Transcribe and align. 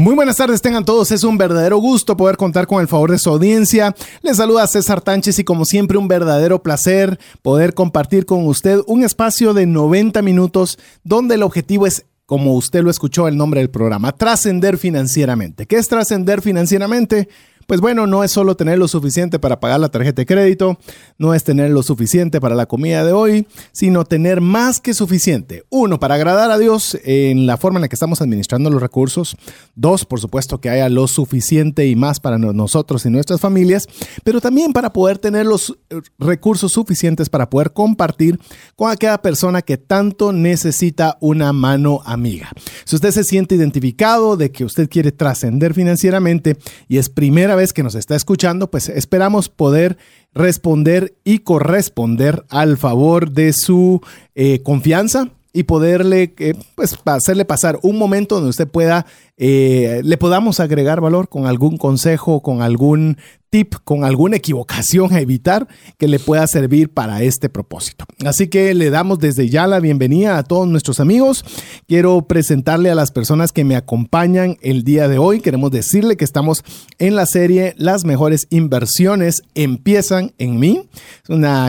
Muy 0.00 0.14
buenas 0.14 0.38
tardes, 0.38 0.62
tengan 0.62 0.86
todos. 0.86 1.12
Es 1.12 1.24
un 1.24 1.36
verdadero 1.36 1.76
gusto 1.76 2.16
poder 2.16 2.38
contar 2.38 2.66
con 2.66 2.80
el 2.80 2.88
favor 2.88 3.10
de 3.10 3.18
su 3.18 3.28
audiencia. 3.28 3.94
Les 4.22 4.38
saluda 4.38 4.66
César 4.66 5.02
Tánchez 5.02 5.38
y 5.40 5.44
como 5.44 5.66
siempre 5.66 5.98
un 5.98 6.08
verdadero 6.08 6.62
placer 6.62 7.20
poder 7.42 7.74
compartir 7.74 8.24
con 8.24 8.46
usted 8.46 8.78
un 8.86 9.04
espacio 9.04 9.52
de 9.52 9.66
90 9.66 10.22
minutos 10.22 10.78
donde 11.04 11.34
el 11.34 11.42
objetivo 11.42 11.86
es 11.86 12.06
como 12.24 12.54
usted 12.54 12.82
lo 12.82 12.90
escuchó 12.90 13.28
el 13.28 13.36
nombre 13.36 13.60
del 13.60 13.68
programa, 13.68 14.12
trascender 14.12 14.78
financieramente. 14.78 15.66
¿Qué 15.66 15.76
es 15.76 15.88
trascender 15.88 16.40
financieramente? 16.40 17.28
Pues 17.70 17.80
bueno, 17.80 18.08
no 18.08 18.24
es 18.24 18.32
solo 18.32 18.56
tener 18.56 18.78
lo 18.78 18.88
suficiente 18.88 19.38
para 19.38 19.60
pagar 19.60 19.78
la 19.78 19.90
tarjeta 19.90 20.22
de 20.22 20.26
crédito, 20.26 20.76
no 21.18 21.34
es 21.34 21.44
tener 21.44 21.70
lo 21.70 21.84
suficiente 21.84 22.40
para 22.40 22.56
la 22.56 22.66
comida 22.66 23.04
de 23.04 23.12
hoy, 23.12 23.46
sino 23.70 24.04
tener 24.04 24.40
más 24.40 24.80
que 24.80 24.92
suficiente. 24.92 25.62
Uno, 25.70 26.00
para 26.00 26.16
agradar 26.16 26.50
a 26.50 26.58
Dios 26.58 26.98
en 27.04 27.46
la 27.46 27.58
forma 27.58 27.78
en 27.78 27.82
la 27.82 27.88
que 27.88 27.94
estamos 27.94 28.20
administrando 28.22 28.70
los 28.70 28.82
recursos. 28.82 29.36
Dos, 29.76 30.04
por 30.04 30.18
supuesto 30.18 30.60
que 30.60 30.68
haya 30.68 30.88
lo 30.88 31.06
suficiente 31.06 31.86
y 31.86 31.94
más 31.94 32.18
para 32.18 32.38
nosotros 32.38 33.06
y 33.06 33.10
nuestras 33.10 33.40
familias, 33.40 33.86
pero 34.24 34.40
también 34.40 34.72
para 34.72 34.92
poder 34.92 35.18
tener 35.18 35.46
los 35.46 35.78
eh, 35.90 36.00
recursos 36.18 36.72
suficientes 36.72 37.28
para 37.28 37.50
poder 37.50 37.72
compartir 37.72 38.40
con 38.74 38.90
aquella 38.90 39.22
persona 39.22 39.62
que 39.62 39.78
tanto 39.78 40.32
necesita 40.32 41.18
una 41.20 41.52
mano 41.52 42.00
amiga. 42.04 42.50
Si 42.84 42.96
usted 42.96 43.12
se 43.12 43.22
siente 43.22 43.54
identificado 43.54 44.36
de 44.36 44.50
que 44.50 44.64
usted 44.64 44.88
quiere 44.88 45.12
trascender 45.12 45.72
financieramente 45.72 46.56
y 46.88 46.98
es 46.98 47.08
primera 47.08 47.54
vez 47.54 47.59
que 47.72 47.82
nos 47.82 47.94
está 47.94 48.16
escuchando, 48.16 48.70
pues 48.70 48.88
esperamos 48.88 49.48
poder 49.48 49.98
responder 50.34 51.14
y 51.24 51.40
corresponder 51.40 52.44
al 52.48 52.76
favor 52.76 53.30
de 53.30 53.52
su 53.52 54.00
eh, 54.34 54.62
confianza 54.62 55.28
y 55.52 55.64
poderle, 55.64 56.34
eh, 56.38 56.54
pues, 56.74 56.96
hacerle 57.04 57.44
pasar 57.44 57.78
un 57.82 57.98
momento 57.98 58.36
donde 58.36 58.50
usted 58.50 58.68
pueda, 58.68 59.06
eh, 59.36 60.00
le 60.04 60.16
podamos 60.16 60.60
agregar 60.60 61.00
valor 61.00 61.28
con 61.28 61.46
algún 61.46 61.76
consejo, 61.76 62.40
con 62.40 62.62
algún 62.62 63.18
tip 63.50 63.74
con 63.84 64.04
alguna 64.04 64.36
equivocación 64.36 65.12
a 65.12 65.20
evitar 65.20 65.66
que 65.98 66.06
le 66.06 66.20
pueda 66.20 66.46
servir 66.46 66.88
para 66.88 67.22
este 67.22 67.48
propósito. 67.48 68.06
Así 68.24 68.48
que 68.48 68.72
le 68.74 68.90
damos 68.90 69.18
desde 69.18 69.48
ya 69.48 69.66
la 69.66 69.80
bienvenida 69.80 70.38
a 70.38 70.44
todos 70.44 70.68
nuestros 70.68 71.00
amigos. 71.00 71.44
Quiero 71.88 72.22
presentarle 72.22 72.90
a 72.90 72.94
las 72.94 73.10
personas 73.10 73.50
que 73.50 73.64
me 73.64 73.74
acompañan 73.74 74.56
el 74.62 74.84
día 74.84 75.08
de 75.08 75.18
hoy. 75.18 75.40
Queremos 75.40 75.72
decirle 75.72 76.16
que 76.16 76.24
estamos 76.24 76.62
en 76.98 77.16
la 77.16 77.26
serie 77.26 77.74
Las 77.76 78.04
mejores 78.04 78.46
inversiones 78.50 79.42
empiezan 79.54 80.32
en 80.38 80.60
mí. 80.60 80.88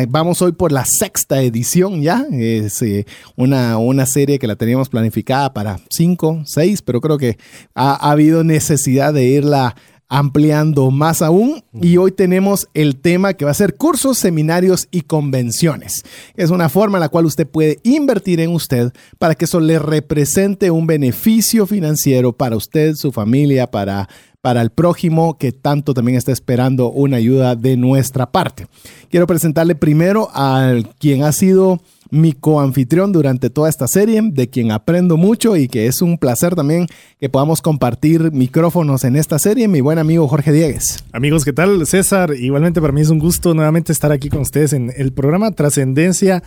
Vamos 0.10 0.42
hoy 0.44 0.52
por 0.52 0.72
la 0.72 0.86
sexta 0.86 1.42
edición 1.42 2.04
ya. 2.04 2.26
Es 2.32 2.82
eh, 2.84 3.08
una, 3.36 3.78
una 3.78 4.06
serie 4.06 4.38
que 4.38 4.48
la 4.48 4.56
teníamos 4.56 4.90
planificada 4.90 5.54
para 5.54 5.80
cinco, 5.90 6.44
seis, 6.46 6.84
pero 6.84 7.02
creo 7.02 7.18
que 7.18 7.38
ha 7.74 8.12
habido 8.12 8.44
necesidad 8.44 9.14
de 9.14 9.26
irla 9.26 9.76
ampliando 10.12 10.92
más 10.92 11.22
aún 11.22 11.64
y 11.82 11.96
hoy 11.96 12.12
tenemos 12.12 12.68
el 12.74 12.98
tema 12.98 13.34
que 13.34 13.46
va 13.46 13.52
a 13.52 13.54
ser 13.54 13.76
cursos, 13.76 14.18
seminarios 14.18 14.90
y 14.92 15.04
convenciones. 15.04 16.04
Es 16.36 16.50
una 16.50 16.68
forma 16.68 16.98
en 16.98 17.00
la 17.00 17.08
cual 17.10 17.26
usted 17.26 17.48
puede 17.48 17.80
invertir 17.84 18.42
en 18.42 18.52
usted 18.52 18.92
para 19.20 19.36
que 19.36 19.46
eso 19.46 19.62
le 19.62 19.80
represente 19.80 20.70
un 20.70 20.86
beneficio 20.86 21.66
financiero 21.66 22.34
para 22.34 22.58
usted, 22.58 22.96
su 22.96 23.14
familia, 23.14 23.72
para 23.72 24.10
para 24.42 24.64
el 24.64 24.72
prójimo 24.72 25.38
que 25.38 25.52
tanto 25.52 25.94
también 25.94 26.18
está 26.18 26.32
esperando 26.32 26.90
una 26.90 27.18
ayuda 27.18 27.56
de 27.56 27.78
nuestra 27.78 28.32
parte. 28.32 28.66
Quiero 29.12 29.28
presentarle 29.28 29.76
primero 29.76 30.30
a 30.34 30.74
quien 30.98 31.24
ha 31.24 31.32
sido 31.32 31.80
mi 32.12 32.34
coanfitrión 32.34 33.12
durante 33.12 33.50
toda 33.50 33.70
esta 33.70 33.88
serie, 33.88 34.22
de 34.22 34.50
quien 34.50 34.72
aprendo 34.72 35.18
mucho 35.18 35.56
y 35.56 35.68
que 35.68 35.88
es 35.88 36.02
un 36.02 36.18
placer 36.18 36.56
también 36.56 36.88
que 37.20 37.30
podamos 37.30 37.62
compartir 37.62 38.32
micrófonos 38.32 39.04
en 39.06 39.16
esta 39.16 39.40
serie, 39.40 39.68
mi 39.68 39.82
buen 39.82 39.98
amigo 39.98 40.28
Jorge 40.28 40.52
Diegues. 40.52 41.04
Amigos, 41.14 41.46
¿qué 41.46 41.54
tal? 41.54 41.88
César, 41.88 42.34
igualmente 42.38 42.82
para 42.82 42.94
mí 42.94 43.02
es 43.02 43.10
un 43.10 43.20
gusto 43.20 43.54
nuevamente 43.54 43.92
estar 43.92 44.12
aquí 44.12 44.30
con 44.30 44.42
ustedes 44.42 44.74
en 44.74 44.92
el 44.96 45.14
programa 45.14 45.52
Trascendencia 45.52 46.44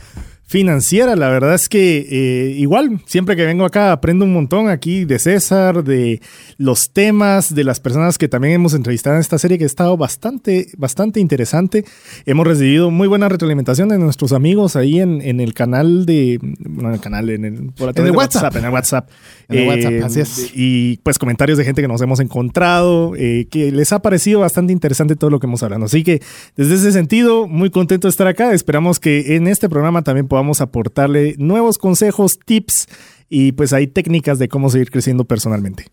financiera. 0.46 1.16
La 1.16 1.28
verdad 1.28 1.54
es 1.54 1.68
que 1.68 2.06
eh, 2.10 2.54
igual, 2.56 3.00
siempre 3.06 3.34
que 3.36 3.44
vengo 3.44 3.64
acá 3.64 3.92
aprendo 3.92 4.24
un 4.24 4.32
montón 4.32 4.68
aquí 4.68 5.04
de 5.04 5.18
César, 5.18 5.82
de 5.82 6.20
los 6.58 6.90
temas, 6.92 7.54
de 7.54 7.64
las 7.64 7.80
personas 7.80 8.18
que 8.18 8.28
también 8.28 8.54
hemos 8.54 8.74
entrevistado 8.74 9.16
en 9.16 9.20
esta 9.20 9.38
serie 9.38 9.58
que 9.58 9.64
ha 9.64 9.66
estado 9.66 9.96
bastante, 9.96 10.68
bastante 10.76 11.20
interesante. 11.20 11.84
Hemos 12.26 12.46
recibido 12.46 12.90
muy 12.90 13.08
buena 13.08 13.28
retroalimentación 13.28 13.88
de 13.88 13.98
nuestros 13.98 14.32
amigos 14.32 14.76
ahí 14.76 15.00
en, 15.00 15.22
en 15.22 15.40
el 15.40 15.54
canal 15.54 16.06
de, 16.06 16.38
bueno, 16.40 16.90
en 16.90 16.94
el 16.94 17.00
canal, 17.00 17.30
en 17.30 17.44
el, 17.44 17.72
por 17.72 17.98
en 17.98 18.06
el 18.06 18.12
WhatsApp. 18.12 18.56
En 18.56 18.64
el 18.64 18.70
WhatsApp. 18.70 19.10
En 19.48 19.58
el 19.58 19.68
WhatsApp, 19.68 20.04
así 20.04 20.20
es. 20.20 20.38
Eh, 20.38 20.50
y 20.54 20.96
pues 20.98 21.18
comentarios 21.18 21.58
de 21.58 21.64
gente 21.64 21.82
que 21.82 21.88
nos 21.88 22.00
hemos 22.02 22.20
encontrado, 22.20 23.14
eh, 23.16 23.46
que 23.50 23.72
les 23.72 23.92
ha 23.92 24.00
parecido 24.00 24.40
bastante 24.40 24.72
interesante 24.72 25.16
todo 25.16 25.30
lo 25.30 25.40
que 25.40 25.46
hemos 25.46 25.62
hablado. 25.62 25.84
Así 25.86 26.04
que 26.04 26.20
desde 26.56 26.74
ese 26.74 26.92
sentido, 26.92 27.48
muy 27.48 27.70
contento 27.70 28.08
de 28.08 28.10
estar 28.10 28.26
acá. 28.26 28.52
Esperamos 28.52 29.00
que 29.00 29.36
en 29.36 29.46
este 29.46 29.68
programa 29.68 30.02
también 30.02 30.28
podamos 30.34 30.60
aportarle 30.60 31.36
nuevos 31.38 31.78
consejos, 31.78 32.40
tips 32.44 32.88
y 33.28 33.52
pues 33.52 33.72
hay 33.72 33.86
técnicas 33.86 34.40
de 34.40 34.48
cómo 34.48 34.68
seguir 34.68 34.90
creciendo 34.90 35.24
personalmente. 35.24 35.86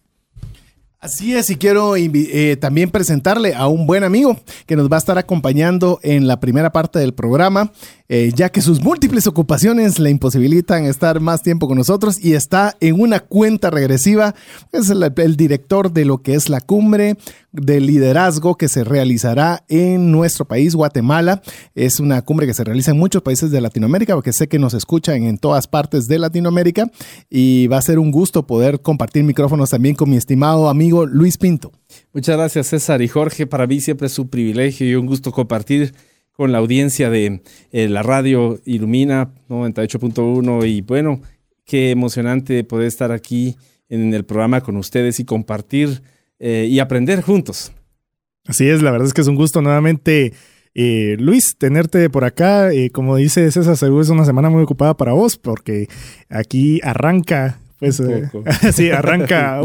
Así 1.00 1.36
es, 1.36 1.52
y 1.52 1.58
quiero 1.58 1.96
eh, 1.96 2.58
también 2.60 2.90
presentarle 2.90 3.54
a 3.54 3.68
un 3.68 3.86
buen 3.86 4.04
amigo 4.04 4.40
que 4.66 4.76
nos 4.76 4.88
va 4.88 4.96
a 4.96 5.00
estar 5.00 5.20
acompañando 5.20 6.00
en 6.02 6.26
la 6.26 6.40
primera 6.40 6.72
parte 6.72 6.98
del 6.98 7.14
programa. 7.14 7.72
Eh, 8.10 8.32
ya 8.36 8.50
que 8.50 8.62
sus 8.62 8.82
múltiples 8.82 9.26
ocupaciones 9.26 9.98
le 9.98 10.10
imposibilitan 10.10 10.86
estar 10.86 11.20
más 11.20 11.44
tiempo 11.44 11.68
con 11.68 11.78
nosotros 11.78 12.24
y 12.24 12.34
está 12.34 12.76
en 12.80 13.00
una 13.00 13.20
cuenta 13.20 13.70
regresiva. 13.70 14.36
Es 14.72 14.90
el, 14.90 15.04
el 15.16 15.38
director 15.38 15.92
de 15.92 16.06
lo 16.06 16.22
que 16.22 16.34
es 16.34 16.50
la 16.50 16.62
cumbre 16.62 17.16
de 17.52 17.82
liderazgo 17.82 18.56
que 18.56 18.68
se 18.68 18.84
realizará 18.84 19.64
en 19.68 20.12
nuestro 20.12 20.46
país, 20.46 20.76
Guatemala. 20.76 21.42
Es 21.76 22.00
una 22.00 22.22
cumbre 22.22 22.48
que 22.48 22.54
se 22.54 22.64
realiza 22.64 22.92
en 22.92 22.98
muchos 22.98 23.22
países 23.22 23.52
de 23.52 23.62
Latinoamérica, 23.62 24.16
porque 24.16 24.34
sé 24.34 24.48
que 24.48 24.60
nos 24.60 24.74
escuchan 24.74 25.24
en 25.24 25.38
todas 25.38 25.68
partes 25.68 26.08
de 26.08 26.20
Latinoamérica 26.20 26.90
y 27.30 27.68
va 27.68 27.78
a 27.78 27.82
ser 27.82 28.00
un 28.00 28.12
gusto 28.12 28.48
poder 28.48 28.82
compartir 28.82 29.24
micrófonos 29.24 29.70
también 29.70 29.96
con 29.96 30.10
mi 30.10 30.18
estimado 30.18 30.70
amigo 30.70 31.06
Luis 31.06 31.38
Pinto. 31.38 31.72
Muchas 32.14 32.38
gracias 32.38 32.68
César 32.68 33.02
y 33.02 33.08
Jorge. 33.08 33.48
Para 33.48 33.68
mí 33.68 33.82
siempre 33.82 34.08
es 34.08 34.18
un 34.18 34.30
privilegio 34.30 34.90
y 34.90 34.96
un 34.96 35.06
gusto 35.06 35.32
compartir 35.32 35.94
con 36.32 36.52
la 36.52 36.60
audiencia 36.60 37.10
de 37.10 37.44
eh, 37.72 37.90
la 37.90 38.04
radio 38.04 38.60
Ilumina 38.66 39.34
98.1 39.50 40.68
y 40.68 40.82
bueno, 40.82 41.22
qué 41.66 41.92
emocionante 41.92 42.64
poder 42.64 42.88
estar 42.88 43.12
aquí 43.12 43.58
en 43.90 44.14
el 44.14 44.24
programa 44.24 44.62
con 44.62 44.78
ustedes 44.78 45.20
y 45.20 45.26
compartir 45.26 46.02
eh, 46.42 46.68
y 46.70 46.80
aprender 46.80 47.22
juntos. 47.22 47.72
Así 48.46 48.68
es, 48.68 48.82
la 48.82 48.92
verdad 48.92 49.08
es 49.08 49.14
que 49.14 49.22
es 49.22 49.28
un 49.28 49.36
gusto 49.36 49.62
nuevamente. 49.62 50.34
Eh, 50.74 51.16
Luis, 51.20 51.56
tenerte 51.58 52.10
por 52.10 52.26
acá, 52.26 52.72
como 52.92 53.16
dice 53.16 53.50
César, 53.52 53.78
seguro 53.78 54.02
es 54.02 54.10
una 54.10 54.26
semana 54.26 54.50
muy 54.50 54.64
ocupada 54.64 54.98
para 54.98 55.14
vos, 55.14 55.38
porque 55.38 55.88
aquí 56.30 56.82
arranca 56.84 57.62
pues 57.82 58.00
eh, 58.00 58.30
sí, 58.74 58.92
arranca 58.92 59.60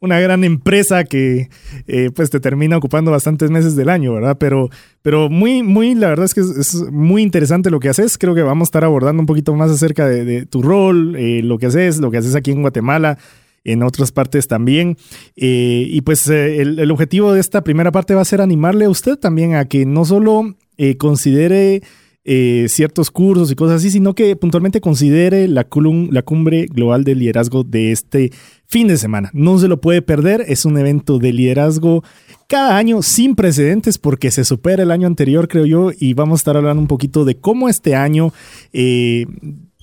una 0.00 0.20
gran 0.20 0.44
empresa 0.44 1.04
que 1.04 1.48
eh, 1.86 2.10
pues 2.14 2.28
te 2.28 2.40
termina 2.40 2.76
ocupando 2.76 3.10
bastantes 3.10 3.50
meses 3.50 3.74
del 3.74 3.88
año, 3.88 4.12
¿verdad? 4.12 4.36
Pero, 4.38 4.68
pero 5.00 5.30
muy, 5.30 5.62
muy, 5.62 5.94
la 5.94 6.08
verdad 6.08 6.26
es 6.26 6.34
que 6.34 6.42
es, 6.42 6.74
muy 6.92 7.22
interesante 7.22 7.70
lo 7.70 7.80
que 7.80 7.88
haces. 7.88 8.18
Creo 8.18 8.34
que 8.34 8.42
vamos 8.42 8.66
a 8.66 8.68
estar 8.68 8.84
abordando 8.84 9.20
un 9.22 9.26
poquito 9.26 9.54
más 9.54 9.70
acerca 9.70 10.06
de, 10.06 10.44
tu 10.44 10.60
rol, 10.60 11.16
eh, 11.16 11.40
lo 11.42 11.56
que 11.56 11.66
haces, 11.66 12.00
lo 12.00 12.10
que 12.10 12.18
haces 12.18 12.34
aquí 12.34 12.50
en 12.50 12.60
Guatemala, 12.60 13.16
en 13.64 13.82
otras 13.82 14.12
partes 14.12 14.48
también. 14.48 14.96
y 15.34 16.00
pues 16.02 16.26
el, 16.28 16.78
el, 16.78 16.90
objetivo 16.90 17.32
de 17.32 17.40
esta 17.40 17.62
primera 17.62 17.92
parte 17.92 18.14
va 18.14 18.22
a 18.22 18.26
ser 18.26 18.40
animarle 18.40 18.86
a 18.86 18.90
usted 18.90 19.16
también 19.16 19.54
a 19.54 19.64
que 19.66 19.86
no 19.86 20.04
solo 20.04 20.54
considere 20.98 21.82
eh, 22.24 22.66
ciertos 22.68 23.10
cursos 23.10 23.50
y 23.50 23.56
cosas 23.56 23.78
así, 23.78 23.90
sino 23.90 24.14
que 24.14 24.36
puntualmente 24.36 24.80
considere 24.80 25.48
la, 25.48 25.64
cumbre 25.64 26.66
global 26.66 27.02
de 27.02 27.16
liderazgo 27.16 27.64
de 27.64 27.90
este 27.90 28.30
fin 28.68 28.86
de 28.86 28.96
semana. 28.96 29.30
No 29.32 29.58
se 29.58 29.66
lo 29.66 29.80
puede 29.80 30.02
perder, 30.02 30.44
es 30.46 30.64
un 30.64 30.78
evento 30.78 31.18
de 31.18 31.32
liderazgo 31.32 32.04
cada 32.48 32.76
año 32.76 33.02
sin 33.02 33.34
precedentes 33.34 33.98
porque 33.98 34.30
se 34.30 34.44
supera 34.44 34.84
el 34.84 34.92
año 34.92 35.08
anterior, 35.08 35.48
creo 35.48 35.66
yo, 35.66 35.90
y 35.98 36.14
vamos 36.14 36.38
a 36.38 36.42
estar 36.42 36.56
hablando 36.56 36.80
un 36.80 36.86
poquito 36.86 37.24
de 37.24 37.38
cómo 37.38 37.68
este 37.68 37.96
año... 37.96 38.32
Eh, 38.72 39.26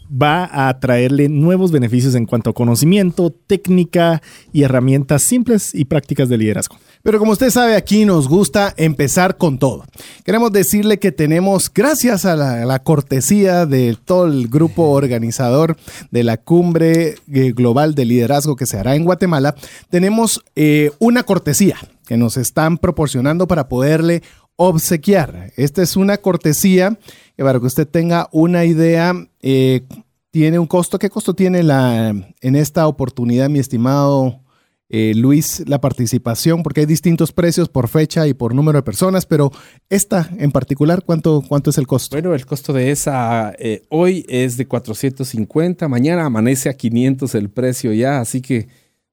va 0.10 0.68
a 0.68 0.80
traerle 0.80 1.30
nuevos 1.30 1.72
beneficios 1.72 2.16
en 2.16 2.26
cuanto 2.26 2.50
a 2.50 2.54
conocimiento, 2.54 3.32
técnica 3.32 4.22
y 4.52 4.64
herramientas 4.64 5.24
simples 5.24 5.74
y 5.74 5.86
prácticas 5.86 6.30
de 6.30 6.38
liderazgo. 6.38 6.78
Pero 7.02 7.20
como 7.20 7.32
usted 7.32 7.50
sabe, 7.50 7.76
aquí 7.76 8.04
nos 8.04 8.28
gusta 8.28 8.74
empezar 8.76 9.38
con 9.38 9.58
todo. 9.58 9.86
Queremos 10.26 10.52
decirle 10.52 11.00
que 11.00 11.12
tenemos, 11.12 11.72
gracias 11.74 12.26
a 12.26 12.36
la, 12.36 12.80
cortesía 12.80 13.66
de 13.66 13.98
todo 14.04 14.26
el 14.26 14.48
grupo 14.48 14.90
organizador 14.90 15.78
de 16.12 16.24
la 16.24 16.38
cumbre 16.38 17.16
eh, 17.32 17.52
global 17.52 17.96
de 17.96 18.06
liderazgo 18.06 18.56
que 18.56 18.66
se 18.66 18.78
hará 18.78 18.96
en 18.96 19.04
Guatemala, 19.04 19.56
tenemos 19.90 20.44
eh, 20.56 20.92
una 21.00 21.24
cortesía 21.24 21.78
que 22.06 22.18
nos 22.18 22.38
están 22.38 22.78
proporcionando 22.78 23.48
para 23.48 23.70
poderle 23.70 24.24
obsequiar. 24.62 25.54
Esta 25.56 25.82
es 25.82 25.96
una 25.96 26.18
cortesía 26.18 27.00
que 27.38 27.44
para 27.46 27.62
que 27.62 27.66
usted 27.66 27.88
tenga 27.88 28.28
una 28.34 28.66
idea, 28.66 29.14
eh, 29.42 29.84
tiene 30.32 30.60
un 30.60 30.68
costo. 30.68 31.00
¿Qué 31.00 31.10
costo 31.10 31.34
tiene 31.34 31.64
la, 31.64 32.10
en 32.10 32.56
esta 32.58 32.86
oportunidad, 32.86 33.50
mi 33.50 33.60
estimado 33.60 34.42
eh, 34.90 35.14
Luis, 35.16 35.64
la 35.66 35.80
participación? 35.80 36.62
Porque 36.62 36.82
hay 36.82 36.86
distintos 36.86 37.32
precios 37.32 37.70
por 37.70 37.88
fecha 37.88 38.28
y 38.28 38.34
por 38.34 38.54
número 38.54 38.80
de 38.80 38.84
personas, 38.84 39.26
pero 39.26 39.50
esta 39.90 40.30
en 40.38 40.52
particular, 40.52 41.04
¿cuánto, 41.06 41.42
cuánto 41.48 41.70
es 41.70 41.78
el 41.78 41.88
costo? 41.88 42.18
Bueno, 42.18 42.36
el 42.36 42.46
costo 42.46 42.74
de 42.74 42.92
esa 42.92 43.54
eh, 43.60 43.84
hoy 43.88 44.26
es 44.28 44.58
de 44.58 44.68
450, 44.68 45.88
mañana 45.88 46.26
amanece 46.26 46.68
a 46.68 46.74
500 46.74 47.34
el 47.34 47.50
precio 47.50 47.94
ya, 47.94 48.20
así 48.20 48.42
que 48.42 48.68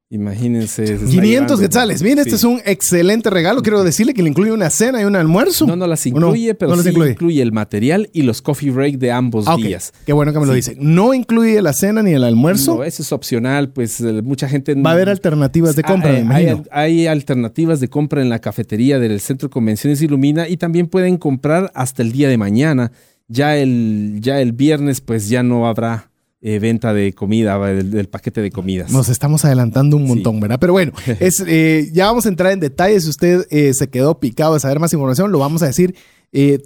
Imagínense. 0.08 0.98
500 0.98 1.58
quetzales. 1.60 2.00
Miren, 2.00 2.20
este 2.20 2.36
es 2.36 2.44
un 2.44 2.60
excelente 2.64 3.28
regalo. 3.28 3.60
Quiero 3.60 3.82
decirle 3.82 4.14
que 4.14 4.22
le 4.22 4.28
incluye 4.28 4.52
una 4.52 4.70
cena 4.70 5.02
y 5.02 5.04
un 5.04 5.16
almuerzo. 5.16 5.66
No, 5.66 5.74
no 5.74 5.88
las 5.88 6.06
incluye, 6.06 6.54
pero 6.54 6.76
sí 6.80 6.90
incluye? 6.90 7.42
el 7.42 7.50
material 7.50 8.08
y 8.12 8.22
los 8.22 8.40
coffee 8.40 8.70
break 8.70 8.98
de 8.98 9.10
ambos 9.10 9.46
ah, 9.48 9.56
días. 9.56 9.92
Qué 10.04 10.12
bueno 10.12 10.32
que 10.32 10.38
me 10.38 10.46
lo 10.46 10.52
dice. 10.52 10.76
No 10.78 11.12
incluye 11.12 11.60
la 11.60 11.72
cena 11.72 12.04
ni 12.04 12.12
el 12.12 12.22
almuerzo. 12.22 12.76
No, 12.76 12.84
eso 12.84 13.02
es 13.02 13.10
opcional. 13.10 13.70
Pues 13.70 14.00
eh, 14.00 14.22
mucha 14.22 14.48
gente. 14.48 14.76
Va 14.76 14.90
a 14.90 14.92
haber 14.92 15.08
alternativas 15.08 15.74
de 15.74 15.82
compra, 15.82 16.12
hay, 16.30 16.62
hay, 16.70 17.06
alternativas 17.08 17.80
de 17.80 17.88
compra 17.88 18.22
en 18.22 18.28
la 18.28 18.38
cafetería 18.38 19.00
del 19.00 19.20
Centro 19.20 19.48
de 19.48 19.52
Convenciones 19.52 20.00
Ilumina 20.02 20.48
y 20.48 20.56
también 20.56 20.86
pueden 20.86 21.16
comprar 21.16 21.72
hasta 21.74 22.02
el 22.02 22.12
día 22.12 22.28
de 22.28 22.38
mañana. 22.38 22.92
Ya 23.26 23.56
el, 23.56 24.18
ya 24.20 24.40
el 24.40 24.52
viernes, 24.52 25.00
pues 25.00 25.28
ya 25.28 25.42
no 25.42 25.66
habrá 25.66 26.12
eh, 26.48 26.60
venta 26.60 26.94
de 26.94 27.12
comida, 27.12 27.58
del, 27.58 28.08
paquete 28.08 28.40
de 28.40 28.52
comidas. 28.52 28.92
Nos 28.92 29.08
estamos 29.08 29.44
adelantando 29.44 29.96
un 29.96 30.06
montón, 30.06 30.38
¿verdad? 30.38 30.58
Pero 30.60 30.74
bueno, 30.74 30.92
es, 31.18 31.42
eh, 31.44 31.90
ya 31.92 32.06
vamos 32.06 32.24
a 32.24 32.28
entrar 32.28 32.52
en 32.52 32.60
detalles. 32.60 33.02
Si 33.02 33.10
usted 33.10 33.48
eh, 33.50 33.74
se 33.74 33.90
quedó 33.90 34.20
picado 34.20 34.54
de 34.54 34.60
saber 34.60 34.78
más 34.78 34.92
información, 34.92 35.32
lo 35.32 35.40
vamos 35.40 35.64
a 35.64 35.66
decir 35.66 35.96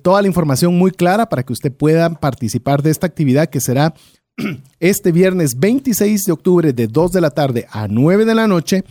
toda 0.02 0.20
la 0.20 0.26
información 0.28 0.76
muy 0.76 0.90
clara 0.90 1.28
para 1.28 1.44
que 1.44 1.52
usted 1.52 1.72
pueda 1.72 2.10
participar 2.20 2.82
de 2.82 2.90
esta 2.90 3.06
actividad 3.06 3.48
que 3.48 3.60
será 3.60 3.94
este 4.80 5.12
viernes 5.12 5.58
26 5.58 6.24
de 6.24 6.32
octubre 6.32 6.72
de 6.72 6.86
2 6.86 7.12
de 7.12 7.20
la 7.20 7.30
tarde 7.30 7.66
a 7.70 7.88
9 7.88 8.24
de 8.24 8.34
la 8.34 8.46
noche 8.46 8.84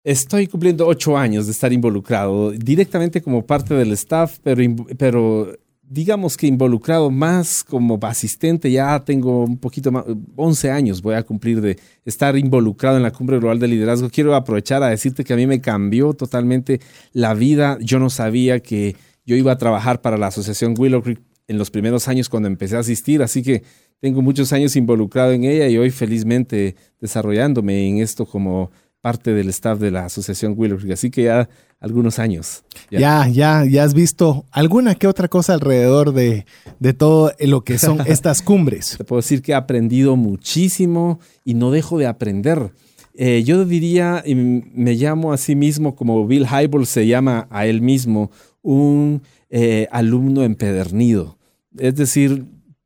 Estoy 0.04 0.48
cumpliendo 0.48 0.88
ocho 0.88 1.18
años 1.18 1.46
de 1.46 1.52
estar 1.52 1.72
involucrado 1.72 2.52
directamente 2.52 3.22
como 3.22 3.46
parte 3.46 3.74
del 3.74 3.92
staff, 3.92 4.40
pero, 4.42 4.64
pero 4.98 5.54
digamos 5.82 6.38
que 6.38 6.48
involucrado 6.48 7.12
más 7.12 7.64
como 7.64 8.00
asistente. 8.04 8.72
Ya 8.72 9.04
tengo 9.04 9.44
un 9.44 9.58
poquito 9.58 9.92
más, 9.92 10.06
11 10.36 10.72
años 10.72 11.02
voy 11.02 11.16
a 11.16 11.24
cumplir 11.24 11.60
de 11.60 11.78
estar 12.06 12.38
involucrado 12.38 12.98
en 12.98 13.04
la 13.04 13.12
Cumbre 13.12 13.40
Global 13.40 13.60
de 13.60 13.68
Liderazgo. 13.68 14.10
Quiero 14.10 14.36
aprovechar 14.36 14.82
a 14.84 14.90
decirte 14.90 15.24
que 15.24 15.34
a 15.34 15.36
mí 15.36 15.46
me 15.46 15.60
cambió 15.60 16.14
totalmente 16.14 16.80
la 17.12 17.34
vida. 17.34 17.78
Yo 17.82 18.00
no 18.00 18.10
sabía 18.10 18.62
que 18.62 18.96
yo 19.26 19.36
iba 19.36 19.52
a 19.52 19.58
trabajar 19.58 20.02
para 20.02 20.18
la 20.18 20.28
Asociación 20.28 20.76
Willow 20.78 21.04
Creek 21.04 21.22
en 21.48 21.58
los 21.58 21.72
primeros 21.72 22.08
años 22.08 22.30
cuando 22.30 22.48
empecé 22.48 22.78
a 22.78 22.80
asistir, 22.80 23.22
así 23.24 23.42
que 23.42 23.64
tengo 24.00 24.22
muchos 24.22 24.54
años 24.54 24.76
involucrado 24.76 25.32
en 25.32 25.44
ella 25.44 25.68
y 25.68 25.78
hoy 25.78 25.90
felizmente 25.90 26.76
desarrollándome 27.00 27.88
en 27.88 27.98
esto 28.00 28.26
como 28.26 28.72
parte 29.02 29.34
del 29.34 29.50
staff 29.50 29.80
de 29.80 29.92
la 29.92 30.06
Asociación 30.06 30.54
Willow 30.58 30.80
así 30.92 31.10
que 31.10 31.24
ya 31.24 31.50
algunos 31.80 32.20
años. 32.20 32.64
Ya. 32.92 33.28
ya, 33.28 33.64
ya, 33.66 33.84
has 33.84 33.94
visto 33.94 34.46
alguna 34.52 34.96
que 34.96 35.08
otra 35.08 35.28
cosa 35.28 35.54
alrededor 35.54 36.14
de, 36.14 36.46
de 36.80 36.94
todo 36.94 37.32
lo 37.40 37.62
que 37.64 37.78
son 37.78 38.00
estas 38.06 38.42
cumbres. 38.42 38.96
Te 38.98 39.04
puedo 39.04 39.22
decir 39.22 39.42
que 39.42 39.54
he 39.54 39.56
aprendido 39.56 40.16
muchísimo 40.16 41.20
y 41.46 41.54
no 41.54 41.72
dejo 41.72 41.98
de 41.98 42.08
aprender. 42.08 42.74
Eh, 43.16 43.44
yo 43.44 43.66
diría, 43.66 44.24
y 44.26 44.36
me 44.36 44.94
llamo 44.96 45.34
a 45.34 45.38
sí 45.38 45.56
mismo 45.56 45.96
como 45.96 46.26
Bill 46.28 46.48
Hybel 46.48 46.86
se 46.86 47.08
llama 47.08 47.48
a 47.50 47.66
él 47.66 47.82
mismo, 47.82 48.32
un 48.62 49.22
eh, 49.50 49.88
alumno 49.92 50.44
empedernido. 50.44 51.38
Es 51.78 51.96
decir, 51.96 52.46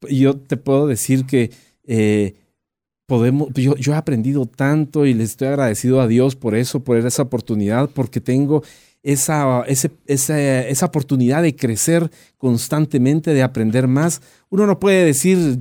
yo 0.10 0.36
te 0.36 0.58
puedo 0.58 0.88
decir 0.88 1.26
que 1.26 1.52
eh, 1.86 2.36
podemos, 3.06 3.50
yo, 3.54 3.76
he 3.76 3.96
aprendido 3.96 4.46
tanto 4.46 5.06
y 5.06 5.14
le 5.14 5.24
estoy 5.24 5.50
agradecido 5.50 6.02
a 6.02 6.08
Dios 6.08 6.36
por 6.36 6.56
eso, 6.56 6.82
por 6.82 6.98
esa 6.98 7.24
oportunidad, 7.24 7.90
porque 7.90 8.22
tengo 8.22 8.64
esa, 9.04 9.64
esa, 9.68 10.86
oportunidad 10.86 11.42
de 11.44 11.56
crecer 11.56 12.10
constantemente, 12.38 13.34
de 13.34 13.44
aprender 13.44 13.88
más. 13.88 14.22
Uno 14.50 14.66
no 14.66 14.80
puede 14.80 15.06
decir, 15.06 15.60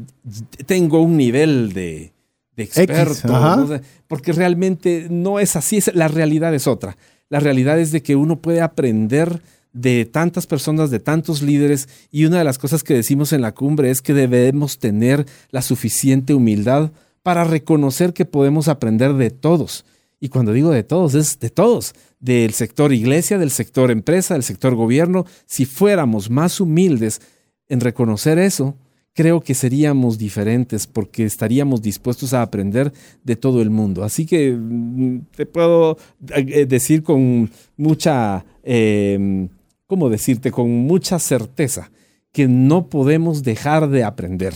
tengo 0.67 1.03
un 1.03 1.17
nivel 1.17 1.73
de, 1.73 2.13
experto, 2.57 3.81
porque 4.07 4.33
realmente 4.33 5.09
no 5.11 5.41
es 5.41 5.57
así, 5.57 5.81
la 5.95 6.09
realidad 6.09 6.55
es 6.55 6.67
otra. 6.67 6.97
La 7.29 7.41
realidad 7.41 7.81
es 7.81 7.93
de 7.93 8.03
que 8.03 8.15
uno 8.15 8.37
puede 8.37 8.61
aprender 8.61 9.43
de 9.73 10.05
tantas 10.05 10.47
personas, 10.47 10.91
de 10.91 11.01
tantos 11.01 11.43
líderes, 11.43 11.89
y 12.11 12.25
una 12.25 12.39
de 12.39 12.45
las 12.45 12.59
cosas 12.59 12.83
que 12.83 12.95
decimos 12.95 13.33
en 13.33 13.41
la 13.41 13.53
cumbre 13.53 13.91
es 13.91 14.03
que 14.03 14.15
debemos 14.15 14.79
tener 14.79 15.27
la 15.51 15.63
suficiente 15.63 16.35
humildad 16.35 16.93
para 17.23 17.45
reconocer 17.45 18.13
que 18.13 18.25
podemos 18.25 18.69
aprender 18.69 19.15
de 19.15 19.31
todos. 19.31 19.85
Y 20.21 20.29
cuando 20.29 20.53
digo 20.53 20.71
de 20.71 20.85
todos, 20.85 21.15
es 21.15 21.41
de 21.41 21.51
todos, 21.51 21.95
del 22.21 22.53
sector 22.53 22.93
iglesia, 22.93 23.39
del 23.39 23.51
sector 23.51 23.91
empresa, 23.91 24.35
del 24.35 24.45
sector 24.45 24.75
gobierno. 24.75 25.27
Si 25.47 25.65
fuéramos 25.65 26.31
más 26.31 26.61
humildes 26.61 27.21
en 27.69 27.81
reconocer 27.81 28.39
eso, 28.39 28.77
creo 29.15 29.41
que 29.41 29.55
seríamos 29.55 30.19
diferentes 30.19 30.87
porque 30.87 31.25
estaríamos 31.25 31.83
dispuestos 31.83 32.35
a 32.35 32.43
aprender 32.43 32.93
de 33.25 33.37
todo 33.37 33.63
el 33.63 33.71
mundo. 33.71 34.05
Así 34.05 34.27
que 34.27 34.53
mm, 34.53 35.27
te 35.37 35.47
puedo 35.47 35.99
eh, 36.35 36.67
decir 36.67 37.03
con 37.03 37.51
mucha, 37.77 38.45
em, 38.63 39.49
¿cómo 39.93 40.09
decirte? 40.09 40.51
Con 40.51 40.71
mucha 40.71 41.19
certeza 41.19 41.91
que 42.33 42.49
no 42.49 42.89
podemos 42.89 43.43
dejar 43.43 43.91
de 43.91 44.05
aprender 44.05 44.55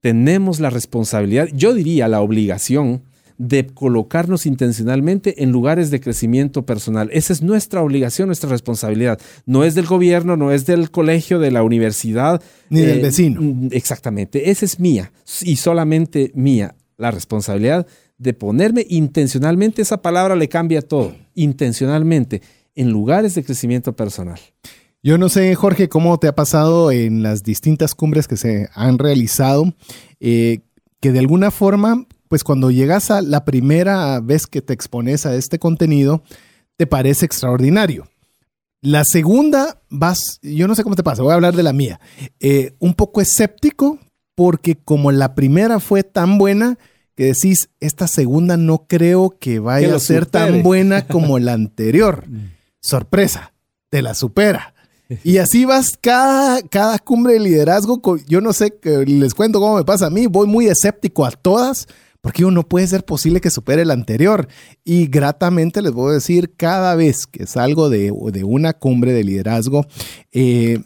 tenemos 0.00 0.60
la 0.60 0.68
responsabilidad, 0.68 1.48
yo 1.54 1.72
diría 1.72 2.06
la 2.06 2.20
obligación, 2.20 3.04
de 3.38 3.64
colocarnos 3.66 4.44
intencionalmente 4.44 5.42
en 5.42 5.52
lugares 5.52 5.90
de 5.90 6.00
crecimiento 6.00 6.66
personal. 6.66 7.08
Esa 7.14 7.32
es 7.32 7.40
nuestra 7.40 7.80
obligación, 7.80 8.26
nuestra 8.26 8.50
responsabilidad. 8.50 9.18
No 9.46 9.64
es 9.64 9.74
del 9.74 9.86
gobierno, 9.86 10.36
no 10.36 10.52
es 10.52 10.66
del 10.66 10.90
colegio, 10.90 11.38
de 11.38 11.50
la 11.50 11.62
universidad. 11.62 12.42
Ni 12.68 12.82
del 12.82 13.00
vecino. 13.00 13.40
mm, 13.40 13.68
Exactamente, 13.70 14.50
esa 14.50 14.66
es 14.66 14.78
mía 14.78 15.10
y 15.40 15.56
solamente 15.56 16.30
mía. 16.34 16.74
La 16.98 17.10
responsabilidad 17.10 17.86
de 18.18 18.34
ponerme 18.34 18.84
intencionalmente, 18.90 19.80
esa 19.80 20.02
palabra 20.02 20.36
le 20.36 20.50
cambia 20.50 20.82
todo, 20.82 21.16
intencionalmente, 21.34 22.42
en 22.74 22.90
lugares 22.90 23.34
de 23.34 23.44
crecimiento 23.44 23.94
personal. 23.94 24.40
Yo 25.02 25.18
no 25.18 25.28
sé, 25.28 25.54
Jorge, 25.54 25.88
cómo 25.88 26.18
te 26.18 26.28
ha 26.28 26.34
pasado 26.34 26.90
en 26.90 27.22
las 27.22 27.42
distintas 27.42 27.94
cumbres 27.94 28.26
que 28.26 28.38
se 28.38 28.68
han 28.74 28.98
realizado, 28.98 29.74
eh, 30.18 30.60
que 31.00 31.12
de 31.12 31.18
alguna 31.18 31.50
forma, 31.50 32.06
pues 32.28 32.42
cuando 32.42 32.70
llegas 32.70 33.10
a 33.10 33.20
la 33.20 33.44
primera 33.44 34.20
vez 34.20 34.46
que 34.46 34.62
te 34.62 34.72
expones 34.72 35.26
a 35.26 35.34
este 35.34 35.58
contenido, 35.58 36.22
te 36.76 36.86
parece 36.86 37.26
extraordinario. 37.26 38.08
La 38.80 39.04
segunda, 39.04 39.82
vas, 39.90 40.38
yo 40.42 40.66
no 40.68 40.74
sé 40.74 40.82
cómo 40.82 40.96
te 40.96 41.02
pasa, 41.02 41.22
voy 41.22 41.32
a 41.32 41.34
hablar 41.34 41.54
de 41.54 41.62
la 41.62 41.72
mía, 41.72 42.00
eh, 42.40 42.74
un 42.78 42.94
poco 42.94 43.20
escéptico 43.20 43.98
porque 44.34 44.76
como 44.76 45.12
la 45.12 45.34
primera 45.34 45.80
fue 45.80 46.02
tan 46.02 46.38
buena, 46.38 46.78
que 47.14 47.26
decís, 47.26 47.68
esta 47.80 48.08
segunda 48.08 48.56
no 48.56 48.86
creo 48.88 49.36
que 49.38 49.58
vaya 49.58 49.88
Que 49.88 49.94
a 49.94 49.98
ser 49.98 50.26
tan 50.26 50.62
buena 50.62 51.06
como 51.06 51.38
la 51.38 51.52
anterior. 51.54 52.24
Sorpresa, 52.84 53.54
te 53.88 54.02
la 54.02 54.12
supera. 54.12 54.74
Y 55.22 55.38
así 55.38 55.64
vas 55.64 55.98
cada, 55.98 56.60
cada 56.60 56.98
cumbre 56.98 57.32
de 57.32 57.40
liderazgo. 57.40 57.98
Yo 58.28 58.42
no 58.42 58.52
sé, 58.52 58.74
les 59.06 59.32
cuento 59.32 59.58
cómo 59.58 59.76
me 59.76 59.84
pasa 59.84 60.06
a 60.06 60.10
mí. 60.10 60.26
Voy 60.26 60.46
muy 60.46 60.66
escéptico 60.66 61.24
a 61.24 61.30
todas 61.30 61.86
porque 62.20 62.38
digo, 62.38 62.50
no 62.50 62.62
puede 62.62 62.86
ser 62.86 63.04
posible 63.06 63.40
que 63.40 63.48
supere 63.48 63.86
la 63.86 63.94
anterior. 63.94 64.48
Y 64.84 65.06
gratamente 65.06 65.80
les 65.80 65.92
voy 65.92 66.10
a 66.10 66.14
decir, 66.14 66.52
cada 66.56 66.94
vez 66.94 67.26
que 67.26 67.46
salgo 67.46 67.88
de, 67.88 68.12
de 68.32 68.44
una 68.44 68.74
cumbre 68.74 69.14
de 69.14 69.24
liderazgo, 69.24 69.86
eh, 70.32 70.82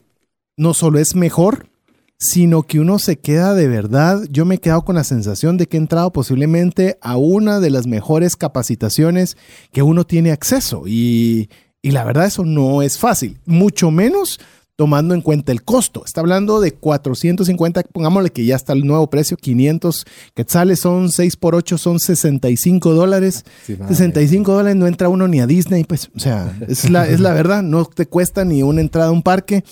no 0.57 0.75
solo 0.75 1.01
es 1.01 1.17
mejor, 1.17 1.69
sino 2.17 2.63
que 2.63 2.79
uno 2.79 3.01
se 3.01 3.19
queda 3.19 3.55
de 3.55 3.67
verdad, 3.67 4.23
yo 4.31 4.45
me 4.45 4.57
he 4.57 4.59
quedado 4.59 4.85
con 4.85 4.95
la 4.95 5.05
sensación 5.05 5.57
de 5.57 5.67
que 5.67 5.77
he 5.77 5.81
entrado 5.81 6.13
posiblemente 6.13 6.99
a 7.01 7.17
una 7.17 7.59
de 7.59 7.71
las 7.71 7.89
mejores 7.89 8.37
capacitaciones 8.37 9.37
que 9.73 9.83
uno 9.83 10.05
tiene 10.05 10.33
acceso 10.33 10.85
y, 10.87 11.49
y 11.83 11.91
la 11.93 12.05
verdad 12.05 12.27
eso 12.27 12.45
no 12.45 12.83
es 12.83 12.99
fácil, 12.99 13.39
mucho 13.47 13.91
menos 13.91 14.41
tomando 14.79 15.13
en 15.13 15.23
cuenta 15.23 15.51
el 15.51 15.65
costo. 15.65 16.05
Está 16.07 16.21
hablando 16.21 16.61
de 16.61 16.71
450, 16.71 17.83
pongámosle 17.93 18.31
que 18.31 18.45
ya 18.45 18.55
está 18.55 18.75
el 18.75 18.87
nuevo 18.87 19.11
precio, 19.11 19.37
500 19.37 20.07
quetzales 20.35 20.79
son 20.79 21.11
6 21.11 21.37
por 21.37 21.57
8, 21.57 21.79
son 21.79 21.99
65 21.99 22.95
dólares. 22.95 23.45
Sí, 23.67 23.73
madre. 23.73 23.97
65 23.97 24.53
dólares 24.53 24.77
no 24.77 24.87
entra 24.87 25.09
uno 25.09 25.27
ni 25.27 25.41
a 25.41 25.49
Disney, 25.49 25.83
pues, 25.83 26.11
o 26.15 26.21
sea, 26.21 26.57
es 26.69 26.89
la, 26.91 27.09
es 27.09 27.19
la 27.19 27.33
verdad, 27.33 27.65
no 27.65 27.87
te 27.87 28.07
cuesta 28.07 28.45
ni 28.45 28.63
una 28.63 28.81
entrada 28.81 29.09
a 29.09 29.13
un 29.13 29.25
parque, 29.25 29.65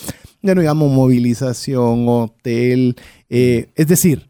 ya 0.43 0.57
no 0.57 0.61
digamos 0.61 0.91
movilización, 0.91 2.09
hotel, 2.09 2.97
eh, 3.31 3.71
es 3.77 3.87
decir, 3.87 4.29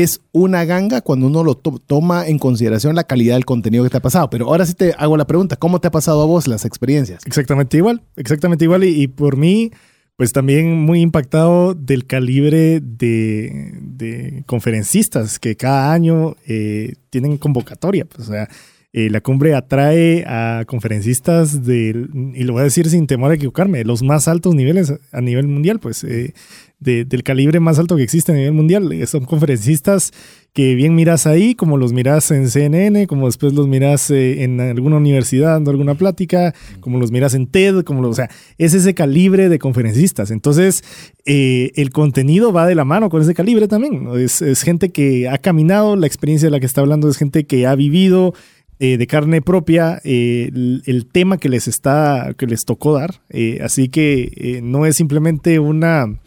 es 0.00 0.22
una 0.32 0.64
ganga 0.64 1.02
cuando 1.02 1.26
uno 1.26 1.44
lo 1.44 1.54
to- 1.54 1.78
toma 1.86 2.26
en 2.26 2.38
consideración 2.38 2.94
la 2.96 3.04
calidad 3.04 3.34
del 3.34 3.44
contenido 3.44 3.84
que 3.84 3.90
te 3.90 3.98
ha 3.98 4.00
pasado. 4.02 4.30
Pero 4.30 4.46
ahora 4.46 4.64
sí 4.64 4.72
te 4.72 4.94
hago 4.96 5.18
la 5.18 5.26
pregunta, 5.26 5.56
¿cómo 5.56 5.80
te 5.80 5.88
ha 5.88 5.90
pasado 5.90 6.22
a 6.22 6.26
vos 6.26 6.48
las 6.48 6.64
experiencias? 6.64 7.20
Exactamente 7.26 7.76
igual, 7.76 8.00
exactamente 8.16 8.64
igual. 8.64 8.84
Y, 8.84 9.06
por 9.08 9.36
mí, 9.36 9.70
pues 10.16 10.32
también 10.32 10.80
muy 10.80 11.02
impactado 11.02 11.74
del 11.74 12.06
calibre 12.06 12.80
de, 12.80 13.74
de 13.82 14.44
conferencistas 14.46 15.38
que 15.38 15.56
cada 15.56 15.92
año 15.92 16.36
eh, 16.46 16.94
tienen 17.10 17.36
convocatoria. 17.36 18.06
Pues, 18.06 18.28
o 18.28 18.32
sea, 18.32 18.48
eh, 18.94 19.10
la 19.10 19.20
cumbre 19.20 19.54
atrae 19.54 20.24
a 20.26 20.64
conferencistas 20.66 21.64
del, 21.64 22.08
y 22.34 22.44
lo 22.44 22.54
voy 22.54 22.60
a 22.60 22.64
decir 22.64 22.88
sin 22.88 23.06
temor 23.06 23.30
a 23.30 23.34
equivocarme, 23.34 23.78
de 23.78 23.84
los 23.84 24.02
más 24.02 24.28
altos 24.28 24.54
niveles 24.54 24.92
a 25.12 25.20
nivel 25.20 25.48
mundial, 25.48 25.80
pues 25.80 26.04
eh, 26.04 26.34
de- 26.82 27.04
del 27.04 27.22
calibre 27.22 27.60
más 27.60 27.78
alto 27.78 27.96
que 27.96 28.02
existe 28.02 28.32
a 28.32 28.34
nivel 28.34 28.52
mundial. 28.52 28.92
Eh, 28.92 29.06
Son 29.06 29.24
conferencistas 29.24 30.12
que 30.52 30.74
bien 30.74 30.94
miras 30.94 31.26
ahí, 31.26 31.54
como 31.54 31.78
los 31.78 31.92
miras 31.92 32.30
en 32.30 32.50
CNN, 32.50 33.06
como 33.06 33.26
después 33.26 33.54
los 33.54 33.68
miras 33.68 34.10
eh, 34.10 34.42
en 34.42 34.60
alguna 34.60 34.96
universidad 34.96 35.52
dando 35.52 35.70
alguna 35.70 35.94
plática, 35.94 36.54
como 36.80 36.98
los 36.98 37.10
miras 37.10 37.34
en 37.34 37.46
TED, 37.46 37.84
como 37.84 38.02
los, 38.02 38.10
o 38.10 38.14
sea, 38.14 38.30
es 38.58 38.74
ese 38.74 38.94
calibre 38.94 39.48
de 39.48 39.58
conferencistas. 39.58 40.30
Entonces, 40.30 40.84
eh, 41.24 41.70
el 41.76 41.90
contenido 41.90 42.52
va 42.52 42.66
de 42.66 42.74
la 42.74 42.84
mano 42.84 43.08
con 43.08 43.22
ese 43.22 43.32
calibre 43.34 43.66
también. 43.68 44.08
Es, 44.16 44.42
gente 44.62 44.90
que 44.90 45.28
ha 45.28 45.38
caminado, 45.38 45.96
la 45.96 46.06
experiencia 46.06 46.46
de 46.48 46.50
la 46.50 46.60
que 46.60 46.66
está 46.66 46.82
hablando 46.82 47.08
es 47.08 47.16
gente 47.16 47.44
que 47.44 47.66
ha 47.66 47.74
vivido 47.74 48.34
de 48.78 49.06
carne 49.06 49.40
propia 49.42 50.00
el, 50.02 51.06
tema 51.12 51.38
que 51.38 51.48
les 51.48 51.68
está, 51.68 52.34
que 52.36 52.48
les 52.48 52.64
tocó 52.64 52.94
dar. 52.94 53.22
Así 53.62 53.88
que 53.88 54.60
no 54.60 54.86
es 54.86 54.96
simplemente 54.96 55.60
una 55.60 56.18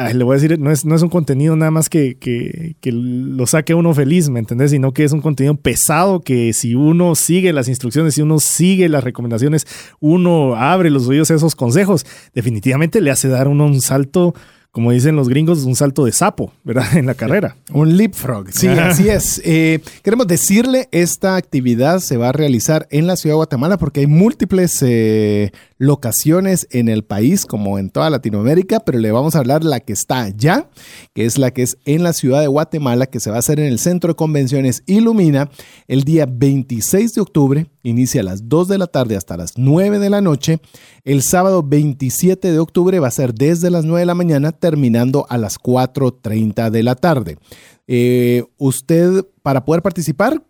Ay, 0.00 0.14
le 0.14 0.22
voy 0.22 0.34
a 0.36 0.38
decir, 0.40 0.60
no 0.60 0.70
es, 0.70 0.84
no 0.84 0.94
es 0.94 1.02
un 1.02 1.08
contenido 1.08 1.56
nada 1.56 1.72
más 1.72 1.88
que, 1.88 2.16
que, 2.18 2.76
que 2.80 2.92
lo 2.92 3.48
saque 3.48 3.74
uno 3.74 3.92
feliz, 3.94 4.28
¿me 4.28 4.38
entendés? 4.38 4.70
Sino 4.70 4.92
que 4.92 5.02
es 5.02 5.10
un 5.10 5.20
contenido 5.20 5.56
pesado 5.56 6.20
que 6.20 6.52
si 6.52 6.76
uno 6.76 7.16
sigue 7.16 7.52
las 7.52 7.66
instrucciones, 7.66 8.14
si 8.14 8.22
uno 8.22 8.38
sigue 8.38 8.88
las 8.88 9.02
recomendaciones, 9.02 9.66
uno 9.98 10.54
abre 10.54 10.90
los 10.90 11.08
oídos 11.08 11.32
a 11.32 11.34
esos 11.34 11.56
consejos, 11.56 12.06
definitivamente 12.32 13.00
le 13.00 13.10
hace 13.10 13.26
dar 13.26 13.48
uno 13.48 13.66
un 13.66 13.80
salto, 13.80 14.36
como 14.70 14.92
dicen 14.92 15.16
los 15.16 15.28
gringos, 15.28 15.64
un 15.64 15.74
salto 15.74 16.04
de 16.04 16.12
sapo, 16.12 16.52
¿verdad? 16.62 16.86
En 16.96 17.06
la 17.06 17.14
carrera. 17.14 17.56
Un 17.72 17.96
leapfrog, 17.96 18.52
sí, 18.52 18.68
así 18.68 19.08
es. 19.08 19.42
Eh, 19.44 19.80
queremos 20.04 20.28
decirle, 20.28 20.88
esta 20.92 21.34
actividad 21.34 21.98
se 21.98 22.16
va 22.16 22.28
a 22.28 22.32
realizar 22.32 22.86
en 22.92 23.08
la 23.08 23.16
ciudad 23.16 23.32
de 23.32 23.38
Guatemala 23.38 23.78
porque 23.78 23.98
hay 23.98 24.06
múltiples 24.06 24.80
eh, 24.80 25.50
locaciones 25.78 26.66
en 26.70 26.88
el 26.88 27.04
país, 27.04 27.46
como 27.46 27.78
en 27.78 27.90
toda 27.90 28.10
Latinoamérica, 28.10 28.80
pero 28.80 28.98
le 28.98 29.12
vamos 29.12 29.34
a 29.34 29.38
hablar 29.38 29.64
la 29.64 29.80
que 29.80 29.92
está 29.92 30.22
allá, 30.22 30.68
que 31.14 31.24
es 31.24 31.38
la 31.38 31.52
que 31.52 31.62
es 31.62 31.78
en 31.84 32.02
la 32.02 32.12
ciudad 32.12 32.40
de 32.40 32.48
Guatemala, 32.48 33.06
que 33.06 33.20
se 33.20 33.30
va 33.30 33.36
a 33.36 33.38
hacer 33.38 33.60
en 33.60 33.66
el 33.66 33.78
Centro 33.78 34.08
de 34.08 34.16
Convenciones 34.16 34.82
Ilumina 34.86 35.50
el 35.86 36.02
día 36.02 36.26
26 36.28 37.14
de 37.14 37.20
octubre, 37.20 37.66
inicia 37.82 38.20
a 38.20 38.24
las 38.24 38.48
2 38.48 38.68
de 38.68 38.78
la 38.78 38.88
tarde 38.88 39.16
hasta 39.16 39.36
las 39.36 39.56
9 39.56 39.98
de 39.98 40.10
la 40.10 40.20
noche. 40.20 40.60
El 41.04 41.22
sábado 41.22 41.62
27 41.62 42.52
de 42.52 42.58
octubre 42.58 42.98
va 42.98 43.08
a 43.08 43.12
ser 43.12 43.32
desde 43.32 43.70
las 43.70 43.84
9 43.84 44.00
de 44.00 44.06
la 44.06 44.14
mañana, 44.14 44.52
terminando 44.52 45.26
a 45.28 45.38
las 45.38 45.58
4.30 45.58 46.70
de 46.70 46.82
la 46.82 46.96
tarde. 46.96 47.38
Eh, 47.86 48.44
usted, 48.58 49.24
para 49.42 49.64
poder 49.64 49.82
participar, 49.82 50.42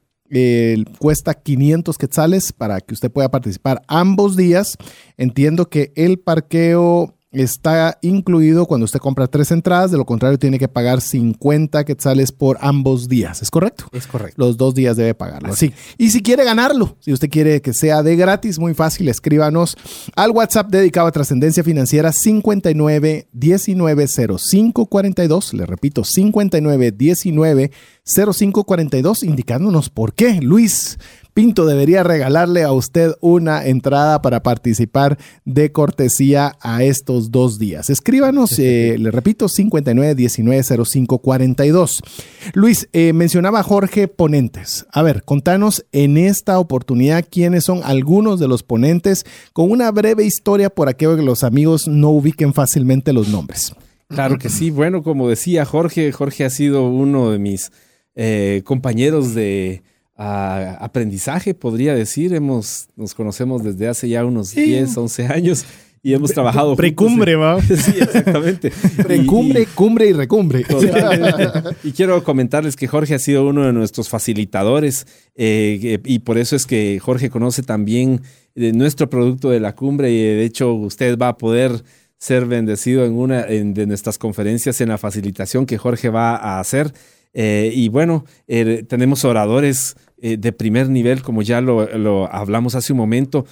cuesta 0.99 1.35
500 1.35 1.97
quetzales 1.99 2.53
para 2.53 2.81
que 2.81 2.95
usted 2.95 3.11
pueda 3.11 3.31
participar 3.31 3.83
ambos 3.89 4.37
días. 4.37 4.77
Entiendo 5.17 5.69
que 5.69 5.93
el 5.97 6.19
parqueo 6.19 7.18
está 7.31 7.99
incluido 8.01 8.67
cuando 8.67 8.85
usted 8.85 9.01
compra 9.01 9.27
tres 9.27 9.51
entradas, 9.51 9.91
de 9.91 9.99
lo 9.99 10.07
contrario 10.07 10.39
tiene 10.39 10.59
que 10.59 10.69
pagar 10.69 11.01
50 11.01 11.85
quetzales 11.85 12.33
por 12.33 12.57
ambos 12.61 13.09
días, 13.09 13.43
¿es 13.43 13.51
correcto? 13.51 13.85
Es 13.93 14.07
correcto. 14.07 14.35
Los 14.39 14.57
dos 14.57 14.75
días 14.75 14.97
debe 14.97 15.15
pagarlo. 15.15 15.53
Así. 15.53 15.73
Y 15.99 16.11
si 16.11 16.23
quiere 16.23 16.45
ganarlo, 16.45 16.97
si 17.01 17.13
usted 17.13 17.29
quiere 17.29 17.61
que 17.61 17.75
sea 17.75 18.03
de 18.03 18.17
gratis, 18.17 18.59
muy 18.59 18.75
fácil, 18.75 19.09
escríbanos 19.09 19.77
al 20.17 20.31
WhatsApp 20.31 20.71
dedicado 20.71 21.07
a 21.09 21.13
trascendencia 21.13 21.63
financiera 21.63 22.13
59 22.13 23.29
19 23.33 24.07
05 24.09 24.87
42. 24.87 25.55
Le 25.55 25.67
repito, 25.67 26.05
59 26.05 26.93
19 26.93 27.71
05 28.05 28.65
42, 28.65 29.23
indicándonos 29.23 29.91
por 29.91 30.15
qué. 30.15 30.41
Luis 30.41 30.99
Pinto 31.35 31.67
debería 31.67 32.03
regalarle 32.03 32.63
a 32.63 32.73
usted 32.73 33.13
una 33.21 33.67
entrada 33.67 34.23
para 34.23 34.43
participar 34.43 35.19
de 35.45 35.73
cortesía 35.73 36.57
a 36.61 36.83
estos 36.83 37.31
dos 37.31 37.59
días. 37.59 37.91
Escríbanos, 37.91 38.51
eh, 38.59 38.97
le 38.99 39.11
repito, 39.11 39.49
59 39.49 40.15
19 40.15 40.63
05 40.85 41.19
42. 41.19 42.03
Luis, 42.55 42.89
eh, 42.93 43.13
mencionaba 43.13 43.63
Jorge 43.63 44.09
ponentes. 44.09 44.87
A 44.93 45.03
ver, 45.03 45.23
contanos 45.25 45.85
en 45.93 46.17
esta 46.17 46.59
oportunidad 46.59 47.25
quiénes 47.31 47.65
son 47.65 47.81
algunos 47.85 48.41
de 48.41 48.49
los 48.49 48.63
ponentes 48.63 49.25
con 49.53 49.71
una 49.71 49.91
breve 49.91 50.25
historia 50.25 50.71
por 50.71 50.89
aquello 50.89 51.17
que 51.17 51.23
los 51.23 51.45
amigos 51.45 51.89
no 51.89 52.11
ubiquen 52.11 52.55
fácilmente 52.55 53.13
los 53.13 53.29
nombres. 53.29 53.75
Claro 54.09 54.39
que 54.39 54.49
sí. 54.49 54.71
Bueno, 54.71 55.03
como 55.03 55.29
decía 55.29 55.65
Jorge, 55.65 56.11
Jorge 56.13 56.45
ha 56.45 56.51
sido 56.51 56.89
uno 56.89 57.31
de 57.31 57.39
mis 57.39 57.71
eh, 58.15 58.63
compañeros 58.65 59.35
de 59.35 59.83
aprendizaje, 60.19 61.55
podría 61.55 61.95
decir. 61.95 62.35
Hemos, 62.35 62.89
nos 62.97 63.15
conocemos 63.15 63.63
desde 63.63 63.89
hace 63.89 64.09
ya 64.09 64.25
unos 64.25 64.55
10, 64.55 64.97
11 64.97 65.27
años 65.27 65.65
y 66.03 66.15
hemos 66.15 66.33
trabajado. 66.33 66.77
Precumbre, 66.77 67.37
va. 67.37 67.61
Sí, 67.63 67.93
exactamente. 68.01 68.73
Precumbre, 69.03 69.67
cumbre 69.75 70.07
y 70.09 70.13
recumbre. 70.13 70.65
y 71.85 71.93
quiero 71.93 72.23
comentarles 72.25 72.77
que 72.77 72.87
Jorge 72.89 73.15
ha 73.15 73.19
sido 73.19 73.47
uno 73.49 73.65
de 73.67 73.73
nuestros 73.73 74.09
facilitadores 74.09 75.07
eh, 75.35 75.79
que- 75.81 76.01
y 76.05 76.21
por 76.21 76.39
eso 76.39 76.57
es 76.57 76.67
que 76.67 76.99
Jorge 77.01 77.31
conoce 77.31 77.63
también 77.63 78.21
de 78.55 78.73
nuestro 78.73 79.09
producto 79.09 79.51
de 79.51 79.61
la 79.61 79.75
cumbre 79.75 80.11
y 80.11 80.17
de 80.19 80.45
hecho 80.45 80.73
usted 80.75 81.17
va 81.17 81.29
a 81.29 81.39
poder 81.39 81.83
ser 82.21 82.47
bendecido 82.47 83.05
en 83.05 83.13
una 83.13 83.43
de 83.45 83.87
nuestras 83.87 84.19
conferencias 84.19 84.81
en 84.81 84.89
la 84.89 84.99
facilitación 84.99 85.67
que 85.67 85.79
Jorge 85.79 86.09
va 86.09 86.35
a 86.35 86.59
hacer. 86.59 86.93
Eh, 87.35 87.71
y 87.73 87.89
bueno, 87.89 88.25
eh, 88.49 88.85
tenemos 88.89 89.25
oradores 89.25 89.95
de 90.21 90.53
primer 90.53 90.89
nivel, 90.89 91.23
como 91.23 91.43
ya 91.43 91.61
lo, 91.61 92.33
hablamos 92.33 92.75
hace 92.75 92.93
un 92.93 92.99
momento. 92.99 93.47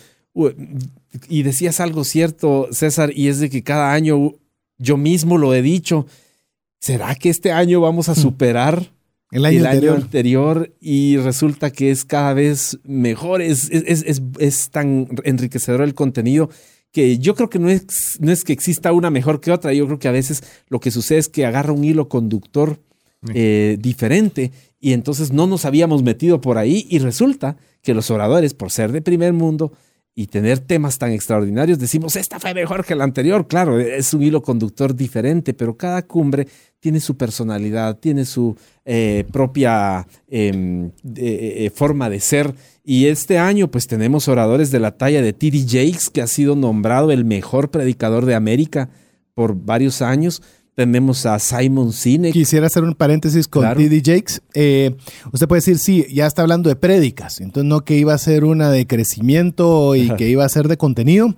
Y 1.28 1.42
decías 1.42 1.80
algo 1.80 2.04
cierto, 2.04 2.68
César, 2.72 3.10
y 3.14 3.28
es 3.28 3.40
de 3.40 3.50
que 3.50 3.62
cada 3.62 3.92
año 3.92 4.34
yo 4.78 4.96
mismo 4.96 5.38
lo 5.38 5.54
he 5.54 5.62
dicho. 5.62 6.06
¿Será 6.78 7.14
que 7.14 7.30
este 7.30 7.52
año 7.52 7.80
vamos 7.80 8.08
a 8.08 8.12
hmm. 8.12 8.16
superar 8.16 8.90
el 9.32 9.44
año, 9.44 9.94
anterior. 9.94 10.72
y 10.80 11.16
resulta 11.16 11.70
que 11.70 11.90
es 11.90 12.04
cada 12.04 12.32
vez 12.32 12.78
mejor, 12.84 13.42
es, 13.42 13.70
es, 13.70 14.70
tan 14.70 15.08
enriquecedor 15.24 15.82
el 15.82 15.94
contenido 15.94 16.48
que 16.92 17.18
yo 17.18 17.34
creo 17.34 17.50
que 17.50 17.58
no 17.58 17.68
es, 17.68 18.18
no 18.20 18.30
es 18.32 18.44
que 18.44 18.52
exista 18.52 18.92
una 18.92 19.10
mejor 19.10 19.40
que 19.40 19.52
otra, 19.52 19.72
yo 19.72 19.86
creo 19.86 19.98
que 19.98 20.08
a 20.08 20.12
veces 20.12 20.42
lo 20.68 20.80
que 20.80 20.90
sucede 20.90 21.18
es 21.18 21.28
que 21.28 21.44
agarra 21.44 21.72
un 21.72 21.84
hilo 21.84 22.08
conductor 22.08 22.78
eh, 23.34 23.76
diferente 23.80 24.52
y 24.80 24.92
entonces 24.92 25.32
no 25.32 25.46
nos 25.46 25.64
habíamos 25.64 26.02
metido 26.02 26.40
por 26.40 26.58
ahí 26.58 26.86
y 26.88 26.98
resulta 26.98 27.56
que 27.82 27.94
los 27.94 28.10
oradores, 28.10 28.54
por 28.54 28.70
ser 28.70 28.92
de 28.92 29.00
primer 29.00 29.32
mundo, 29.32 29.72
y 30.18 30.28
tener 30.28 30.60
temas 30.60 30.96
tan 30.96 31.12
extraordinarios, 31.12 31.78
decimos, 31.78 32.16
esta 32.16 32.40
fue 32.40 32.54
mejor 32.54 32.86
que 32.86 32.94
la 32.94 33.04
anterior. 33.04 33.46
Claro, 33.46 33.78
es 33.78 34.14
un 34.14 34.22
hilo 34.22 34.40
conductor 34.40 34.96
diferente, 34.96 35.52
pero 35.52 35.76
cada 35.76 36.00
cumbre 36.00 36.48
tiene 36.80 37.00
su 37.00 37.18
personalidad, 37.18 37.98
tiene 37.98 38.24
su 38.24 38.56
eh, 38.86 39.26
propia 39.30 40.08
em, 40.26 40.90
eh, 41.16 41.70
forma 41.74 42.08
de 42.08 42.20
ser. 42.20 42.54
Y 42.82 43.08
este 43.08 43.36
año, 43.36 43.70
pues 43.70 43.88
tenemos 43.88 44.26
oradores 44.26 44.70
de 44.70 44.80
la 44.80 44.96
talla 44.96 45.20
de 45.20 45.34
T.D. 45.34 45.66
Jakes, 45.68 46.08
que 46.10 46.22
ha 46.22 46.26
sido 46.26 46.56
nombrado 46.56 47.12
el 47.12 47.26
mejor 47.26 47.70
predicador 47.70 48.24
de 48.24 48.36
América 48.36 48.88
por 49.34 49.54
varios 49.54 50.00
años. 50.00 50.42
Tenemos 50.76 51.24
a 51.24 51.38
Simon 51.38 51.90
Sinek. 51.90 52.34
Quisiera 52.34 52.66
hacer 52.66 52.84
un 52.84 52.92
paréntesis 52.92 53.48
con 53.48 53.64
Didi 53.78 54.02
Jakes. 54.04 54.42
Eh, 54.52 54.94
usted 55.32 55.48
puede 55.48 55.60
decir, 55.60 55.78
sí, 55.78 56.04
ya 56.12 56.26
está 56.26 56.42
hablando 56.42 56.68
de 56.68 56.76
prédicas, 56.76 57.40
entonces 57.40 57.66
no 57.66 57.82
que 57.82 57.96
iba 57.96 58.12
a 58.12 58.18
ser 58.18 58.44
una 58.44 58.70
de 58.70 58.86
crecimiento 58.86 59.94
y 59.94 60.10
que 60.16 60.28
iba 60.28 60.44
a 60.44 60.48
ser 60.50 60.68
de 60.68 60.76
contenido. 60.76 61.34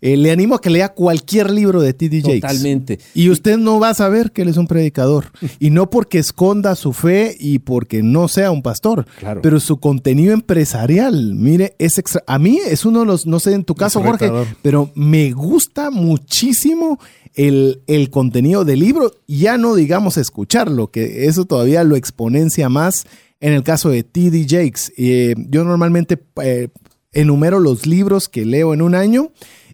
Eh, 0.00 0.16
le 0.16 0.30
animo 0.30 0.54
a 0.54 0.62
que 0.62 0.70
lea 0.70 0.94
cualquier 0.94 1.50
libro 1.50 1.82
de 1.82 1.92
T.D. 1.92 2.22
Jakes. 2.22 2.40
Totalmente. 2.40 2.98
Y 3.12 3.28
usted 3.28 3.58
no 3.58 3.78
va 3.78 3.90
a 3.90 3.94
saber 3.94 4.32
que 4.32 4.40
él 4.40 4.48
es 4.48 4.56
un 4.56 4.66
predicador. 4.66 5.32
y 5.58 5.68
no 5.68 5.90
porque 5.90 6.18
esconda 6.18 6.74
su 6.74 6.94
fe 6.94 7.36
y 7.38 7.58
porque 7.58 8.02
no 8.02 8.26
sea 8.28 8.50
un 8.50 8.62
pastor. 8.62 9.04
Claro. 9.18 9.42
Pero 9.42 9.60
su 9.60 9.80
contenido 9.80 10.32
empresarial, 10.32 11.34
mire, 11.34 11.74
es 11.78 11.98
extra. 11.98 12.22
A 12.26 12.38
mí 12.38 12.58
es 12.64 12.86
uno 12.86 13.00
de 13.00 13.06
los, 13.06 13.26
no 13.26 13.38
sé 13.38 13.52
en 13.52 13.64
tu 13.64 13.74
caso, 13.74 14.00
Jorge, 14.02 14.30
pero 14.62 14.90
me 14.94 15.32
gusta 15.32 15.90
muchísimo 15.90 16.98
el, 17.38 17.82
el, 17.86 18.10
contenido 18.10 18.64
del 18.64 18.80
libro, 18.80 19.12
ya 19.28 19.58
no 19.58 19.76
digamos 19.76 20.16
escucharlo, 20.16 20.90
que 20.90 21.26
eso 21.26 21.44
todavía 21.44 21.84
lo 21.84 21.94
exponencia 21.94 22.68
más 22.68 23.06
en 23.38 23.52
el 23.52 23.62
caso 23.62 23.90
de 23.90 24.02
T.D. 24.02 24.46
Jakes. 24.48 24.92
Eh, 24.96 25.36
yo 25.48 25.62
normalmente 25.62 26.18
eh, 26.42 26.68
enumero 27.12 27.60
los 27.60 27.86
libros 27.86 28.28
que 28.28 28.44
leo 28.44 28.74
en 28.74 28.82
un 28.82 28.96
año 28.96 29.30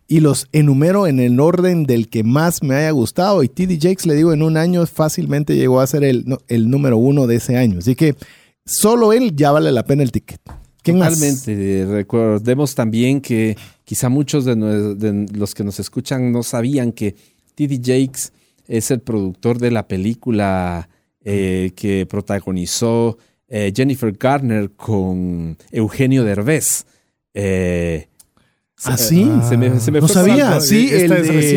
y 0.07 0.21
los 0.21 0.47
enumero 0.53 1.07
en 1.07 1.19
el 1.19 1.41
orden 1.41 1.85
del 1.85 2.11
que 2.11 2.23
más 2.23 2.63
me 2.63 2.75
haya 2.75 2.91
gustado. 2.91 3.43
Y 3.43 3.49
T.D. 3.49 3.79
Jakes, 3.81 4.07
le 4.07 4.15
digo, 4.15 4.35
en 4.35 4.43
un 4.43 4.59
año 4.59 4.85
fácilmente 4.85 5.57
llegó 5.57 5.81
a 5.81 5.87
ser 5.87 6.05
el, 6.05 6.37
el 6.49 6.69
número 6.69 6.99
uno 6.99 7.27
de 7.27 7.37
ese 7.37 7.57
año. 7.57 7.79
Así 7.79 7.95
que 7.95 8.15
solo 8.67 9.15
él 9.15 9.35
ya 9.35 9.53
vale 9.53 9.73
la 9.73 9.87
pena 9.87 10.03
el 10.03 10.13
ticket. 10.13 10.43
Totalmente. 10.93 11.87
Recordemos 11.87 12.75
también 12.75 13.23
que 13.23 13.57
quizá 13.85 14.11
muchos 14.11 14.45
de, 14.45 15.27
los 15.33 15.55
que 15.55 15.65
nos 15.65 15.81
escuchan 15.81 16.31
no 16.31 16.43
sabían 16.43 16.93
que 16.93 17.17
T.D. 17.55 17.79
Jakes 17.79 18.33
es 18.67 18.91
el 18.91 19.01
productor 19.01 19.59
de 19.59 19.71
la 19.71 19.87
película 19.87 20.89
eh, 21.25 21.73
que 21.75 22.07
protagonizó 22.07 23.19
eh, 23.49 23.73
Jennifer 23.75 24.13
Garner 24.13 24.71
con 24.73 25.57
Eugenio 25.71 26.25
Derbez. 26.25 26.87
Eh, 27.33 28.09
¿Ah, 28.85 28.97
sí? 28.99 29.31
Se 29.49 29.57
me, 29.57 29.81
se 29.81 29.91
me 29.91 30.01
no 30.01 30.09
sabía. 30.09 30.61
sí, 30.61 30.91
el 30.93 31.13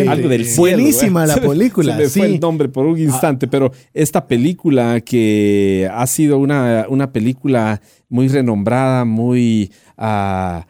algo 0.07 0.29
del 0.29 0.45
cielo, 0.45 0.61
Buenísima 0.61 1.25
la 1.25 1.35
película. 1.35 1.95
Se 1.97 2.03
me 2.03 2.09
fue 2.09 2.25
el 2.27 2.39
nombre 2.39 2.69
por 2.69 2.85
un 2.85 2.97
instante, 2.97 3.47
pero 3.47 3.71
esta 3.93 4.27
película 4.27 5.01
que 5.01 5.89
ha 5.91 6.07
sido 6.07 6.37
una, 6.37 6.85
una 6.87 7.11
película 7.11 7.81
muy 8.07 8.29
renombrada, 8.29 9.03
muy 9.03 9.71
uh, 9.97 10.61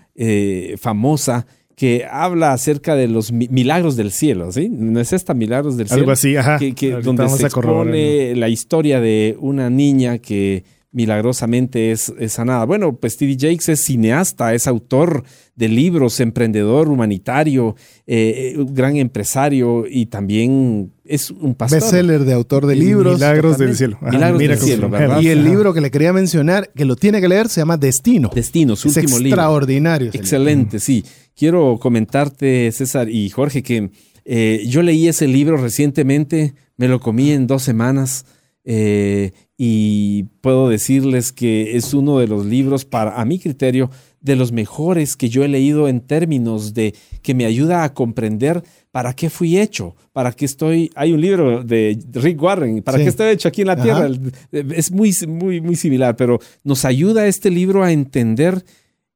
famosa, 0.77 1.45
que 1.77 2.07
habla 2.09 2.53
acerca 2.53 2.95
de 2.95 3.07
los 3.07 3.31
milagros 3.31 3.95
del 3.95 4.11
cielo, 4.11 4.51
¿sí? 4.51 4.67
¿No 4.67 4.99
es 4.99 5.13
esta 5.13 5.35
Milagros 5.35 5.77
del 5.77 5.87
Cielo? 5.87 6.01
Algo 6.01 6.11
así, 6.11 6.35
ajá. 6.35 6.57
Que, 6.57 6.91
donde 7.03 7.29
se 7.29 7.45
expone 7.45 8.35
la 8.35 8.49
historia 8.49 8.99
de 8.99 9.37
una 9.39 9.69
niña 9.69 10.17
que 10.17 10.63
milagrosamente 10.91 11.91
es, 11.91 12.11
sanada. 12.29 12.65
Bueno, 12.65 12.95
pues 12.95 13.17
T.D. 13.17 13.37
Jakes 13.39 13.71
es 13.71 13.85
cineasta, 13.85 14.55
es 14.55 14.65
autor 14.65 15.23
de 15.55 15.67
libros, 15.67 16.19
emprendedor, 16.19 16.89
humanitario, 16.89 17.75
eh, 18.07 18.55
gran 18.71 18.95
empresario 18.95 19.85
y 19.87 20.07
también 20.07 20.93
es 21.05 21.29
un 21.29 21.53
pastor. 21.53 21.79
Bestseller 21.79 22.25
de 22.25 22.33
autor 22.33 22.65
de 22.65 22.75
libros. 22.75 23.13
Milagros 23.13 23.59
del 23.59 23.75
cielo. 23.75 23.99
milagros 24.01 24.39
del 24.39 24.57
cielo, 24.57 24.89
¿verdad? 24.89 25.21
Y 25.21 25.27
el 25.27 25.43
libro 25.43 25.75
que 25.75 25.81
le 25.81 25.91
quería 25.91 26.11
mencionar, 26.11 26.71
que 26.75 26.85
lo 26.85 26.95
tiene 26.95 27.21
que 27.21 27.27
leer, 27.27 27.49
se 27.49 27.61
llama 27.61 27.77
Destino. 27.77 28.31
Destino, 28.33 28.75
su 28.75 28.87
es 28.87 28.97
último 28.97 29.19
libro. 29.19 29.39
Extraordinario. 29.41 30.09
Excelente, 30.11 30.79
sí. 30.79 31.05
Quiero 31.37 31.77
comentarte, 31.79 32.71
César 32.71 33.09
y 33.09 33.29
Jorge, 33.29 33.61
que 33.61 33.91
eh, 34.25 34.63
yo 34.67 34.81
leí 34.81 35.07
ese 35.07 35.27
libro 35.27 35.57
recientemente, 35.57 36.55
me 36.77 36.87
lo 36.87 36.99
comí 36.99 37.29
en 37.29 37.45
dos 37.45 37.61
semanas. 37.61 38.25
Eh, 38.65 39.33
y 39.55 40.23
puedo 40.41 40.67
decirles 40.67 41.31
que 41.31 41.77
es 41.77 41.93
uno 41.93 42.17
de 42.17 42.27
los 42.27 42.43
libros, 42.43 42.85
para 42.85 43.21
a 43.21 43.23
mi 43.23 43.37
criterio, 43.37 43.91
de 44.19 44.35
los 44.35 44.51
mejores 44.51 45.15
que 45.15 45.29
yo 45.29 45.43
he 45.43 45.47
leído 45.47 45.87
en 45.87 46.01
términos 46.01 46.73
de 46.73 46.95
que 47.21 47.35
me 47.35 47.45
ayuda 47.45 47.83
a 47.83 47.93
comprender 47.93 48.63
para 48.91 49.13
qué 49.13 49.29
fui 49.29 49.59
hecho, 49.59 49.95
para 50.13 50.31
qué 50.31 50.45
estoy. 50.45 50.89
Hay 50.95 51.13
un 51.13 51.21
libro 51.21 51.63
de 51.63 51.99
Rick 52.13 52.41
Warren, 52.41 52.81
para 52.81 52.97
qué 52.97 53.09
estoy 53.09 53.29
hecho 53.29 53.47
aquí 53.47 53.61
en 53.61 53.67
la 53.67 53.81
tierra. 53.81 54.09
Es 54.51 54.91
muy, 54.91 55.13
muy, 55.27 55.61
muy 55.61 55.75
similar, 55.75 56.15
pero 56.15 56.39
nos 56.63 56.83
ayuda 56.83 57.27
este 57.27 57.51
libro 57.51 57.83
a 57.83 57.91
entender 57.91 58.65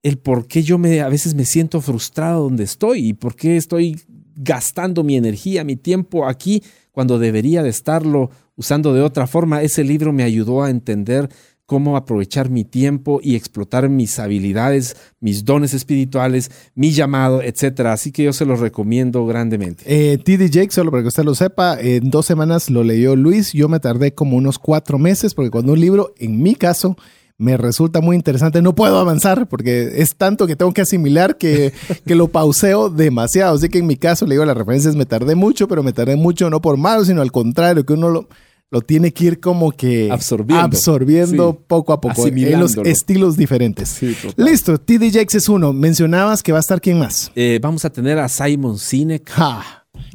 el 0.03 0.17
por 0.17 0.47
qué 0.47 0.63
yo 0.63 0.77
me, 0.77 1.01
a 1.01 1.09
veces 1.09 1.35
me 1.35 1.45
siento 1.45 1.81
frustrado 1.81 2.43
donde 2.43 2.63
estoy 2.63 3.09
y 3.09 3.13
por 3.13 3.35
qué 3.35 3.57
estoy 3.57 3.99
gastando 4.35 5.03
mi 5.03 5.15
energía, 5.15 5.63
mi 5.63 5.75
tiempo 5.75 6.27
aquí 6.27 6.63
cuando 6.91 7.19
debería 7.19 7.63
de 7.63 7.69
estarlo 7.69 8.31
usando 8.55 8.93
de 8.93 9.01
otra 9.01 9.27
forma. 9.27 9.61
Ese 9.61 9.83
libro 9.83 10.11
me 10.13 10.23
ayudó 10.23 10.63
a 10.63 10.69
entender 10.69 11.29
cómo 11.71 11.95
aprovechar 11.95 12.49
mi 12.49 12.65
tiempo 12.65 13.21
y 13.23 13.35
explotar 13.35 13.87
mis 13.87 14.19
habilidades, 14.19 14.97
mis 15.21 15.45
dones 15.45 15.73
espirituales, 15.73 16.51
mi 16.75 16.91
llamado, 16.91 17.41
etcétera. 17.41 17.93
Así 17.93 18.11
que 18.11 18.23
yo 18.23 18.33
se 18.33 18.45
lo 18.45 18.57
recomiendo 18.57 19.25
grandemente. 19.25 19.85
Eh, 19.87 20.17
TD 20.17 20.49
Jake, 20.49 20.71
solo 20.71 20.91
para 20.91 21.03
que 21.03 21.07
usted 21.07 21.23
lo 21.23 21.33
sepa, 21.33 21.79
en 21.79 22.09
dos 22.09 22.25
semanas 22.25 22.69
lo 22.69 22.83
leyó 22.83 23.15
Luis. 23.15 23.53
Yo 23.53 23.69
me 23.69 23.79
tardé 23.79 24.13
como 24.13 24.35
unos 24.35 24.59
cuatro 24.59 24.99
meses 24.99 25.33
porque 25.33 25.49
cuando 25.49 25.71
un 25.71 25.79
libro, 25.79 26.13
en 26.17 26.43
mi 26.43 26.55
caso, 26.55 26.97
me 27.41 27.57
resulta 27.57 28.01
muy 28.01 28.15
interesante. 28.15 28.61
No 28.61 28.75
puedo 28.75 28.99
avanzar 28.99 29.47
porque 29.49 29.93
es 29.95 30.15
tanto 30.15 30.45
que 30.45 30.55
tengo 30.55 30.71
que 30.73 30.81
asimilar 30.81 31.37
que, 31.37 31.73
que 32.05 32.15
lo 32.15 32.27
pauseo 32.27 32.89
demasiado. 32.89 33.55
Así 33.55 33.67
que 33.67 33.79
en 33.79 33.87
mi 33.87 33.97
caso, 33.97 34.27
le 34.27 34.35
digo 34.35 34.45
las 34.45 34.55
referencias, 34.55 34.95
me 34.95 35.07
tardé 35.07 35.33
mucho, 35.33 35.67
pero 35.67 35.81
me 35.81 35.91
tardé 35.91 36.15
mucho 36.15 36.49
no 36.49 36.61
por 36.61 36.77
malo, 36.77 37.03
sino 37.03 37.21
al 37.21 37.31
contrario, 37.31 37.83
que 37.83 37.93
uno 37.93 38.09
lo, 38.09 38.29
lo 38.69 38.81
tiene 38.81 39.11
que 39.11 39.25
ir 39.25 39.39
como 39.39 39.71
que 39.71 40.09
absorbiendo, 40.11 40.63
absorbiendo 40.63 41.59
poco 41.67 41.93
a 41.93 41.99
poco 41.99 42.27
en 42.27 42.59
los 42.59 42.77
estilos 42.77 43.37
diferentes. 43.37 43.99
Listo, 44.37 44.77
TD 44.77 45.11
Jakes 45.11 45.37
es 45.37 45.49
uno. 45.49 45.73
Mencionabas 45.73 46.43
que 46.43 46.51
va 46.51 46.59
a 46.59 46.61
estar 46.61 46.79
quién 46.79 46.99
más. 46.99 47.31
Eh, 47.35 47.59
vamos 47.59 47.85
a 47.85 47.89
tener 47.89 48.19
a 48.19 48.29
Simon 48.29 48.77
Sinek. 48.77 49.31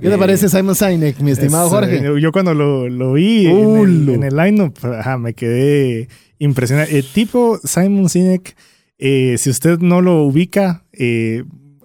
¿Qué 0.01 0.09
te 0.09 0.15
eh, 0.15 0.19
parece 0.19 0.49
Simon 0.49 0.77
Sinek, 0.77 1.19
mi 1.19 1.33
estimado 1.33 1.69
Jorge? 1.71 2.07
Eh, 2.07 2.21
yo 2.21 2.31
cuando 2.31 2.55
lo, 2.55 2.89
lo 2.89 3.15
vi 3.15 3.47
en 3.47 3.77
el, 3.79 4.09
en 4.09 4.37
line-up, 4.37 4.75
me 5.19 5.35
quedé 5.35 6.09
impresionado. 6.39 6.89
El 6.91 7.05
tipo 7.05 7.59
Simon 7.65 8.09
Sinek, 8.09 8.57
si 8.99 9.51
usted 9.51 9.79
no 9.79 10.01
lo 10.01 10.25
ubica, 10.25 10.85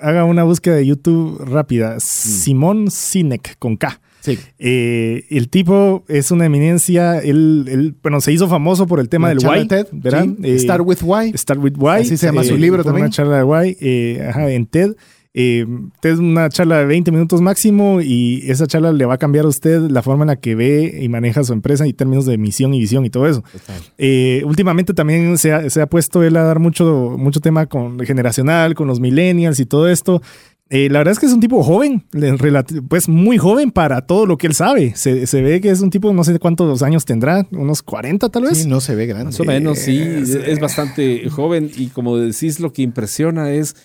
haga 0.02 0.26
una 0.26 0.44
búsqueda 0.44 0.76
de 0.76 0.86
YouTube 0.86 1.40
rápida. 1.46 1.96
Mm. 1.96 2.00
Simon 2.00 2.92
Sinek 2.92 3.58
con 3.60 3.78
K. 3.78 4.02
Sí. 4.22 4.38
Eh, 4.60 5.26
el 5.32 5.50
tipo 5.50 6.04
es 6.08 6.32
una 6.32 6.46
eminencia. 6.46 7.20
Él, 7.20 7.96
bueno, 8.02 8.22
se 8.22 8.32
hizo 8.32 8.48
famoso 8.48 8.86
por 8.86 9.00
el 9.00 9.10
tema 9.10 9.30
del 9.30 9.40
why, 9.40 9.68
¿verdad? 9.92 10.28
Eh, 10.44 10.60
Start 10.60 10.84
with 10.86 11.00
Why. 11.02 11.34
Start 11.36 11.60
with 11.62 11.74
Why. 11.78 12.02
Así 12.02 12.18
se 12.18 12.28
llama 12.28 12.44
su 12.44 12.54
eh, 12.54 12.60
libro 12.60 12.84
también. 12.84 13.06
Una 13.06 13.12
charla 13.12 13.38
de 13.38 13.44
Why 13.44 14.20
ajá, 14.28 14.52
en 14.52 14.66
TED. 14.68 14.96
Eh, 15.34 15.66
es 16.04 16.20
una 16.20 16.50
charla 16.50 16.80
de 16.80 16.86
20 16.86 17.12
minutos 17.12 17.40
máximo 17.40 18.02
y 18.02 18.44
esa 18.52 18.68
charla 18.68 18.92
le 18.92 19.06
va 19.06 19.14
a 19.14 19.18
cambiar 19.18 19.46
a 19.46 19.48
usted 19.48 19.80
la 19.90 20.02
forma 20.02 20.24
en 20.24 20.28
la 20.28 20.36
que 20.36 20.56
ve 20.56 21.00
y 21.02 21.08
maneja 21.08 21.44
su 21.44 21.54
empresa 21.54 21.88
y 21.88 21.94
términos 21.94 22.26
de 22.26 22.38
misión 22.38 22.74
y 22.74 22.80
visión 22.80 23.06
y 23.06 23.10
todo 23.10 23.28
eso. 23.28 23.44
últimamente 24.46 24.94
también 24.94 25.38
se 25.38 25.54
ha, 25.54 25.70
se 25.70 25.82
ha, 25.82 25.88
puesto 25.88 26.24
él 26.24 26.36
a 26.36 26.44
dar 26.44 26.60
mucho, 26.60 27.16
mucho 27.18 27.40
tema 27.40 27.66
con 27.66 28.00
generacional, 28.00 28.76
con 28.76 28.88
los 28.88 29.00
millennials 29.00 29.60
y 29.60 29.66
todo 29.66 29.88
esto 29.88 30.22
Eh, 30.74 30.88
la 30.90 31.00
verdad 31.00 31.12
es 31.12 31.20
que 31.20 31.26
es 31.26 31.34
un 31.34 31.42
tipo 31.42 31.62
joven, 31.64 32.06
pues 32.88 33.10
muy 33.10 33.38
joven 33.38 33.72
para 33.72 34.08
todo 34.08 34.26
lo 34.26 34.38
que 34.38 34.48
él 34.48 34.54
sabe. 34.54 34.94
Se, 34.96 35.42
ve 35.42 35.60
que 35.60 35.70
es 35.70 35.82
un 35.82 35.90
tipo, 35.90 36.14
no 36.14 36.24
sé 36.24 36.40
cuántos 36.40 36.82
años 36.82 37.04
tendrá, 37.04 37.46
unos 37.52 37.82
40 37.84 38.30
tal 38.30 38.44
vez. 38.44 38.60
Sí, 38.60 38.70
no 38.70 38.80
se 38.80 38.96
ve 38.96 39.06
grande. 39.06 39.26
Más 39.26 39.40
o 39.42 39.44
menos, 39.44 39.80
sí, 39.80 40.00
es, 40.00 40.60
bastante 40.62 41.30
joven 41.30 41.70
y 41.76 41.88
como 41.88 42.16
decís, 42.16 42.62
lo 42.62 42.72
que 42.72 42.84
impresiona 42.84 43.52
es, 43.52 43.76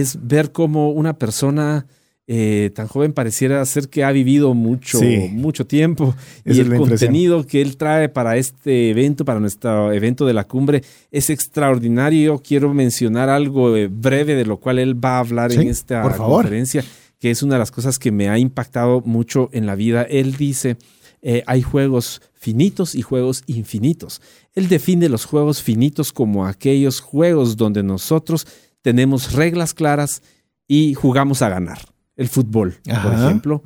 es 0.00 0.18
ver 0.20 0.52
cómo 0.52 0.90
una 0.90 1.14
persona 1.14 1.86
eh, 2.26 2.70
tan 2.74 2.86
joven 2.86 3.12
pareciera 3.14 3.64
ser 3.64 3.88
que 3.88 4.04
ha 4.04 4.12
vivido 4.12 4.52
mucho, 4.52 5.00
mucho 5.30 5.66
tiempo. 5.66 6.14
y 6.44 6.60
el 6.60 6.76
contenido 6.76 7.46
que 7.46 7.62
él 7.62 7.78
trae 7.78 8.10
para 8.10 8.36
este 8.36 8.90
evento, 8.90 9.24
para 9.24 9.40
nuestro 9.40 9.92
evento 9.92 10.26
de 10.26 10.34
la 10.34 10.44
cumbre, 10.44 10.82
es 11.10 11.30
extraordinario. 11.30 12.38
Quiero 12.40 12.74
mencionar 12.74 13.30
algo 13.30 13.74
eh, 13.74 13.88
breve 13.88 14.34
de 14.34 14.44
lo 14.44 14.58
cual 14.58 14.80
él 14.80 15.02
va 15.02 15.16
a 15.16 15.20
hablar 15.20 15.52
en 15.52 15.68
esta 15.68 16.02
conferencia, 16.02 16.84
que 17.18 17.30
es 17.30 17.42
una 17.42 17.54
de 17.54 17.60
las 17.60 17.70
cosas 17.70 17.98
que 17.98 18.10
me 18.10 18.28
ha 18.28 18.38
impactado 18.38 19.00
mucho 19.00 19.48
en 19.52 19.64
la 19.64 19.76
vida. 19.76 20.02
Él 20.02 20.36
dice, 20.36 20.76
eh, 21.22 21.42
hay 21.46 21.62
juegos 21.62 22.20
finitos 22.34 22.94
y 22.94 23.00
juegos 23.00 23.44
infinitos. 23.46 24.20
Él 24.54 24.68
define 24.68 25.08
los 25.08 25.24
juegos 25.24 25.62
finitos 25.62 26.12
como 26.12 26.46
aquellos 26.46 27.00
juegos 27.00 27.56
donde 27.56 27.82
nosotros 27.82 28.46
tenemos 28.86 29.32
reglas 29.32 29.74
claras 29.74 30.22
y 30.68 30.94
jugamos 30.94 31.42
a 31.42 31.48
ganar 31.48 31.80
el 32.14 32.28
fútbol, 32.28 32.76
por 33.02 33.14
ejemplo, 33.14 33.60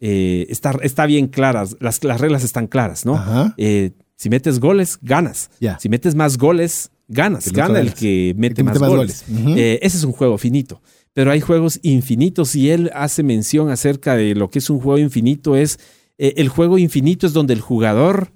eh, 0.00 0.46
está, 0.48 0.72
está, 0.82 1.06
bien 1.06 1.28
claras, 1.28 1.76
las, 1.78 2.02
las, 2.02 2.20
reglas 2.20 2.42
están 2.42 2.66
claras, 2.66 3.06
¿no? 3.06 3.54
Eh, 3.56 3.92
si 4.16 4.30
metes 4.30 4.58
goles, 4.58 4.98
ganas. 5.00 5.48
Si 5.78 5.88
metes 5.88 6.16
más 6.16 6.38
goles, 6.38 6.90
ganas. 7.06 7.52
Gana 7.52 7.78
el 7.78 7.94
que 7.94 8.34
mete, 8.36 8.64
más, 8.64 8.80
goles. 8.80 9.24
Eh, 9.30 9.78
ese 9.80 9.96
es 9.96 10.02
un 10.02 10.10
juego 10.10 10.38
finito. 10.38 10.82
Pero 11.12 11.30
hay 11.30 11.40
juegos 11.40 11.78
infinitos 11.82 12.56
y 12.56 12.70
él 12.70 12.90
hace 12.94 13.22
mención 13.22 13.70
acerca 13.70 14.16
de 14.16 14.34
lo 14.34 14.50
que 14.50 14.58
es 14.58 14.68
un 14.70 14.80
juego 14.80 14.98
infinito. 14.98 15.54
Es 15.54 15.78
el 16.18 16.48
juego 16.48 16.78
infinito 16.78 17.28
es 17.28 17.32
donde 17.32 17.54
el 17.54 17.60
jugador 17.60 18.32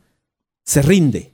se 0.65 0.83
rinde, 0.83 1.33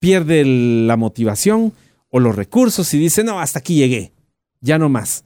pierde 0.00 0.44
la 0.44 0.96
motivación 0.96 1.72
o 2.12 2.20
los 2.20 2.36
recursos 2.36 2.92
y 2.94 2.98
dice, 2.98 3.24
no, 3.24 3.40
hasta 3.40 3.58
aquí 3.58 3.74
llegué, 3.74 4.12
ya 4.60 4.78
no 4.78 4.88
más. 4.88 5.24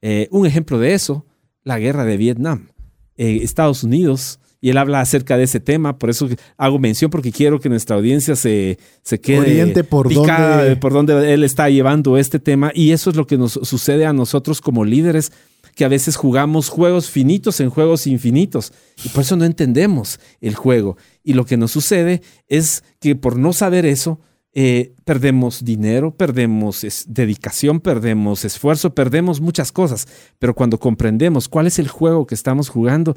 Eh, 0.00 0.28
un 0.30 0.46
ejemplo 0.46 0.78
de 0.78 0.94
eso, 0.94 1.26
la 1.64 1.78
guerra 1.78 2.04
de 2.04 2.16
Vietnam. 2.16 2.68
Eh, 3.16 3.40
Estados 3.42 3.84
Unidos, 3.84 4.40
y 4.60 4.70
él 4.70 4.78
habla 4.78 5.00
acerca 5.00 5.36
de 5.36 5.44
ese 5.44 5.60
tema, 5.60 5.98
por 5.98 6.10
eso 6.10 6.28
hago 6.56 6.78
mención, 6.78 7.10
porque 7.10 7.32
quiero 7.32 7.60
que 7.60 7.68
nuestra 7.68 7.96
audiencia 7.96 8.36
se, 8.36 8.78
se 9.02 9.20
quede 9.20 9.40
Oriente 9.40 9.84
por 9.84 10.08
picada 10.08 10.78
por 10.80 10.92
donde 10.92 11.34
él 11.34 11.44
está 11.44 11.68
llevando 11.68 12.16
este 12.16 12.38
tema, 12.38 12.70
y 12.74 12.92
eso 12.92 13.10
es 13.10 13.16
lo 13.16 13.26
que 13.26 13.36
nos 13.36 13.52
sucede 13.52 14.06
a 14.06 14.12
nosotros 14.12 14.60
como 14.60 14.84
líderes 14.84 15.32
que 15.74 15.84
a 15.84 15.88
veces 15.88 16.14
jugamos 16.14 16.68
juegos 16.68 17.10
finitos 17.10 17.58
en 17.58 17.68
juegos 17.70 18.06
infinitos 18.06 18.72
y 19.04 19.08
por 19.08 19.22
eso 19.22 19.34
no 19.34 19.44
entendemos 19.44 20.20
el 20.40 20.54
juego. 20.54 20.96
Y 21.24 21.32
lo 21.32 21.44
que 21.46 21.56
nos 21.56 21.72
sucede 21.72 22.22
es 22.46 22.84
que 23.00 23.16
por 23.16 23.36
no 23.36 23.52
saber 23.52 23.84
eso, 23.84 24.20
eh, 24.56 24.94
perdemos 25.04 25.64
dinero, 25.64 26.14
perdemos 26.16 26.86
dedicación, 27.08 27.80
perdemos 27.80 28.44
esfuerzo, 28.44 28.94
perdemos 28.94 29.40
muchas 29.40 29.72
cosas. 29.72 30.06
Pero 30.38 30.54
cuando 30.54 30.78
comprendemos 30.78 31.48
cuál 31.48 31.66
es 31.66 31.80
el 31.80 31.88
juego 31.88 32.26
que 32.26 32.36
estamos 32.36 32.68
jugando, 32.68 33.16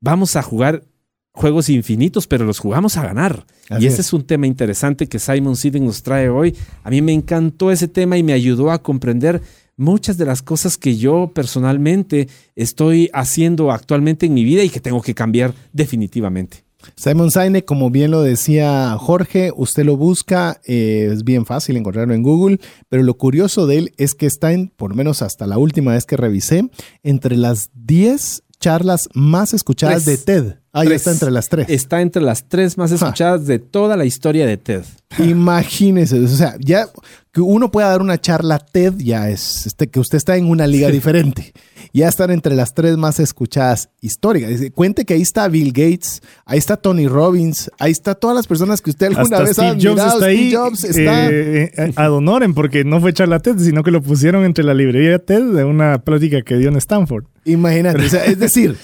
vamos 0.00 0.36
a 0.36 0.42
jugar 0.42 0.84
juegos 1.32 1.68
infinitos, 1.68 2.26
pero 2.28 2.44
los 2.44 2.60
jugamos 2.60 2.96
a 2.96 3.02
ganar. 3.02 3.44
y 3.78 3.86
ese 3.86 4.02
es. 4.02 4.12
un 4.12 4.24
tema 4.24 4.46
interesante 4.46 5.08
que 5.08 5.18
Simon 5.18 5.56
Sinek 5.56 5.82
nos 5.82 6.02
trae 6.02 6.28
hoy. 6.28 6.56
A 6.84 6.90
mí 6.90 7.02
me 7.02 7.12
encantó 7.12 7.72
ese 7.72 7.88
tema 7.88 8.16
y 8.16 8.22
me 8.22 8.32
ayudó 8.32 8.70
a 8.70 8.82
comprender 8.82 9.42
muchas 9.76 10.16
de 10.16 10.26
las 10.26 10.42
cosas 10.42 10.76
que 10.78 10.96
yo 10.96 11.32
personalmente 11.34 12.28
estoy 12.54 13.10
haciendo 13.12 13.72
actualmente 13.72 14.26
en 14.26 14.34
mi 14.34 14.44
vida 14.44 14.62
y 14.62 14.70
que 14.70 14.80
tengo 14.80 15.02
que 15.02 15.14
cambiar 15.14 15.54
definitivamente. 15.72 16.67
Simon 16.96 17.30
Sinek, 17.30 17.64
como 17.64 17.90
bien 17.90 18.10
lo 18.10 18.22
decía 18.22 18.96
Jorge, 18.98 19.52
usted 19.56 19.84
lo 19.84 19.96
busca, 19.96 20.60
eh, 20.64 21.10
es 21.12 21.24
bien 21.24 21.44
fácil 21.44 21.76
encontrarlo 21.76 22.14
en 22.14 22.22
Google, 22.22 22.60
pero 22.88 23.02
lo 23.02 23.14
curioso 23.14 23.66
de 23.66 23.78
él 23.78 23.92
es 23.96 24.14
que 24.14 24.26
está 24.26 24.52
en, 24.52 24.68
por 24.68 24.90
lo 24.90 24.96
menos 24.96 25.22
hasta 25.22 25.46
la 25.46 25.58
última 25.58 25.92
vez 25.92 26.06
que 26.06 26.16
revisé, 26.16 26.70
entre 27.02 27.36
las 27.36 27.70
10 27.74 28.44
charlas 28.60 29.08
más 29.14 29.54
escuchadas 29.54 30.04
de 30.04 30.18
TED. 30.18 30.54
Ahí 30.72 30.88
está 30.92 31.10
entre 31.10 31.30
las 31.30 31.48
tres. 31.48 31.68
Está 31.68 32.00
entre 32.00 32.22
las 32.22 32.48
tres 32.48 32.76
más 32.78 32.92
escuchadas 32.92 33.46
de 33.46 33.58
toda 33.58 33.96
la 33.96 34.04
historia 34.04 34.46
de 34.46 34.56
TED. 34.56 34.84
Imagínese, 35.18 36.20
o 36.20 36.28
sea, 36.28 36.56
ya 36.60 36.88
que 37.32 37.40
uno 37.40 37.70
pueda 37.70 37.88
dar 37.88 38.00
una 38.00 38.20
charla 38.20 38.58
TED, 38.58 38.94
ya 38.98 39.28
es 39.28 39.66
este, 39.66 39.88
que 39.88 40.00
usted 40.00 40.18
está 40.18 40.36
en 40.36 40.46
una 40.46 40.66
liga 40.66 40.88
diferente. 40.90 41.52
Ya 41.92 42.08
están 42.08 42.30
entre 42.30 42.54
las 42.54 42.74
tres 42.74 42.96
más 42.96 43.20
escuchadas 43.20 43.90
históricas. 44.00 44.60
Cuente 44.74 45.04
que 45.04 45.14
ahí 45.14 45.22
está 45.22 45.48
Bill 45.48 45.72
Gates, 45.72 46.22
ahí 46.44 46.58
está 46.58 46.76
Tony 46.76 47.08
Robbins, 47.08 47.70
ahí 47.78 47.92
está 47.92 48.14
todas 48.14 48.36
las 48.36 48.46
personas 48.46 48.80
que 48.80 48.90
usted 48.90 49.06
alguna 49.08 49.40
vez 49.40 49.58
ha 49.58 49.74
Jobs 49.74 50.02
está 50.14 50.26
ahí, 50.26 50.52
Jobs 50.52 50.84
está. 50.84 51.30
Eh, 51.30 51.72
eh, 51.76 51.92
ad 51.96 52.12
porque 52.54 52.84
no 52.84 53.00
fue 53.00 53.12
charla 53.12 53.40
TED, 53.40 53.58
sino 53.58 53.82
que 53.82 53.90
lo 53.90 54.02
pusieron 54.02 54.44
entre 54.44 54.64
la 54.64 54.74
librería 54.74 55.18
TED 55.18 55.42
de 55.42 55.64
una 55.64 55.98
plática 55.98 56.42
que 56.42 56.56
dio 56.56 56.68
en 56.68 56.76
Stanford. 56.76 57.24
Imagínate, 57.44 58.04
es 58.04 58.38
decir, 58.38 58.76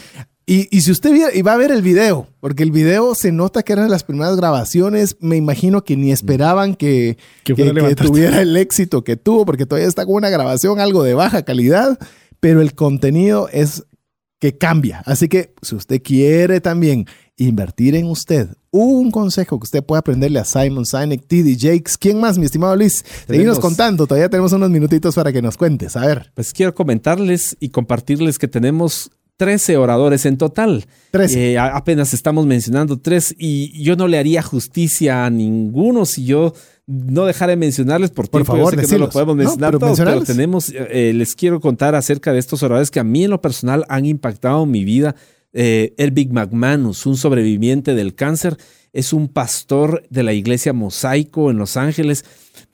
y, 0.47 0.83
si 0.83 0.90
usted 0.90 1.33
y 1.33 1.40
va 1.40 1.55
a 1.55 1.57
ver 1.57 1.71
el 1.71 1.81
video, 1.81 2.29
porque 2.40 2.62
el 2.62 2.71
video 2.71 3.14
se 3.14 3.33
nota 3.33 3.62
que 3.62 3.73
eran 3.73 3.90
las 3.90 4.05
primeras 4.05 4.37
grabaciones, 4.37 5.17
me 5.21 5.37
imagino 5.37 5.85
que 5.85 5.97
ni 5.97 6.12
esperaban 6.12 6.75
que, 6.75 7.17
tuviera 7.45 8.43
el 8.43 8.55
éxito 8.59 9.05
que 9.05 9.17
tuvo, 9.17 9.47
porque 9.47 9.64
todavía 9.64 9.88
está 9.88 10.05
con 10.05 10.17
una 10.17 10.29
grabación 10.29 10.81
algo 10.81 11.03
de 11.03 11.14
baja 11.14 11.45
calidad, 11.45 11.99
pero 12.44 12.61
el 12.61 12.74
contenido 12.74 13.48
es 13.50 13.87
que 14.38 14.59
cambia. 14.59 15.02
Así 15.07 15.28
que 15.28 15.54
si 15.62 15.76
usted 15.76 16.02
quiere 16.02 16.61
también 16.61 17.07
invertir 17.38 17.94
en 17.94 18.04
usted, 18.04 18.50
un 18.70 19.11
consejo 19.11 19.59
que 19.59 19.64
usted 19.64 19.83
puede 19.83 20.00
aprenderle 20.00 20.40
a 20.40 20.44
Simon 20.44 20.85
Sinek, 20.85 21.26
TD 21.26 21.57
Jakes. 21.59 21.96
¿Quién 21.98 22.20
más, 22.20 22.37
mi 22.37 22.44
estimado 22.44 22.76
Luis? 22.76 23.02
Seguimos 23.26 23.59
contando, 23.59 24.07
todavía 24.07 24.28
tenemos 24.28 24.52
unos 24.52 24.68
minutitos 24.68 25.14
para 25.14 25.33
que 25.33 25.40
nos 25.40 25.57
cuentes. 25.57 25.96
A 25.96 26.04
ver. 26.04 26.33
Pues 26.35 26.52
quiero 26.52 26.74
comentarles 26.74 27.57
y 27.61 27.70
compartirles 27.70 28.38
que 28.38 28.46
tenemos 28.46 29.11
13 29.38 29.78
oradores 29.78 30.26
en 30.26 30.37
total. 30.37 30.85
13. 31.12 31.52
Eh, 31.52 31.59
apenas 31.59 32.12
estamos 32.12 32.44
mencionando 32.44 33.00
tres 33.00 33.35
y 33.38 33.83
yo 33.83 33.96
no 33.96 34.07
le 34.07 34.18
haría 34.18 34.42
justicia 34.42 35.24
a 35.24 35.30
ninguno 35.30 36.04
si 36.04 36.26
yo 36.26 36.52
no 36.87 37.25
dejara 37.25 37.51
de 37.51 37.57
mencionarles 37.57 38.11
por, 38.11 38.29
por 38.29 38.44
favor, 38.44 38.77
que 38.79 38.87
no 38.87 38.99
lo 38.99 39.11
podemos 39.11 39.37
mencionar 39.37 39.79
pero, 39.79 40.23
tenemos, 40.23 40.73
eh, 40.75 41.12
les 41.14 41.35
quiero 41.35 41.61
contar 41.61 41.94
acerca 41.94 42.33
de 42.33 42.38
estos 42.38 42.62
oradores 42.62 42.90
que 42.90 43.01
a 43.01 43.05
mí 43.05 43.25
en 43.25 43.31
lo 43.31 43.40
personal 43.40 43.85
han 43.88 44.07
impactado 44.07 44.66
mi 44.66 44.85
vida. 44.85 45.16
Eh, 45.53 45.94
el 45.99 46.11
Big 46.11 46.33
McManus, 46.33 47.07
un 47.07 47.16
sobreviviente 47.16 47.94
del 47.94 48.14
cáncer, 48.14 48.57
es 48.92 49.12
un 49.12 49.29
pastor 49.29 50.05
de 50.11 50.23
la 50.23 50.33
iglesia 50.33 50.73
Mosaico 50.73 51.51
en 51.51 51.59
Los 51.59 51.77
Ángeles 51.77 52.25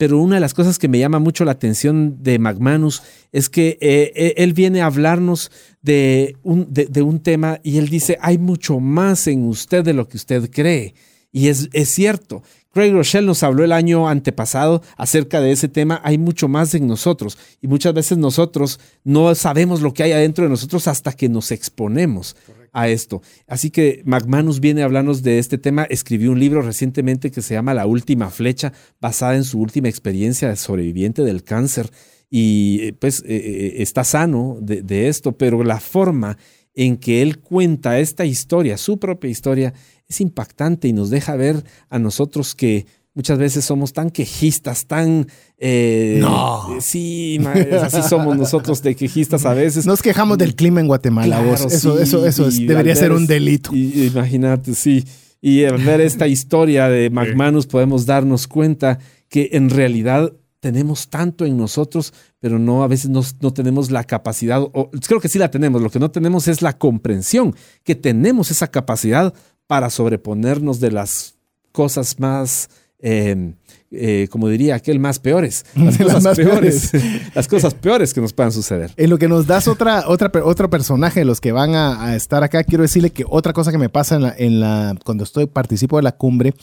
pero 0.01 0.19
una 0.19 0.35
de 0.35 0.41
las 0.41 0.55
cosas 0.55 0.79
que 0.79 0.87
me 0.87 0.97
llama 0.97 1.19
mucho 1.19 1.45
la 1.45 1.51
atención 1.51 2.23
de 2.23 2.39
McManus 2.39 3.03
es 3.31 3.49
que 3.49 3.77
eh, 3.81 4.11
eh, 4.15 4.33
él 4.37 4.53
viene 4.53 4.81
a 4.81 4.87
hablarnos 4.87 5.51
de 5.83 6.37
un, 6.41 6.67
de, 6.73 7.01
un, 7.03 7.19
tema 7.19 7.59
y 7.61 7.77
él 7.77 7.87
dice, 7.87 8.17
hay 8.19 8.39
mucho 8.39 8.79
más 8.79 9.27
en 9.27 9.45
usted 9.45 9.83
de 9.83 9.93
lo 9.93 10.07
que 10.07 10.17
usted 10.17 10.49
cree. 10.49 10.95
Y 11.31 11.49
es, 11.49 11.69
es 11.71 11.89
cierto. 11.89 12.41
Craig 12.73 12.93
Rochelle 12.93 13.27
nos 13.27 13.43
habló 13.43 13.63
el 13.63 13.73
año 13.73 14.07
antepasado 14.07 14.81
acerca 14.95 15.41
de 15.41 15.51
ese 15.51 15.67
tema. 15.67 15.99
Hay 16.03 16.17
mucho 16.17 16.47
más 16.47 16.73
en 16.73 16.87
nosotros 16.87 17.37
y 17.61 17.67
muchas 17.67 17.93
veces 17.93 18.17
nosotros 18.17 18.79
no 19.03 19.35
sabemos 19.35 19.81
lo 19.81 19.93
que 19.93 20.03
hay 20.03 20.13
adentro 20.13 20.45
de 20.45 20.49
nosotros 20.49 20.87
hasta 20.87 21.11
que 21.11 21.27
nos 21.27 21.51
exponemos 21.51 22.35
a 22.71 22.87
esto. 22.87 23.21
Así 23.47 23.69
que 23.69 24.01
McManus 24.05 24.59
viene 24.59 24.81
a 24.81 24.85
hablarnos 24.85 25.23
de 25.23 25.39
este 25.39 25.57
tema. 25.57 25.83
Escribió 25.83 26.31
un 26.31 26.39
libro 26.39 26.61
recientemente 26.61 27.31
que 27.31 27.41
se 27.41 27.53
llama 27.53 27.73
La 27.73 27.85
Última 27.85 28.29
Flecha, 28.29 28.73
basada 28.99 29.35
en 29.35 29.43
su 29.43 29.59
última 29.59 29.89
experiencia 29.89 30.49
de 30.49 30.55
sobreviviente 30.55 31.23
del 31.23 31.43
cáncer. 31.43 31.89
Y 32.29 32.79
eh, 32.83 32.93
pues 32.93 33.19
eh, 33.21 33.35
eh, 33.35 33.73
está 33.79 34.03
sano 34.03 34.57
de, 34.61 35.09
esto, 35.09 35.33
pero 35.33 35.63
la 35.63 35.81
forma 35.81 36.37
en 36.73 36.95
que 36.95 37.21
él 37.21 37.39
cuenta 37.39 37.99
esta 37.99 38.23
historia, 38.23 38.77
su 38.77 38.97
propia 38.97 39.29
historia, 39.29 39.73
es 40.11 40.21
impactante 40.21 40.87
y 40.87 40.93
nos 40.93 41.09
deja 41.09 41.35
ver 41.35 41.63
a 41.89 41.99
nosotros 41.99 42.55
que 42.55 42.85
muchas 43.13 43.37
veces 43.37 43.65
somos 43.65 43.93
tan 43.93 44.09
quejistas, 44.09 44.85
tan... 44.85 45.27
Eh, 45.57 46.17
no. 46.21 46.77
Sí, 46.79 47.39
así 47.81 48.01
somos 48.07 48.37
nosotros 48.37 48.81
de 48.81 48.95
quejistas 48.95 49.45
a 49.45 49.53
veces. 49.53 49.85
Nos 49.85 50.01
quejamos 50.01 50.37
del 50.37 50.55
clima 50.55 50.79
en 50.79 50.87
Guatemala, 50.87 51.41
vos. 51.41 51.61
Eso, 51.61 51.99
eso, 51.99 52.25
eso 52.25 52.49
debería 52.49 52.95
ser 52.95 53.11
un 53.11 53.27
delito. 53.27 53.75
imagínate, 53.75 54.73
sí. 54.75 55.03
Y 55.41 55.63
al 55.65 55.77
ver 55.83 56.01
esta 56.01 56.27
historia 56.27 56.87
de 56.87 57.09
McManus 57.09 57.65
podemos 57.65 58.05
darnos 58.05 58.47
cuenta 58.47 58.99
que 59.27 59.49
en 59.53 59.69
realidad 59.69 60.33
tenemos 60.59 61.09
tanto 61.09 61.45
en 61.45 61.57
nosotros, 61.57 62.13
pero 62.39 62.59
no 62.59 62.83
a 62.83 62.87
veces 62.87 63.09
no, 63.09 63.21
no 63.41 63.51
tenemos 63.51 63.89
la 63.89 64.03
capacidad, 64.03 64.61
o 64.61 64.91
creo 64.91 65.19
que 65.19 65.27
sí 65.27 65.39
la 65.39 65.49
tenemos, 65.49 65.81
lo 65.81 65.89
que 65.89 65.99
no 65.99 66.11
tenemos 66.11 66.47
es 66.47 66.61
la 66.61 66.77
comprensión, 66.77 67.55
que 67.83 67.95
tenemos 67.95 68.51
esa 68.51 68.67
capacidad 68.67 69.33
para 69.71 69.89
sobreponernos 69.89 70.81
de 70.81 70.91
las 70.91 71.35
cosas 71.71 72.19
más 72.19 72.69
eh, 72.99 73.53
eh, 73.89 74.27
como 74.29 74.49
diría 74.49 74.75
aquel, 74.75 74.99
más 74.99 75.17
peores. 75.17 75.65
Las 75.75 75.97
cosas 75.97 76.23
más 76.23 76.35
peores. 76.35 76.91
las 77.35 77.47
cosas 77.47 77.73
peores 77.73 78.13
que 78.13 78.19
nos 78.19 78.33
puedan 78.33 78.51
suceder. 78.51 78.91
En 78.97 79.09
lo 79.09 79.17
que 79.17 79.29
nos 79.29 79.47
das 79.47 79.69
otra, 79.69 80.09
otra, 80.09 80.29
otro 80.43 80.69
personaje 80.69 81.21
de 81.21 81.25
los 81.25 81.39
que 81.39 81.53
van 81.53 81.75
a, 81.75 82.05
a 82.05 82.17
estar 82.17 82.43
acá, 82.43 82.65
quiero 82.65 82.81
decirle 82.81 83.11
que 83.11 83.23
otra 83.29 83.53
cosa 83.53 83.71
que 83.71 83.77
me 83.77 83.87
pasa 83.87 84.15
en 84.15 84.23
la, 84.23 84.35
en 84.37 84.59
la, 84.59 84.95
cuando 85.05 85.23
estoy 85.23 85.45
participo 85.45 85.95
de 85.95 86.03
la 86.03 86.17
cumbre 86.17 86.53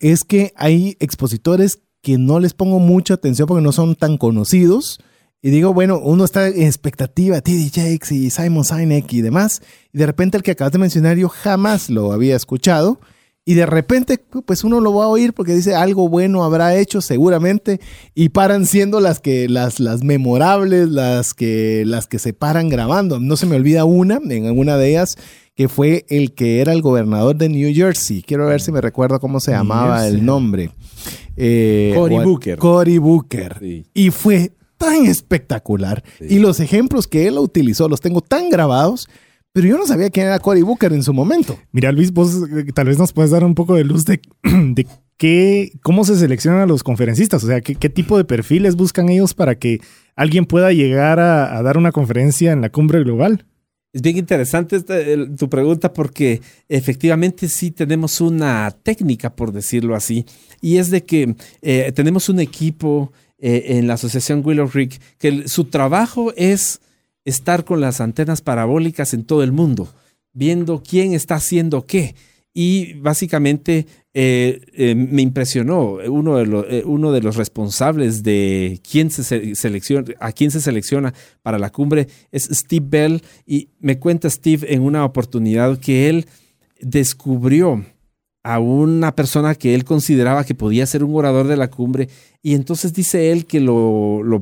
es 0.00 0.24
que 0.24 0.52
hay 0.56 0.96
expositores 0.98 1.78
que 2.02 2.18
no 2.18 2.40
les 2.40 2.52
pongo 2.52 2.80
mucha 2.80 3.14
atención 3.14 3.46
porque 3.46 3.62
no 3.62 3.70
son 3.70 3.94
tan 3.94 4.18
conocidos. 4.18 4.98
Y 5.42 5.50
digo, 5.50 5.72
bueno, 5.72 5.98
uno 5.98 6.24
está 6.24 6.48
en 6.48 6.62
expectativa, 6.62 7.40
TD 7.40 7.70
Jakes 7.72 8.12
y 8.12 8.30
Simon 8.30 8.64
Sinek 8.64 9.12
y 9.12 9.20
demás. 9.20 9.62
Y 9.92 9.98
de 9.98 10.06
repente 10.06 10.36
el 10.36 10.42
que 10.42 10.52
acabas 10.52 10.72
de 10.72 10.78
mencionar 10.78 11.16
yo 11.16 11.28
jamás 11.28 11.90
lo 11.90 12.12
había 12.12 12.36
escuchado. 12.36 12.98
Y 13.48 13.54
de 13.54 13.64
repente, 13.64 14.18
pues 14.44 14.64
uno 14.64 14.80
lo 14.80 14.92
va 14.92 15.04
a 15.04 15.08
oír 15.08 15.32
porque 15.32 15.54
dice 15.54 15.76
algo 15.76 16.08
bueno 16.08 16.42
habrá 16.42 16.74
hecho 16.74 17.00
seguramente 17.00 17.78
y 18.12 18.30
paran 18.30 18.66
siendo 18.66 18.98
las 18.98 19.20
que 19.20 19.48
las, 19.48 19.78
las 19.78 20.02
memorables, 20.02 20.88
las 20.88 21.32
que 21.32 21.84
las 21.86 22.08
que 22.08 22.18
se 22.18 22.32
paran 22.32 22.68
grabando. 22.68 23.20
No 23.20 23.36
se 23.36 23.46
me 23.46 23.54
olvida 23.54 23.84
una, 23.84 24.18
en 24.28 24.46
alguna 24.46 24.76
de 24.76 24.88
ellas, 24.88 25.16
que 25.54 25.68
fue 25.68 26.06
el 26.08 26.34
que 26.34 26.60
era 26.60 26.72
el 26.72 26.82
gobernador 26.82 27.36
de 27.36 27.48
New 27.48 27.72
Jersey. 27.72 28.22
Quiero 28.22 28.48
ver 28.48 28.60
si 28.60 28.72
me 28.72 28.80
recuerdo 28.80 29.20
cómo 29.20 29.38
se 29.38 29.52
llamaba 29.52 30.08
el 30.08 30.24
nombre. 30.24 30.70
Eh, 31.36 31.92
Cory 31.94 32.18
Booker. 32.18 32.58
Cory 32.58 32.98
Booker. 32.98 33.58
Sí. 33.60 33.86
Y 33.94 34.10
fue 34.10 34.50
tan 34.78 35.06
espectacular. 35.06 36.02
Y 36.20 36.38
los 36.38 36.60
ejemplos 36.60 37.06
que 37.06 37.26
él 37.26 37.38
utilizó 37.38 37.88
los 37.88 38.00
tengo 38.00 38.20
tan 38.20 38.48
grabados, 38.50 39.08
pero 39.52 39.66
yo 39.68 39.78
no 39.78 39.86
sabía 39.86 40.10
quién 40.10 40.26
era 40.26 40.38
Cory 40.38 40.62
Booker 40.62 40.92
en 40.92 41.02
su 41.02 41.12
momento. 41.14 41.58
Mira, 41.72 41.90
Luis, 41.92 42.12
vos 42.12 42.34
eh, 42.54 42.64
tal 42.74 42.86
vez 42.88 42.98
nos 42.98 43.12
puedes 43.12 43.30
dar 43.30 43.42
un 43.44 43.54
poco 43.54 43.74
de 43.74 43.84
luz 43.84 44.04
de, 44.04 44.20
de 44.42 44.86
qué, 45.16 45.72
cómo 45.82 46.04
se 46.04 46.16
seleccionan 46.16 46.60
a 46.60 46.66
los 46.66 46.82
conferencistas. 46.82 47.42
O 47.42 47.46
sea, 47.46 47.60
qué, 47.62 47.74
qué 47.74 47.88
tipo 47.88 48.18
de 48.18 48.24
perfiles 48.24 48.76
buscan 48.76 49.08
ellos 49.08 49.32
para 49.34 49.54
que 49.58 49.80
alguien 50.14 50.44
pueda 50.46 50.72
llegar 50.72 51.20
a, 51.20 51.56
a 51.56 51.62
dar 51.62 51.78
una 51.78 51.92
conferencia 51.92 52.52
en 52.52 52.60
la 52.60 52.70
cumbre 52.70 53.00
global. 53.02 53.46
Es 53.94 54.02
bien 54.02 54.18
interesante 54.18 54.76
esta- 54.76 54.98
el- 55.00 55.36
tu 55.36 55.48
pregunta 55.48 55.94
porque 55.94 56.42
efectivamente 56.68 57.48
sí 57.48 57.70
tenemos 57.70 58.20
una 58.20 58.70
técnica, 58.82 59.34
por 59.34 59.52
decirlo 59.52 59.94
así, 59.96 60.26
y 60.60 60.76
es 60.76 60.90
de 60.90 61.04
que 61.04 61.34
eh, 61.62 61.92
tenemos 61.94 62.28
un 62.28 62.40
equipo 62.40 63.10
eh, 63.38 63.76
en 63.78 63.86
la 63.86 63.94
Asociación 63.94 64.42
Willow 64.44 64.68
Creek 64.68 65.00
que 65.18 65.48
su 65.48 65.64
trabajo 65.64 66.32
es 66.36 66.80
estar 67.24 67.64
con 67.64 67.80
las 67.80 68.00
antenas 68.00 68.40
parabólicas 68.40 69.12
en 69.14 69.24
todo 69.24 69.42
el 69.42 69.52
mundo, 69.52 69.92
viendo 70.32 70.82
quién 70.82 71.12
está 71.12 71.34
haciendo 71.36 71.84
qué. 71.86 72.14
Y 72.58 72.94
básicamente 72.94 73.86
eh, 74.14 74.62
eh, 74.72 74.94
me 74.94 75.20
impresionó 75.20 75.98
uno 76.08 76.36
de, 76.38 76.46
los, 76.46 76.64
uno 76.86 77.12
de 77.12 77.20
los 77.20 77.36
responsables 77.36 78.22
de 78.22 78.80
quién 78.88 79.10
se- 79.10 79.54
selecciona, 79.54 80.14
a 80.20 80.32
quién 80.32 80.50
se 80.50 80.62
selecciona 80.62 81.12
para 81.42 81.58
la 81.58 81.68
cumbre 81.70 82.08
es 82.32 82.44
Steve 82.44 82.86
Bell. 82.88 83.22
Y 83.44 83.68
me 83.78 83.98
cuenta 83.98 84.30
Steve 84.30 84.72
en 84.72 84.80
una 84.80 85.04
oportunidad 85.04 85.78
que 85.78 86.08
él 86.08 86.26
descubrió 86.80 87.84
a 88.54 88.60
una 88.60 89.10
persona 89.14 89.54
que 89.56 89.74
él 89.74 89.84
consideraba 89.84 90.44
que 90.44 90.54
podía 90.54 90.86
ser 90.86 91.02
un 91.02 91.14
orador 91.16 91.48
de 91.48 91.56
la 91.56 91.68
cumbre. 91.68 92.08
Y 92.42 92.54
entonces 92.54 92.92
dice 92.92 93.32
él 93.32 93.44
que 93.44 93.58
lo, 93.60 94.22
lo, 94.22 94.40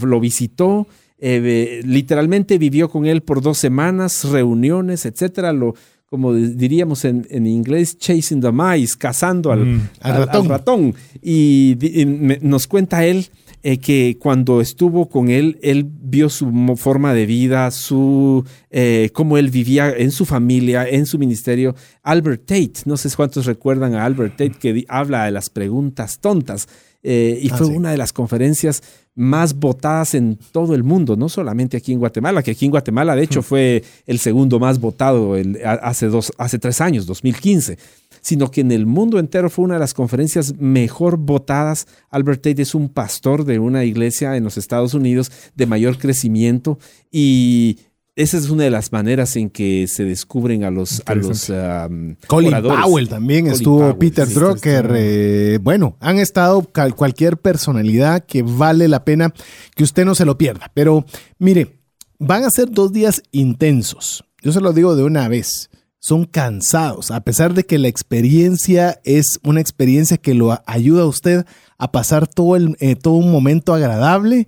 lo 0.00 0.20
visitó, 0.20 0.86
eh, 1.18 1.82
literalmente 1.84 2.56
vivió 2.58 2.88
con 2.88 3.04
él 3.06 3.20
por 3.22 3.42
dos 3.42 3.58
semanas, 3.58 4.24
reuniones, 4.24 5.04
etcétera. 5.04 5.52
Lo, 5.52 5.74
como 6.08 6.32
diríamos 6.34 7.04
en, 7.04 7.26
en 7.28 7.46
inglés, 7.46 7.98
chasing 7.98 8.40
the 8.40 8.50
mice, 8.52 8.94
cazando 8.98 9.52
al, 9.52 9.66
Mm. 9.66 9.88
Al 10.00 10.12
al- 10.22 10.28
al 10.30 10.44
ratón. 10.48 10.94
Y, 11.22 11.74
di- 11.74 12.00
y 12.00 12.06
me- 12.06 12.38
nos 12.40 12.66
cuenta 12.66 13.04
él 13.04 13.26
eh, 13.66 13.78
que 13.78 14.18
cuando 14.20 14.60
estuvo 14.60 15.08
con 15.08 15.30
él, 15.30 15.58
él 15.62 15.84
vio 15.90 16.28
su 16.28 16.46
forma 16.76 17.14
de 17.14 17.24
vida, 17.26 17.70
su 17.70 18.44
eh, 18.70 19.08
cómo 19.14 19.38
él 19.38 19.48
vivía 19.50 19.90
en 19.96 20.10
su 20.10 20.24
familia, 20.26 20.86
en 20.88 21.06
su 21.06 21.18
ministerio. 21.18 21.74
Albert 22.02 22.42
Tate, 22.44 22.72
no 22.84 22.96
sé 22.98 23.08
cuántos 23.16 23.46
recuerdan 23.46 23.94
a 23.94 24.04
Albert 24.04 24.32
Tate 24.36 24.52
que 24.60 24.84
habla 24.88 25.24
de 25.24 25.30
las 25.32 25.48
preguntas 25.50 26.18
tontas. 26.20 26.68
eh, 27.06 27.38
y 27.42 27.50
Ah, 27.50 27.58
fue 27.58 27.66
sí. 27.66 27.72
una 27.74 27.90
de 27.90 27.98
las 27.98 28.14
conferencias 28.14 28.82
más 29.14 29.52
votadas 29.54 30.14
en 30.14 30.38
todo 30.52 30.74
el 30.74 30.82
mundo, 30.84 31.16
no 31.16 31.28
solamente 31.28 31.76
aquí 31.76 31.92
en 31.92 31.98
Guatemala, 31.98 32.42
que 32.42 32.52
aquí 32.52 32.64
en 32.64 32.70
Guatemala 32.70 33.14
de 33.14 33.22
hecho 33.24 33.42
fue 33.42 33.84
el 34.06 34.18
segundo 34.18 34.58
más 34.58 34.80
votado 34.80 35.36
el- 35.36 35.58
hace, 35.82 36.06
dos, 36.06 36.32
hace 36.38 36.58
tres 36.58 36.80
años, 36.80 37.04
2015 37.04 37.76
sino 38.24 38.50
que 38.50 38.62
en 38.62 38.72
el 38.72 38.86
mundo 38.86 39.18
entero 39.18 39.50
fue 39.50 39.66
una 39.66 39.74
de 39.74 39.80
las 39.80 39.92
conferencias 39.92 40.54
mejor 40.58 41.18
votadas. 41.18 41.86
Albert 42.08 42.42
Tate 42.42 42.62
es 42.62 42.74
un 42.74 42.88
pastor 42.88 43.44
de 43.44 43.58
una 43.58 43.84
iglesia 43.84 44.36
en 44.36 44.44
los 44.44 44.56
Estados 44.56 44.94
Unidos 44.94 45.30
de 45.54 45.66
mayor 45.66 45.98
crecimiento 45.98 46.78
y 47.12 47.78
esa 48.16 48.38
es 48.38 48.48
una 48.48 48.64
de 48.64 48.70
las 48.70 48.92
maneras 48.92 49.36
en 49.36 49.50
que 49.50 49.86
se 49.88 50.04
descubren 50.04 50.64
a 50.64 50.70
los, 50.70 51.02
a 51.04 51.14
los 51.14 51.50
um, 51.50 52.14
Colin 52.26 52.48
oradores. 52.48 52.84
Powell 52.84 53.08
también 53.08 53.42
Colin 53.42 53.54
estuvo, 53.54 53.78
Powell, 53.80 53.96
Peter 53.96 54.26
sí, 54.26 54.34
Drucker. 54.34 54.92
eh, 54.96 55.58
bueno, 55.60 55.96
han 56.00 56.18
estado 56.18 56.66
cualquier 56.96 57.36
personalidad 57.36 58.24
que 58.24 58.42
vale 58.42 58.88
la 58.88 59.04
pena 59.04 59.34
que 59.74 59.84
usted 59.84 60.06
no 60.06 60.14
se 60.14 60.24
lo 60.24 60.38
pierda. 60.38 60.70
Pero 60.72 61.04
mire, 61.38 61.76
van 62.18 62.44
a 62.44 62.50
ser 62.50 62.70
dos 62.70 62.90
días 62.90 63.22
intensos. 63.32 64.24
Yo 64.40 64.50
se 64.50 64.62
lo 64.62 64.72
digo 64.72 64.96
de 64.96 65.02
una 65.04 65.28
vez. 65.28 65.68
Son 66.04 66.26
cansados, 66.26 67.10
a 67.10 67.22
pesar 67.22 67.54
de 67.54 67.64
que 67.64 67.78
la 67.78 67.88
experiencia 67.88 69.00
es 69.04 69.40
una 69.42 69.62
experiencia 69.62 70.18
que 70.18 70.34
lo 70.34 70.60
ayuda 70.66 71.04
a 71.04 71.06
usted 71.06 71.46
a 71.78 71.92
pasar 71.92 72.26
todo, 72.26 72.56
el, 72.56 72.76
eh, 72.80 72.94
todo 72.94 73.14
un 73.14 73.32
momento 73.32 73.72
agradable, 73.72 74.46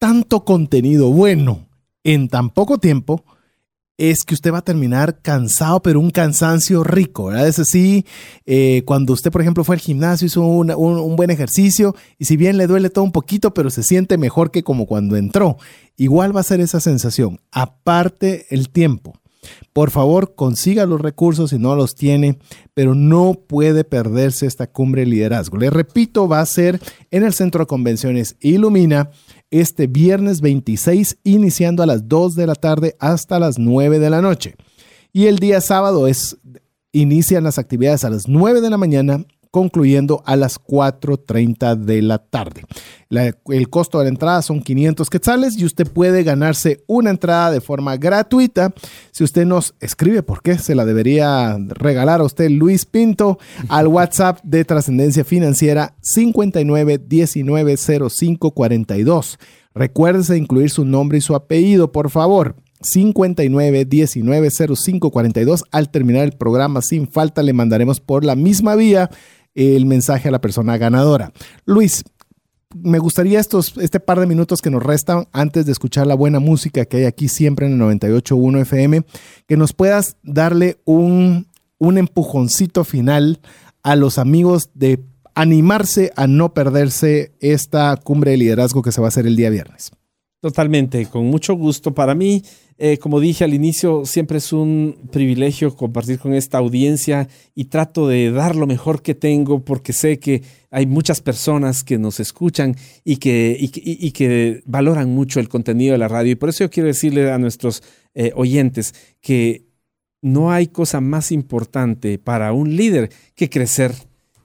tanto 0.00 0.44
contenido 0.44 1.12
bueno 1.12 1.68
en 2.02 2.26
tan 2.26 2.50
poco 2.50 2.78
tiempo 2.78 3.24
es 3.96 4.24
que 4.24 4.34
usted 4.34 4.52
va 4.52 4.58
a 4.58 4.64
terminar 4.64 5.22
cansado, 5.22 5.80
pero 5.80 6.00
un 6.00 6.10
cansancio 6.10 6.82
rico. 6.82 7.32
Es 7.32 7.60
así, 7.60 8.04
eh, 8.44 8.82
cuando 8.84 9.12
usted, 9.12 9.30
por 9.30 9.42
ejemplo, 9.42 9.62
fue 9.62 9.76
al 9.76 9.80
gimnasio, 9.80 10.26
hizo 10.26 10.42
un, 10.42 10.72
un 10.72 11.14
buen 11.14 11.30
ejercicio, 11.30 11.94
y 12.18 12.24
si 12.24 12.36
bien 12.36 12.56
le 12.56 12.66
duele 12.66 12.90
todo 12.90 13.04
un 13.04 13.12
poquito, 13.12 13.54
pero 13.54 13.70
se 13.70 13.84
siente 13.84 14.18
mejor 14.18 14.50
que 14.50 14.64
como 14.64 14.86
cuando 14.86 15.14
entró. 15.14 15.56
Igual 15.96 16.34
va 16.34 16.40
a 16.40 16.42
ser 16.42 16.58
esa 16.58 16.80
sensación. 16.80 17.38
Aparte 17.52 18.46
el 18.50 18.70
tiempo. 18.70 19.20
Por 19.72 19.90
favor, 19.90 20.34
consiga 20.34 20.86
los 20.86 21.00
recursos 21.00 21.50
si 21.50 21.58
no 21.58 21.74
los 21.74 21.94
tiene, 21.94 22.38
pero 22.74 22.94
no 22.94 23.34
puede 23.34 23.84
perderse 23.84 24.46
esta 24.46 24.66
cumbre 24.66 25.02
de 25.02 25.08
liderazgo. 25.08 25.58
Le 25.58 25.70
repito, 25.70 26.28
va 26.28 26.40
a 26.40 26.46
ser 26.46 26.80
en 27.10 27.24
el 27.24 27.34
Centro 27.34 27.60
de 27.60 27.66
Convenciones 27.66 28.36
Ilumina 28.40 29.10
este 29.50 29.86
viernes 29.86 30.40
26, 30.40 31.18
iniciando 31.24 31.82
a 31.82 31.86
las 31.86 32.08
2 32.08 32.34
de 32.34 32.46
la 32.46 32.54
tarde 32.54 32.96
hasta 32.98 33.38
las 33.38 33.58
9 33.58 33.98
de 33.98 34.10
la 34.10 34.22
noche. 34.22 34.56
Y 35.12 35.26
el 35.26 35.38
día 35.38 35.60
sábado 35.60 36.08
es, 36.08 36.36
inician 36.92 37.44
las 37.44 37.58
actividades 37.58 38.04
a 38.04 38.10
las 38.10 38.28
9 38.28 38.60
de 38.60 38.70
la 38.70 38.76
mañana, 38.76 39.24
concluyendo 39.60 40.22
a 40.26 40.36
las 40.36 40.60
4.30 40.62 41.76
de 41.76 42.02
la 42.02 42.18
tarde. 42.18 42.64
La- 43.08 43.34
el 43.48 43.70
costo 43.70 43.96
de 43.98 44.04
la 44.04 44.10
entrada 44.10 44.42
son 44.42 44.60
500 44.60 45.08
quetzales 45.08 45.56
y 45.56 45.64
usted 45.64 45.90
puede 45.90 46.24
ganarse 46.24 46.84
una 46.86 47.08
entrada 47.08 47.50
de 47.50 47.62
forma 47.62 47.96
gratuita. 47.96 48.74
Si 49.12 49.24
usted 49.24 49.46
nos 49.46 49.74
escribe 49.80 50.22
por 50.22 50.42
qué 50.42 50.58
se 50.58 50.74
la 50.74 50.84
debería 50.84 51.56
regalar 51.68 52.20
a 52.20 52.24
usted 52.24 52.50
Luis 52.50 52.84
Pinto 52.84 53.38
al 53.70 53.86
WhatsApp 53.96 54.40
de 54.42 54.66
Trascendencia 54.66 55.24
Financiera 55.24 55.94
59 56.02 56.98
19 57.08 57.76
05 58.10 58.50
42. 58.50 59.38
Recuérdese 59.74 60.36
incluir 60.36 60.68
su 60.68 60.84
nombre 60.84 61.16
y 61.16 61.22
su 61.22 61.34
apellido, 61.34 61.92
por 61.92 62.10
favor. 62.10 62.56
59 62.82 63.86
19 63.86 64.48
05 64.50 65.10
42. 65.10 65.64
Al 65.72 65.90
terminar 65.90 66.24
el 66.24 66.32
programa, 66.32 66.82
sin 66.82 67.08
falta, 67.08 67.42
le 67.42 67.54
mandaremos 67.54 68.00
por 68.00 68.22
la 68.24 68.36
misma 68.36 68.74
vía 68.76 69.10
el 69.56 69.86
mensaje 69.86 70.28
a 70.28 70.32
la 70.32 70.40
persona 70.40 70.76
ganadora. 70.76 71.32
Luis, 71.64 72.04
me 72.74 72.98
gustaría 72.98 73.40
estos, 73.40 73.76
este 73.78 74.00
par 74.00 74.20
de 74.20 74.26
minutos 74.26 74.60
que 74.60 74.70
nos 74.70 74.82
restan 74.82 75.28
antes 75.32 75.66
de 75.66 75.72
escuchar 75.72 76.06
la 76.06 76.14
buena 76.14 76.40
música 76.40 76.84
que 76.84 76.98
hay 76.98 77.04
aquí 77.04 77.28
siempre 77.28 77.66
en 77.66 77.80
el 77.80 77.80
98.1 77.80 78.60
FM, 78.60 79.04
que 79.46 79.56
nos 79.56 79.72
puedas 79.72 80.16
darle 80.22 80.78
un, 80.84 81.48
un 81.78 81.98
empujoncito 81.98 82.84
final 82.84 83.40
a 83.82 83.96
los 83.96 84.18
amigos 84.18 84.70
de 84.74 85.04
animarse 85.34 86.12
a 86.16 86.26
no 86.26 86.54
perderse 86.54 87.34
esta 87.40 87.96
cumbre 87.96 88.32
de 88.32 88.38
liderazgo 88.38 88.82
que 88.82 88.92
se 88.92 89.00
va 89.00 89.06
a 89.06 89.08
hacer 89.08 89.26
el 89.26 89.36
día 89.36 89.50
viernes. 89.50 89.92
Totalmente, 90.40 91.06
con 91.06 91.26
mucho 91.26 91.54
gusto. 91.54 91.94
Para 91.94 92.14
mí, 92.14 92.42
eh, 92.76 92.98
como 92.98 93.20
dije 93.20 93.42
al 93.42 93.54
inicio, 93.54 94.04
siempre 94.04 94.38
es 94.38 94.52
un 94.52 95.08
privilegio 95.10 95.74
compartir 95.74 96.18
con 96.18 96.34
esta 96.34 96.58
audiencia 96.58 97.26
y 97.54 97.64
trato 97.64 98.06
de 98.06 98.30
dar 98.30 98.54
lo 98.54 98.66
mejor 98.66 99.00
que 99.00 99.14
tengo 99.14 99.64
porque 99.64 99.94
sé 99.94 100.18
que 100.18 100.42
hay 100.70 100.86
muchas 100.86 101.22
personas 101.22 101.82
que 101.82 101.96
nos 101.96 102.20
escuchan 102.20 102.76
y 103.02 103.16
que, 103.16 103.56
y 103.58 104.10
que, 104.10 104.62
valoran 104.66 105.08
mucho 105.08 105.40
el 105.40 105.48
contenido 105.48 105.92
de 105.92 105.98
la 105.98 106.08
radio. 106.08 106.32
Y 106.32 106.36
por 106.36 106.50
eso 106.50 106.64
yo 106.64 106.70
quiero 106.70 106.88
decirle 106.88 107.32
a 107.32 107.38
nuestros 107.38 107.82
eh, 108.14 108.32
oyentes 108.34 108.94
que 109.22 109.64
no 110.20 110.52
hay 110.52 110.66
cosa 110.66 111.00
más 111.00 111.32
importante 111.32 112.18
para 112.18 112.52
un 112.52 112.76
líder 112.76 113.10
que 113.34 113.48
crecer 113.48 113.92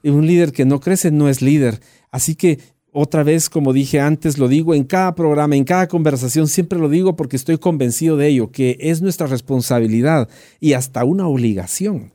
Un 0.04 0.26
líder 0.26 0.52
que 0.52 0.64
no 0.64 0.80
crece 0.80 1.10
no 1.10 1.28
es 1.28 1.42
líder. 1.42 1.80
Así 2.10 2.34
que 2.34 2.58
otra 2.92 3.22
vez, 3.22 3.48
como 3.48 3.72
dije 3.72 4.00
antes, 4.00 4.36
lo 4.36 4.48
digo 4.48 4.74
en 4.74 4.84
cada 4.84 5.14
programa, 5.14 5.56
en 5.56 5.64
cada 5.64 5.88
conversación, 5.88 6.46
siempre 6.46 6.78
lo 6.78 6.90
digo 6.90 7.16
porque 7.16 7.36
estoy 7.36 7.56
convencido 7.56 8.18
de 8.18 8.28
ello, 8.28 8.50
que 8.50 8.76
es 8.80 9.00
nuestra 9.00 9.26
responsabilidad 9.26 10.28
y 10.60 10.74
hasta 10.74 11.04
una 11.04 11.26
obligación 11.26 12.12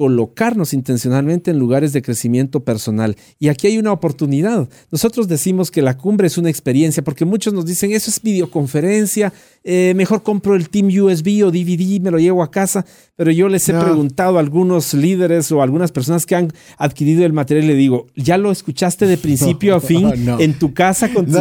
colocarnos 0.00 0.72
intencionalmente 0.72 1.50
en 1.50 1.58
lugares 1.58 1.92
de 1.92 2.00
crecimiento 2.00 2.64
personal. 2.64 3.18
Y 3.38 3.48
aquí 3.48 3.66
hay 3.66 3.76
una 3.76 3.92
oportunidad. 3.92 4.66
Nosotros 4.90 5.28
decimos 5.28 5.70
que 5.70 5.82
la 5.82 5.98
cumbre 5.98 6.26
es 6.26 6.38
una 6.38 6.48
experiencia, 6.48 7.04
porque 7.04 7.26
muchos 7.26 7.52
nos 7.52 7.66
dicen, 7.66 7.92
eso 7.92 8.08
es 8.08 8.22
videoconferencia, 8.22 9.30
eh, 9.62 9.92
mejor 9.94 10.22
compro 10.22 10.54
el 10.54 10.70
Team 10.70 10.86
USB 10.86 11.44
o 11.44 11.50
DVD, 11.50 12.00
me 12.00 12.10
lo 12.10 12.18
llevo 12.18 12.42
a 12.42 12.50
casa, 12.50 12.86
pero 13.14 13.30
yo 13.30 13.48
les 13.48 13.68
he 13.68 13.74
preguntado 13.74 14.38
a 14.38 14.40
algunos 14.40 14.94
líderes 14.94 15.52
o 15.52 15.60
algunas 15.60 15.92
personas 15.92 16.24
que 16.24 16.34
han 16.34 16.52
adquirido 16.78 17.26
el 17.26 17.34
material 17.34 17.66
y 17.66 17.68
le 17.68 17.74
digo, 17.74 18.06
¿ya 18.16 18.38
lo 18.38 18.50
escuchaste 18.50 19.06
de 19.06 19.18
principio 19.18 19.74
a 19.74 19.80
fin 19.82 20.10
en 20.38 20.58
tu 20.58 20.72
casa 20.72 21.12
con 21.12 21.26
tu 21.26 21.38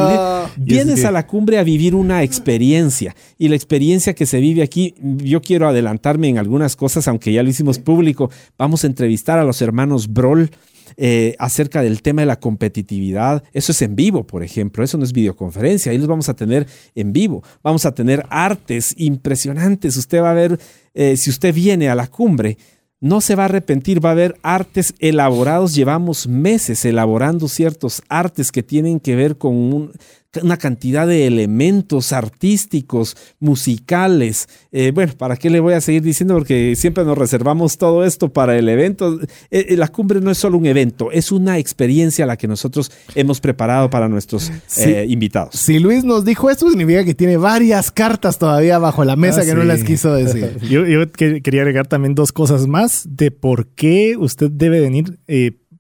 Vienes 0.58 1.06
a 1.06 1.12
la 1.12 1.26
cumbre 1.28 1.60
a 1.60 1.64
vivir 1.64 1.96
una 1.96 2.24
experiencia. 2.24 3.16
Y 3.38 3.48
la 3.48 3.56
experiencia 3.56 4.14
que 4.14 4.26
se 4.26 4.40
vive 4.40 4.64
aquí, 4.64 4.96
yo 5.02 5.42
quiero 5.42 5.70
adelantarme 5.70 6.28
en 6.28 6.38
algunas 6.38 6.76
cosas, 6.76 7.08
aunque 7.08 7.32
ya 7.32 7.44
lo 7.44 7.50
hicimos 7.50 7.80
público, 7.80 8.30
vamos 8.58 8.84
a 8.84 8.88
entrevistar 8.88 9.40
a 9.40 9.46
los 9.46 9.62
hermanos 9.62 10.12
Broll 10.12 10.52
eh, 10.98 11.36
acerca 11.40 11.82
del 11.82 12.02
tema 12.02 12.22
de 12.22 12.28
la 12.28 12.40
competitividad. 12.40 13.44
Eso 13.54 13.72
es 13.72 13.82
en 13.82 13.96
vivo, 13.96 14.26
por 14.26 14.44
ejemplo. 14.44 14.84
Eso 14.84 14.98
no 14.98 15.04
es 15.04 15.14
videoconferencia. 15.14 15.92
Ahí 15.92 15.98
los 15.98 16.08
vamos 16.08 16.30
a 16.30 16.36
tener 16.36 16.68
en 16.96 17.14
vivo. 17.14 17.44
Vamos 17.64 17.86
a 17.86 17.94
tener 17.94 18.26
artes 18.30 18.94
impresionantes. 18.98 19.98
Usted 19.98 20.22
va 20.22 20.32
a 20.32 20.36
ver, 20.36 20.60
eh, 20.94 21.18
si 21.18 21.30
usted 21.30 21.54
viene 21.54 21.90
a 21.90 21.96
la 21.96 22.08
cumbre, 22.08 22.58
no 23.02 23.22
se 23.22 23.36
va 23.36 23.44
a 23.44 23.46
arrepentir, 23.46 24.04
va 24.04 24.10
a 24.10 24.12
haber 24.14 24.36
artes 24.42 24.94
elaborados. 25.00 25.74
Llevamos 25.74 26.28
meses 26.28 26.84
elaborando 26.84 27.48
ciertos 27.48 28.02
artes 28.10 28.52
que 28.52 28.64
tienen 28.64 29.00
que 29.00 29.16
ver 29.16 29.38
con 29.38 29.56
un, 29.56 29.92
una 30.44 30.58
cantidad 30.58 31.08
de 31.08 31.26
elementos 31.26 32.14
artísticos, 32.14 33.18
musicales. 33.40 34.48
Eh, 34.72 34.92
bueno, 34.94 35.14
¿para 35.18 35.36
qué 35.38 35.50
le 35.50 35.60
voy 35.60 35.74
a 35.74 35.82
seguir 35.82 36.04
diciendo? 36.04 36.36
Porque 36.36 36.76
siempre 36.76 37.04
nos 37.04 37.18
reservamos 37.18 37.78
todo 37.78 38.06
esto 38.06 38.32
para 38.32 38.58
el 38.58 38.70
evento. 38.70 39.20
Eh, 39.50 39.68
eh, 39.70 39.78
la 39.78 39.88
cumbre 39.88 40.22
no 40.22 40.30
es 40.30 40.38
solo 40.38 40.58
un 40.58 40.68
evento, 40.68 41.12
es 41.12 41.32
una 41.32 41.58
experiencia 41.58 42.28
la 42.28 42.38
que 42.38 42.48
nosotros 42.48 42.92
hemos 43.16 43.42
preparado 43.42 43.90
para 43.90 44.08
nuestros 44.08 44.52
invitados. 45.08 45.56
Si 45.56 45.80
Luis 45.80 46.04
nos 46.04 46.26
dijo 46.26 46.50
esto, 46.50 46.70
significa 46.70 47.04
que 47.04 47.16
tiene 47.16 47.38
varias 47.38 47.92
cartas 47.92 48.38
todavía 48.38 48.78
bajo 48.78 49.04
la 49.04 49.16
mesa 49.16 49.42
ah, 49.42 49.46
que 49.46 49.56
no 49.56 49.64
las 49.64 49.84
quiso 49.84 50.14
decir. 50.14 50.58
yo, 50.70 50.86
yo, 50.86 51.12
quería 51.12 51.62
agregar 51.62 51.88
también 51.88 52.14
dos 52.14 52.32
cosas 52.32 52.68
más 52.68 53.04
de 53.10 53.32
por 53.32 53.68
qué 53.70 54.16
usted 54.18 54.52
debe 54.52 54.80
venir 54.80 55.20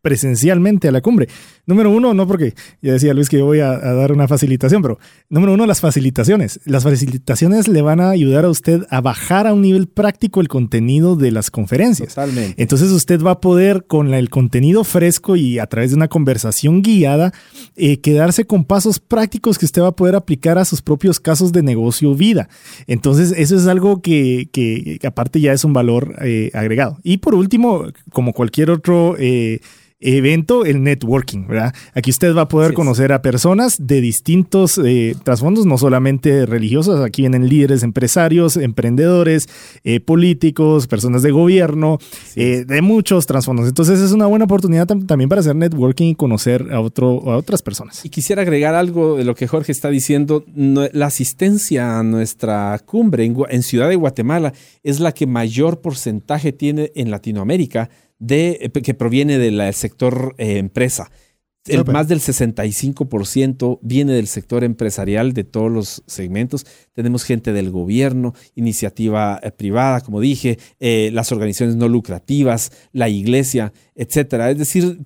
presencialmente 0.01 0.87
a 0.87 0.91
la 0.91 1.01
cumbre. 1.01 1.27
Número 1.69 1.91
uno, 1.91 2.15
no 2.15 2.25
porque 2.25 2.55
ya 2.81 2.93
decía 2.93 3.13
Luis 3.13 3.29
que 3.29 3.37
yo 3.37 3.45
voy 3.45 3.59
a, 3.59 3.77
dar 3.77 4.11
una 4.11 4.27
facilitación, 4.27 4.81
pero 4.81 4.97
número 5.29 5.53
uno, 5.53 5.67
las 5.67 5.81
facilitaciones. 5.81 6.59
Las 6.65 6.83
facilitaciones 6.83 7.67
le 7.67 7.83
van 7.83 7.99
a 7.99 8.09
ayudar 8.09 8.45
a 8.45 8.49
usted 8.49 8.87
a 8.89 9.01
bajar 9.01 9.45
a 9.45 9.53
un 9.53 9.61
nivel 9.61 9.87
práctico 9.87 10.41
el 10.41 10.47
contenido 10.47 11.15
de 11.15 11.29
las 11.29 11.51
conferencias. 11.51 12.15
Totalmente. 12.15 12.59
Entonces 12.59 12.89
usted 12.89 13.21
va 13.21 13.33
a 13.33 13.39
poder 13.39 13.85
con 13.85 14.15
el 14.15 14.31
contenido 14.31 14.83
fresco 14.83 15.35
y 15.35 15.59
a 15.59 15.67
través 15.67 15.91
de 15.91 15.97
una 15.97 16.07
conversación 16.07 16.81
guiada 16.81 17.33
eh, 17.75 17.99
quedarse 17.99 18.45
con 18.45 18.65
pasos 18.65 18.99
prácticos 18.99 19.59
que 19.59 19.65
usted 19.65 19.83
va 19.83 19.89
a 19.89 19.95
poder 19.95 20.15
aplicar 20.15 20.57
a 20.57 20.65
sus 20.65 20.81
propios 20.81 21.19
casos 21.19 21.51
de 21.51 21.61
negocio 21.61 22.15
vida. 22.15 22.49
Entonces 22.87 23.31
eso 23.37 23.55
es 23.55 23.67
algo 23.67 24.01
que, 24.01 24.49
que, 24.51 24.97
aparte 25.05 25.39
ya 25.39 25.53
es 25.53 25.63
un 25.63 25.73
valor 25.73 26.15
eh, 26.23 26.49
agregado. 26.55 26.97
Y 27.03 27.17
por 27.17 27.35
último, 27.35 27.83
como 28.11 28.33
cualquier 28.33 28.71
otro... 28.71 29.15
Eh, 29.19 29.59
evento, 29.99 30.65
el 30.65 30.81
networking, 30.83 31.47
¿verdad? 31.47 31.73
Aquí 31.93 32.09
usted 32.09 32.33
va 32.33 32.43
a 32.43 32.47
poder 32.47 32.73
conocer 32.73 33.11
a 33.11 33.21
personas 33.21 33.75
de 33.85 33.99
distintos 33.99 34.77
eh, 34.77 35.15
trasfondos, 35.23 35.65
no 35.65 35.77
solamente 35.77 36.45
religiosos, 36.45 37.03
aquí 37.03 37.23
vienen 37.23 37.49
líderes 37.49 37.83
empresarios, 37.83 38.55
emprendedores, 38.55 39.47
eh, 39.83 39.99
políticos, 39.99 40.87
personas 40.87 41.21
de 41.21 41.31
gobierno, 41.31 41.99
eh, 42.35 42.63
de 42.65 42.81
muchos 42.81 43.25
trasfondos. 43.25 43.67
Entonces 43.67 43.99
es 43.99 44.11
una 44.11 44.25
buena 44.25 44.45
oportunidad 44.45 44.87
también 44.87 45.27
para 45.29 45.41
hacer 45.41 45.55
networking 45.55 46.07
y 46.07 46.15
conocer 46.15 46.71
a, 46.71 46.79
otro, 46.79 47.29
a 47.29 47.37
otras 47.37 47.61
personas. 47.61 48.05
Y 48.05 48.09
quisiera 48.09 48.43
agregar 48.43 48.75
algo 48.75 49.17
de 49.17 49.25
lo 49.25 49.35
que 49.35 49.47
Jorge 49.47 49.71
está 49.71 49.89
diciendo. 49.89 50.45
la 50.55 51.07
asistencia 51.07 51.99
a 51.99 52.03
nuestra 52.03 52.79
cumbre 52.85 53.25
en 53.25 53.63
Ciudad 53.63 53.89
de 53.89 53.95
Guatemala 53.95 54.53
es 54.83 54.99
la 54.99 55.11
que 55.11 55.27
mayor 55.27 55.81
porcentaje 55.81 56.53
tiene 56.53 56.91
en 56.95 57.11
Latinoamérica 57.11 57.89
de, 58.19 58.59
eh, 58.61 58.69
que 58.69 58.93
proviene 58.93 59.37
del 59.37 59.73
sector 59.73 60.35
eh, 60.37 60.57
empresa. 60.57 61.09
El, 61.65 61.85
más 61.85 62.07
del 62.07 62.19
65% 62.19 63.79
viene 63.83 64.13
del 64.13 64.27
sector 64.27 64.63
empresarial 64.63 65.33
de 65.33 65.43
todos 65.43 65.71
los 65.71 66.03
segmentos. 66.07 66.65
Tenemos 66.93 67.23
gente 67.23 67.53
del 67.53 67.69
gobierno, 67.69 68.33
iniciativa 68.55 69.39
eh, 69.43 69.51
privada, 69.51 70.01
como 70.01 70.19
dije, 70.19 70.57
las 70.79 71.31
organizaciones 71.31 71.75
no 71.75 71.87
lucrativas, 71.87 72.71
la 72.91 73.09
iglesia, 73.09 73.71
etcétera. 73.93 74.49
Es 74.49 74.57
decir, 74.57 74.99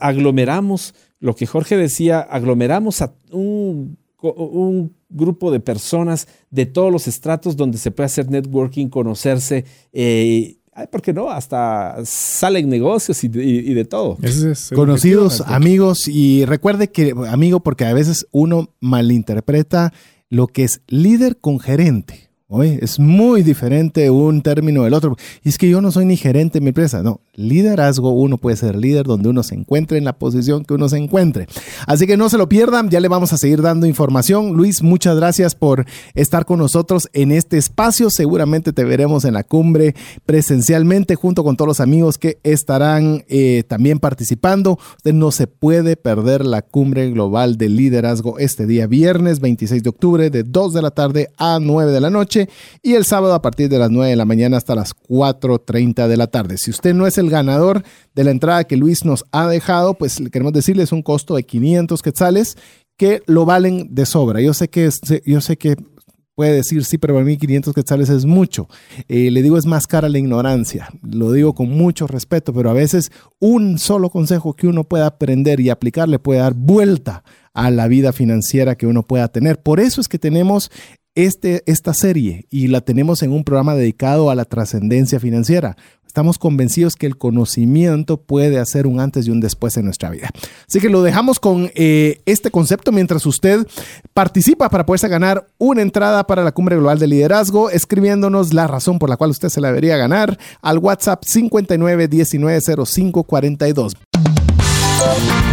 aglomeramos 0.00 0.94
lo 1.20 1.34
que 1.34 1.46
Jorge 1.46 1.76
decía, 1.76 2.20
aglomeramos 2.20 3.00
a 3.02 3.14
un, 3.30 3.96
un, 4.20 4.94
grupo 5.12 5.50
de 5.50 5.58
personas 5.58 6.28
de 6.50 6.66
todos 6.66 6.92
los 6.92 7.08
estratos 7.08 7.56
donde 7.56 7.78
se 7.78 7.90
puede 7.90 8.06
hacer 8.06 8.30
networking, 8.30 8.88
conocerse 8.88 9.64
¿por 10.86 11.02
qué 11.02 11.12
no? 11.12 11.30
Hasta 11.30 11.96
salen 12.04 12.68
negocios 12.68 13.22
y, 13.24 13.28
de 13.28 13.84
todo. 13.84 14.18
Conocidos, 14.74 15.42
amigos, 15.46 16.08
y 16.08 16.44
recuerde 16.44 16.90
que, 16.90 17.14
amigo, 17.28 17.60
porque 17.60 17.84
a 17.84 17.92
veces 17.92 18.26
uno 18.30 18.74
malinterpreta 18.80 19.92
lo 20.28 20.46
que 20.46 20.64
es 20.64 20.80
líder 20.86 21.38
con 21.38 21.58
gerente. 21.58 22.29
Oye, 22.52 22.80
es 22.82 22.98
muy 22.98 23.44
diferente 23.44 24.10
un 24.10 24.42
término 24.42 24.82
del 24.82 24.92
otro. 24.94 25.16
Y 25.44 25.50
es 25.50 25.56
que 25.56 25.70
yo 25.70 25.80
no 25.80 25.92
soy 25.92 26.04
ni 26.04 26.16
gerente 26.16 26.58
en 26.58 26.64
mi 26.64 26.70
empresa. 26.70 27.00
No, 27.00 27.20
liderazgo, 27.36 28.10
uno 28.10 28.38
puede 28.38 28.56
ser 28.56 28.74
líder 28.74 29.06
donde 29.06 29.28
uno 29.28 29.44
se 29.44 29.54
encuentre 29.54 29.98
en 29.98 30.04
la 30.04 30.18
posición 30.18 30.64
que 30.64 30.74
uno 30.74 30.88
se 30.88 30.98
encuentre. 30.98 31.46
Así 31.86 32.08
que 32.08 32.16
no 32.16 32.28
se 32.28 32.38
lo 32.38 32.48
pierdan, 32.48 32.90
ya 32.90 32.98
le 32.98 33.06
vamos 33.06 33.32
a 33.32 33.36
seguir 33.36 33.62
dando 33.62 33.86
información. 33.86 34.54
Luis, 34.54 34.82
muchas 34.82 35.14
gracias 35.14 35.54
por 35.54 35.86
estar 36.16 36.44
con 36.44 36.58
nosotros 36.58 37.08
en 37.12 37.30
este 37.30 37.56
espacio. 37.56 38.10
Seguramente 38.10 38.72
te 38.72 38.82
veremos 38.82 39.24
en 39.24 39.34
la 39.34 39.44
cumbre 39.44 39.94
presencialmente 40.26 41.14
junto 41.14 41.44
con 41.44 41.56
todos 41.56 41.68
los 41.68 41.80
amigos 41.80 42.18
que 42.18 42.40
estarán 42.42 43.22
eh, 43.28 43.62
también 43.68 44.00
participando. 44.00 44.76
Usted 44.96 45.14
no 45.14 45.30
se 45.30 45.46
puede 45.46 45.94
perder 45.94 46.44
la 46.44 46.62
cumbre 46.62 47.08
global 47.10 47.58
de 47.58 47.68
liderazgo 47.68 48.40
este 48.40 48.66
día 48.66 48.88
viernes 48.88 49.38
26 49.38 49.84
de 49.84 49.88
octubre 49.88 50.30
de 50.30 50.42
2 50.42 50.74
de 50.74 50.82
la 50.82 50.90
tarde 50.90 51.30
a 51.36 51.60
9 51.60 51.92
de 51.92 52.00
la 52.00 52.10
noche 52.10 52.39
y 52.82 52.94
el 52.94 53.04
sábado 53.04 53.34
a 53.34 53.42
partir 53.42 53.68
de 53.68 53.78
las 53.78 53.90
9 53.90 54.10
de 54.10 54.16
la 54.16 54.24
mañana 54.24 54.56
hasta 54.56 54.74
las 54.74 54.94
4.30 54.94 56.06
de 56.06 56.16
la 56.16 56.28
tarde. 56.28 56.56
Si 56.58 56.70
usted 56.70 56.94
no 56.94 57.06
es 57.06 57.18
el 57.18 57.30
ganador 57.30 57.82
de 58.14 58.24
la 58.24 58.30
entrada 58.30 58.64
que 58.64 58.76
Luis 58.76 59.04
nos 59.04 59.24
ha 59.32 59.48
dejado, 59.48 59.94
pues 59.94 60.22
queremos 60.32 60.52
decirle 60.52 60.82
es 60.82 60.92
un 60.92 61.02
costo 61.02 61.34
de 61.34 61.44
500 61.44 62.02
quetzales 62.02 62.56
que 62.96 63.22
lo 63.26 63.46
valen 63.46 63.94
de 63.94 64.06
sobra. 64.06 64.40
Yo 64.40 64.52
sé 64.52 64.68
que, 64.68 64.88
yo 65.24 65.40
sé 65.40 65.56
que 65.56 65.76
puede 66.40 66.52
decir, 66.52 66.84
sí, 66.86 66.96
pero 66.96 67.12
para 67.14 67.26
mí 67.26 67.36
500 67.36 67.74
quetzales 67.74 68.08
es 68.08 68.24
mucho. 68.24 68.66
Eh, 69.08 69.30
le 69.30 69.42
digo, 69.42 69.58
es 69.58 69.66
más 69.66 69.86
cara 69.86 70.08
la 70.08 70.18
ignorancia. 70.18 70.88
Lo 71.02 71.32
digo 71.32 71.54
con 71.54 71.68
mucho 71.68 72.06
respeto, 72.06 72.54
pero 72.54 72.70
a 72.70 72.72
veces 72.72 73.12
un 73.40 73.78
solo 73.78 74.08
consejo 74.08 74.54
que 74.54 74.66
uno 74.66 74.84
pueda 74.84 75.06
aprender 75.06 75.60
y 75.60 75.68
aplicar 75.68 76.08
le 76.08 76.18
puede 76.18 76.40
dar 76.40 76.54
vuelta 76.54 77.24
a 77.52 77.70
la 77.70 77.88
vida 77.88 78.12
financiera 78.12 78.76
que 78.76 78.86
uno 78.86 79.02
pueda 79.02 79.28
tener. 79.28 79.62
Por 79.62 79.80
eso 79.80 80.00
es 80.00 80.08
que 80.08 80.18
tenemos 80.18 80.70
este, 81.14 81.62
esta 81.66 81.94
serie 81.94 82.46
y 82.50 82.66
la 82.68 82.80
tenemos 82.80 83.22
en 83.22 83.32
un 83.32 83.44
programa 83.44 83.74
dedicado 83.74 84.30
a 84.30 84.34
la 84.34 84.44
trascendencia 84.44 85.20
financiera. 85.20 85.76
Estamos 86.06 86.38
convencidos 86.38 86.96
que 86.96 87.06
el 87.06 87.16
conocimiento 87.16 88.16
puede 88.16 88.58
hacer 88.58 88.88
un 88.88 88.98
antes 88.98 89.28
y 89.28 89.30
un 89.30 89.38
después 89.38 89.76
en 89.76 89.84
nuestra 89.84 90.10
vida. 90.10 90.28
Así 90.68 90.80
que 90.80 90.88
lo 90.88 91.02
dejamos 91.02 91.38
con 91.38 91.70
eh, 91.76 92.20
este 92.26 92.50
concepto 92.50 92.90
mientras 92.90 93.24
usted 93.26 93.64
participa 94.12 94.68
para 94.70 94.84
poderse 94.84 95.06
ganar 95.06 95.46
una 95.58 95.82
entrada 95.82 96.26
para 96.26 96.42
la 96.42 96.50
Cumbre 96.50 96.74
Global 96.74 96.98
de 96.98 97.06
Liderazgo, 97.06 97.70
escribiéndonos 97.70 98.52
la 98.52 98.66
razón 98.66 98.98
por 98.98 99.08
la 99.08 99.16
cual 99.16 99.30
usted 99.30 99.50
se 99.50 99.60
la 99.60 99.68
debería 99.68 99.96
ganar 99.96 100.36
al 100.62 100.78
WhatsApp 100.78 101.22
59190542. 101.22 103.92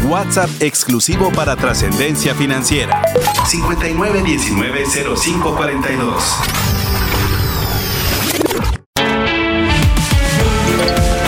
WhatsApp 0.07 0.49
exclusivo 0.62 1.31
para 1.31 1.55
trascendencia 1.55 2.36
financiera. 2.36 3.01
59190542. 3.45 6.23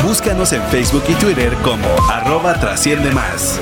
Búscanos 0.04 0.52
en 0.54 0.62
Facebook 0.64 1.04
y 1.08 1.14
Twitter 1.14 1.54
como 1.64 1.88
arroba 2.10 2.60
trasciende 2.60 3.12
más. 3.12 3.60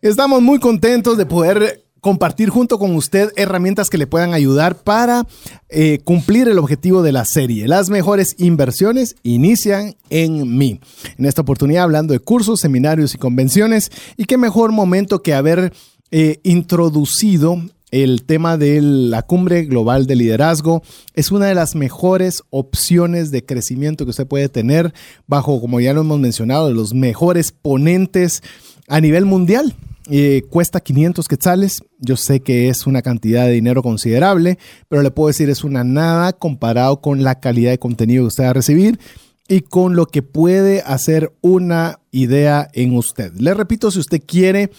Estamos 0.00 0.40
muy 0.40 0.60
contentos 0.60 1.18
de 1.18 1.26
poder 1.26 1.82
compartir 2.00 2.48
junto 2.50 2.78
con 2.78 2.94
usted 2.94 3.32
herramientas 3.36 3.90
que 3.90 3.98
le 3.98 4.06
puedan 4.06 4.34
ayudar 4.34 4.76
para 4.76 5.26
eh, 5.68 5.98
cumplir 6.04 6.48
el 6.48 6.58
objetivo 6.58 7.02
de 7.02 7.12
la 7.12 7.24
serie. 7.24 7.68
Las 7.68 7.90
mejores 7.90 8.34
inversiones 8.38 9.16
inician 9.22 9.96
en 10.10 10.56
mí. 10.56 10.80
En 11.18 11.26
esta 11.26 11.42
oportunidad 11.42 11.84
hablando 11.84 12.12
de 12.12 12.20
cursos, 12.20 12.60
seminarios 12.60 13.14
y 13.14 13.18
convenciones. 13.18 13.90
Y 14.16 14.24
qué 14.24 14.36
mejor 14.38 14.72
momento 14.72 15.22
que 15.22 15.34
haber 15.34 15.72
eh, 16.10 16.40
introducido 16.42 17.60
el 17.90 18.24
tema 18.24 18.56
de 18.56 18.80
la 18.82 19.22
cumbre 19.22 19.64
global 19.64 20.06
de 20.06 20.16
liderazgo 20.16 20.82
es 21.14 21.30
una 21.32 21.46
de 21.46 21.54
las 21.54 21.74
mejores 21.74 22.42
opciones 22.50 23.30
de 23.30 23.44
crecimiento 23.44 24.04
que 24.04 24.10
usted 24.10 24.26
puede 24.26 24.48
tener 24.48 24.92
bajo, 25.26 25.60
como 25.60 25.80
ya 25.80 25.94
lo 25.94 26.02
hemos 26.02 26.18
mencionado, 26.20 26.72
los 26.72 26.92
mejores 26.92 27.52
ponentes 27.52 28.42
a 28.88 29.00
nivel 29.00 29.24
mundial. 29.24 29.74
Eh, 30.10 30.42
cuesta 30.48 30.80
500 30.80 31.28
quetzales. 31.28 31.82
Yo 31.98 32.16
sé 32.16 32.40
que 32.40 32.68
es 32.68 32.86
una 32.86 33.02
cantidad 33.02 33.44
de 33.44 33.52
dinero 33.52 33.82
considerable, 33.82 34.58
pero 34.88 35.02
le 35.02 35.10
puedo 35.10 35.28
decir 35.28 35.50
es 35.50 35.64
una 35.64 35.84
nada 35.84 36.32
comparado 36.32 37.00
con 37.00 37.22
la 37.22 37.40
calidad 37.40 37.70
de 37.70 37.78
contenido 37.78 38.24
que 38.24 38.28
usted 38.28 38.44
va 38.44 38.50
a 38.50 38.54
recibir 38.54 38.98
y 39.48 39.62
con 39.62 39.96
lo 39.96 40.06
que 40.06 40.22
puede 40.22 40.82
hacer 40.82 41.32
una 41.40 42.00
idea 42.10 42.68
en 42.72 42.96
usted. 42.96 43.32
Le 43.34 43.54
repito, 43.54 43.90
si 43.90 43.98
usted 43.98 44.22
quiere 44.24 44.70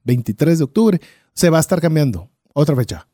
23 0.03 0.55
mm, 0.55 0.57
de 0.57 0.63
octubre 0.63 1.01
se 1.37 1.51
va 1.51 1.57
a 1.57 1.61
estar 1.61 1.79
cambiando. 1.79 2.31
Otra 2.53 2.75
fecha. 2.75 3.07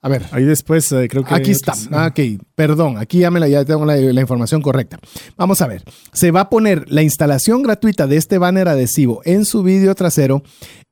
A 0.00 0.08
ver. 0.08 0.26
Ahí 0.32 0.42
después 0.42 0.90
eh, 0.90 1.06
creo 1.08 1.22
que... 1.22 1.32
Aquí 1.32 1.52
está. 1.52 1.74
Ok, 2.08 2.42
perdón. 2.56 2.98
Aquí 2.98 3.20
ya, 3.20 3.30
me 3.30 3.38
la, 3.38 3.46
ya 3.46 3.64
tengo 3.64 3.86
la, 3.86 4.20
información 4.20 4.60
correcta. 4.60 4.98
Vamos 5.36 5.62
a 5.62 5.68
ver. 5.68 5.84
Se 6.12 6.32
va 6.32 6.40
a 6.40 6.50
poner 6.50 6.90
la 6.90 7.02
instalación 7.02 7.62
gratuita 7.62 8.08
de 8.08 8.16
este 8.16 8.38
banner 8.38 8.66
adhesivo 8.66 9.22
en 9.24 9.44
su 9.44 9.62
vídeo 9.62 9.94
trasero 9.94 10.42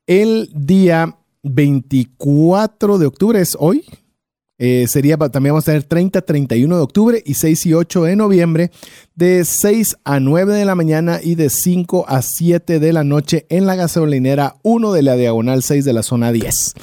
el 0.07 0.49
día 0.55 1.19
24 1.43 2.99
de 2.99 3.07
octubre. 3.07 3.41
¿Es 3.41 3.57
hoy? 3.59 3.85
Eh, 4.63 4.85
sería, 4.89 5.17
también 5.17 5.55
vamos 5.55 5.65
a 5.65 5.73
tener 5.73 5.85
30, 5.85 6.21
31 6.21 6.77
de 6.77 6.83
octubre 6.83 7.23
y 7.25 7.33
6 7.33 7.65
y 7.65 7.73
8 7.73 8.05
de 8.05 8.15
noviembre, 8.15 8.71
de 9.15 9.47
6 9.47 9.97
a 10.05 10.21
9 10.21 10.53
de 10.53 10.67
la 10.67 10.75
mañana 10.75 11.19
y 11.23 11.35
de 11.35 11.49
5 11.49 12.05
a 12.07 12.21
7 12.21 12.79
de 12.79 12.93
la 12.93 13.03
noche 13.03 13.47
en 13.49 13.65
la 13.65 13.75
gasolinera 13.75 14.57
1 14.63 14.93
de 14.93 15.03
la 15.03 15.17
diagonal 15.17 15.63
6 15.63 15.87
de 15.87 15.93
la 15.95 16.03
zona 16.03 16.31
10. 16.31 16.75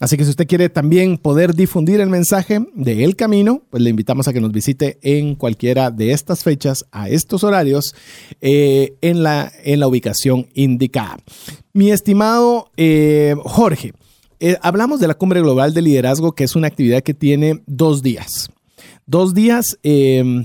Así 0.00 0.16
que 0.16 0.22
si 0.22 0.30
usted 0.30 0.46
quiere 0.46 0.68
también 0.68 1.18
poder 1.18 1.54
difundir 1.54 2.00
el 2.00 2.08
mensaje 2.08 2.60
de 2.74 3.02
El 3.04 3.16
Camino, 3.16 3.62
pues 3.70 3.82
le 3.82 3.90
invitamos 3.90 4.28
a 4.28 4.32
que 4.32 4.40
nos 4.40 4.52
visite 4.52 4.98
en 5.02 5.34
cualquiera 5.34 5.90
de 5.90 6.12
estas 6.12 6.44
fechas, 6.44 6.86
a 6.92 7.08
estos 7.08 7.42
horarios, 7.42 7.96
eh, 8.40 8.94
en, 9.00 9.24
la, 9.24 9.52
en 9.64 9.80
la 9.80 9.88
ubicación 9.88 10.48
indicada. 10.54 11.16
Mi 11.72 11.90
estimado 11.90 12.70
eh, 12.76 13.34
Jorge, 13.44 13.92
eh, 14.46 14.58
hablamos 14.60 15.00
de 15.00 15.08
la 15.08 15.14
Cumbre 15.14 15.40
Global 15.40 15.72
de 15.72 15.80
Liderazgo, 15.80 16.32
que 16.32 16.44
es 16.44 16.54
una 16.54 16.66
actividad 16.66 17.02
que 17.02 17.14
tiene 17.14 17.62
dos 17.66 18.02
días. 18.02 18.50
Dos 19.06 19.32
días 19.32 19.78
em, 19.82 20.44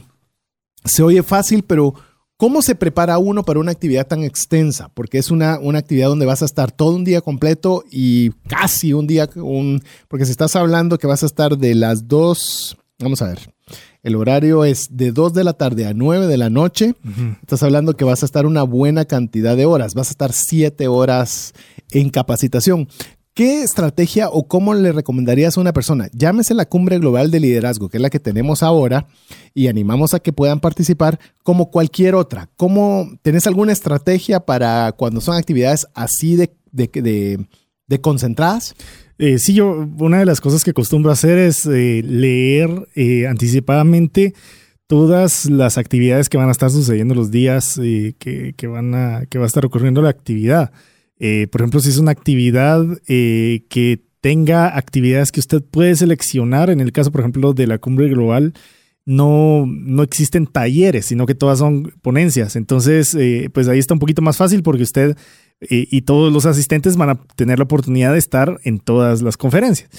se 0.86 1.04
oye 1.04 1.22
fácil, 1.22 1.64
pero 1.64 1.96
¿cómo 2.38 2.62
se 2.62 2.76
prepara 2.76 3.18
uno 3.18 3.44
para 3.44 3.60
una 3.60 3.74
actividad 3.74 4.08
tan 4.08 4.24
extensa? 4.24 4.88
Porque 4.94 5.18
es 5.18 5.32
una, 5.32 5.60
una 5.60 5.80
actividad 5.80 6.08
donde 6.08 6.26
vas 6.26 6.42
a 6.42 6.46
estar 6.46 6.72
todo 6.72 6.96
un 6.96 7.04
día 7.04 7.20
completo 7.20 7.84
y 7.92 8.30
casi 8.48 8.94
un 8.94 9.06
día, 9.06 9.30
un, 9.36 9.84
porque 10.08 10.24
si 10.24 10.32
estás 10.32 10.56
hablando 10.56 10.98
que 10.98 11.08
vas 11.08 11.24
a 11.24 11.26
estar 11.26 11.58
de 11.58 11.76
las 11.76 12.08
dos, 12.08 12.78
vamos 13.00 13.22
a 13.22 13.28
ver, 13.28 13.54
el 14.02 14.16
horario 14.16 14.64
es 14.64 14.96
de 14.96 15.12
2 15.12 15.34
de 15.34 15.44
la 15.44 15.54
tarde 15.54 15.86
a 15.86 15.94
9 15.94 16.28
de 16.28 16.38
la 16.38 16.50
noche. 16.50 16.96
Estás 17.42 17.64
hablando 17.64 17.98
que 17.98 18.06
vas 18.06 18.24
a 18.24 18.26
estar 18.26 18.46
una 18.46 18.64
buena 18.64 19.04
cantidad 19.04 19.58
de 19.58 19.66
horas. 19.66 19.94
Vas 19.94 20.08
a 20.08 20.12
estar 20.12 20.32
7 20.32 20.88
horas 20.88 21.54
en 21.92 22.10
capacitación. 22.10 22.88
¿Qué 23.40 23.64
estrategia 23.64 24.28
o 24.28 24.50
cómo 24.50 24.74
le 24.74 24.92
recomendarías 24.92 25.56
a 25.56 25.62
una 25.62 25.72
persona? 25.72 26.10
Llámese 26.12 26.54
la 26.54 26.66
cumbre 26.66 27.00
global 27.00 27.32
de 27.32 27.40
liderazgo, 27.40 27.88
que 27.88 27.96
es 27.96 28.02
la 28.02 28.10
que 28.10 28.20
tenemos 28.20 28.64
ahora, 28.64 29.08
y 29.54 29.68
animamos 29.68 30.14
a 30.14 30.20
que 30.20 30.34
puedan 30.34 30.60
participar 30.60 31.22
como 31.42 31.72
cualquier 31.72 32.16
otra. 32.16 32.50
¿Cómo 32.58 33.10
tenés 33.22 33.48
alguna 33.48 33.72
estrategia 33.72 34.42
para 34.42 34.92
cuando 34.92 35.22
son 35.22 35.38
actividades 35.38 35.88
así 35.94 36.36
de, 36.36 36.52
de, 36.74 38.02
concentradas? 38.02 38.76
Eh, 39.18 39.40
sí, 39.40 39.54
yo 39.54 39.88
una 40.00 40.20
de 40.20 40.26
las 40.26 40.42
cosas 40.42 40.66
que 40.66 40.72
acostumbro 40.72 41.10
hacer 41.10 41.38
es 41.38 41.66
eh, 41.66 42.04
leer 42.04 42.90
eh, 42.96 43.26
anticipadamente 43.26 44.34
todas 44.86 45.46
las 45.46 45.78
actividades 45.78 46.28
que 46.28 46.38
van 46.38 46.50
a 46.50 46.52
estar 46.52 46.72
sucediendo 46.72 47.16
los 47.16 47.32
días 47.32 47.80
que, 47.80 48.54
que, 48.58 48.68
van 48.68 48.94
a, 48.96 49.28
que 49.28 49.38
va 49.38 49.46
a 49.46 49.48
estar 49.48 49.66
ocurriendo 49.66 50.02
la 50.02 50.10
actividad. 50.10 50.74
Eh, 51.20 51.48
por 51.52 51.62
ejemplo, 51.62 51.80
si 51.80 51.90
es 51.90 51.98
una 51.98 52.12
actividad 52.12 52.84
eh, 53.08 53.66
que 53.70 54.02
tenga 54.22 54.78
actividades 54.78 55.32
que 55.32 55.40
usted 55.40 55.62
puede 55.64 55.96
seleccionar, 55.96 56.70
en 56.70 56.80
el 56.80 56.92
caso, 56.92 57.12
por 57.12 57.22
ejemplo, 57.22 57.54
de 57.54 57.68
la 57.68 57.78
cumbre 57.78 58.10
global, 58.10 58.54
no, 59.06 59.66
no 59.68 60.04
existen 60.04 60.46
talleres, 60.46 61.06
sino 61.06 61.26
que 61.26 61.36
todas 61.36 61.60
son 61.60 61.94
ponencias. 62.02 62.56
Entonces, 62.56 63.16
eh, 63.16 63.50
pues 63.54 63.68
ahí 63.68 63.80
está 63.80 63.94
un 63.94 64.00
poquito 64.00 64.22
más 64.22 64.38
fácil 64.38 64.64
porque 64.64 64.84
usted 64.84 65.18
y 65.62 66.04
todos 66.04 66.32
los 66.32 66.46
asistentes 66.46 66.96
van 66.96 67.10
a 67.10 67.22
tener 67.36 67.60
la 67.60 67.66
oportunidad 67.66 68.14
de 68.14 68.20
estar 68.20 68.62
en 68.64 68.80
todas 68.80 69.22
las 69.22 69.36
conferencias. 69.36 69.90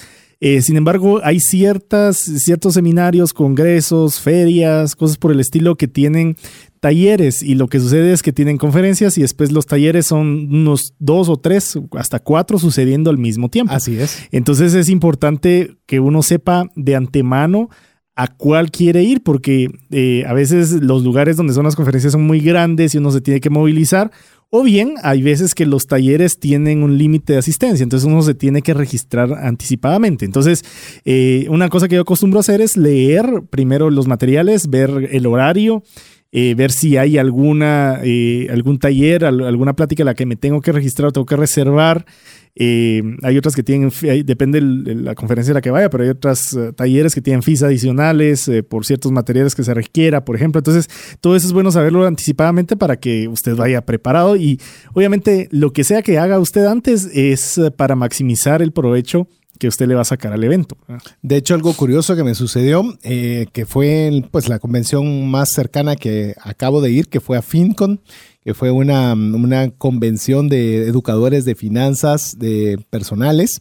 Eh, 0.41 0.62
sin 0.62 0.76
embargo, 0.76 1.20
hay 1.22 1.38
ciertas, 1.38 2.16
ciertos 2.16 2.74
seminarios, 2.74 3.34
congresos, 3.34 4.20
ferias, 4.20 4.97
cosas 4.97 5.18
por 5.18 5.32
el 5.32 5.41
estilo 5.41 5.76
que 5.76 5.86
tienen 5.86 6.36
talleres 6.80 7.43
y 7.43 7.55
lo 7.57 7.68
que 7.68 7.78
sucede 7.78 8.12
es 8.12 8.22
que 8.22 8.32
tienen 8.32 8.57
conferencias 8.57 9.18
y 9.18 9.20
después 9.20 9.53
los 9.53 9.66
talleres 9.66 10.07
son 10.07 10.49
unos 10.51 10.95
dos 10.99 11.28
o 11.28 11.36
tres, 11.36 11.78
hasta 11.93 12.20
cuatro 12.20 12.59
sucediendo 12.59 13.11
al 13.11 13.18
mismo 13.18 13.51
tiempo. 13.51 13.72
Así 13.74 13.99
es. 13.99 14.26
Entonces 14.32 14.72
es 14.72 14.88
importante 14.88 15.76
que 15.84 16.01
uno 16.01 16.22
sepa 16.22 16.70
de 16.74 16.97
antemano 16.97 17.68
a 18.16 18.28
cuál 18.28 18.70
quiere 18.70 19.03
ir, 19.03 19.22
porque 19.22 19.70
eh, 19.91 20.24
a 20.26 20.32
veces 20.32 20.72
los 20.72 21.05
lugares 21.05 21.36
donde 21.36 21.55
son 21.55 21.64
las 21.64 21.76
conferencias 21.76 22.12
son 22.12 22.26
muy 22.26 22.41
grandes 22.41 22.95
y 22.95 22.99
uno 22.99 23.11
se 23.11 23.20
tiene 23.20 23.41
que 23.41 23.51
movilizar, 23.51 24.11
o 24.51 24.64
bien 24.64 24.94
hay 25.03 25.22
veces 25.22 25.55
que 25.55 25.64
los 25.64 25.86
talleres 25.86 26.38
tienen 26.38 26.82
un 26.82 26.98
límite 26.98 27.34
de 27.34 27.38
asistencia, 27.38 27.82
entonces 27.82 28.07
uno 28.07 28.20
se 28.22 28.34
tiene 28.34 28.62
que 28.62 28.74
registrar 28.74 29.32
anticipadamente. 29.32 30.24
Entonces, 30.24 30.64
eh, 31.05 31.46
una 31.48 31.68
cosa 31.68 31.88
que 31.88 31.94
yo 31.94 32.03
acostumbro 32.03 32.38
a 32.38 32.40
hacer 32.40 32.61
es 32.61 32.76
leer 32.76 33.42
primero 33.48 33.90
los 33.90 34.09
materiales, 34.09 34.68
ver 34.68 35.09
el 35.12 35.26
horario 35.26 35.84
eh, 36.33 36.55
ver 36.55 36.70
si 36.70 36.97
hay 36.97 37.18
alguna, 37.18 38.01
eh, 38.05 38.47
algún 38.53 38.78
taller, 38.78 39.24
alguna 39.24 39.74
plática 39.74 40.05
a 40.05 40.07
la 40.07 40.14
que 40.14 40.26
me 40.26 40.37
tengo 40.37 40.61
que 40.61 40.70
registrar 40.70 41.09
o 41.09 41.12
tengo 41.12 41.26
que 41.26 41.37
reservar. 41.37 42.07
Eh, 42.55 43.03
hay 43.22 43.37
otras 43.37 43.57
que 43.57 43.64
tienen, 43.64 43.91
depende 44.24 44.61
de 44.61 44.95
la 44.95 45.16
conferencia 45.16 45.53
a 45.53 45.55
la 45.55 45.61
que 45.61 45.70
vaya, 45.72 45.91
pero 45.91 46.05
hay 46.05 46.11
otras 46.11 46.57
talleres 46.76 47.14
que 47.14 47.20
tienen 47.20 47.43
fees 47.43 47.64
adicionales 47.64 48.51
por 48.68 48.87
ciertos 48.87 49.11
materiales 49.11 49.57
que 49.57 49.64
se 49.64 49.74
requiera, 49.74 50.24
por 50.24 50.37
ejemplo. 50.37 50.61
Entonces, 50.61 50.89
todo 51.20 51.35
eso 51.35 51.49
es 51.49 51.53
bueno 51.53 51.72
saberlo 51.72 52.07
anticipadamente 52.07 52.76
para 52.76 52.97
que 52.97 53.26
usted 53.26 53.57
vaya 53.57 53.85
preparado 53.85 54.37
y 54.37 54.61
obviamente 54.93 55.49
lo 55.51 55.72
que 55.72 55.83
sea 55.83 56.03
que 56.03 56.18
haga 56.18 56.39
usted 56.39 56.64
antes 56.66 57.09
es 57.12 57.61
para 57.76 57.97
maximizar 57.97 58.62
el 58.62 58.72
provecho 58.72 59.26
que 59.61 59.68
usted 59.68 59.86
le 59.86 59.94
va 59.94 60.00
a 60.00 60.06
sacar 60.06 60.32
al 60.32 60.42
evento. 60.42 60.76
De 61.20 61.36
hecho, 61.36 61.54
algo 61.54 61.74
curioso 61.74 62.16
que 62.16 62.24
me 62.24 62.34
sucedió, 62.34 62.82
eh, 63.02 63.46
que 63.52 63.66
fue 63.66 64.24
pues, 64.30 64.48
la 64.48 64.58
convención 64.58 65.30
más 65.30 65.52
cercana 65.52 65.96
que 65.96 66.34
acabo 66.40 66.80
de 66.80 66.90
ir, 66.90 67.08
que 67.08 67.20
fue 67.20 67.36
a 67.36 67.42
FinCon, 67.42 68.00
que 68.42 68.54
fue 68.54 68.70
una, 68.70 69.12
una 69.12 69.70
convención 69.70 70.48
de 70.48 70.88
educadores 70.88 71.44
de 71.44 71.54
finanzas 71.54 72.38
de 72.38 72.84
personales. 72.90 73.61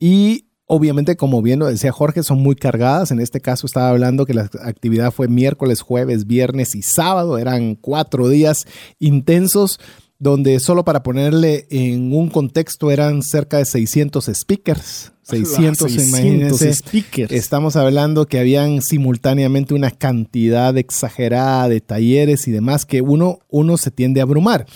Y 0.00 0.46
Obviamente, 0.66 1.16
como 1.16 1.42
bien 1.42 1.58
lo 1.58 1.66
decía 1.66 1.92
Jorge, 1.92 2.22
son 2.22 2.42
muy 2.42 2.56
cargadas. 2.56 3.10
En 3.10 3.20
este 3.20 3.42
caso 3.42 3.66
estaba 3.66 3.90
hablando 3.90 4.24
que 4.24 4.32
la 4.32 4.48
actividad 4.62 5.12
fue 5.12 5.28
miércoles, 5.28 5.82
jueves, 5.82 6.26
viernes 6.26 6.74
y 6.74 6.80
sábado. 6.80 7.36
Eran 7.36 7.74
cuatro 7.74 8.30
días 8.30 8.64
intensos 8.98 9.78
donde 10.18 10.60
solo 10.60 10.84
para 10.84 11.02
ponerle 11.02 11.66
en 11.70 12.12
un 12.12 12.30
contexto 12.30 12.90
eran 12.90 13.22
cerca 13.22 13.58
de 13.58 13.64
600 13.64 14.30
speakers. 14.34 15.12
600, 15.22 15.90
600 15.90 16.60
speakers. 16.76 17.32
Estamos 17.32 17.76
hablando 17.76 18.26
que 18.26 18.38
habían 18.38 18.82
simultáneamente 18.82 19.72
una 19.72 19.90
cantidad 19.90 20.76
exagerada 20.76 21.68
de 21.68 21.80
talleres 21.80 22.46
y 22.46 22.50
demás 22.50 22.84
que 22.84 23.00
uno, 23.00 23.38
uno 23.48 23.76
se 23.78 23.90
tiende 23.90 24.20
a 24.20 24.24
abrumar. 24.24 24.66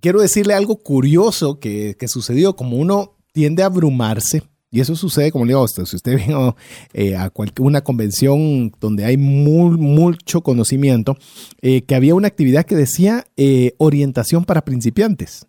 Quiero 0.00 0.20
decirle 0.20 0.52
algo 0.54 0.76
curioso 0.82 1.58
que, 1.58 1.96
que 1.98 2.08
sucedió, 2.08 2.56
como 2.56 2.76
uno 2.76 3.16
tiende 3.32 3.62
a 3.62 3.66
abrumarse, 3.66 4.42
y 4.70 4.80
eso 4.80 4.96
sucede, 4.96 5.30
como 5.30 5.44
le 5.44 5.50
digo, 5.50 5.66
si 5.68 5.82
usted 5.82 6.16
vino 6.26 6.56
eh, 6.92 7.16
a 7.16 7.32
una 7.60 7.82
convención 7.82 8.72
donde 8.80 9.04
hay 9.04 9.16
muy, 9.16 9.76
mucho 9.78 10.42
conocimiento, 10.42 11.16
eh, 11.62 11.82
que 11.82 11.94
había 11.94 12.14
una 12.14 12.28
actividad 12.28 12.66
que 12.66 12.74
decía 12.74 13.24
eh, 13.36 13.74
orientación 13.78 14.44
para 14.44 14.64
principiantes. 14.64 15.46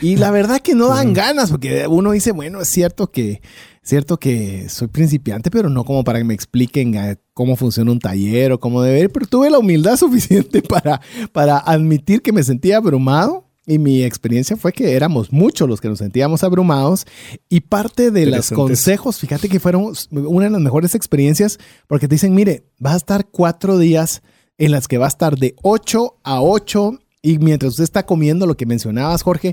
Y 0.00 0.16
la 0.16 0.30
verdad 0.30 0.60
que 0.60 0.74
no 0.74 0.88
dan 0.88 1.12
ganas, 1.12 1.50
porque 1.50 1.88
uno 1.88 2.12
dice, 2.12 2.30
bueno, 2.30 2.60
es 2.60 2.68
cierto 2.68 3.10
que, 3.10 3.40
cierto 3.82 4.18
que 4.18 4.68
soy 4.68 4.86
principiante, 4.86 5.50
pero 5.50 5.70
no 5.70 5.84
como 5.84 6.04
para 6.04 6.20
que 6.20 6.24
me 6.24 6.34
expliquen 6.34 7.18
cómo 7.34 7.56
funciona 7.56 7.90
un 7.90 7.98
taller 7.98 8.52
o 8.52 8.60
cómo 8.60 8.80
debe 8.82 9.00
ir, 9.00 9.10
pero 9.10 9.26
tuve 9.26 9.50
la 9.50 9.58
humildad 9.58 9.96
suficiente 9.96 10.62
para, 10.62 11.00
para 11.32 11.58
admitir 11.58 12.22
que 12.22 12.32
me 12.32 12.44
sentía 12.44 12.76
abrumado 12.76 13.47
y 13.68 13.78
mi 13.78 14.02
experiencia 14.02 14.56
fue 14.56 14.72
que 14.72 14.94
éramos 14.94 15.30
muchos 15.30 15.68
los 15.68 15.82
que 15.82 15.88
nos 15.88 15.98
sentíamos 15.98 16.42
abrumados 16.42 17.04
y 17.50 17.60
parte 17.60 18.10
de 18.10 18.24
los 18.24 18.50
consejos, 18.50 19.18
fíjate 19.18 19.50
que 19.50 19.60
fueron 19.60 19.92
una 20.10 20.46
de 20.46 20.50
las 20.50 20.62
mejores 20.62 20.94
experiencias 20.94 21.58
porque 21.86 22.08
te 22.08 22.14
dicen, 22.14 22.34
mire, 22.34 22.64
vas 22.78 22.94
a 22.94 22.96
estar 22.96 23.26
cuatro 23.26 23.76
días 23.76 24.22
en 24.56 24.70
las 24.70 24.88
que 24.88 24.96
va 24.96 25.04
a 25.04 25.10
estar 25.10 25.36
de 25.36 25.54
8 25.62 26.16
a 26.24 26.40
8 26.40 26.98
y 27.20 27.38
mientras 27.40 27.72
usted 27.72 27.84
está 27.84 28.06
comiendo 28.06 28.46
lo 28.46 28.56
que 28.56 28.64
mencionabas, 28.64 29.22
Jorge, 29.22 29.52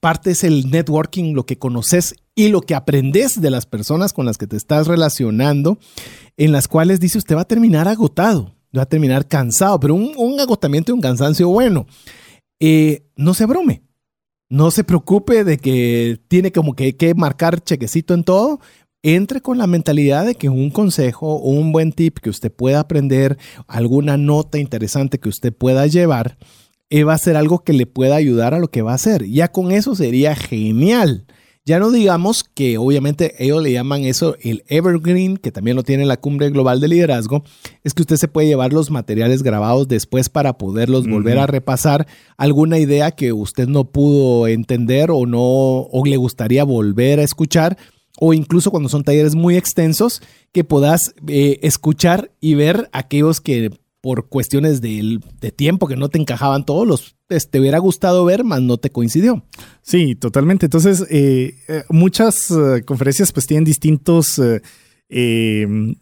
parte 0.00 0.32
es 0.32 0.42
el 0.42 0.68
networking, 0.68 1.32
lo 1.32 1.46
que 1.46 1.56
conoces 1.56 2.16
y 2.34 2.48
lo 2.48 2.62
que 2.62 2.74
aprendes 2.74 3.40
de 3.40 3.50
las 3.50 3.66
personas 3.66 4.12
con 4.12 4.26
las 4.26 4.38
que 4.38 4.48
te 4.48 4.56
estás 4.56 4.88
relacionando, 4.88 5.78
en 6.36 6.50
las 6.50 6.66
cuales 6.66 6.98
dice 6.98 7.18
usted 7.18 7.36
va 7.36 7.42
a 7.42 7.48
terminar 7.48 7.86
agotado, 7.86 8.56
va 8.76 8.82
a 8.82 8.86
terminar 8.86 9.28
cansado, 9.28 9.78
pero 9.78 9.94
un, 9.94 10.14
un 10.16 10.40
agotamiento 10.40 10.90
y 10.90 10.94
un 10.94 11.00
cansancio 11.00 11.48
bueno. 11.48 11.86
Eh, 12.64 13.02
no 13.16 13.34
se 13.34 13.44
brome. 13.44 13.82
No 14.48 14.70
se 14.70 14.84
preocupe 14.84 15.42
de 15.42 15.58
que 15.58 16.20
tiene 16.28 16.52
como 16.52 16.76
que, 16.76 16.96
que 16.96 17.12
marcar 17.12 17.60
chequecito 17.60 18.14
en 18.14 18.22
todo. 18.22 18.60
Entre 19.02 19.40
con 19.40 19.58
la 19.58 19.66
mentalidad 19.66 20.24
de 20.24 20.36
que 20.36 20.48
un 20.48 20.70
consejo 20.70 21.26
o 21.26 21.50
un 21.50 21.72
buen 21.72 21.90
tip 21.90 22.18
que 22.18 22.30
usted 22.30 22.52
pueda 22.52 22.78
aprender, 22.78 23.36
alguna 23.66 24.16
nota 24.16 24.58
interesante 24.58 25.18
que 25.18 25.28
usted 25.28 25.52
pueda 25.52 25.88
llevar, 25.88 26.38
eh, 26.88 27.02
va 27.02 27.14
a 27.14 27.18
ser 27.18 27.36
algo 27.36 27.64
que 27.64 27.72
le 27.72 27.86
pueda 27.86 28.14
ayudar 28.14 28.54
a 28.54 28.60
lo 28.60 28.68
que 28.68 28.82
va 28.82 28.92
a 28.92 28.94
hacer. 28.94 29.26
Ya 29.26 29.48
con 29.48 29.72
eso 29.72 29.96
sería 29.96 30.36
genial. 30.36 31.26
Ya 31.64 31.78
no 31.78 31.92
digamos 31.92 32.42
que 32.42 32.76
obviamente 32.76 33.36
ellos 33.38 33.62
le 33.62 33.70
llaman 33.70 34.02
eso 34.02 34.36
el 34.40 34.64
evergreen, 34.66 35.36
que 35.36 35.52
también 35.52 35.76
lo 35.76 35.84
tiene 35.84 36.04
la 36.04 36.16
cumbre 36.16 36.50
global 36.50 36.80
de 36.80 36.88
liderazgo, 36.88 37.44
es 37.84 37.94
que 37.94 38.02
usted 38.02 38.16
se 38.16 38.26
puede 38.26 38.48
llevar 38.48 38.72
los 38.72 38.90
materiales 38.90 39.44
grabados 39.44 39.86
después 39.86 40.28
para 40.28 40.58
poderlos 40.58 41.06
volver 41.06 41.38
a 41.38 41.46
repasar. 41.46 42.08
Alguna 42.36 42.78
idea 42.78 43.12
que 43.12 43.32
usted 43.32 43.68
no 43.68 43.84
pudo 43.84 44.48
entender 44.48 45.12
o 45.12 45.24
no 45.24 45.40
o 45.40 46.02
le 46.04 46.16
gustaría 46.16 46.64
volver 46.64 47.20
a 47.20 47.22
escuchar 47.22 47.76
o 48.18 48.34
incluso 48.34 48.70
cuando 48.70 48.88
son 48.88 49.04
talleres 49.04 49.34
muy 49.34 49.56
extensos 49.56 50.20
que 50.52 50.64
puedas 50.64 51.14
eh, 51.28 51.58
escuchar 51.62 52.32
y 52.40 52.54
ver 52.54 52.90
aquellos 52.92 53.40
que 53.40 53.70
por 54.02 54.28
cuestiones 54.28 54.82
de, 54.82 55.20
tiempo 55.56 55.86
que 55.86 55.96
no 55.96 56.10
te 56.10 56.18
encajaban 56.18 56.66
todos 56.66 56.86
los 56.86 57.16
te 57.50 57.60
hubiera 57.60 57.78
gustado 57.78 58.26
ver, 58.26 58.44
más 58.44 58.60
no 58.60 58.76
te 58.76 58.90
coincidió. 58.90 59.42
Sí, 59.80 60.14
totalmente. 60.14 60.66
Entonces, 60.66 61.06
eh, 61.08 61.54
eh, 61.66 61.84
muchas 61.88 62.50
eh, 62.50 62.82
conferencias 62.84 63.32
pues 63.32 63.46
tienen 63.46 63.64
distintos 63.64 64.38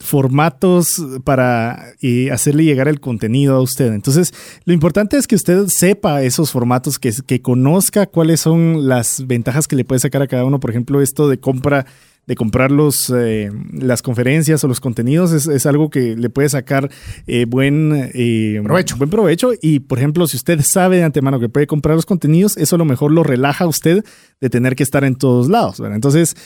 formatos 0.01 1.05
para 1.25 1.95
hacerle 2.33 2.65
llegar 2.65 2.89
el 2.89 2.99
contenido 2.99 3.55
a 3.55 3.61
usted. 3.61 3.93
Entonces, 3.93 4.33
lo 4.65 4.73
importante 4.73 5.17
es 5.17 5.29
que 5.29 5.37
usted 5.37 5.67
sepa 5.67 6.23
esos 6.23 6.51
formatos, 6.51 6.99
que, 6.99 7.13
que 7.25 7.43
conozca 7.43 8.07
cuáles 8.07 8.41
son 8.41 8.89
las 8.89 9.25
ventajas 9.27 9.69
que 9.69 9.77
le 9.77 9.85
puede 9.85 10.01
sacar 10.01 10.23
a 10.23 10.27
cada 10.27 10.45
uno. 10.45 10.59
Por 10.59 10.71
ejemplo, 10.71 11.01
esto 11.01 11.29
de 11.29 11.39
compra 11.39 11.87
de 12.31 12.37
comprar 12.37 12.71
los, 12.71 13.13
eh, 13.13 13.51
las 13.73 14.03
conferencias 14.03 14.63
o 14.63 14.69
los 14.69 14.79
contenidos 14.79 15.33
es, 15.33 15.67
algo 15.67 15.91
que 15.91 16.15
le 16.15 16.31
puede 16.31 16.49
sacar 16.49 16.89
eh, 17.27 17.45
buen, 17.45 18.09
eh, 18.15 18.61
provecho. 18.63 18.97
buen 18.97 19.11
provecho. 19.11 19.51
Y, 19.61 19.81
por 19.81 19.99
ejemplo, 19.99 20.29
si 20.29 20.37
usted 20.37 20.61
sabe 20.63 20.99
de 20.99 21.03
antemano 21.03 21.41
que 21.41 21.49
puede 21.49 21.67
comprar 21.67 21.97
los 21.97 22.07
contenidos, 22.07 22.57
eso 22.57 22.77
a 22.77 22.79
lo 22.79 22.85
mejor 22.85 23.11
lo 23.11 23.25
relaja 23.25 23.65
a 23.65 23.67
usted 23.67 24.05
de 24.41 24.49
tener 24.49 24.77
que 24.77 24.85
estar 24.85 25.03
en 25.03 25.17
todos 25.17 25.49
lados. 25.49 25.81
Entonces, 25.81 26.37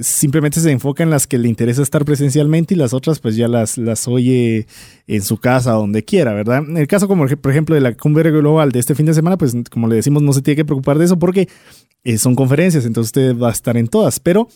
simplemente 0.00 0.60
se 0.60 0.70
enfoca 0.70 1.02
en 1.02 1.10
las 1.10 1.26
que 1.26 1.36
le 1.36 1.48
interesa 1.48 1.82
estar 1.82 2.06
presencialmente 2.06 2.72
y 2.72 2.78
las 2.78 2.94
otras 2.94 3.18
pues 3.18 3.36
ya 3.36 3.48
las, 3.48 3.76
las 3.76 4.08
oye 4.08 4.66
en 5.06 5.20
su 5.20 5.36
casa, 5.36 5.72
donde 5.72 6.04
quiera, 6.04 6.32
¿verdad? 6.32 6.64
En 6.66 6.78
el 6.78 6.86
caso, 6.86 7.06
como 7.06 7.26
por 7.26 7.50
ejemplo, 7.50 7.74
de 7.74 7.82
la 7.82 7.94
cumbre 7.94 8.30
global 8.30 8.72
de 8.72 8.78
este 8.78 8.94
fin 8.94 9.04
de 9.04 9.12
semana, 9.12 9.36
pues 9.36 9.54
como 9.70 9.88
le 9.88 9.96
decimos, 9.96 10.22
no 10.22 10.32
se 10.32 10.40
tiene 10.40 10.56
que 10.56 10.64
preocupar 10.64 10.96
de 10.96 11.04
eso 11.04 11.18
porque 11.18 11.50
son 12.16 12.34
conferencias, 12.34 12.86
entonces 12.86 13.08
usted 13.08 13.36
va 13.36 13.50
a 13.50 13.52
estar 13.52 13.76
en 13.76 13.88
todas, 13.88 14.20
pero 14.20 14.48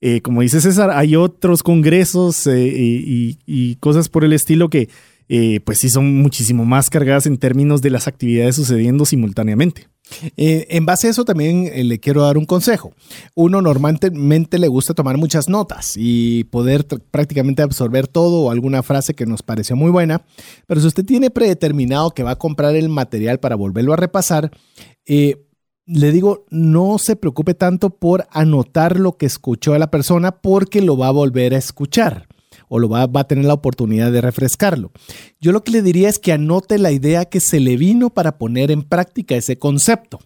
eh, 0.00 0.20
como 0.20 0.42
dice 0.42 0.60
César, 0.60 0.90
hay 0.90 1.16
otros 1.16 1.62
congresos 1.62 2.46
eh, 2.46 3.36
y, 3.46 3.76
cosas 3.76 4.08
por 4.08 4.24
el 4.24 4.32
estilo 4.32 4.70
que 4.70 4.88
eh, 5.28 5.60
pues 5.64 5.78
sí 5.78 5.90
son 5.90 6.14
muchísimo 6.22 6.64
más 6.64 6.88
cargadas 6.88 7.26
en 7.26 7.36
términos 7.36 7.82
de 7.82 7.90
las 7.90 8.06
actividades 8.06 8.56
sucediendo 8.56 9.04
simultáneamente. 9.04 9.88
en 10.36 10.86
base 10.86 11.06
a 11.06 11.10
eso 11.10 11.24
también 11.24 11.70
le 11.86 11.98
quiero 11.98 12.22
dar 12.22 12.38
un 12.38 12.46
consejo. 12.46 12.94
Uno 13.34 13.60
normalmente 13.60 14.58
le 14.58 14.68
gusta 14.68 14.94
tomar 14.94 15.18
muchas 15.18 15.48
notas 15.48 15.94
y 15.96 16.44
poder 16.44 16.86
prácticamente 17.10 17.62
absorber 17.62 18.06
todo 18.06 18.42
o 18.42 18.50
alguna 18.50 18.82
frase 18.82 19.14
que 19.14 19.26
nos 19.26 19.42
pareció 19.42 19.76
muy 19.76 19.90
buena, 19.90 20.24
pero 20.66 20.80
si 20.80 20.86
usted 20.86 21.04
tiene 21.04 21.28
predeterminado 21.28 22.12
que 22.12 22.22
va 22.22 22.32
a 22.32 22.38
comprar 22.38 22.74
el 22.76 22.88
material 22.88 23.38
para 23.38 23.56
volverlo 23.56 23.92
a 23.92 23.96
repasar, 23.96 24.50
le 25.88 26.12
digo, 26.12 26.44
no 26.50 26.98
se 26.98 27.16
preocupe 27.16 27.54
tanto 27.54 27.90
por 27.90 28.26
anotar 28.30 29.00
lo 29.00 29.16
que 29.16 29.26
escuchó 29.26 29.72
a 29.72 29.78
la 29.78 29.90
persona 29.90 30.32
porque 30.32 30.82
lo 30.82 30.98
va 30.98 31.08
a 31.08 31.12
volver 31.12 31.54
a 31.54 31.58
escuchar 31.58 32.28
o 32.68 32.78
lo 32.78 32.90
va, 32.90 33.06
va, 33.06 33.20
a 33.20 33.26
tener 33.26 33.46
la 33.46 33.54
oportunidad 33.54 34.12
de 34.12 34.20
refrescarlo. 34.20 34.92
Yo 35.40 35.52
lo 35.52 35.64
que 35.64 35.72
le 35.72 35.80
diría 35.80 36.10
es 36.10 36.18
que 36.18 36.32
anote 36.32 36.76
la 36.76 36.92
idea 36.92 37.24
que 37.24 37.40
se 37.40 37.60
le 37.60 37.78
vino 37.78 38.10
para 38.10 38.36
poner 38.36 38.70
en 38.70 38.82
práctica 38.82 39.34
ese 39.34 39.58
concepto, 39.58 40.18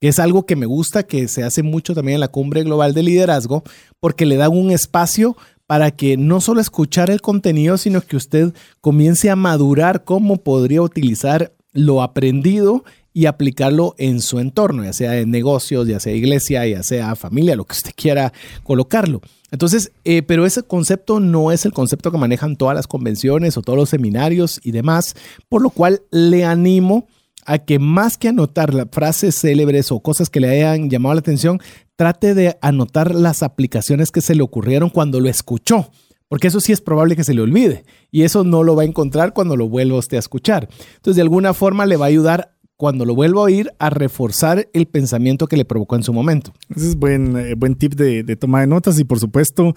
que 0.00 0.06
es 0.06 0.20
algo 0.20 0.46
que 0.46 0.54
me 0.54 0.66
gusta, 0.66 1.02
que 1.02 1.26
se 1.26 1.42
hace 1.42 1.64
mucho 1.64 1.94
también 1.94 2.14
en 2.14 2.20
la 2.20 2.28
cumbre 2.28 2.62
global 2.62 2.94
de 2.94 3.02
liderazgo, 3.02 3.64
porque 3.98 4.26
le 4.26 4.36
da 4.36 4.48
un 4.48 4.70
espacio 4.70 5.36
para 5.66 5.90
que 5.90 6.16
no 6.16 6.40
solo 6.40 6.60
escuchar 6.60 7.10
el 7.10 7.20
contenido, 7.20 7.76
sino 7.76 8.00
que 8.00 8.16
usted 8.16 8.54
comience 8.80 9.28
a 9.28 9.36
madurar 9.36 10.04
cómo 10.04 10.36
podría 10.36 10.82
utilizar 10.82 11.52
lo 11.72 12.02
aprendido 12.02 12.84
y 13.18 13.26
aplicarlo 13.26 13.96
en 13.98 14.20
su 14.20 14.38
entorno, 14.38 14.84
ya 14.84 14.92
sea 14.92 15.18
en 15.18 15.32
negocios, 15.32 15.88
ya 15.88 15.98
sea 15.98 16.14
iglesia, 16.14 16.64
ya 16.68 16.84
sea 16.84 17.16
familia, 17.16 17.56
lo 17.56 17.64
que 17.64 17.72
usted 17.72 17.90
quiera 17.96 18.32
colocarlo. 18.62 19.22
Entonces, 19.50 19.90
eh, 20.04 20.22
pero 20.22 20.46
ese 20.46 20.62
concepto 20.62 21.18
no 21.18 21.50
es 21.50 21.64
el 21.64 21.72
concepto 21.72 22.12
que 22.12 22.18
manejan 22.18 22.54
todas 22.54 22.76
las 22.76 22.86
convenciones 22.86 23.56
o 23.56 23.62
todos 23.62 23.76
los 23.76 23.88
seminarios 23.88 24.60
y 24.62 24.70
demás, 24.70 25.16
por 25.48 25.62
lo 25.62 25.70
cual 25.70 26.02
le 26.12 26.44
animo 26.44 27.08
a 27.44 27.58
que 27.58 27.80
más 27.80 28.18
que 28.18 28.28
anotar 28.28 28.72
las 28.72 28.86
frases 28.92 29.34
célebres 29.34 29.90
o 29.90 29.98
cosas 29.98 30.30
que 30.30 30.38
le 30.38 30.50
hayan 30.50 30.88
llamado 30.88 31.16
la 31.16 31.20
atención, 31.20 31.58
trate 31.96 32.34
de 32.34 32.56
anotar 32.60 33.16
las 33.16 33.42
aplicaciones 33.42 34.12
que 34.12 34.20
se 34.20 34.36
le 34.36 34.44
ocurrieron 34.44 34.90
cuando 34.90 35.18
lo 35.18 35.28
escuchó. 35.28 35.90
Porque 36.28 36.48
eso 36.48 36.60
sí 36.60 36.72
es 36.72 36.80
probable 36.80 37.16
que 37.16 37.24
se 37.24 37.34
le 37.34 37.40
olvide 37.40 37.84
y 38.10 38.22
eso 38.22 38.44
no 38.44 38.62
lo 38.62 38.76
va 38.76 38.82
a 38.82 38.86
encontrar 38.86 39.32
cuando 39.32 39.56
lo 39.56 39.68
vuelva 39.68 39.98
usted 39.98 40.18
a 40.18 40.20
escuchar. 40.20 40.68
Entonces, 40.96 41.16
de 41.16 41.22
alguna 41.22 41.54
forma 41.54 41.86
le 41.86 41.96
va 41.96 42.04
a 42.04 42.08
ayudar 42.08 42.57
cuando 42.78 43.04
lo 43.04 43.14
vuelva 43.16 43.40
a 43.40 43.44
oír 43.44 43.72
a 43.80 43.90
reforzar 43.90 44.68
el 44.72 44.86
pensamiento 44.86 45.48
que 45.48 45.56
le 45.56 45.64
provocó 45.64 45.96
en 45.96 46.04
su 46.04 46.12
momento. 46.12 46.52
Ese 46.74 46.90
es 46.90 46.96
buen, 46.96 47.36
eh, 47.36 47.54
buen 47.54 47.74
tip 47.74 47.94
de, 47.94 48.22
de, 48.22 48.36
toma 48.36 48.60
de 48.60 48.68
notas 48.68 48.98
y 49.00 49.04
por 49.04 49.18
supuesto 49.18 49.74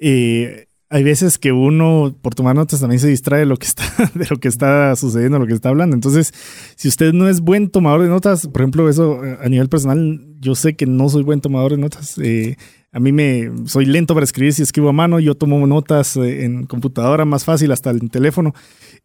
eh, 0.00 0.66
hay 0.92 1.04
veces 1.04 1.38
que 1.38 1.52
uno 1.52 2.16
por 2.20 2.34
tomar 2.34 2.56
notas 2.56 2.80
también 2.80 2.98
se 2.98 3.06
distrae 3.06 3.40
de 3.40 3.46
lo 3.46 3.56
que 3.56 3.66
está, 3.66 3.84
de 4.14 4.26
lo 4.28 4.38
que 4.38 4.48
está 4.48 4.94
sucediendo, 4.96 5.38
lo 5.38 5.46
que 5.46 5.54
está 5.54 5.68
hablando. 5.68 5.94
Entonces, 5.94 6.34
si 6.74 6.88
usted 6.88 7.12
no 7.12 7.28
es 7.28 7.40
buen 7.40 7.70
tomador 7.70 8.02
de 8.02 8.08
notas, 8.08 8.48
por 8.48 8.60
ejemplo, 8.60 8.88
eso 8.88 9.24
eh, 9.24 9.38
a 9.40 9.48
nivel 9.48 9.68
personal, 9.68 10.20
yo 10.40 10.56
sé 10.56 10.74
que 10.74 10.86
no 10.86 11.08
soy 11.08 11.22
buen 11.22 11.40
tomador 11.40 11.70
de 11.72 11.78
notas. 11.78 12.18
Eh, 12.18 12.56
a 12.90 12.98
mí 12.98 13.12
me 13.12 13.52
soy 13.66 13.86
lento 13.86 14.14
para 14.14 14.24
escribir 14.24 14.52
si 14.52 14.62
escribo 14.62 14.88
a 14.88 14.92
mano, 14.92 15.20
yo 15.20 15.36
tomo 15.36 15.64
notas 15.64 16.16
eh, 16.16 16.44
en 16.44 16.66
computadora 16.66 17.24
más 17.24 17.44
fácil 17.44 17.70
hasta 17.70 17.90
el 17.90 18.10
teléfono. 18.10 18.52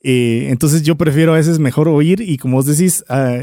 entonces 0.02 0.82
yo 0.82 0.96
prefiero 0.96 1.34
a 1.34 1.38
veces 1.38 1.60
mejor 1.60 1.88
oír 1.88 2.20
y 2.20 2.38
como 2.38 2.58
vos 2.58 2.66
decís, 2.66 3.06
ah, 3.10 3.38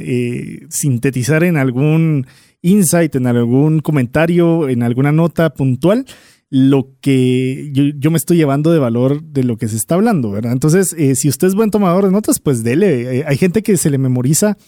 sintetizar 0.68 1.44
en 1.44 1.56
algún 1.56 2.26
insight, 2.60 3.14
en 3.14 3.28
algún 3.28 3.78
comentario, 3.78 4.68
en 4.68 4.82
alguna 4.82 5.12
nota 5.12 5.54
puntual 5.54 6.06
lo 6.54 6.90
que 7.00 7.70
yo, 7.72 8.10
me 8.10 8.18
estoy 8.18 8.36
llevando 8.36 8.70
de 8.72 8.78
valor 8.78 9.22
de 9.22 9.42
lo 9.42 9.56
que 9.56 9.68
se 9.68 9.76
está 9.76 9.94
hablando, 9.94 10.30
¿verdad? 10.30 10.52
Entonces, 10.52 10.94
eh, 10.98 11.14
si 11.14 11.30
usted 11.30 11.46
es 11.46 11.54
buen 11.54 11.70
tomador 11.70 12.04
de 12.04 12.10
notas, 12.10 12.40
pues 12.40 12.62
dele. 12.62 13.20
Eh, 13.20 13.24
hay 13.26 13.38
gente 13.38 13.62
que 13.62 13.78
se 13.78 13.88
le 13.88 13.96
memoriza 13.96 14.58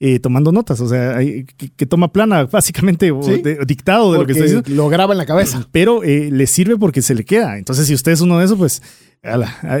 eh, 0.00 0.18
tomando 0.18 0.50
notas, 0.50 0.80
o 0.80 0.88
sea, 0.88 1.16
hay, 1.16 1.44
que, 1.44 1.86
toma 1.86 2.12
plana, 2.12 2.46
básicamente, 2.46 3.12
o 3.12 3.20
dictado 3.64 4.12
de 4.12 4.18
lo 4.18 4.26
que 4.26 4.32
está 4.32 4.44
diciendo. 4.46 4.68
Lo 4.74 4.88
graba 4.88 5.14
en 5.14 5.18
la 5.18 5.26
cabeza. 5.26 5.68
Pero 5.70 6.02
le 6.02 6.46
sirve 6.48 6.76
porque 6.76 7.02
se 7.02 7.14
le 7.14 7.24
queda. 7.24 7.56
Entonces, 7.56 7.86
si 7.86 7.94
usted 7.94 8.10
es 8.10 8.20
uno 8.20 8.40
de 8.40 8.44
esos, 8.44 8.58
pues 8.58 8.82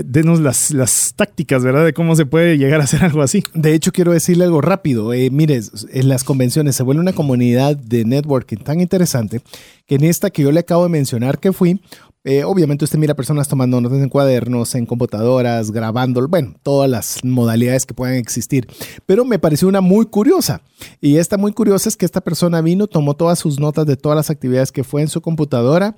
denos 0.04 0.40
las, 0.40 0.70
las, 0.72 1.14
tácticas, 1.14 1.62
¿verdad? 1.62 1.84
De 1.84 1.92
cómo 1.92 2.16
se 2.16 2.26
puede 2.26 2.58
llegar 2.58 2.80
a 2.80 2.84
hacer 2.84 3.04
algo 3.04 3.22
así. 3.22 3.42
De 3.54 3.74
hecho, 3.74 3.92
quiero 3.92 4.12
decirle 4.12 4.44
algo 4.44 4.60
rápido. 4.60 5.12
Eh, 5.12 5.30
mire, 5.30 5.60
en 5.92 6.08
las 6.08 6.24
convenciones 6.24 6.76
se 6.76 6.82
vuelve 6.82 7.00
una 7.00 7.12
comunidad 7.12 7.76
de 7.76 8.04
networking 8.04 8.58
tan 8.58 8.80
interesante 8.80 9.40
que 9.86 9.96
en 9.96 10.04
esta 10.04 10.30
que 10.30 10.42
yo 10.42 10.52
le 10.52 10.60
acabo 10.60 10.82
de 10.84 10.90
mencionar 10.90 11.38
que 11.38 11.52
fui, 11.52 11.80
eh, 12.24 12.44
obviamente 12.44 12.84
usted 12.84 12.98
mira 12.98 13.14
personas 13.14 13.48
tomando 13.48 13.80
notas 13.80 14.00
en 14.00 14.08
cuadernos, 14.08 14.74
en 14.74 14.86
computadoras, 14.86 15.70
grabando, 15.70 16.26
bueno, 16.28 16.54
todas 16.62 16.90
las 16.90 17.24
modalidades 17.24 17.86
que 17.86 17.94
puedan 17.94 18.16
existir. 18.16 18.66
Pero 19.06 19.24
me 19.24 19.38
pareció 19.38 19.68
una 19.68 19.80
muy 19.80 20.06
curiosa. 20.06 20.60
Y 21.00 21.16
esta 21.16 21.38
muy 21.38 21.52
curiosa 21.52 21.88
es 21.88 21.96
que 21.96 22.04
esta 22.04 22.20
persona 22.20 22.60
vino, 22.60 22.86
tomó 22.86 23.14
todas 23.14 23.38
sus 23.38 23.58
notas 23.58 23.86
de 23.86 23.96
todas 23.96 24.16
las 24.16 24.30
actividades 24.30 24.72
que 24.72 24.84
fue 24.84 25.00
en 25.00 25.08
su 25.08 25.22
computadora 25.22 25.96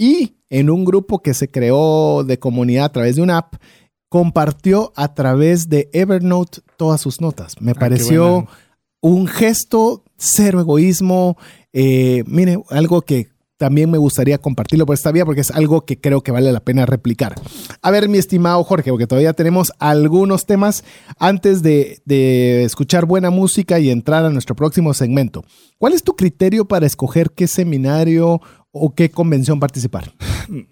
y 0.00 0.36
en 0.48 0.70
un 0.70 0.86
grupo 0.86 1.20
que 1.20 1.34
se 1.34 1.48
creó 1.48 2.24
de 2.24 2.38
comunidad 2.38 2.86
a 2.86 2.92
través 2.92 3.16
de 3.16 3.22
una 3.22 3.36
app, 3.36 3.56
compartió 4.08 4.94
a 4.96 5.14
través 5.14 5.68
de 5.68 5.90
Evernote 5.92 6.60
todas 6.78 7.02
sus 7.02 7.20
notas. 7.20 7.60
Me 7.60 7.72
ah, 7.72 7.78
pareció 7.78 8.48
un 9.02 9.26
gesto, 9.26 10.02
cero 10.16 10.58
egoísmo. 10.58 11.36
Eh, 11.74 12.24
mire, 12.26 12.62
algo 12.70 13.02
que 13.02 13.28
también 13.58 13.90
me 13.90 13.98
gustaría 13.98 14.38
compartirlo 14.38 14.86
por 14.86 14.94
esta 14.94 15.12
vía 15.12 15.26
porque 15.26 15.42
es 15.42 15.50
algo 15.50 15.84
que 15.84 16.00
creo 16.00 16.22
que 16.22 16.32
vale 16.32 16.50
la 16.50 16.60
pena 16.60 16.86
replicar. 16.86 17.34
A 17.82 17.90
ver, 17.90 18.08
mi 18.08 18.16
estimado 18.16 18.64
Jorge, 18.64 18.90
porque 18.90 19.06
todavía 19.06 19.34
tenemos 19.34 19.70
algunos 19.78 20.46
temas 20.46 20.82
antes 21.18 21.62
de, 21.62 22.00
de, 22.06 22.64
escuchar 22.64 23.04
buena 23.04 23.28
música 23.28 23.78
y 23.78 23.90
entrar 23.90 24.24
a 24.24 24.30
nuestro 24.30 24.56
próximo 24.56 24.94
segmento. 24.94 25.44
¿Cuál 25.76 25.92
es 25.92 26.02
tu 26.02 26.16
criterio 26.16 26.66
para 26.66 26.86
escoger 26.86 27.32
qué 27.32 27.46
seminario 27.46 28.40
o 28.72 28.94
qué 28.94 29.10
convención 29.10 29.60
participar? 29.60 30.12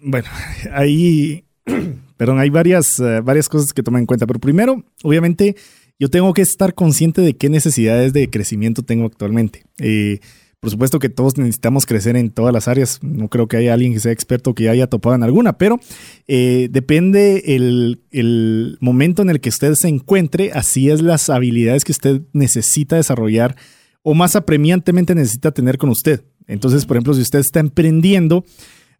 Bueno, 0.01 0.27
ahí, 0.73 1.45
perdón, 2.17 2.39
hay 2.39 2.49
varias, 2.49 2.99
eh, 2.99 3.21
varias 3.21 3.49
cosas 3.49 3.73
que 3.73 3.83
tomar 3.83 3.99
en 3.99 4.05
cuenta, 4.05 4.27
pero 4.27 4.39
primero, 4.39 4.83
obviamente, 5.03 5.55
yo 5.99 6.09
tengo 6.09 6.33
que 6.33 6.41
estar 6.41 6.73
consciente 6.73 7.21
de 7.21 7.35
qué 7.35 7.49
necesidades 7.49 8.13
de 8.13 8.29
crecimiento 8.29 8.83
tengo 8.83 9.05
actualmente. 9.05 9.63
Eh, 9.79 10.19
por 10.59 10.69
supuesto 10.69 10.99
que 10.99 11.07
todos 11.07 11.37
necesitamos 11.37 11.85
crecer 11.85 12.17
en 12.17 12.31
todas 12.31 12.53
las 12.53 12.67
áreas. 12.67 12.99
No 13.01 13.29
creo 13.29 13.47
que 13.47 13.55
haya 13.55 13.73
alguien 13.73 13.93
que 13.93 14.01
sea 14.01 14.11
experto 14.11 14.53
que 14.53 14.69
haya 14.69 14.87
topado 14.87 15.15
en 15.15 15.23
alguna, 15.23 15.57
pero 15.57 15.79
eh, 16.27 16.67
depende 16.69 17.55
el, 17.55 18.01
el, 18.11 18.77
momento 18.81 19.21
en 19.21 19.29
el 19.29 19.39
que 19.39 19.49
usted 19.49 19.73
se 19.75 19.87
encuentre, 19.87 20.51
así 20.51 20.89
es 20.89 21.01
las 21.01 21.29
habilidades 21.29 21.85
que 21.85 21.93
usted 21.93 22.21
necesita 22.33 22.97
desarrollar 22.97 23.55
o 24.01 24.13
más 24.13 24.35
apremiantemente 24.35 25.15
necesita 25.15 25.51
tener 25.51 25.77
con 25.77 25.89
usted. 25.89 26.23
Entonces, 26.49 26.85
por 26.85 26.97
ejemplo, 26.97 27.13
si 27.13 27.21
usted 27.21 27.39
está 27.39 27.59
emprendiendo, 27.59 28.43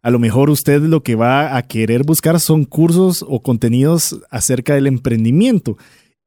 a 0.02 0.10
lo 0.10 0.18
mejor 0.18 0.48
usted 0.48 0.80
lo 0.82 1.02
que 1.02 1.14
va 1.14 1.56
a 1.56 1.62
querer 1.62 2.04
buscar 2.04 2.40
son 2.40 2.64
cursos 2.64 3.24
o 3.28 3.42
contenidos 3.42 4.20
acerca 4.30 4.74
del 4.74 4.86
emprendimiento 4.86 5.76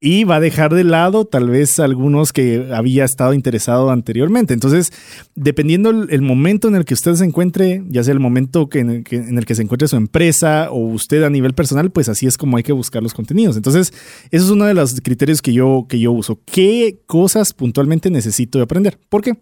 y 0.06 0.26
va 0.26 0.36
a 0.36 0.40
dejar 0.42 0.74
de 0.74 0.84
lado 0.84 1.24
tal 1.24 1.50
vez 1.50 1.80
algunos 1.80 2.34
que 2.34 2.68
había 2.74 3.06
estado 3.06 3.34
interesado 3.34 3.90
anteriormente. 3.90 4.54
Entonces, 4.54 4.92
dependiendo 5.34 5.92
el, 5.92 6.22
momento 6.22 6.68
en 6.68 6.76
el 6.76 6.84
que 6.84 6.94
usted 6.94 7.14
se 7.14 7.24
encuentre, 7.24 7.82
ya 7.88 8.04
sea 8.04 8.12
el 8.12 8.20
momento 8.20 8.68
en, 8.74 8.90
el 8.90 9.04
que, 9.46 9.56
se 9.56 9.62
encuentre 9.62 9.88
su 9.88 9.96
empresa 9.96 10.70
o 10.72 10.80
usted 10.80 11.24
a 11.24 11.30
nivel 11.30 11.54
personal, 11.54 11.90
pues 11.90 12.10
así 12.10 12.28
es 12.28 12.38
como 12.38 12.58
hay 12.58 12.64
que 12.64 12.74
buscar 12.74 13.02
los 13.02 13.14
contenidos. 13.14 13.56
Entonces, 13.56 13.94
eso 14.30 14.44
es 14.44 14.52
uno 14.52 14.66
de 14.66 14.74
los 14.74 15.00
criterios 15.00 15.42
que 15.42 15.54
yo, 15.54 15.86
que 15.88 16.02
yo 16.02 16.12
uso. 16.12 16.38
¿Qué 16.46 17.00
cosas 17.08 17.54
puntualmente 17.54 18.10
necesito 18.10 18.62
aprender? 18.62 19.00
¿Por 19.08 19.22
qué? 19.22 19.38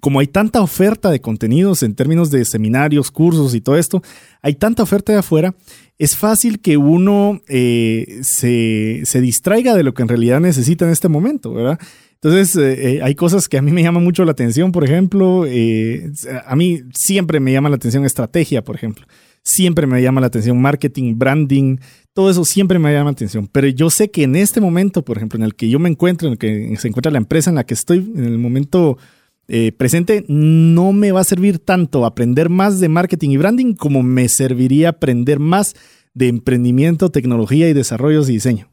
Como 0.00 0.20
hay 0.20 0.26
tanta 0.26 0.60
oferta 0.60 1.10
de 1.10 1.20
contenidos 1.20 1.82
en 1.82 1.94
términos 1.94 2.30
de 2.30 2.44
seminarios, 2.44 3.10
cursos 3.10 3.54
y 3.54 3.60
todo 3.60 3.76
esto, 3.76 4.02
hay 4.42 4.54
tanta 4.54 4.82
oferta 4.82 5.12
de 5.12 5.18
afuera, 5.18 5.54
es 5.98 6.16
fácil 6.16 6.60
que 6.60 6.76
uno 6.76 7.40
eh, 7.48 8.20
se, 8.22 9.20
distraiga 9.20 9.74
de 9.74 9.82
lo 9.82 9.94
que 9.94 10.02
en 10.02 10.08
realidad 10.08 10.40
necesita 10.40 10.84
en 10.84 10.90
este 10.90 11.08
momento, 11.08 11.52
¿verdad? 11.52 11.78
Entonces, 12.14 12.56
eh, 12.56 12.96
eh, 12.96 13.02
hay 13.02 13.14
cosas 13.14 13.48
que 13.48 13.58
a 13.58 13.62
mí 13.62 13.72
me 13.72 13.82
llaman 13.82 14.04
mucho 14.04 14.24
la 14.24 14.32
atención, 14.32 14.72
por 14.72 14.84
ejemplo, 14.84 15.44
a 16.46 16.56
mí 16.56 16.80
siempre 16.94 17.40
me 17.40 17.52
llama 17.52 17.68
la 17.68 17.76
atención 17.76 18.04
estrategia, 18.04 18.62
por 18.62 18.76
ejemplo. 18.76 19.06
Siempre 19.44 19.88
me 19.88 20.00
llama 20.00 20.20
la 20.20 20.28
atención 20.28 20.60
marketing, 20.60 21.18
branding, 21.18 21.78
todo 22.14 22.30
eso 22.30 22.44
siempre 22.44 22.78
me 22.78 22.92
llama 22.92 23.06
la 23.06 23.12
atención. 23.12 23.48
Pero 23.50 23.66
yo 23.68 23.90
sé 23.90 24.10
que 24.10 24.22
en 24.22 24.36
este 24.36 24.60
momento, 24.60 25.04
por 25.04 25.16
ejemplo, 25.16 25.36
en 25.38 25.44
el 25.44 25.54
que 25.54 25.68
yo 25.68 25.78
me 25.78 25.88
encuentro, 25.88 26.28
en 26.28 26.32
el 26.32 26.38
que 26.38 26.76
se 26.78 26.88
encuentra 26.88 27.10
la 27.10 27.18
empresa 27.18 27.50
en 27.50 27.56
la 27.56 27.64
que 27.64 27.74
estoy, 27.74 27.98
en 27.98 28.24
el 28.24 28.38
momento 28.38 28.98
eh, 29.54 29.70
presente, 29.70 30.24
no 30.28 30.94
me 30.94 31.12
va 31.12 31.20
a 31.20 31.24
servir 31.24 31.58
tanto 31.58 32.06
aprender 32.06 32.48
más 32.48 32.80
de 32.80 32.88
marketing 32.88 33.28
y 33.32 33.36
branding 33.36 33.74
como 33.74 34.02
me 34.02 34.26
serviría 34.30 34.88
aprender 34.88 35.40
más 35.40 35.74
de 36.14 36.28
emprendimiento, 36.28 37.10
tecnología 37.10 37.68
y 37.68 37.74
desarrollos 37.74 38.30
y 38.30 38.32
diseño. 38.32 38.70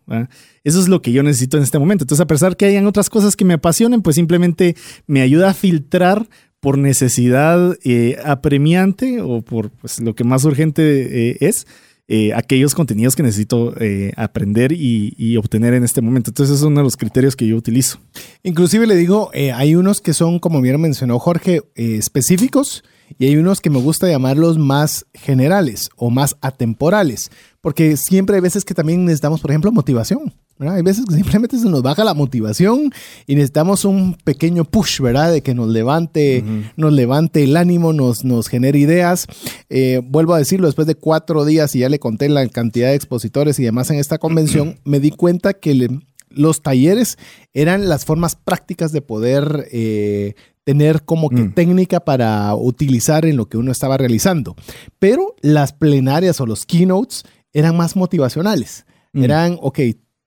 Eso 0.64 0.80
es 0.80 0.88
lo 0.88 1.02
que 1.02 1.12
yo 1.12 1.22
necesito 1.22 1.58
en 1.58 1.64
este 1.64 1.80
momento. 1.80 2.06
Entonces, 2.06 2.24
a 2.24 2.28
pesar 2.28 2.56
que 2.56 2.64
hayan 2.64 2.88
otras 2.88 3.10
cosas 3.10 3.36
que 3.36 3.44
me 3.44 3.56
apasionen, 3.56 4.02
pues 4.02 4.16
simplemente 4.16 4.78
me 5.06 5.20
ayuda 5.20 5.50
a 5.50 5.54
filtrar 5.54 6.30
por 6.62 6.78
necesidad 6.78 7.78
eh, 7.84 8.16
apremiante 8.24 9.20
o 9.20 9.42
por 9.42 9.72
pues, 9.72 10.00
lo 10.00 10.16
que 10.16 10.24
más 10.24 10.46
urgente 10.46 11.32
eh, 11.32 11.38
es 11.42 11.68
eh, 12.12 12.34
aquellos 12.34 12.74
contenidos 12.74 13.16
que 13.16 13.22
necesito 13.22 13.80
eh, 13.80 14.14
aprender 14.18 14.72
y, 14.72 15.38
obtener 15.38 15.76
en 15.76 15.84
este 15.84 16.02
momento. 16.02 16.32
Entonces, 16.32 16.58
es 16.58 16.64
uno 16.64 16.80
de 16.80 16.84
los 16.84 16.98
criterios 16.98 17.36
que 17.36 17.46
yo 17.46 17.56
utilizo. 17.56 18.00
Inclusive 18.42 18.88
le 18.88 18.96
digo, 18.96 19.30
eh, 19.32 19.52
hay 19.52 19.76
unos 19.76 20.02
que 20.02 20.16
son, 20.16 20.40
como 20.40 20.60
bien 20.60 20.82
mencionó 20.82 21.20
Jorge, 21.20 21.62
específicos 21.76 22.84
y 23.20 23.28
hay 23.28 23.38
unos 23.38 23.62
que 23.62 23.70
me 23.70 23.80
gusta 23.80 24.10
llamarlos 24.10 24.58
más 24.58 25.06
generales 25.14 25.92
o 25.98 26.10
más 26.10 26.36
atemporales, 26.42 27.30
porque 27.62 27.96
siempre 27.96 28.38
hay 28.38 28.42
veces 28.42 28.66
que 28.66 28.74
también 28.74 29.06
necesitamos, 29.06 29.40
por 29.40 29.52
ejemplo, 29.52 29.72
motivación. 29.72 30.34
Hay 30.60 30.82
veces 30.82 31.06
que 31.08 31.16
simplemente 31.16 31.58
se 31.58 31.70
nos 31.70 31.82
baja 31.82 32.04
la 32.04 32.14
motivación 32.14 32.92
y 33.26 33.36
necesitamos 33.36 33.86
un 33.86 34.16
pequeño 34.26 34.66
push, 34.66 35.00
¿verdad? 35.00 35.32
De 35.32 35.42
que 35.42 35.56
nos 35.56 35.70
levante, 35.70 36.44
nos 36.76 36.92
levante 36.92 37.44
el 37.44 37.56
ánimo, 37.56 37.94
nos, 37.94 38.26
nos 38.26 38.50
genere 38.50 38.78
ideas. 38.78 39.26
Eh, 39.70 40.02
vuelvo 40.04 40.34
a 40.34 40.38
decirlo, 40.38 40.68
después 40.68 40.86
de 40.86 40.96
cuatro 40.96 41.46
días 41.46 41.74
y 41.76 41.80
ya 41.80 41.88
le 41.88 42.00
conté 42.00 42.28
la 42.28 42.46
cantidad 42.50 42.90
de 42.90 42.96
expositores 42.96 43.58
y 43.60 43.64
demás 43.64 43.90
en 43.90 44.00
esta 44.00 44.18
convención, 44.18 44.80
me 44.84 45.00
di 45.00 45.12
cuenta 45.12 45.54
que 45.54 46.02
los 46.30 46.62
talleres 46.62 47.18
eran 47.54 47.88
las 47.88 48.04
formas 48.04 48.36
prácticas 48.36 48.92
de 48.92 49.02
poder 49.02 49.66
eh, 49.72 50.34
tener 50.66 51.04
como 51.04 51.30
que 51.30 51.44
técnica 51.46 52.02
para 52.02 52.54
utilizar 52.54 53.26
en 53.26 53.38
lo 53.38 53.48
que 53.48 53.58
uno 53.58 53.72
estaba 53.72 53.98
realizando. 53.98 54.58
Pero 55.00 55.36
las 55.42 55.72
plenarias 55.72 56.42
o 56.42 56.46
los 56.46 56.66
keynotes 56.66 57.24
eran 57.54 57.78
más 57.78 57.96
motivacionales. 57.96 58.86
Eran, 59.14 59.58
ok, 59.62 59.80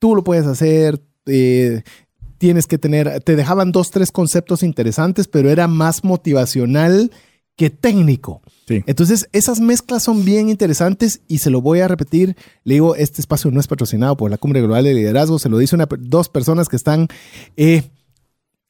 tú 0.02 0.16
lo 0.16 0.24
puedes 0.24 0.48
hacer, 0.48 1.00
eh, 1.26 1.82
tienes 2.38 2.66
que 2.66 2.76
tener, 2.76 3.20
te 3.20 3.36
dejaban 3.36 3.70
dos, 3.70 3.92
tres 3.92 4.10
conceptos 4.10 4.64
interesantes, 4.64 5.28
pero 5.28 5.48
era 5.48 5.68
más 5.68 6.02
motivacional 6.02 7.12
que 7.54 7.70
técnico. 7.70 8.42
Entonces, 8.66 9.28
esas 9.30 9.60
mezclas 9.60 10.02
son 10.02 10.24
bien 10.24 10.48
interesantes 10.48 11.20
y 11.28 11.38
se 11.38 11.50
lo 11.50 11.60
voy 11.60 11.80
a 11.80 11.88
repetir. 11.88 12.36
Le 12.64 12.74
digo, 12.74 12.96
este 12.96 13.20
espacio 13.20 13.52
no 13.52 13.60
es 13.60 13.68
patrocinado 13.68 14.16
por 14.16 14.28
la 14.28 14.38
Cumbre 14.38 14.60
Global 14.60 14.82
de 14.82 14.94
Liderazgo, 14.94 15.38
se 15.38 15.48
lo 15.48 15.58
dice 15.58 15.76
una, 15.76 15.86
dos 16.00 16.28
personas 16.28 16.68
que 16.68 16.74
están, 16.74 17.06
eh, 17.56 17.84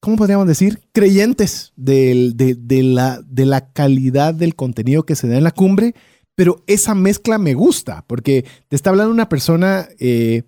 ¿cómo 0.00 0.16
podríamos 0.16 0.46
decir? 0.46 0.82
Creyentes 0.92 1.72
de, 1.76 2.34
la, 2.68 3.22
de 3.24 3.46
la 3.46 3.72
calidad 3.72 4.34
del 4.34 4.54
contenido 4.54 5.04
que 5.04 5.16
se 5.16 5.28
da 5.28 5.38
en 5.38 5.44
la 5.44 5.52
cumbre, 5.52 5.94
pero 6.34 6.62
esa 6.66 6.94
mezcla 6.94 7.38
me 7.38 7.54
gusta 7.54 8.04
porque 8.06 8.44
te 8.68 8.76
está 8.76 8.90
hablando 8.90 9.14
una 9.14 9.30
persona... 9.30 9.88
Eh, 9.98 10.42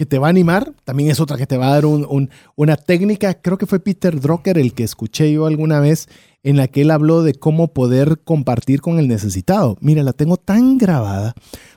que 0.00 0.06
te 0.06 0.18
va 0.18 0.28
a 0.28 0.30
animar, 0.30 0.72
también 0.84 1.10
es 1.10 1.20
otra 1.20 1.36
que 1.36 1.46
te 1.46 1.58
va 1.58 1.68
a 1.68 1.74
dar 1.74 1.84
una 1.84 2.76
técnica, 2.78 3.34
creo 3.34 3.58
que 3.58 3.66
fue 3.66 3.80
Peter 3.80 4.18
Drucker 4.18 4.56
el 4.56 4.72
que 4.72 4.82
escuché 4.82 5.30
yo 5.30 5.44
alguna 5.44 5.78
vez, 5.78 6.08
en 6.42 6.56
la 6.56 6.68
que 6.68 6.80
él 6.80 6.90
habló 6.90 7.22
de 7.22 7.34
cómo 7.34 7.74
poder 7.74 8.22
compartir 8.24 8.80
con 8.80 8.98
el 8.98 9.08
necesitado. 9.08 9.76
Mira, 9.82 10.02
la 10.02 10.14
tengo 10.14 10.38
tan 10.38 10.78
grabada 10.78 11.34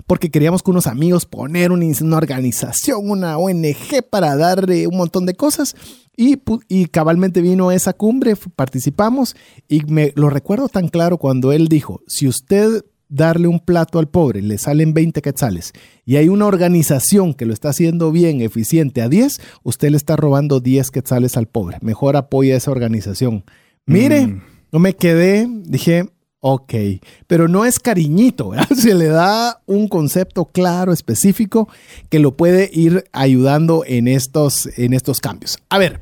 porque 0.07 0.31
queríamos 0.31 0.63
con 0.63 0.75
unos 0.75 0.87
amigos 0.87 1.25
poner 1.25 1.73
una, 1.73 1.85
organización, 2.15 3.09
una 3.09 3.37
ONG 3.37 4.07
para 4.09 4.37
darle 4.37 4.87
un 4.87 4.95
montón 4.95 5.25
de 5.25 5.33
cosas. 5.33 5.75
Y, 6.15 6.41
y, 6.69 6.85
cabalmente 6.85 7.41
vino 7.41 7.73
esa 7.73 7.91
cumbre, 7.91 8.37
participamos 8.55 9.35
y 9.67 9.83
me 9.83 10.13
lo 10.15 10.29
recuerdo 10.29 10.69
tan 10.69 10.87
claro 10.87 11.17
cuando 11.17 11.51
él 11.51 11.67
dijo, 11.67 12.03
si 12.07 12.29
usted 12.29 12.85
darle 13.13 13.47
un 13.47 13.59
plato 13.59 13.99
al 13.99 14.09
pobre, 14.09 14.41
le 14.41 14.57
salen 14.57 14.93
20 14.93 15.21
quetzales 15.21 15.73
y 16.05 16.15
hay 16.15 16.29
una 16.29 16.45
organización 16.45 17.33
que 17.33 17.45
lo 17.45 17.53
está 17.53 17.69
haciendo 17.69 18.11
bien, 18.11 18.41
eficiente 18.41 19.01
a 19.01 19.09
10, 19.09 19.39
usted 19.63 19.89
le 19.91 19.97
está 19.97 20.15
robando 20.15 20.59
10 20.59 20.91
quetzales 20.91 21.37
al 21.37 21.47
pobre. 21.47 21.77
Mejor 21.81 22.15
apoya 22.15 22.55
a 22.55 22.57
esa 22.57 22.71
organización. 22.71 23.43
Mire, 23.85 24.27
mm. 24.27 24.41
No 24.73 24.79
me 24.79 24.95
quedé, 24.95 25.47
dije, 25.47 26.09
ok, 26.39 26.73
pero 27.27 27.47
no 27.47 27.63
es 27.63 27.79
cariñito, 27.79 28.53
se 28.75 28.95
le 28.95 29.05
da 29.05 29.61
un 29.67 29.87
concepto 29.87 30.45
claro, 30.45 30.91
específico, 30.91 31.69
que 32.09 32.17
lo 32.17 32.35
puede 32.35 32.71
ir 32.73 33.03
ayudando 33.11 33.83
en 33.85 34.07
estos, 34.07 34.67
en 34.79 34.93
estos 34.93 35.21
cambios. 35.21 35.59
A 35.69 35.77
ver, 35.77 35.99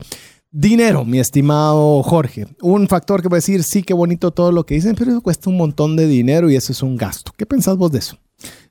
dinero, 0.51 1.05
mi 1.05 1.19
estimado 1.19 2.03
Jorge, 2.03 2.45
un 2.61 2.87
factor 2.87 3.21
que 3.21 3.29
puede 3.29 3.39
decir, 3.39 3.63
sí, 3.63 3.83
qué 3.83 3.93
bonito 3.93 4.31
todo 4.31 4.51
lo 4.51 4.65
que 4.65 4.75
dicen, 4.75 4.95
pero 4.95 5.11
eso 5.11 5.21
cuesta 5.21 5.49
un 5.49 5.57
montón 5.57 5.95
de 5.95 6.07
dinero 6.07 6.49
y 6.49 6.55
eso 6.55 6.71
es 6.71 6.83
un 6.83 6.97
gasto. 6.97 7.31
¿Qué 7.37 7.45
pensás 7.45 7.77
vos 7.77 7.91
de 7.91 7.99
eso? 7.99 8.19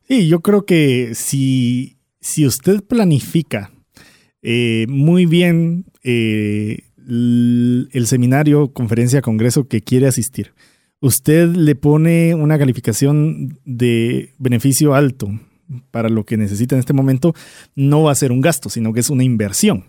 Sí, 0.06 0.28
yo 0.28 0.40
creo 0.40 0.66
que 0.66 1.12
si, 1.14 1.98
si 2.20 2.46
usted 2.46 2.82
planifica 2.82 3.70
eh, 4.42 4.86
muy 4.88 5.26
bien 5.26 5.86
eh, 6.02 6.84
el 7.06 8.04
seminario, 8.06 8.72
conferencia, 8.72 9.22
congreso 9.22 9.66
que 9.66 9.80
quiere 9.80 10.06
asistir, 10.06 10.52
usted 11.00 11.48
le 11.48 11.74
pone 11.74 12.34
una 12.34 12.58
calificación 12.58 13.58
de 13.64 14.34
beneficio 14.38 14.94
alto 14.94 15.28
para 15.90 16.08
lo 16.08 16.24
que 16.24 16.36
necesita 16.36 16.74
en 16.74 16.80
este 16.80 16.92
momento, 16.92 17.32
no 17.74 18.02
va 18.02 18.12
a 18.12 18.16
ser 18.16 18.32
un 18.32 18.40
gasto, 18.40 18.68
sino 18.68 18.92
que 18.92 19.00
es 19.00 19.10
una 19.10 19.24
inversión. 19.24 19.84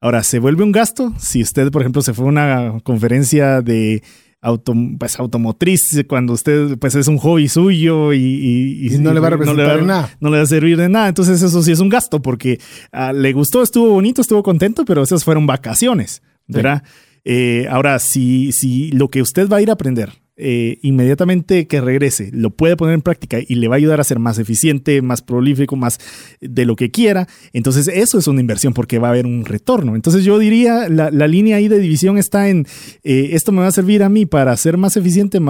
Ahora, 0.00 0.22
¿se 0.22 0.38
vuelve 0.38 0.64
un 0.64 0.72
gasto? 0.72 1.12
Si 1.18 1.42
usted, 1.42 1.70
por 1.70 1.82
ejemplo, 1.82 2.00
se 2.00 2.14
fue 2.14 2.24
a 2.24 2.28
una 2.28 2.80
conferencia 2.82 3.60
de 3.60 4.02
auto, 4.40 4.74
pues, 4.98 5.18
automotriz 5.18 6.02
cuando 6.08 6.32
usted 6.32 6.78
pues 6.78 6.94
es 6.94 7.06
un 7.06 7.18
hobby 7.18 7.48
suyo 7.48 8.14
y, 8.14 8.96
no 8.98 9.12
le 9.12 9.20
va 9.20 9.26
a 9.26 9.30
representar 9.30 9.82
nada. 9.82 10.10
No 10.20 10.30
le 10.30 10.38
va 10.38 10.42
a 10.42 10.46
servir 10.46 10.78
de 10.78 10.88
nada. 10.88 11.08
Entonces 11.08 11.42
eso 11.42 11.62
sí 11.62 11.72
es 11.72 11.80
un 11.80 11.90
gasto 11.90 12.22
porque 12.22 12.58
ah, 12.92 13.12
le 13.12 13.32
gustó, 13.32 13.62
estuvo 13.62 13.90
bonito, 13.90 14.22
estuvo 14.22 14.42
contento, 14.42 14.86
pero 14.86 15.02
esas 15.02 15.22
fueron 15.22 15.46
vacaciones. 15.46 16.22
¿verdad? 16.46 16.82
Eh, 17.24 17.66
ahora, 17.70 17.98
si, 17.98 18.52
si 18.52 18.90
lo 18.92 19.08
que 19.08 19.22
usted 19.22 19.48
va 19.48 19.58
a 19.58 19.62
ir 19.62 19.70
a 19.70 19.74
aprender 19.74 20.12
eh, 20.40 20.78
inmediatamente 20.82 21.66
que 21.66 21.80
regrese 21.80 22.30
lo 22.32 22.50
puede 22.50 22.76
poner 22.76 22.94
en 22.94 23.02
práctica 23.02 23.38
y 23.46 23.54
le 23.56 23.68
va 23.68 23.74
a 23.74 23.78
ayudar 23.78 24.00
a 24.00 24.04
ser 24.04 24.18
más 24.18 24.38
eficiente, 24.38 25.02
más 25.02 25.22
prolífico, 25.22 25.76
más 25.76 25.98
de 26.40 26.64
lo 26.64 26.76
que 26.76 26.90
quiera, 26.90 27.28
entonces 27.52 27.88
eso 27.88 28.18
es 28.18 28.26
una 28.26 28.40
inversión 28.40 28.72
porque 28.72 28.98
va 28.98 29.08
a 29.08 29.10
haber 29.10 29.26
un 29.26 29.44
retorno. 29.44 29.94
Entonces 29.94 30.24
yo 30.24 30.38
diría, 30.38 30.88
la, 30.88 31.10
línea 31.28 31.56
ahí 31.56 31.68
de 31.68 31.78
división 31.78 32.18
está 32.18 32.48
en, 32.48 32.66
eh, 33.04 33.30
esto 33.32 33.52
me 33.52 33.60
va 33.60 33.68
a 33.68 33.72
servir 33.72 34.02
a 34.02 34.08
mí 34.08 34.26
para 34.26 34.56
ser 34.56 34.76
más 34.76 34.96
eficiente, 34.96 35.40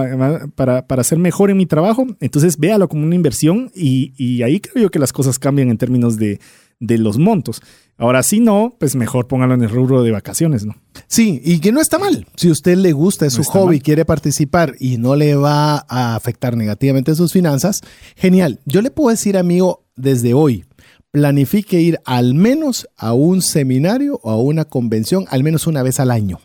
para, 0.54 0.86
para 0.86 1.04
ser 1.04 1.18
mejor 1.18 1.50
en 1.50 1.56
mi 1.56 1.66
trabajo, 1.66 2.06
entonces 2.20 2.58
véalo 2.58 2.88
como 2.88 3.04
una 3.04 3.14
inversión 3.14 3.70
y, 3.74 4.12
y 4.16 4.42
ahí 4.42 4.60
creo 4.60 4.84
yo 4.84 4.90
que 4.90 4.98
las 4.98 5.12
cosas 5.12 5.38
cambian 5.38 5.70
en 5.70 5.78
términos 5.78 6.16
de 6.16 6.40
de 6.80 6.98
los 6.98 7.18
montos. 7.18 7.62
Ahora, 8.00 8.22
si 8.22 8.40
no, 8.40 8.74
pues 8.78 8.96
mejor 8.96 9.28
póngalo 9.28 9.52
en 9.52 9.62
el 9.62 9.68
rubro 9.68 10.02
de 10.02 10.10
vacaciones, 10.10 10.64
¿no? 10.64 10.74
Sí, 11.06 11.42
y 11.44 11.58
que 11.58 11.70
no 11.70 11.82
está 11.82 11.98
mal. 11.98 12.26
Si 12.34 12.50
usted 12.50 12.78
le 12.78 12.92
gusta, 12.92 13.26
es 13.26 13.34
su 13.34 13.44
hobby, 13.44 13.78
quiere 13.78 14.06
participar 14.06 14.74
y 14.80 14.96
no 14.96 15.16
le 15.16 15.36
va 15.36 15.84
a 15.86 16.14
afectar 16.14 16.56
negativamente 16.56 17.14
sus 17.14 17.30
finanzas, 17.30 17.82
genial. 18.16 18.58
Yo 18.64 18.80
le 18.80 18.90
puedo 18.90 19.10
decir, 19.10 19.36
amigo, 19.36 19.84
desde 19.96 20.32
hoy, 20.32 20.64
planifique 21.10 21.78
ir 21.78 22.00
al 22.06 22.32
menos 22.32 22.88
a 22.96 23.12
un 23.12 23.42
seminario 23.42 24.18
o 24.22 24.30
a 24.30 24.38
una 24.38 24.64
convención, 24.64 25.26
al 25.28 25.44
menos 25.44 25.66
una 25.66 25.82
vez 25.82 26.00
al 26.00 26.10
año. 26.10 26.40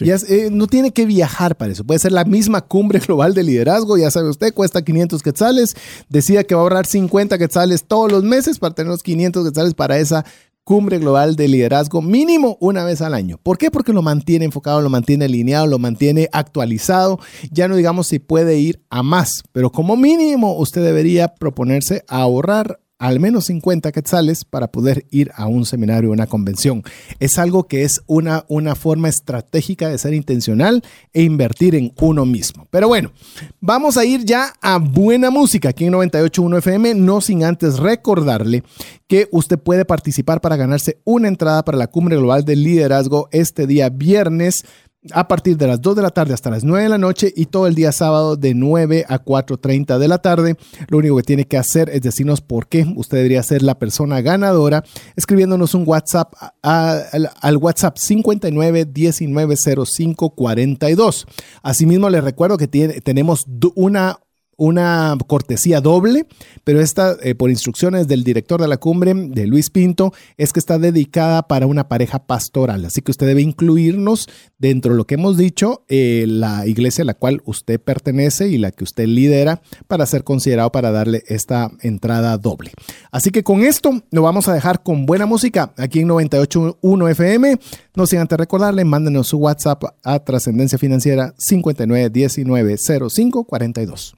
Eh, 0.00 0.50
no 0.52 0.66
tiene 0.66 0.92
que 0.92 1.06
viajar 1.06 1.56
para 1.56 1.72
eso. 1.72 1.84
Puede 1.84 2.00
ser 2.00 2.12
la 2.12 2.24
misma 2.24 2.60
cumbre 2.60 2.98
global 3.06 3.34
de 3.34 3.42
liderazgo. 3.42 3.96
Ya 3.96 4.10
sabe 4.10 4.28
usted, 4.28 4.52
cuesta 4.52 4.82
500 4.82 5.22
quetzales. 5.22 5.76
Decía 6.08 6.44
que 6.44 6.54
va 6.54 6.60
a 6.60 6.64
ahorrar 6.64 6.86
50 6.86 7.38
quetzales 7.38 7.84
todos 7.84 8.10
los 8.10 8.22
meses 8.22 8.58
para 8.58 8.74
tener 8.74 8.90
los 8.90 9.02
500 9.02 9.46
quetzales 9.46 9.74
para 9.74 9.98
esa 9.98 10.24
cumbre 10.66 10.98
global 10.98 11.36
de 11.36 11.46
liderazgo 11.46 12.02
mínimo 12.02 12.58
una 12.60 12.82
vez 12.82 13.00
al 13.00 13.14
año. 13.14 13.38
¿Por 13.40 13.56
qué? 13.56 13.70
Porque 13.70 13.92
lo 13.92 14.02
mantiene 14.02 14.46
enfocado, 14.46 14.80
lo 14.80 14.90
mantiene 14.90 15.26
alineado, 15.26 15.68
lo 15.68 15.78
mantiene 15.78 16.28
actualizado. 16.32 17.20
Ya 17.52 17.68
no 17.68 17.76
digamos 17.76 18.08
si 18.08 18.18
puede 18.18 18.58
ir 18.58 18.82
a 18.90 19.04
más, 19.04 19.44
pero 19.52 19.70
como 19.70 19.96
mínimo 19.96 20.56
usted 20.56 20.82
debería 20.82 21.36
proponerse 21.36 22.02
ahorrar 22.08 22.80
al 22.98 23.20
menos 23.20 23.46
50 23.46 23.92
quetzales 23.92 24.44
para 24.44 24.68
poder 24.68 25.06
ir 25.10 25.30
a 25.34 25.46
un 25.46 25.66
seminario 25.66 26.10
o 26.10 26.12
una 26.12 26.26
convención. 26.26 26.82
Es 27.20 27.38
algo 27.38 27.64
que 27.64 27.82
es 27.82 28.02
una, 28.06 28.44
una 28.48 28.74
forma 28.74 29.08
estratégica 29.08 29.88
de 29.88 29.98
ser 29.98 30.14
intencional 30.14 30.82
e 31.12 31.22
invertir 31.22 31.74
en 31.74 31.92
uno 32.00 32.24
mismo. 32.24 32.66
Pero 32.70 32.88
bueno, 32.88 33.12
vamos 33.60 33.96
a 33.96 34.04
ir 34.04 34.24
ya 34.24 34.54
a 34.62 34.78
buena 34.78 35.30
música 35.30 35.70
aquí 35.70 35.84
en 35.84 35.92
98.1 35.92 36.58
FM, 36.58 36.94
no 36.94 37.20
sin 37.20 37.44
antes 37.44 37.78
recordarle 37.78 38.62
que 39.06 39.28
usted 39.30 39.58
puede 39.58 39.84
participar 39.84 40.40
para 40.40 40.56
ganarse 40.56 40.98
una 41.04 41.28
entrada 41.28 41.64
para 41.64 41.78
la 41.78 41.86
Cumbre 41.86 42.16
Global 42.16 42.44
del 42.44 42.64
Liderazgo 42.64 43.28
este 43.30 43.66
día 43.66 43.88
viernes 43.88 44.64
a 45.12 45.28
partir 45.28 45.56
de 45.56 45.66
las 45.66 45.80
2 45.80 45.96
de 45.96 46.02
la 46.02 46.10
tarde 46.10 46.34
hasta 46.34 46.50
las 46.50 46.64
9 46.64 46.84
de 46.84 46.88
la 46.88 46.98
noche 46.98 47.32
y 47.34 47.46
todo 47.46 47.66
el 47.66 47.74
día 47.74 47.92
sábado 47.92 48.36
de 48.36 48.54
9 48.54 49.04
a 49.08 49.24
4.30 49.24 49.98
de 49.98 50.08
la 50.08 50.18
tarde. 50.18 50.56
Lo 50.88 50.98
único 50.98 51.16
que 51.16 51.22
tiene 51.22 51.44
que 51.46 51.56
hacer 51.56 51.90
es 51.90 52.02
decirnos 52.02 52.40
por 52.40 52.68
qué 52.68 52.86
usted 52.96 53.18
debería 53.18 53.42
ser 53.42 53.62
la 53.62 53.78
persona 53.78 54.20
ganadora 54.20 54.84
escribiéndonos 55.16 55.74
un 55.74 55.84
WhatsApp 55.86 56.32
al, 56.62 57.56
WhatsApp 57.58 57.96
59 57.98 58.86
19 58.86 59.56
05 59.56 60.30
42. 60.30 61.26
Asimismo, 61.62 62.10
les 62.10 62.24
recuerdo 62.24 62.56
que 62.56 62.68
tenemos 62.68 63.46
una 63.74 64.18
una 64.56 65.16
cortesía 65.26 65.80
doble, 65.80 66.26
pero 66.64 66.80
esta, 66.80 67.16
eh, 67.22 67.34
por 67.34 67.50
instrucciones 67.50 68.08
del 68.08 68.24
director 68.24 68.60
de 68.60 68.68
la 68.68 68.78
cumbre, 68.78 69.12
de 69.14 69.46
Luis 69.46 69.70
Pinto, 69.70 70.12
es 70.36 70.52
que 70.52 70.60
está 70.60 70.78
dedicada 70.78 71.46
para 71.46 71.66
una 71.66 71.88
pareja 71.88 72.26
pastoral. 72.26 72.84
Así 72.84 73.02
que 73.02 73.10
usted 73.10 73.26
debe 73.26 73.42
incluirnos 73.42 74.28
dentro 74.58 74.92
de 74.92 74.98
lo 74.98 75.06
que 75.06 75.16
hemos 75.16 75.36
dicho, 75.36 75.84
eh, 75.88 76.24
la 76.26 76.66
iglesia 76.66 77.02
a 77.02 77.04
la 77.04 77.12
cual 77.14 77.42
usted 77.44 77.78
pertenece 77.80 78.48
y 78.48 78.56
la 78.58 78.70
que 78.70 78.84
usted 78.84 79.06
lidera 79.06 79.60
para 79.86 80.06
ser 80.06 80.24
considerado 80.24 80.72
para 80.72 80.90
darle 80.90 81.22
esta 81.26 81.70
entrada 81.80 82.38
doble. 82.38 82.72
Así 83.10 83.30
que 83.30 83.42
con 83.42 83.62
esto 83.62 84.02
lo 84.10 84.22
vamos 84.22 84.48
a 84.48 84.54
dejar 84.54 84.82
con 84.82 85.04
buena 85.06 85.26
música 85.26 85.72
aquí 85.76 86.00
en 86.00 86.08
98.1 86.08 87.10
FM. 87.10 87.58
No 87.94 88.06
sin 88.06 88.20
antes 88.20 88.38
recordarle, 88.38 88.84
mándenos 88.84 89.28
su 89.28 89.36
WhatsApp 89.38 89.82
a 90.02 90.18
Trascendencia 90.20 90.78
Financiera 90.78 91.34
59190542. 91.36 94.14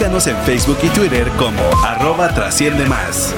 Búscanos 0.00 0.26
en 0.28 0.36
Facebook 0.44 0.78
y 0.82 0.88
Twitter 0.88 1.28
como 1.36 1.60
arroba 1.84 2.32
trasciende 2.32 2.86
más. 2.86 3.34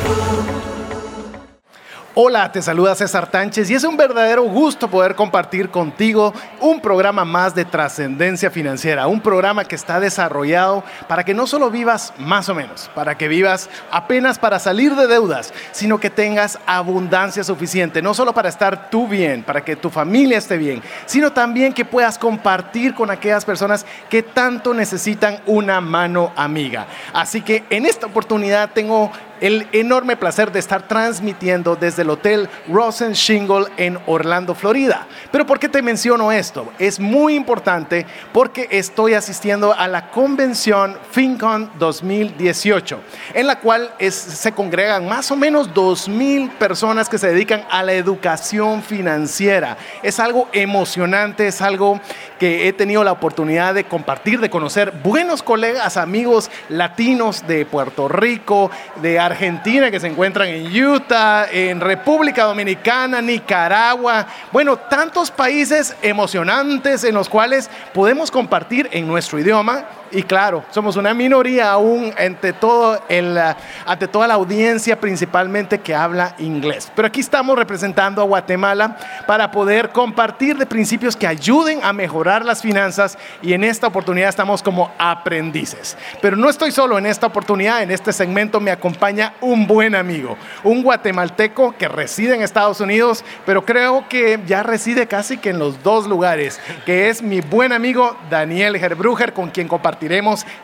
Hola, 2.14 2.52
te 2.52 2.60
saluda 2.60 2.94
César 2.94 3.30
Tánchez 3.30 3.70
y 3.70 3.74
es 3.74 3.84
un 3.84 3.96
verdadero 3.96 4.42
gusto 4.42 4.90
poder 4.90 5.14
compartir 5.14 5.70
contigo 5.70 6.34
un 6.60 6.78
programa 6.78 7.24
más 7.24 7.54
de 7.54 7.64
trascendencia 7.64 8.50
financiera, 8.50 9.06
un 9.06 9.22
programa 9.22 9.64
que 9.64 9.76
está 9.76 9.98
desarrollado 9.98 10.84
para 11.08 11.24
que 11.24 11.32
no 11.32 11.46
solo 11.46 11.70
vivas 11.70 12.12
más 12.18 12.50
o 12.50 12.54
menos, 12.54 12.90
para 12.94 13.16
que 13.16 13.28
vivas 13.28 13.70
apenas 13.90 14.38
para 14.38 14.58
salir 14.58 14.94
de 14.94 15.06
deudas, 15.06 15.54
sino 15.70 15.98
que 15.98 16.10
tengas 16.10 16.58
abundancia 16.66 17.44
suficiente, 17.44 18.02
no 18.02 18.12
solo 18.12 18.34
para 18.34 18.50
estar 18.50 18.90
tú 18.90 19.08
bien, 19.08 19.42
para 19.42 19.64
que 19.64 19.74
tu 19.74 19.88
familia 19.88 20.36
esté 20.36 20.58
bien, 20.58 20.82
sino 21.06 21.32
también 21.32 21.72
que 21.72 21.86
puedas 21.86 22.18
compartir 22.18 22.92
con 22.92 23.10
aquellas 23.10 23.46
personas 23.46 23.86
que 24.10 24.22
tanto 24.22 24.74
necesitan 24.74 25.38
una 25.46 25.80
mano 25.80 26.30
amiga. 26.36 26.86
Así 27.14 27.40
que 27.40 27.64
en 27.70 27.86
esta 27.86 28.06
oportunidad 28.06 28.72
tengo 28.74 29.10
el 29.42 29.66
enorme 29.72 30.16
placer 30.16 30.52
de 30.52 30.60
estar 30.60 30.86
transmitiendo 30.86 31.74
desde 31.74 32.02
el 32.02 32.10
Hotel 32.10 32.48
Rosen 32.68 33.12
Shingle 33.12 33.66
en 33.76 33.98
Orlando, 34.06 34.54
Florida. 34.54 35.06
Pero 35.32 35.44
¿por 35.44 35.58
qué 35.58 35.68
te 35.68 35.82
menciono 35.82 36.30
esto? 36.30 36.72
Es 36.78 37.00
muy 37.00 37.34
importante 37.34 38.06
porque 38.32 38.68
estoy 38.70 39.14
asistiendo 39.14 39.74
a 39.74 39.88
la 39.88 40.10
convención 40.10 40.96
FinCon 41.10 41.70
2018, 41.78 43.00
en 43.34 43.48
la 43.48 43.58
cual 43.58 43.92
se 44.08 44.52
congregan 44.52 45.08
más 45.08 45.30
o 45.32 45.36
menos 45.36 45.74
2.000 45.74 46.50
personas 46.52 47.08
que 47.08 47.18
se 47.18 47.26
dedican 47.26 47.64
a 47.68 47.82
la 47.82 47.94
educación 47.94 48.80
financiera. 48.82 49.76
Es 50.04 50.20
algo 50.20 50.48
emocionante, 50.52 51.48
es 51.48 51.60
algo 51.60 52.00
que 52.38 52.68
he 52.68 52.72
tenido 52.72 53.02
la 53.02 53.12
oportunidad 53.12 53.74
de 53.74 53.84
compartir, 53.84 54.38
de 54.38 54.50
conocer 54.50 54.92
buenos 55.02 55.42
colegas, 55.42 55.96
amigos 55.96 56.48
latinos 56.68 57.44
de 57.48 57.66
Puerto 57.66 58.08
Rico, 58.08 58.70
de 59.00 59.18
Argentina, 59.18 59.31
Argentina, 59.32 59.90
que 59.90 59.98
se 59.98 60.06
encuentran 60.06 60.48
en 60.48 60.84
Utah, 60.84 61.46
en 61.50 61.80
República 61.80 62.44
Dominicana, 62.44 63.20
Nicaragua. 63.20 64.26
Bueno, 64.52 64.76
tantos 64.76 65.30
países 65.30 65.96
emocionantes 66.02 67.04
en 67.04 67.14
los 67.14 67.28
cuales 67.28 67.68
podemos 67.92 68.30
compartir 68.30 68.88
en 68.92 69.06
nuestro 69.06 69.38
idioma 69.38 69.84
y 70.12 70.22
claro, 70.22 70.64
somos 70.70 70.96
una 70.96 71.14
minoría 71.14 71.72
aún 71.72 72.12
ante, 72.18 72.52
todo 72.52 73.02
el, 73.08 73.38
ante 73.86 74.06
toda 74.06 74.26
la 74.26 74.34
audiencia 74.34 75.00
principalmente 75.00 75.80
que 75.80 75.94
habla 75.94 76.34
inglés. 76.38 76.92
Pero 76.94 77.08
aquí 77.08 77.20
estamos 77.20 77.56
representando 77.56 78.20
a 78.20 78.24
Guatemala 78.24 78.98
para 79.26 79.50
poder 79.50 79.88
compartir 79.88 80.58
de 80.58 80.66
principios 80.66 81.16
que 81.16 81.26
ayuden 81.26 81.80
a 81.82 81.92
mejorar 81.94 82.44
las 82.44 82.60
finanzas 82.60 83.16
y 83.40 83.54
en 83.54 83.64
esta 83.64 83.86
oportunidad 83.86 84.28
estamos 84.28 84.62
como 84.62 84.92
aprendices. 84.98 85.96
Pero 86.20 86.36
no 86.36 86.50
estoy 86.50 86.72
solo 86.72 86.98
en 86.98 87.06
esta 87.06 87.26
oportunidad, 87.26 87.82
en 87.82 87.90
este 87.90 88.12
segmento 88.12 88.60
me 88.60 88.70
acompaña 88.70 89.34
un 89.40 89.66
buen 89.66 89.94
amigo, 89.94 90.36
un 90.62 90.82
guatemalteco 90.82 91.74
que 91.78 91.88
reside 91.88 92.34
en 92.34 92.42
Estados 92.42 92.80
Unidos, 92.80 93.24
pero 93.46 93.64
creo 93.64 94.06
que 94.08 94.38
ya 94.46 94.62
reside 94.62 95.06
casi 95.06 95.38
que 95.38 95.50
en 95.50 95.58
los 95.58 95.82
dos 95.82 96.06
lugares, 96.06 96.60
que 96.84 97.08
es 97.08 97.22
mi 97.22 97.40
buen 97.40 97.72
amigo 97.72 98.16
Daniel 98.28 98.76
Herbruger, 98.76 99.32
con 99.32 99.48
quien 99.50 99.68
compartimos 99.68 100.01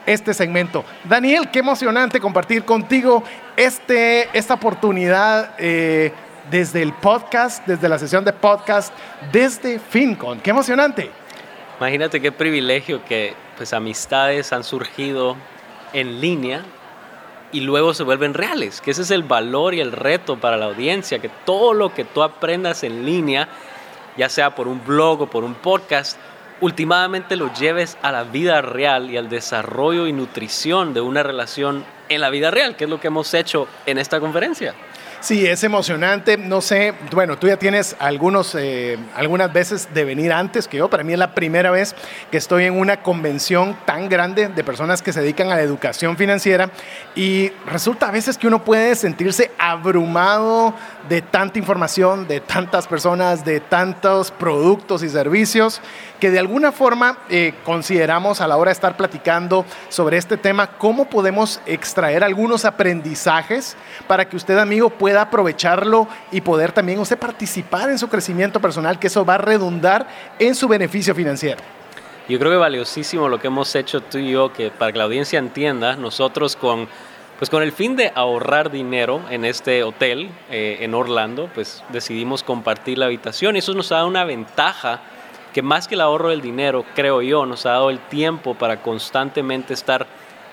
este 0.06 0.34
segmento. 0.34 0.84
Daniel, 1.04 1.48
qué 1.50 1.60
emocionante 1.60 2.20
compartir 2.20 2.64
contigo 2.64 3.22
este, 3.56 4.28
esta 4.36 4.54
oportunidad 4.54 5.54
eh, 5.58 6.12
desde 6.50 6.82
el 6.82 6.92
podcast, 6.92 7.66
desde 7.66 7.88
la 7.88 7.98
sesión 7.98 8.24
de 8.24 8.32
podcast, 8.32 8.92
desde 9.32 9.78
FinCon. 9.78 10.40
Qué 10.40 10.50
emocionante. 10.50 11.10
Imagínate 11.78 12.20
qué 12.20 12.32
privilegio 12.32 13.04
que 13.04 13.34
pues 13.56 13.72
amistades 13.72 14.52
han 14.52 14.64
surgido 14.64 15.36
en 15.92 16.20
línea 16.20 16.62
y 17.52 17.60
luego 17.60 17.94
se 17.94 18.02
vuelven 18.02 18.34
reales, 18.34 18.80
que 18.80 18.90
ese 18.90 19.02
es 19.02 19.10
el 19.10 19.22
valor 19.22 19.74
y 19.74 19.80
el 19.80 19.92
reto 19.92 20.38
para 20.38 20.56
la 20.56 20.66
audiencia, 20.66 21.18
que 21.18 21.30
todo 21.46 21.72
lo 21.72 21.94
que 21.94 22.04
tú 22.04 22.22
aprendas 22.22 22.82
en 22.82 23.06
línea, 23.06 23.48
ya 24.16 24.28
sea 24.28 24.54
por 24.54 24.68
un 24.68 24.84
blog 24.84 25.22
o 25.22 25.26
por 25.30 25.44
un 25.44 25.54
podcast, 25.54 26.18
últimamente 26.60 27.36
lo 27.36 27.52
lleves 27.54 27.96
a 28.02 28.12
la 28.12 28.24
vida 28.24 28.60
real 28.62 29.10
y 29.10 29.16
al 29.16 29.28
desarrollo 29.28 30.06
y 30.06 30.12
nutrición 30.12 30.94
de 30.94 31.00
una 31.00 31.22
relación 31.22 31.84
en 32.08 32.20
la 32.20 32.30
vida 32.30 32.50
real, 32.50 32.76
que 32.76 32.84
es 32.84 32.90
lo 32.90 33.00
que 33.00 33.08
hemos 33.08 33.32
hecho 33.34 33.68
en 33.86 33.98
esta 33.98 34.20
conferencia. 34.20 34.74
Sí, 35.20 35.44
es 35.44 35.64
emocionante. 35.64 36.36
No 36.36 36.60
sé, 36.60 36.94
bueno, 37.10 37.36
tú 37.36 37.48
ya 37.48 37.56
tienes 37.56 37.96
algunos, 37.98 38.54
eh, 38.54 38.96
algunas 39.16 39.52
veces 39.52 39.88
de 39.92 40.04
venir 40.04 40.32
antes 40.32 40.68
que 40.68 40.76
yo. 40.76 40.88
Para 40.88 41.02
mí 41.02 41.12
es 41.12 41.18
la 41.18 41.34
primera 41.34 41.72
vez 41.72 41.96
que 42.30 42.36
estoy 42.36 42.66
en 42.66 42.78
una 42.78 43.02
convención 43.02 43.76
tan 43.84 44.08
grande 44.08 44.46
de 44.46 44.64
personas 44.64 45.02
que 45.02 45.12
se 45.12 45.20
dedican 45.20 45.50
a 45.50 45.56
la 45.56 45.62
educación 45.62 46.16
financiera 46.16 46.70
y 47.16 47.50
resulta 47.66 48.08
a 48.08 48.10
veces 48.12 48.38
que 48.38 48.46
uno 48.46 48.64
puede 48.64 48.94
sentirse 48.94 49.50
abrumado 49.58 50.72
de 51.08 51.20
tanta 51.20 51.58
información, 51.58 52.28
de 52.28 52.40
tantas 52.40 52.86
personas, 52.86 53.44
de 53.44 53.58
tantos 53.58 54.30
productos 54.30 55.02
y 55.02 55.08
servicios 55.08 55.80
que 56.20 56.30
de 56.30 56.38
alguna 56.38 56.72
forma 56.72 57.18
eh, 57.28 57.54
consideramos 57.64 58.40
a 58.40 58.46
la 58.46 58.56
hora 58.56 58.70
de 58.70 58.74
estar 58.74 58.96
platicando 58.96 59.64
sobre 59.88 60.16
este 60.16 60.36
tema, 60.36 60.78
cómo 60.78 61.06
podemos 61.06 61.60
extraer 61.66 62.24
algunos 62.24 62.64
aprendizajes 62.64 63.76
para 64.06 64.28
que 64.28 64.36
usted, 64.36 64.58
amigo, 64.58 64.90
pueda 64.90 65.07
aprovecharlo 65.16 66.08
y 66.30 66.40
poder 66.40 66.72
también 66.72 66.98
usted 66.98 67.18
participar 67.18 67.90
en 67.90 67.98
su 67.98 68.08
crecimiento 68.08 68.60
personal, 68.60 68.98
que 68.98 69.06
eso 69.06 69.24
va 69.24 69.34
a 69.34 69.38
redundar 69.38 70.06
en 70.38 70.54
su 70.54 70.68
beneficio 70.68 71.14
financiero. 71.14 71.60
Yo 72.28 72.38
creo 72.38 72.50
que 72.52 72.58
valiosísimo 72.58 73.28
lo 73.28 73.40
que 73.40 73.46
hemos 73.46 73.74
hecho 73.74 74.02
tú 74.02 74.18
y 74.18 74.32
yo, 74.32 74.52
que 74.52 74.70
para 74.70 74.92
que 74.92 74.98
la 74.98 75.04
audiencia 75.04 75.38
entienda, 75.38 75.96
nosotros 75.96 76.56
con 76.56 76.88
pues 77.38 77.50
con 77.50 77.62
el 77.62 77.70
fin 77.70 77.94
de 77.94 78.10
ahorrar 78.16 78.68
dinero 78.68 79.22
en 79.30 79.44
este 79.44 79.84
hotel 79.84 80.28
eh, 80.50 80.78
en 80.80 80.92
Orlando, 80.92 81.48
pues 81.54 81.84
decidimos 81.90 82.42
compartir 82.42 82.98
la 82.98 83.06
habitación 83.06 83.54
y 83.54 83.60
eso 83.60 83.74
nos 83.74 83.90
da 83.90 84.04
una 84.04 84.24
ventaja 84.24 85.00
que 85.54 85.62
más 85.62 85.86
que 85.86 85.94
el 85.94 86.00
ahorro 86.00 86.30
del 86.30 86.40
dinero, 86.40 86.84
creo 86.96 87.22
yo, 87.22 87.46
nos 87.46 87.64
ha 87.64 87.70
dado 87.70 87.90
el 87.90 88.00
tiempo 88.00 88.54
para 88.54 88.82
constantemente 88.82 89.72
estar 89.72 90.06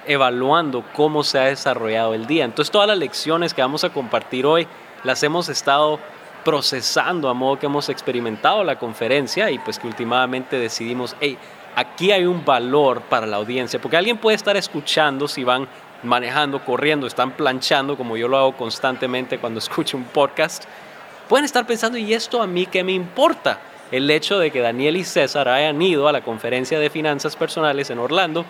evaluando 0.07 0.83
cómo 0.93 1.23
se 1.23 1.39
ha 1.39 1.45
desarrollado 1.45 2.13
el 2.13 2.25
día. 2.27 2.45
Entonces 2.45 2.71
todas 2.71 2.87
las 2.87 2.97
lecciones 2.97 3.53
que 3.53 3.61
vamos 3.61 3.83
a 3.83 3.89
compartir 3.89 4.45
hoy 4.45 4.67
las 5.03 5.23
hemos 5.23 5.49
estado 5.49 5.99
procesando 6.43 7.29
a 7.29 7.33
modo 7.33 7.59
que 7.59 7.65
hemos 7.65 7.89
experimentado 7.89 8.63
la 8.63 8.77
conferencia 8.77 9.49
y 9.49 9.59
pues 9.59 9.79
que 9.79 9.87
últimamente 9.87 10.59
decidimos, 10.59 11.15
hey, 11.19 11.37
aquí 11.75 12.11
hay 12.11 12.25
un 12.25 12.45
valor 12.45 13.01
para 13.01 13.25
la 13.25 13.37
audiencia, 13.37 13.81
porque 13.81 13.97
alguien 13.97 14.17
puede 14.17 14.35
estar 14.35 14.55
escuchando 14.55 15.27
si 15.27 15.43
van 15.43 15.67
manejando, 16.03 16.63
corriendo, 16.63 17.07
están 17.07 17.31
planchando, 17.31 17.97
como 17.97 18.15
yo 18.15 18.27
lo 18.27 18.37
hago 18.37 18.55
constantemente 18.55 19.39
cuando 19.39 19.59
escucho 19.59 19.97
un 19.97 20.03
podcast, 20.03 20.65
pueden 21.27 21.45
estar 21.45 21.65
pensando, 21.65 21.97
¿y 21.97 22.13
esto 22.13 22.41
a 22.41 22.47
mí 22.47 22.67
qué 22.67 22.83
me 22.83 22.91
importa? 22.91 23.59
el 23.91 24.09
hecho 24.09 24.39
de 24.39 24.51
que 24.51 24.61
Daniel 24.61 24.97
y 24.97 25.03
César 25.03 25.47
hayan 25.47 25.81
ido 25.81 26.07
a 26.07 26.11
la 26.11 26.21
conferencia 26.21 26.79
de 26.79 26.89
finanzas 26.89 27.35
personales 27.35 27.89
en 27.89 27.99
Orlando 27.99 28.45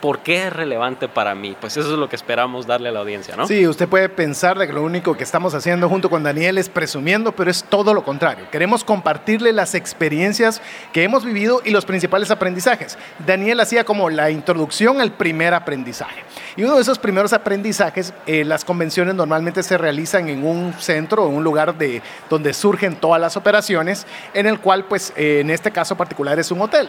¿por 0.00 0.20
qué 0.20 0.46
es 0.46 0.52
relevante 0.52 1.08
para 1.08 1.34
mí? 1.34 1.56
Pues 1.60 1.76
eso 1.76 1.92
es 1.92 1.98
lo 1.98 2.08
que 2.08 2.16
esperamos 2.16 2.66
darle 2.66 2.88
a 2.88 2.92
la 2.92 3.00
audiencia, 3.00 3.36
¿no? 3.36 3.46
Sí, 3.46 3.66
usted 3.66 3.88
puede 3.88 4.08
pensar 4.08 4.58
de 4.58 4.66
que 4.66 4.72
lo 4.72 4.82
único 4.82 5.16
que 5.16 5.24
estamos 5.24 5.54
haciendo 5.54 5.88
junto 5.88 6.08
con 6.10 6.22
Daniel 6.22 6.58
es 6.58 6.68
presumiendo, 6.68 7.32
pero 7.32 7.50
es 7.50 7.64
todo 7.64 7.94
lo 7.94 8.02
contrario. 8.02 8.46
Queremos 8.50 8.84
compartirle 8.84 9.52
las 9.52 9.74
experiencias 9.74 10.62
que 10.92 11.02
hemos 11.02 11.24
vivido 11.24 11.60
y 11.64 11.70
los 11.70 11.84
principales 11.84 12.30
aprendizajes. 12.30 12.98
Daniel 13.26 13.60
hacía 13.60 13.84
como 13.84 14.10
la 14.10 14.30
introducción 14.30 15.00
al 15.00 15.12
primer 15.12 15.54
aprendizaje. 15.54 16.22
Y 16.56 16.64
uno 16.64 16.76
de 16.76 16.82
esos 16.82 16.98
primeros 16.98 17.32
aprendizajes, 17.32 18.12
eh, 18.26 18.44
las 18.44 18.64
convenciones 18.64 19.14
normalmente 19.14 19.62
se 19.62 19.78
realizan 19.78 20.28
en 20.28 20.44
un 20.46 20.74
centro, 20.78 21.26
en 21.28 21.34
un 21.34 21.44
lugar 21.44 21.76
de, 21.76 22.02
donde 22.28 22.54
surgen 22.54 22.96
todas 22.96 23.20
las 23.20 23.36
operaciones, 23.36 24.06
en 24.34 24.46
el 24.46 24.60
cual, 24.60 24.84
pues, 24.86 25.12
eh, 25.16 25.40
en 25.40 25.50
este 25.50 25.70
caso 25.70 25.96
particular 25.96 26.38
es 26.38 26.50
un 26.50 26.60
hotel 26.60 26.88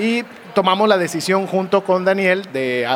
y 0.00 0.24
tomamos 0.54 0.88
la 0.88 0.98
decisión 0.98 1.46
junto 1.46 1.82
con 1.82 2.04
Daniel 2.04 2.48
de, 2.52 2.86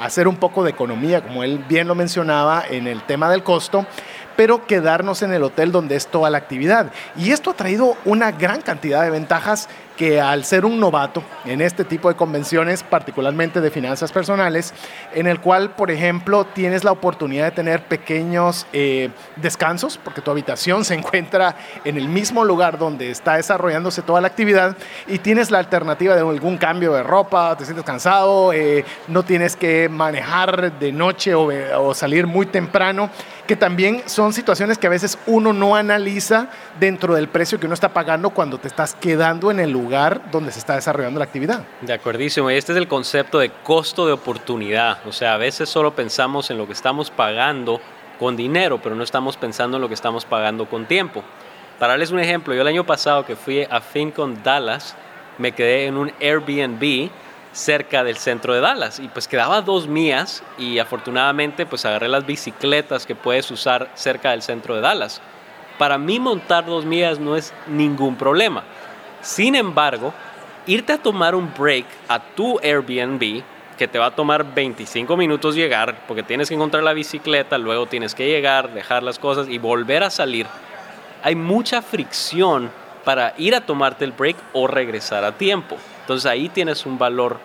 hacer 0.00 0.28
un 0.28 0.36
poco 0.36 0.64
de 0.64 0.70
economía, 0.70 1.22
como 1.22 1.44
él 1.44 1.64
bien 1.68 1.88
lo 1.88 1.94
mencionaba, 1.94 2.64
en 2.68 2.86
el 2.86 3.02
tema 3.02 3.30
del 3.30 3.42
costo 3.42 3.86
pero 4.36 4.66
quedarnos 4.66 5.22
en 5.22 5.32
el 5.32 5.44
hotel 5.44 5.70
donde 5.70 5.94
es 5.94 6.08
toda 6.08 6.28
la 6.28 6.38
actividad. 6.38 6.90
Y 7.16 7.30
esto 7.30 7.50
ha 7.50 7.54
traído 7.54 7.96
una 8.04 8.32
gran 8.32 8.62
cantidad 8.62 9.02
de 9.02 9.10
ventajas 9.10 9.68
que 9.96 10.20
al 10.20 10.44
ser 10.44 10.64
un 10.64 10.80
novato 10.80 11.22
en 11.44 11.60
este 11.60 11.84
tipo 11.84 12.08
de 12.08 12.16
convenciones, 12.16 12.82
particularmente 12.82 13.60
de 13.60 13.70
finanzas 13.70 14.10
personales, 14.12 14.74
en 15.14 15.26
el 15.26 15.40
cual, 15.40 15.70
por 15.70 15.90
ejemplo, 15.90 16.44
tienes 16.44 16.84
la 16.84 16.92
oportunidad 16.92 17.44
de 17.44 17.50
tener 17.52 17.84
pequeños 17.84 18.66
eh, 18.72 19.10
descansos, 19.36 19.98
porque 20.02 20.20
tu 20.20 20.30
habitación 20.30 20.84
se 20.84 20.94
encuentra 21.04 21.56
en 21.84 21.96
el 21.96 22.08
mismo 22.08 22.44
lugar 22.44 22.78
donde 22.78 23.10
está 23.10 23.36
desarrollándose 23.36 24.02
toda 24.02 24.20
la 24.20 24.28
actividad 24.28 24.76
y 25.06 25.18
tienes 25.18 25.50
la 25.50 25.58
alternativa 25.58 26.14
de 26.14 26.20
algún 26.20 26.58
cambio 26.58 26.92
de 26.94 27.02
ropa, 27.02 27.56
te 27.56 27.64
sientes 27.64 27.84
cansado, 27.84 28.52
eh, 28.52 28.84
no 29.08 29.22
tienes 29.22 29.56
que 29.56 29.88
manejar 29.88 30.72
de 30.78 30.92
noche 30.92 31.34
o, 31.34 31.50
o 31.80 31.94
salir 31.94 32.26
muy 32.26 32.46
temprano 32.46 33.10
que 33.46 33.56
también 33.56 34.02
son 34.06 34.32
situaciones 34.32 34.78
que 34.78 34.86
a 34.86 34.90
veces 34.90 35.18
uno 35.26 35.52
no 35.52 35.76
analiza 35.76 36.48
dentro 36.80 37.14
del 37.14 37.28
precio 37.28 37.60
que 37.60 37.66
uno 37.66 37.74
está 37.74 37.90
pagando 37.90 38.30
cuando 38.30 38.56
te 38.56 38.68
estás 38.68 38.94
quedando 38.94 39.50
en 39.50 39.60
el 39.60 39.70
lugar 39.70 39.83
donde 40.30 40.50
se 40.50 40.58
está 40.58 40.74
desarrollando 40.74 41.18
la 41.18 41.24
actividad. 41.24 41.64
De 41.80 41.92
acuerdísimo, 41.92 42.50
este 42.50 42.72
es 42.72 42.78
el 42.78 42.88
concepto 42.88 43.38
de 43.38 43.50
costo 43.50 44.06
de 44.06 44.12
oportunidad, 44.12 44.98
o 45.06 45.12
sea, 45.12 45.34
a 45.34 45.36
veces 45.36 45.68
solo 45.68 45.94
pensamos 45.94 46.50
en 46.50 46.58
lo 46.58 46.66
que 46.66 46.72
estamos 46.72 47.10
pagando 47.10 47.80
con 48.18 48.36
dinero, 48.36 48.80
pero 48.82 48.94
no 48.94 49.02
estamos 49.02 49.36
pensando 49.36 49.76
en 49.76 49.82
lo 49.82 49.88
que 49.88 49.94
estamos 49.94 50.24
pagando 50.24 50.66
con 50.66 50.86
tiempo. 50.86 51.22
Para 51.78 51.92
darles 51.92 52.10
un 52.10 52.20
ejemplo, 52.20 52.54
yo 52.54 52.62
el 52.62 52.68
año 52.68 52.84
pasado 52.84 53.26
que 53.26 53.36
fui 53.36 53.66
a 53.68 53.80
FinCon 53.80 54.42
Dallas, 54.42 54.96
me 55.38 55.52
quedé 55.52 55.86
en 55.86 55.96
un 55.96 56.12
Airbnb 56.20 57.10
cerca 57.52 58.02
del 58.02 58.16
centro 58.16 58.54
de 58.54 58.60
Dallas 58.60 58.98
y 58.98 59.08
pues 59.08 59.28
quedaba 59.28 59.60
dos 59.60 59.86
mías 59.86 60.42
y 60.58 60.78
afortunadamente 60.78 61.66
pues 61.66 61.84
agarré 61.84 62.08
las 62.08 62.26
bicicletas 62.26 63.06
que 63.06 63.14
puedes 63.14 63.50
usar 63.50 63.90
cerca 63.94 64.30
del 64.30 64.42
centro 64.42 64.74
de 64.74 64.80
Dallas. 64.80 65.20
Para 65.78 65.98
mí 65.98 66.20
montar 66.20 66.66
dos 66.66 66.84
mías 66.84 67.18
no 67.18 67.36
es 67.36 67.52
ningún 67.66 68.16
problema. 68.16 68.64
Sin 69.24 69.54
embargo, 69.54 70.12
irte 70.66 70.92
a 70.92 70.98
tomar 70.98 71.34
un 71.34 71.50
break 71.56 71.86
a 72.08 72.20
tu 72.20 72.60
Airbnb 72.62 73.42
que 73.78 73.88
te 73.88 73.98
va 73.98 74.06
a 74.06 74.10
tomar 74.14 74.54
25 74.54 75.16
minutos 75.16 75.54
llegar 75.56 76.04
porque 76.06 76.22
tienes 76.22 76.48
que 76.48 76.54
encontrar 76.54 76.82
la 76.82 76.92
bicicleta, 76.92 77.56
luego 77.56 77.86
tienes 77.86 78.14
que 78.14 78.28
llegar, 78.28 78.74
dejar 78.74 79.02
las 79.02 79.18
cosas 79.18 79.48
y 79.48 79.56
volver 79.56 80.04
a 80.04 80.10
salir. 80.10 80.46
Hay 81.22 81.34
mucha 81.34 81.80
fricción 81.80 82.70
para 83.02 83.34
ir 83.38 83.54
a 83.54 83.62
tomarte 83.62 84.04
el 84.04 84.12
break 84.12 84.36
o 84.52 84.66
regresar 84.66 85.24
a 85.24 85.32
tiempo. 85.32 85.78
Entonces 86.02 86.30
ahí 86.30 86.50
tienes 86.50 86.84
un 86.84 86.98
valor 86.98 87.38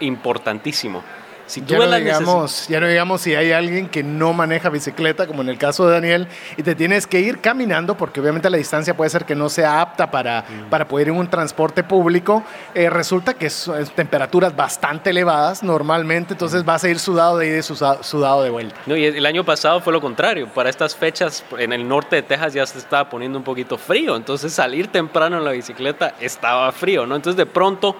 importantísimo. 0.00 1.02
Si 1.46 1.64
ya, 1.64 1.78
no 1.78 1.90
digamos, 1.96 2.66
ya 2.68 2.80
no 2.80 2.88
digamos 2.88 3.20
si 3.20 3.34
hay 3.34 3.52
alguien 3.52 3.88
que 3.88 4.02
no 4.02 4.32
maneja 4.32 4.68
bicicleta, 4.68 5.26
como 5.26 5.42
en 5.42 5.48
el 5.48 5.58
caso 5.58 5.86
de 5.86 5.94
Daniel, 5.94 6.28
y 6.56 6.62
te 6.62 6.74
tienes 6.74 7.06
que 7.06 7.20
ir 7.20 7.40
caminando, 7.40 7.96
porque 7.96 8.20
obviamente 8.20 8.50
la 8.50 8.56
distancia 8.56 8.96
puede 8.96 9.10
ser 9.10 9.24
que 9.24 9.34
no 9.34 9.48
sea 9.48 9.80
apta 9.80 10.10
para, 10.10 10.42
mm. 10.42 10.70
para 10.70 10.88
poder 10.88 11.08
ir 11.08 11.12
en 11.12 11.20
un 11.20 11.30
transporte 11.30 11.84
público, 11.84 12.42
eh, 12.74 12.90
resulta 12.90 13.34
que 13.34 13.46
es, 13.46 13.70
temperaturas 13.94 14.56
bastante 14.56 15.10
elevadas 15.10 15.62
normalmente, 15.62 16.34
entonces 16.34 16.64
vas 16.64 16.82
a 16.82 16.88
ir 16.88 16.98
sudado 16.98 17.38
de 17.38 17.48
ida 17.48 17.58
y 17.58 17.62
sudado, 17.62 18.42
de 18.42 18.50
vuelta. 18.50 18.74
No, 18.86 18.96
y 18.96 19.04
el 19.04 19.26
año 19.26 19.44
pasado 19.44 19.80
fue 19.80 19.92
lo 19.92 20.00
contrario, 20.00 20.48
para 20.48 20.68
estas 20.68 20.96
fechas 20.96 21.44
en 21.58 21.72
el 21.72 21.86
norte 21.86 22.16
de 22.16 22.22
Texas 22.22 22.54
ya 22.54 22.66
se 22.66 22.78
estaba 22.78 23.08
poniendo 23.08 23.38
un 23.38 23.44
poquito 23.44 23.78
frío, 23.78 24.16
entonces 24.16 24.52
salir 24.52 24.88
temprano 24.88 25.38
en 25.38 25.44
la 25.44 25.52
bicicleta 25.52 26.14
estaba 26.20 26.72
frío, 26.72 27.06
¿no? 27.06 27.14
Entonces 27.14 27.36
de 27.36 27.46
pronto 27.46 27.96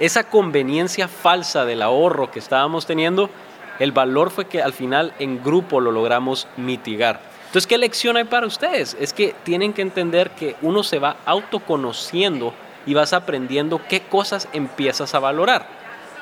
esa 0.00 0.24
conveniencia 0.24 1.08
falsa 1.08 1.64
del 1.64 1.82
ahorro 1.82 2.30
que 2.30 2.38
estábamos 2.38 2.86
teniendo, 2.86 3.30
el 3.78 3.92
valor 3.92 4.30
fue 4.30 4.46
que 4.46 4.62
al 4.62 4.72
final 4.72 5.12
en 5.18 5.42
grupo 5.42 5.80
lo 5.80 5.92
logramos 5.92 6.48
mitigar. 6.56 7.20
Entonces, 7.46 7.66
¿qué 7.66 7.78
lección 7.78 8.16
hay 8.16 8.24
para 8.24 8.46
ustedes? 8.46 8.96
Es 9.00 9.12
que 9.12 9.34
tienen 9.42 9.72
que 9.72 9.82
entender 9.82 10.30
que 10.30 10.56
uno 10.62 10.82
se 10.82 10.98
va 10.98 11.16
autoconociendo 11.24 12.52
y 12.86 12.94
vas 12.94 13.12
aprendiendo 13.12 13.80
qué 13.88 14.02
cosas 14.02 14.48
empiezas 14.52 15.14
a 15.14 15.18
valorar. 15.18 15.66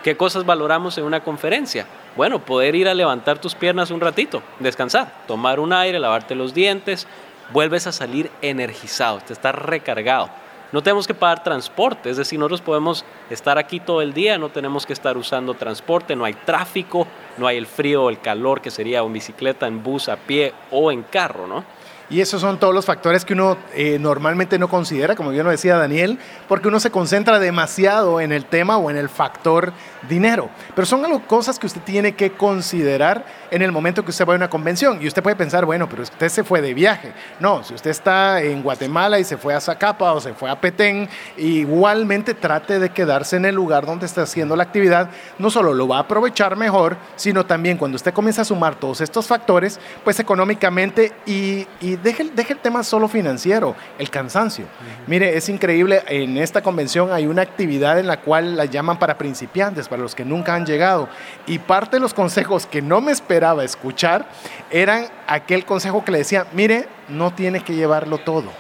¿Qué 0.03 0.17
cosas 0.17 0.47
valoramos 0.47 0.97
en 0.99 1.05
una 1.05 1.25
conferencia? 1.25 1.87
Bueno, 2.17 2.39
poder 2.39 2.77
ir 2.77 2.89
a 2.89 2.95
levantar 2.95 3.41
tus 3.41 3.57
piernas 3.57 3.91
un 3.91 4.01
ratito, 4.01 4.43
descansar, 4.61 5.13
tomar 5.27 5.59
un 5.59 5.73
aire, 5.73 5.99
lavarte 5.99 6.37
los 6.37 6.55
dientes, 6.55 7.09
vuelves 7.53 7.87
a 7.87 7.93
salir 7.93 8.31
energizado, 8.41 9.19
te 9.19 9.33
estás 9.33 9.55
recargado. 9.55 10.31
No 10.73 10.83
tenemos 10.83 11.07
que 11.07 11.15
pagar 11.15 11.45
transporte, 11.45 12.11
es 12.11 12.17
decir, 12.17 12.39
nosotros 12.39 12.61
podemos 12.61 13.05
estar 13.31 13.57
aquí 13.57 13.79
todo 13.79 14.03
el 14.03 14.13
día, 14.13 14.37
no 14.37 14.49
tenemos 14.49 14.85
que 14.85 14.93
estar 14.93 15.17
usando 15.17 15.55
transporte, 15.55 16.17
no 16.17 16.25
hay 16.25 16.35
tráfico, 16.35 17.07
no 17.39 17.47
hay 17.47 17.57
el 17.57 17.67
frío 17.67 18.05
o 18.05 18.11
el 18.11 18.21
calor 18.21 18.61
que 18.61 18.71
sería 18.71 18.99
en 19.01 19.13
bicicleta, 19.13 19.67
en 19.67 19.83
bus, 19.83 20.09
a 20.09 20.17
pie 20.17 20.53
o 20.73 20.91
en 20.91 21.03
carro, 21.05 21.47
¿no? 21.47 21.65
Y 22.09 22.21
esos 22.21 22.41
son 22.41 22.59
todos 22.59 22.75
los 22.75 22.85
factores 22.85 23.25
que 23.25 23.33
uno 23.33 23.57
eh, 23.75 23.99
normalmente 23.99 24.59
no 24.59 24.69
considera, 24.69 25.17
como 25.17 25.31
bien 25.31 25.45
lo 25.45 25.51
decía 25.51 25.77
Daniel, 25.77 26.19
porque 26.49 26.69
uno 26.69 26.79
se 26.79 26.91
concentra 26.91 27.39
demasiado 27.39 28.21
en 28.21 28.33
el 28.33 28.45
tema 28.45 28.77
o 28.77 28.91
en 28.91 28.97
el 28.97 29.09
factor 29.09 29.73
dinero. 30.09 30.49
Pero 30.75 30.87
son 30.87 31.05
algo, 31.05 31.27
cosas 31.27 31.59
que 31.59 31.67
usted 31.67 31.81
tiene 31.83 32.15
que 32.15 32.33
considerar 32.33 33.25
en 33.51 33.63
el 33.63 33.73
momento 33.73 34.05
que 34.05 34.11
usted 34.11 34.27
va 34.27 34.35
a 34.35 34.37
una 34.37 34.51
convención. 34.51 35.03
Y 35.03 35.09
usted 35.09 35.23
puede 35.23 35.37
pensar, 35.37 35.65
bueno, 35.65 35.89
pero 35.89 36.03
usted 36.03 36.29
se 36.29 36.45
fue 36.45 36.61
de 36.61 36.75
viaje. 36.75 37.13
No, 37.41 37.65
si 37.65 37.75
usted 37.75 37.91
está 37.91 38.41
en 38.41 38.63
Guatemala 38.63 39.19
y 39.19 39.25
se 39.25 39.37
fue 39.37 39.55
a 39.55 39.61
Zacapa 39.61 40.13
o 40.13 40.21
se 40.21 40.35
fue 40.35 40.51
a 40.51 40.61
Petén, 40.61 41.09
igualmente 41.37 42.35
trate 42.35 42.79
de 42.79 42.91
quedarse 42.91 43.37
en 43.37 43.45
el 43.45 43.55
lugar 43.55 43.87
donde 43.87 44.07
está 44.07 44.23
haciendo 44.23 44.57
la 44.57 44.63
actividad. 44.63 45.11
No 45.39 45.51
solo 45.51 45.75
lo 45.75 45.89
va 45.89 45.99
a 45.99 46.01
aprovechar 46.01 46.57
mejor, 46.57 46.97
sino 47.17 47.47
también 47.47 47.77
cuando 47.77 47.97
usted 47.97 48.15
comienza 48.15 48.43
a 48.43 48.45
sumar 48.45 48.77
todos 48.77 49.01
estos 49.01 49.27
factores, 49.27 49.81
pues 50.05 50.21
económicamente 50.21 51.13
y, 51.27 51.67
deje, 52.03 52.23
el 52.23 52.59
tema 52.59 52.83
solo 52.83 53.09
financiero, 53.09 53.75
el 53.99 54.11
cansancio. 54.11 54.67
Mire, 55.07 55.37
es 55.37 55.49
increíble, 55.49 56.03
en 56.09 56.37
esta 56.39 56.63
convención 56.63 57.13
hay 57.13 57.27
una 57.27 57.43
actividad 57.43 57.99
en 57.99 58.07
la 58.07 58.21
cual 58.21 58.57
la 58.57 58.65
llaman 58.65 58.99
para 58.99 59.19
principiantes, 59.19 59.89
para 59.89 60.03
los 60.03 60.15
que 60.15 60.25
nunca 60.25 60.55
han 60.55 60.67
llegado. 60.67 61.09
Y 61.47 61.59
parte 61.59 61.97
de 61.97 62.01
los 62.01 62.15
consejos 62.15 62.67
que 62.67 62.83
no 62.83 63.01
me 63.01 63.13
esperaba 63.13 63.65
escuchar 63.65 64.27
eran 64.71 65.07
aquel 65.27 65.65
consejo 65.65 66.05
que 66.05 66.13
le 66.13 66.19
decía, 66.19 66.47
mire, 66.53 66.89
no 67.09 67.33
tiene 67.33 67.61
que 67.61 67.75
llevarlo 67.75 68.19
todo, 68.19 68.51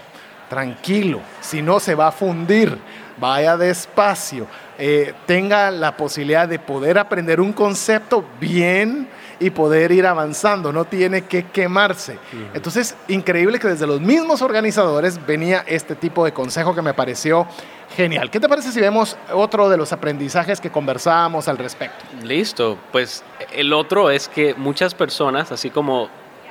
tranquilo, 0.48 1.20
si 1.40 1.62
no 1.62 1.80
se 1.80 1.94
va 1.94 2.08
a 2.08 2.12
fundir, 2.12 2.78
vaya 3.18 3.56
despacio, 3.56 4.46
eh, 4.78 5.14
tenga 5.26 5.70
la 5.70 5.96
posibilidad 5.96 6.46
de 6.46 6.58
poder 6.58 6.98
aprender 6.98 7.40
un 7.40 7.52
concepto 7.52 8.24
bien 8.40 9.08
y 9.38 9.50
poder 9.50 9.92
ir 9.92 10.06
avanzando, 10.06 10.72
no 10.72 10.84
tiene 10.84 11.22
que 11.22 11.44
quemarse. 11.46 12.18
Entonces, 12.54 12.94
increíble 13.08 13.58
que 13.58 13.68
desde 13.68 13.86
los 13.86 14.00
mismos 14.00 14.42
organizadores 14.42 15.24
venía 15.26 15.64
este 15.66 15.94
tipo 15.94 16.24
de 16.24 16.32
consejo 16.32 16.74
que 16.74 16.82
me 16.82 16.94
pareció 16.94 17.46
Genial. 17.94 18.30
¿Qué 18.30 18.40
te 18.40 18.48
parece 18.48 18.72
si 18.72 18.80
vemos 18.80 19.16
otro 19.32 19.68
de 19.68 19.76
los 19.76 19.92
aprendizajes 19.92 20.60
que 20.60 20.70
conversábamos 20.70 21.48
al 21.48 21.56
respecto? 21.56 22.04
Listo. 22.22 22.76
Pues 22.92 23.24
el 23.52 23.72
otro 23.72 24.10
es 24.10 24.28
que 24.28 24.54
muchas 24.54 24.94
personas, 24.94 25.52
así 25.52 25.70
como 25.70 26.08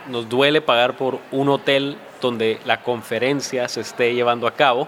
nos 0.08 0.30
duele 0.30 0.62
pagar 0.62 0.96
por 0.98 1.20
un 1.32 1.50
hotel 1.50 1.98
donde 2.22 2.60
la 2.66 2.82
conferencia 2.82 3.68
se 3.68 3.82
esté 3.82 4.14
llevando 4.16 4.48
a 4.48 4.52
cabo, 4.52 4.88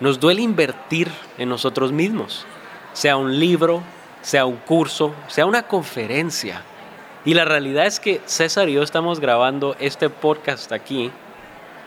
nos 0.00 0.20
duele 0.20 0.42
invertir 0.42 1.10
en 1.36 1.48
nosotros 1.48 1.92
mismos, 1.92 2.46
sea 2.92 3.16
un 3.16 3.38
libro, 3.38 3.82
sea 4.22 4.46
un 4.46 4.56
curso, 4.56 5.14
sea 5.26 5.46
una 5.46 5.64
conferencia. 5.64 6.62
Y 7.26 7.34
la 7.34 7.44
realidad 7.44 7.86
es 7.86 7.98
que 7.98 8.20
César 8.24 8.68
y 8.68 8.74
yo 8.74 8.84
estamos 8.84 9.18
grabando 9.18 9.74
este 9.80 10.08
podcast 10.08 10.70
aquí 10.70 11.10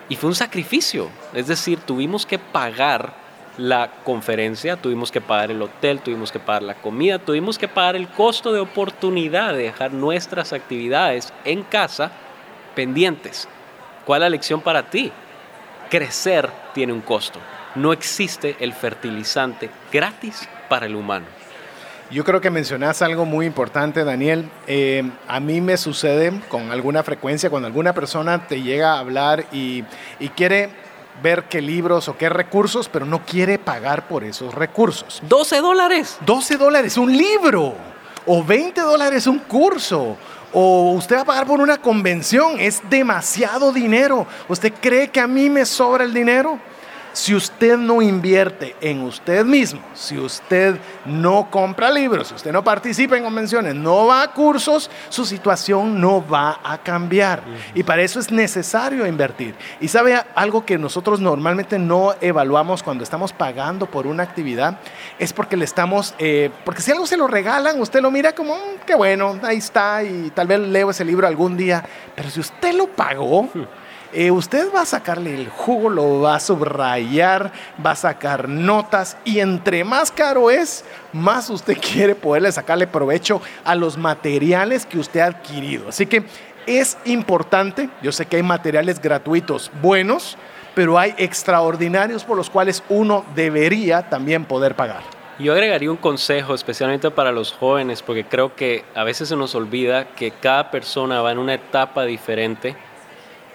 y 0.10 0.18
fue 0.18 0.28
un 0.28 0.36
sacrificio, 0.36 1.10
es 1.34 1.48
decir, 1.48 1.80
tuvimos 1.80 2.26
que 2.26 2.38
pagar 2.38 3.14
la 3.56 3.90
conferencia, 4.04 4.76
tuvimos 4.76 5.14
que 5.14 5.22
pagar 5.22 5.50
el 5.52 5.62
hotel, 5.62 6.02
tuvimos 6.02 6.34
que 6.34 6.40
pagar 6.40 6.64
la 6.64 6.74
comida, 6.74 7.20
tuvimos 7.20 7.58
que 7.58 7.70
pagar 7.70 7.96
el 7.96 8.10
costo 8.10 8.52
de 8.52 8.60
oportunidad 8.60 9.54
de 9.54 9.64
dejar 9.64 9.94
nuestras 9.94 10.52
actividades 10.52 11.32
en 11.46 11.64
casa 11.64 12.12
pendientes. 12.76 13.48
¿Cuál 14.06 14.24
es 14.24 14.26
la 14.26 14.30
lección 14.32 14.60
para 14.60 14.90
ti? 14.90 15.10
Crecer 15.90 16.50
tiene 16.74 16.92
un 16.92 17.02
costo. 17.02 17.40
No 17.76 17.94
existe 17.94 18.58
el 18.60 18.74
fertilizante 18.74 19.70
gratis 19.90 20.50
para 20.68 20.86
el 20.86 20.98
humano. 20.98 21.39
Yo 22.12 22.24
creo 22.24 22.42
que 22.42 22.50
mencionas 22.50 23.04
algo 23.04 23.24
muy 23.26 23.46
importante, 23.46 24.04
Daniel. 24.04 24.50
Eh, 24.66 25.04
a 25.28 25.40
mí 25.40 25.62
me 25.62 25.78
sucede 25.78 26.34
con 26.50 26.72
alguna 26.72 27.04
frecuencia 27.04 27.52
cuando 27.52 27.68
alguna 27.68 27.94
persona 27.94 28.48
te 28.48 28.64
llega 28.64 28.94
a 28.94 29.00
hablar 29.00 29.46
y, 29.52 29.84
y 30.20 30.30
quiere 30.30 30.70
ver 31.22 31.44
qué 31.44 31.62
libros 31.62 32.08
o 32.08 32.18
qué 32.18 32.30
recursos, 32.30 32.90
pero 32.90 33.06
no 33.06 33.24
quiere 33.24 33.60
pagar 33.60 34.08
por 34.08 34.24
esos 34.24 34.56
recursos. 34.56 35.22
12 35.30 35.62
dólares. 35.62 36.18
12 36.26 36.58
dólares 36.58 36.98
un 36.98 37.16
libro. 37.16 37.76
O 38.26 38.44
20 38.44 38.82
dólares 38.82 39.28
un 39.28 39.38
curso. 39.38 40.18
O 40.52 40.94
usted 40.94 41.18
va 41.18 41.22
a 41.22 41.26
pagar 41.26 41.46
por 41.46 41.60
una 41.60 41.78
convención. 41.78 42.60
Es 42.60 42.82
demasiado 42.90 43.72
dinero. 43.72 44.26
¿Usted 44.48 44.74
cree 44.82 45.10
que 45.10 45.20
a 45.20 45.28
mí 45.28 45.48
me 45.48 45.64
sobra 45.64 46.06
el 46.06 46.14
dinero? 46.14 46.60
Si 47.20 47.36
usted 47.36 47.78
no 47.78 48.02
invierte 48.02 48.78
en 48.80 49.02
usted 49.02 49.44
mismo, 49.44 49.82
si 49.94 50.18
usted 50.18 50.78
no 51.06 51.52
compra 51.52 51.92
libros, 51.92 52.30
si 52.30 52.36
usted 52.36 52.54
no 52.54 52.64
participa 52.64 53.18
en 53.18 53.26
convenciones, 53.26 53.76
no 53.76 54.08
va 54.08 54.24
a 54.24 54.32
cursos, 54.32 54.90
su 55.10 55.26
situación 55.26 56.00
no 56.00 56.26
va 56.26 56.62
a 56.64 56.78
cambiar. 56.78 57.44
Y 57.76 57.84
para 57.84 58.04
eso 58.04 58.22
es 58.22 58.32
necesario 58.32 59.06
invertir. 59.06 59.54
Y 59.82 59.90
sabe 59.90 60.18
algo 60.34 60.66
que 60.66 60.78
nosotros 60.78 61.20
normalmente 61.20 61.78
no 61.78 62.16
evaluamos 62.22 62.84
cuando 62.84 63.04
estamos 63.04 63.34
pagando 63.34 63.86
por 63.86 64.08
una 64.08 64.24
actividad, 64.24 64.80
es 65.20 65.34
porque 65.34 65.58
le 65.58 65.66
estamos, 65.66 66.16
eh, 66.20 66.50
porque 66.64 66.82
si 66.82 66.92
algo 66.92 67.06
se 67.06 67.18
lo 67.18 67.28
regalan, 67.28 67.82
usted 67.82 68.02
lo 68.02 68.12
mira 68.12 68.34
como, 68.34 68.56
mm, 68.56 68.86
qué 68.88 68.96
bueno, 68.96 69.38
ahí 69.44 69.58
está, 69.58 70.06
y 70.06 70.32
tal 70.34 70.48
vez 70.48 70.62
leo 70.62 70.90
ese 70.92 71.04
libro 71.04 71.28
algún 71.28 71.58
día, 71.58 71.84
pero 72.16 72.30
si 72.30 72.40
usted 72.40 72.74
lo 72.76 72.88
pagó, 72.88 73.50
eh, 74.14 74.32
usted 74.32 74.74
va 74.74 74.82
a 74.82 74.86
sacarle 74.86 75.36
el 75.36 75.50
jugo, 75.50 75.90
lo 75.90 76.22
va 76.22 76.36
a 76.36 76.40
subrayar, 76.40 77.52
va 77.86 77.92
a 77.92 77.96
sacar 77.96 78.50
notas 78.50 79.18
y 79.24 79.40
entre 79.40 79.84
más 79.84 80.12
caro 80.12 80.50
es, 80.50 80.84
más 81.14 81.50
usted 81.50 81.78
quiere 81.82 82.16
poderle 82.16 82.52
sacarle 82.52 82.88
provecho 82.88 83.42
a 83.64 83.76
los 83.76 83.98
materiales 83.98 84.86
que 84.86 85.00
usted 85.00 85.20
ha 85.20 85.28
adquirido. 85.28 85.90
Así 85.90 86.06
que 86.06 86.24
es 86.66 86.98
importante, 87.06 87.90
yo 88.02 88.12
sé 88.12 88.26
que 88.26 88.38
hay 88.38 88.44
materiales 88.44 89.02
gratuitos 89.02 89.72
buenos, 89.82 90.38
pero 90.76 90.98
hay 90.98 91.14
extraordinarios 91.18 92.24
por 92.24 92.38
los 92.38 92.50
cuales 92.50 92.84
uno 92.90 93.26
debería 93.36 94.10
también 94.10 94.46
poder 94.46 94.76
pagar. 94.76 95.02
Yo 95.40 95.54
agregaría 95.54 95.90
un 95.90 95.98
consejo 95.98 96.54
especialmente 96.54 97.10
para 97.12 97.32
los 97.32 97.54
jóvenes, 97.54 98.02
porque 98.02 98.26
creo 98.26 98.56
que 98.56 98.84
a 98.94 99.06
veces 99.06 99.30
se 99.30 99.38
nos 99.38 99.56
olvida 99.56 100.10
que 100.14 100.32
cada 100.32 100.70
persona 100.70 101.22
va 101.22 101.32
en 101.32 101.38
una 101.38 101.54
etapa 101.54 102.04
diferente. 102.04 102.76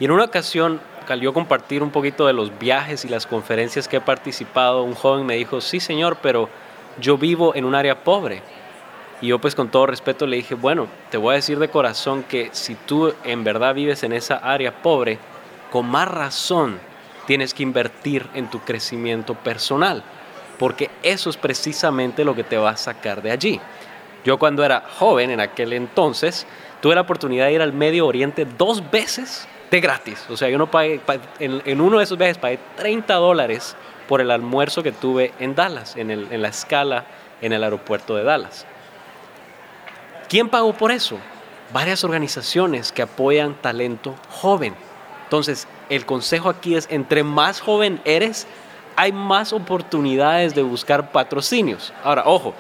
Y 0.01 0.05
en 0.05 0.11
una 0.11 0.25
ocasión, 0.25 0.81
al 1.09 1.21
yo 1.21 1.33
compartir 1.33 1.83
un 1.83 1.91
poquito 1.91 2.27
de 2.27 2.33
los 2.33 2.59
viajes 2.59 3.05
y 3.05 3.09
las 3.09 3.27
conferencias 3.27 3.89
que 3.89 3.99
he 3.99 4.01
participado, 4.01 4.83
un 4.83 4.95
joven 4.95 5.27
me 5.27 5.37
dijo, 5.37 5.61
sí 5.61 5.81
señor, 5.81 6.19
pero 6.23 6.49
yo 7.01 7.19
vivo 7.19 7.55
en 7.55 7.65
un 7.65 7.75
área 7.75 8.03
pobre. 8.03 8.43
Y 9.21 9.29
yo 9.29 9.39
pues 9.39 9.55
con 9.55 9.69
todo 9.69 9.87
respeto 9.87 10.27
le 10.27 10.37
dije, 10.37 10.55
bueno, 10.55 10.89
te 11.11 11.17
voy 11.17 11.33
a 11.33 11.37
decir 11.37 11.59
de 11.59 11.69
corazón 11.69 12.25
que 12.25 12.51
si 12.53 12.75
tú 12.75 13.15
en 13.25 13.45
verdad 13.45 13.75
vives 13.75 14.03
en 14.03 14.13
esa 14.13 14.37
área 14.37 14.83
pobre, 14.83 15.19
con 15.71 15.87
más 15.87 16.09
razón 16.09 16.79
tienes 17.27 17.55
que 17.55 17.63
invertir 17.63 18.29
en 18.35 18.51
tu 18.51 18.61
crecimiento 18.61 19.35
personal 19.35 20.03
porque 20.59 20.91
eso 21.03 21.31
es 21.31 21.37
precisamente 21.37 22.25
lo 22.25 22.35
que 22.35 22.45
te 22.45 22.57
va 22.57 22.71
a 22.71 22.77
sacar 22.77 23.23
de 23.23 23.31
allí. 23.31 23.61
Yo 24.25 24.39
cuando 24.39 24.65
era 24.65 24.85
joven, 24.99 25.31
en 25.31 25.41
aquel 25.41 25.73
entonces, 25.73 26.47
tuve 26.81 26.95
la 26.95 27.03
oportunidad 27.03 27.47
de 27.47 27.53
ir 27.53 27.63
al 27.63 27.73
Medio 27.73 28.07
Oriente 28.07 28.47
dos 28.47 28.91
veces 28.91 29.47
gratis. 29.81 30.25
O 30.31 30.37
sea, 30.37 30.49
yo 30.49 30.59
no 30.59 30.71
pagué, 30.71 31.01
en, 31.39 31.81
uno 31.81 31.99
de 31.99 32.05
esos 32.05 32.19
viajes 32.19 32.39
pagué 32.39 32.59
30 32.77 33.15
dólares 33.15 33.77
por 34.09 34.21
el 34.21 34.31
almuerzo 34.31 34.83
que 34.83 34.93
tuve 34.93 35.33
en 35.39 35.55
Dallas, 35.55 35.97
en, 35.97 36.11
en 36.11 36.43
la 36.43 36.49
escala 36.49 37.05
en 37.41 37.53
el 37.53 37.63
aeropuerto 37.63 38.17
de 38.17 38.25
Dallas. 38.25 38.67
¿Quién 40.29 40.49
pagó 40.49 40.73
por 40.73 40.91
eso? 40.91 41.19
Varias 41.73 42.05
organizaciones 42.05 42.93
que 42.93 43.03
apoyan 43.03 43.55
talento 43.55 44.15
joven. 44.31 44.75
Entonces, 45.25 45.67
el 45.89 46.07
consejo 46.07 46.49
aquí 46.49 46.77
es, 46.77 46.87
entre 46.91 47.23
más 47.23 47.61
joven 47.61 48.01
eres, 48.05 48.47
hay 48.97 49.13
más 49.13 49.53
oportunidades 49.53 50.55
de 50.55 50.63
buscar 50.63 51.11
patrocinios. 51.11 51.93
Ahora, 52.03 52.23
ojo, 52.27 52.55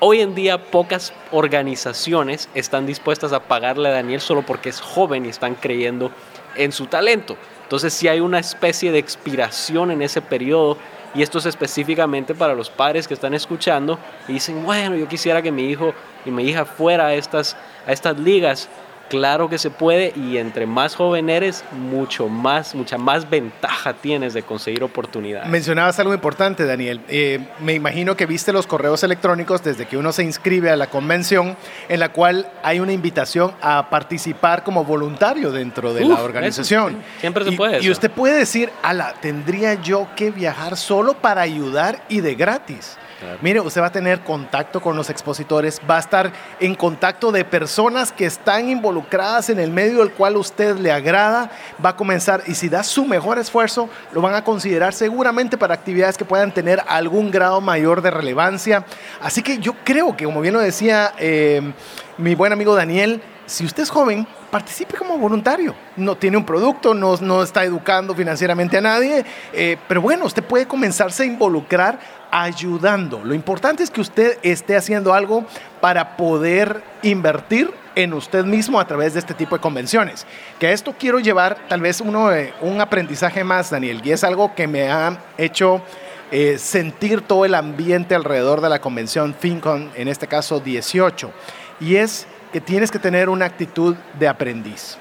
hoy 0.00 0.20
en 0.20 0.34
día 0.34 0.70
pocas 0.70 1.12
organizaciones 1.32 2.48
están 2.54 2.86
dispuestas 2.86 3.32
a 3.32 3.40
pagarle 3.40 3.88
a 3.88 3.92
Daniel 3.92 4.20
solo 4.20 4.42
porque 4.42 4.68
es 4.68 4.80
joven 4.80 5.26
y 5.26 5.28
están 5.28 5.54
creyendo 5.54 6.10
en 6.56 6.72
su 6.72 6.86
talento. 6.86 7.36
Entonces, 7.62 7.92
si 7.92 8.08
hay 8.08 8.20
una 8.20 8.38
especie 8.38 8.92
de 8.92 8.98
expiración 8.98 9.90
en 9.90 10.02
ese 10.02 10.22
periodo, 10.22 10.78
y 11.14 11.22
esto 11.22 11.38
es 11.38 11.46
específicamente 11.46 12.34
para 12.34 12.54
los 12.54 12.70
padres 12.70 13.08
que 13.08 13.14
están 13.14 13.34
escuchando 13.34 13.98
y 14.26 14.34
dicen, 14.34 14.64
bueno, 14.64 14.94
yo 14.96 15.08
quisiera 15.08 15.42
que 15.42 15.50
mi 15.50 15.64
hijo 15.64 15.94
y 16.24 16.30
mi 16.30 16.44
hija 16.44 16.64
fuera 16.64 17.06
a 17.06 17.14
estas, 17.14 17.56
a 17.86 17.92
estas 17.92 18.18
ligas 18.18 18.68
Claro 19.08 19.48
que 19.48 19.58
se 19.58 19.70
puede 19.70 20.12
y 20.14 20.36
entre 20.38 20.66
más 20.66 20.94
joven 20.94 21.30
eres, 21.30 21.64
mucho 21.72 22.28
más, 22.28 22.74
mucha 22.74 22.98
más 22.98 23.28
ventaja 23.28 23.94
tienes 23.94 24.34
de 24.34 24.42
conseguir 24.42 24.82
oportunidades. 24.82 25.48
Mencionabas 25.48 25.98
algo 25.98 26.14
importante, 26.14 26.64
Daniel. 26.64 27.00
Eh, 27.08 27.40
me 27.60 27.74
imagino 27.74 28.16
que 28.16 28.26
viste 28.26 28.52
los 28.52 28.66
correos 28.66 29.02
electrónicos 29.02 29.62
desde 29.62 29.86
que 29.86 29.96
uno 29.96 30.12
se 30.12 30.24
inscribe 30.24 30.70
a 30.70 30.76
la 30.76 30.88
convención, 30.88 31.56
en 31.88 32.00
la 32.00 32.10
cual 32.10 32.50
hay 32.62 32.80
una 32.80 32.92
invitación 32.92 33.52
a 33.60 33.88
participar 33.90 34.62
como 34.62 34.84
voluntario 34.84 35.52
dentro 35.52 35.94
de 35.94 36.04
la 36.04 36.22
organización. 36.22 37.02
siempre 37.20 37.44
se 37.44 37.52
puede. 37.52 37.82
Y 37.82 37.90
usted 37.90 38.10
puede 38.10 38.38
decir, 38.38 38.70
ala, 38.82 39.14
tendría 39.20 39.74
yo 39.74 40.08
que 40.16 40.30
viajar 40.30 40.76
solo 40.76 41.14
para 41.14 41.42
ayudar 41.42 42.02
y 42.08 42.20
de 42.20 42.34
gratis. 42.34 42.96
Mire, 43.42 43.60
usted 43.60 43.80
va 43.80 43.86
a 43.86 43.92
tener 43.92 44.20
contacto 44.20 44.80
con 44.80 44.96
los 44.96 45.10
expositores, 45.10 45.80
va 45.88 45.96
a 45.96 46.00
estar 46.00 46.32
en 46.60 46.74
contacto 46.74 47.32
de 47.32 47.44
personas 47.44 48.12
que 48.12 48.26
están 48.26 48.68
involucradas 48.68 49.50
en 49.50 49.58
el 49.58 49.70
medio 49.70 49.98
del 49.98 50.12
cual 50.12 50.36
usted 50.36 50.76
le 50.76 50.92
agrada, 50.92 51.50
va 51.84 51.90
a 51.90 51.96
comenzar 51.96 52.42
y 52.46 52.54
si 52.54 52.68
da 52.68 52.82
su 52.84 53.04
mejor 53.04 53.38
esfuerzo, 53.38 53.88
lo 54.12 54.20
van 54.20 54.34
a 54.34 54.44
considerar 54.44 54.94
seguramente 54.94 55.58
para 55.58 55.74
actividades 55.74 56.16
que 56.16 56.24
puedan 56.24 56.52
tener 56.52 56.82
algún 56.86 57.30
grado 57.30 57.60
mayor 57.60 58.02
de 58.02 58.10
relevancia. 58.10 58.84
Así 59.20 59.42
que 59.42 59.58
yo 59.58 59.74
creo 59.84 60.16
que, 60.16 60.24
como 60.24 60.40
bien 60.40 60.54
lo 60.54 60.60
decía 60.60 61.12
eh, 61.18 61.72
mi 62.18 62.34
buen 62.34 62.52
amigo 62.52 62.74
Daniel, 62.74 63.20
si 63.48 63.64
usted 63.64 63.82
es 63.82 63.90
joven, 63.90 64.26
participe 64.50 64.96
como 64.96 65.16
voluntario. 65.16 65.74
No 65.96 66.16
tiene 66.16 66.36
un 66.36 66.44
producto, 66.44 66.92
no, 66.92 67.16
no 67.16 67.42
está 67.42 67.64
educando 67.64 68.14
financieramente 68.14 68.76
a 68.76 68.80
nadie, 68.82 69.24
eh, 69.52 69.76
pero 69.88 70.02
bueno, 70.02 70.26
usted 70.26 70.44
puede 70.44 70.66
comenzarse 70.66 71.22
a 71.22 71.26
involucrar 71.26 71.98
ayudando. 72.30 73.22
Lo 73.24 73.34
importante 73.34 73.82
es 73.82 73.90
que 73.90 74.02
usted 74.02 74.38
esté 74.42 74.76
haciendo 74.76 75.14
algo 75.14 75.46
para 75.80 76.16
poder 76.16 76.82
invertir 77.02 77.72
en 77.94 78.12
usted 78.12 78.44
mismo 78.44 78.78
a 78.78 78.86
través 78.86 79.14
de 79.14 79.20
este 79.20 79.32
tipo 79.32 79.56
de 79.56 79.62
convenciones. 79.62 80.26
Que 80.60 80.68
a 80.68 80.72
esto 80.72 80.94
quiero 80.98 81.18
llevar 81.18 81.56
tal 81.68 81.80
vez 81.80 82.02
uno, 82.02 82.30
un 82.60 82.80
aprendizaje 82.80 83.42
más, 83.44 83.70
Daniel, 83.70 84.02
y 84.04 84.12
es 84.12 84.24
algo 84.24 84.54
que 84.54 84.68
me 84.68 84.90
ha 84.90 85.18
hecho 85.38 85.82
eh, 86.30 86.58
sentir 86.58 87.22
todo 87.22 87.46
el 87.46 87.54
ambiente 87.54 88.14
alrededor 88.14 88.60
de 88.60 88.68
la 88.68 88.80
convención 88.80 89.34
FinCon, 89.34 89.90
en 89.94 90.08
este 90.08 90.26
caso 90.26 90.60
18, 90.60 91.32
y 91.80 91.96
es 91.96 92.26
que 92.52 92.60
tienes 92.60 92.90
que 92.90 92.98
tener 92.98 93.28
una 93.28 93.46
actitud 93.46 93.96
de 94.18 94.28
aprendiz. 94.28 94.98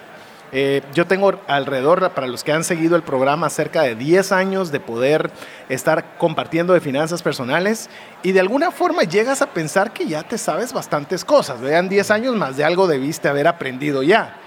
Eh, 0.53 0.81
yo 0.93 1.05
tengo 1.05 1.41
alrededor, 1.47 2.09
para 2.11 2.27
los 2.27 2.43
que 2.43 2.53
han 2.53 2.63
seguido 2.63 2.95
el 2.95 3.03
programa, 3.03 3.49
cerca 3.49 3.81
de 3.81 3.95
10 3.95 4.31
años 4.31 4.71
de 4.71 4.79
poder 4.79 5.29
estar 5.67 6.17
compartiendo 6.17 6.73
de 6.73 6.79
finanzas 6.79 7.21
personales 7.21 7.89
y 8.23 8.31
de 8.31 8.39
alguna 8.39 8.71
forma 8.71 9.03
llegas 9.03 9.41
a 9.41 9.47
pensar 9.47 9.91
que 9.91 10.07
ya 10.07 10.23
te 10.23 10.37
sabes 10.37 10.71
bastantes 10.71 11.25
cosas. 11.25 11.59
Vean, 11.59 11.89
10 11.89 12.11
años 12.11 12.35
más 12.35 12.55
de 12.55 12.63
algo 12.63 12.87
debiste 12.87 13.27
haber 13.27 13.47
aprendido 13.47 14.03
ya. 14.03 14.37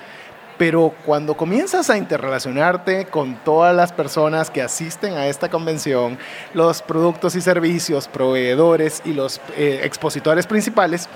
Pero 0.57 0.95
cuando 1.07 1.39
comienzas 1.39 1.89
a 1.89 1.97
interrelacionarte 1.97 3.07
con 3.07 3.37
todas 3.45 3.75
las 3.75 3.93
personas 3.93 4.51
que 4.51 4.61
asisten 4.61 5.15
a 5.15 5.27
esta 5.27 5.49
convención, 5.49 6.19
los 6.53 6.83
productos 6.83 7.35
y 7.35 7.41
servicios, 7.41 8.09
proveedores 8.09 9.01
y 9.07 9.15
los 9.15 9.41
eh, 9.57 9.81
expositores 9.85 10.47
principales, 10.47 11.09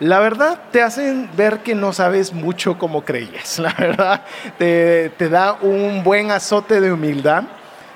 la 0.00 0.20
verdad 0.20 0.58
te 0.70 0.82
hacen 0.82 1.28
ver 1.36 1.60
que 1.60 1.74
no 1.74 1.92
sabes 1.92 2.32
mucho 2.32 2.78
como 2.78 3.04
creías. 3.04 3.58
La 3.58 3.74
verdad 3.78 4.22
te, 4.58 5.10
da 5.28 5.54
un 5.60 6.02
buen 6.04 6.30
azote 6.30 6.80
de 6.80 6.92
humildad 6.92 7.44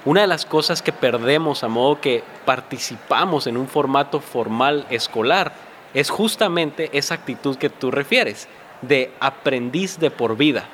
Una 0.04 0.22
de 0.22 0.28
las 0.28 0.46
cosas 0.46 0.82
que 0.82 0.92
perdemos 0.92 1.64
a 1.64 1.68
modo 1.68 2.02
que 2.02 2.24
participamos 2.46 3.48
en 3.48 3.58
un 3.58 3.68
formato 3.68 4.20
formal 4.20 4.86
escolar 4.90 5.54
es 5.94 6.10
justamente 6.10 6.90
esa 6.94 7.16
actitud 7.16 7.56
que 7.56 7.70
tú 7.70 7.90
refieres, 7.90 8.50
de 8.82 9.14
aprendiz 9.20 9.98
de 9.98 10.12
por 10.12 10.36
vida. 10.36 10.66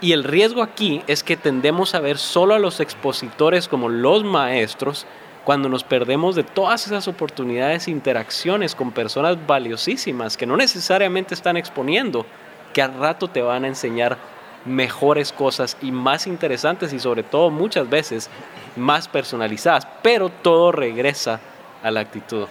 Y 0.00 0.12
el 0.12 0.22
riesgo 0.22 0.62
aquí 0.62 1.02
es 1.08 1.24
que 1.24 1.36
tendemos 1.36 1.94
a 1.94 2.00
ver 2.00 2.18
solo 2.18 2.54
a 2.54 2.58
los 2.58 2.78
expositores 2.78 3.66
como 3.66 3.88
los 3.88 4.22
maestros 4.22 5.06
cuando 5.44 5.68
nos 5.68 5.82
perdemos 5.82 6.36
de 6.36 6.44
todas 6.44 6.86
esas 6.86 7.08
oportunidades 7.08 7.88
e 7.88 7.90
interacciones 7.90 8.74
con 8.74 8.92
personas 8.92 9.38
valiosísimas 9.46 10.36
que 10.36 10.46
no 10.46 10.56
necesariamente 10.56 11.34
están 11.34 11.56
exponiendo, 11.56 12.26
que 12.72 12.82
al 12.82 12.94
rato 12.94 13.28
te 13.28 13.42
van 13.42 13.64
a 13.64 13.68
enseñar 13.68 14.18
mejores 14.64 15.32
cosas 15.32 15.76
y 15.80 15.90
más 15.90 16.26
interesantes 16.26 16.92
y 16.92 17.00
sobre 17.00 17.22
todo 17.22 17.50
muchas 17.50 17.88
veces 17.88 18.28
más 18.76 19.08
personalizadas, 19.08 19.88
pero 20.02 20.28
todo 20.28 20.70
regresa 20.70 21.40
a 21.82 21.90
la 21.90 22.00
actitud. 22.00 22.46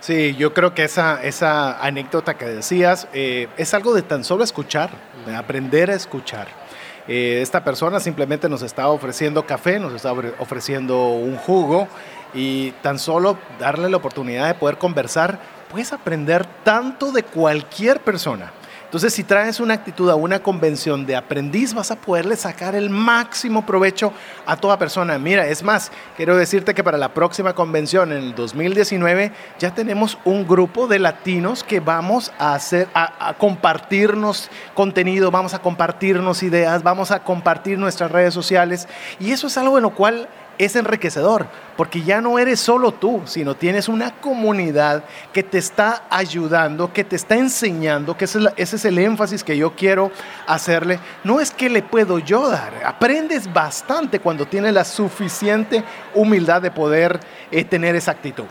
Sí, 0.00 0.36
yo 0.36 0.54
creo 0.54 0.74
que 0.74 0.84
esa, 0.84 1.84
anécdota 1.84 2.34
que 2.34 2.44
decías 2.46 3.08
eh, 3.12 3.48
es 3.56 3.74
algo 3.74 3.94
de 3.94 4.02
tan 4.02 4.22
solo 4.22 4.44
escuchar, 4.44 4.90
de 5.26 5.34
aprender 5.34 5.90
a 5.90 5.94
escuchar. 5.94 6.67
Eh, 7.08 7.40
esta 7.40 7.64
persona 7.64 8.00
simplemente 8.00 8.48
nos 8.48 8.62
está 8.62 8.88
ofreciendo 8.88 9.46
café, 9.46 9.80
nos 9.80 9.94
está 9.94 10.12
ofreciendo 10.12 11.08
un 11.08 11.36
jugo 11.36 11.88
y 12.34 12.72
tan 12.82 12.98
solo 12.98 13.38
darle 13.58 13.88
la 13.88 13.96
oportunidad 13.96 14.46
de 14.46 14.54
poder 14.54 14.76
conversar, 14.76 15.40
puedes 15.70 15.92
aprender 15.92 16.46
tanto 16.64 17.10
de 17.10 17.22
cualquier 17.22 18.00
persona. 18.00 18.52
Entonces, 18.88 19.12
si 19.12 19.22
traes 19.22 19.60
una 19.60 19.74
actitud 19.74 20.08
a 20.08 20.14
una 20.14 20.38
convención 20.38 21.04
de 21.04 21.14
aprendiz, 21.14 21.74
vas 21.74 21.90
a 21.90 21.96
poderle 21.96 22.36
sacar 22.36 22.74
el 22.74 22.88
máximo 22.88 23.66
provecho 23.66 24.14
a 24.46 24.56
toda 24.56 24.78
persona. 24.78 25.18
Mira, 25.18 25.46
es 25.46 25.62
más, 25.62 25.92
quiero 26.16 26.38
decirte 26.38 26.72
que 26.72 26.82
para 26.82 26.96
la 26.96 27.12
próxima 27.12 27.52
convención, 27.52 28.12
en 28.12 28.18
el 28.18 28.34
2019, 28.34 29.30
ya 29.58 29.74
tenemos 29.74 30.16
un 30.24 30.48
grupo 30.48 30.86
de 30.86 31.00
latinos 31.00 31.64
que 31.64 31.80
vamos 31.80 32.32
a 32.38 32.54
hacer, 32.54 32.88
a, 32.94 33.34
compartirnos 33.36 34.50
contenido, 34.72 35.30
vamos 35.30 35.52
a 35.52 35.58
compartirnos 35.58 36.42
ideas, 36.42 36.82
vamos 36.82 37.10
a 37.10 37.22
compartir 37.22 37.78
nuestras 37.78 38.10
redes 38.10 38.32
sociales. 38.32 38.88
Y 39.20 39.32
eso 39.32 39.48
es 39.48 39.58
algo 39.58 39.76
en 39.76 39.82
lo 39.82 39.90
cual 39.90 40.30
es 40.58 40.76
enriquecedor, 40.76 41.46
porque 41.76 42.02
ya 42.02 42.20
no 42.20 42.38
eres 42.38 42.60
solo 42.60 42.92
tú, 42.92 43.22
sino 43.24 43.54
tienes 43.54 43.88
una 43.88 44.20
comunidad 44.20 45.04
que 45.32 45.42
te 45.42 45.58
está 45.58 46.04
ayudando, 46.10 46.92
que 46.92 47.04
te 47.04 47.16
está 47.16 47.36
enseñando, 47.36 48.16
que 48.16 48.24
ese 48.24 48.40
es, 48.56 48.84
el 48.84 48.98
énfasis 48.98 49.44
que 49.44 49.56
yo 49.56 49.74
quiero 49.74 50.10
hacerle. 50.46 50.98
No 51.24 51.40
es 51.40 51.50
que 51.50 51.70
le 51.70 51.82
puedo 51.82 52.18
yo 52.18 52.48
dar, 52.48 52.72
aprendes 52.84 53.52
bastante 53.52 54.20
cuando 54.20 54.46
tienes 54.46 54.74
la 54.74 54.84
suficiente 54.84 55.84
humildad 56.14 56.60
de 56.60 56.70
poder 56.70 57.20
eh, 57.50 57.64
tener 57.64 57.94
esa 57.94 58.10
actitud. 58.10 58.46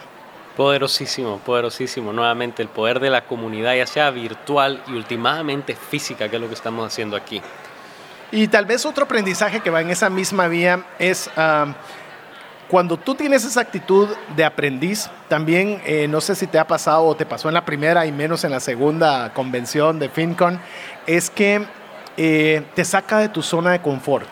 Poderosísimo, 0.55 1.37
poderosísimo. 1.37 2.11
Nuevamente 2.11 2.63
el 2.63 2.69
poder 2.69 2.99
de 2.99 3.11
la 3.11 3.25
comunidad, 3.25 3.75
ya 3.75 3.85
sea 3.85 4.09
virtual 4.09 4.81
y 4.87 4.93
últimamente 4.93 5.75
física, 5.75 6.29
que 6.29 6.37
es 6.37 6.41
lo 6.41 6.47
que 6.47 6.55
estamos 6.55 6.87
haciendo 6.87 7.15
aquí. 7.15 7.43
Y 8.31 8.47
tal 8.47 8.65
vez 8.65 8.85
otro 8.85 9.05
aprendizaje 9.05 9.61
que 9.61 9.69
va 9.69 9.81
en 9.81 9.89
esa 9.89 10.09
misma 10.09 10.47
vía 10.47 10.83
es 10.99 11.29
cuando 12.67 12.97
tú 12.97 13.15
tienes 13.15 13.45
esa 13.45 13.61
actitud 13.61 14.09
de 14.35 14.43
aprendiz, 14.43 15.09
también 15.29 15.81
eh, 15.85 16.07
no 16.09 16.19
sé 16.19 16.35
si 16.35 16.47
te 16.47 16.59
ha 16.59 16.67
pasado 16.67 17.05
o 17.05 17.15
te 17.15 17.25
pasó 17.25 17.47
en 17.47 17.53
la 17.53 17.63
primera 17.63 18.05
y 18.05 18.11
menos 18.11 18.43
en 18.43 18.51
la 18.51 18.59
segunda 18.59 19.31
convención 19.33 19.99
de 19.99 20.09
FinCon, 20.09 20.59
es 21.05 21.29
que 21.29 21.65
eh, 22.17 22.63
te 22.75 22.83
saca 22.83 23.19
de 23.19 23.29
tu 23.29 23.41
zona 23.41 23.71
de 23.71 23.81
confort. 23.81 24.27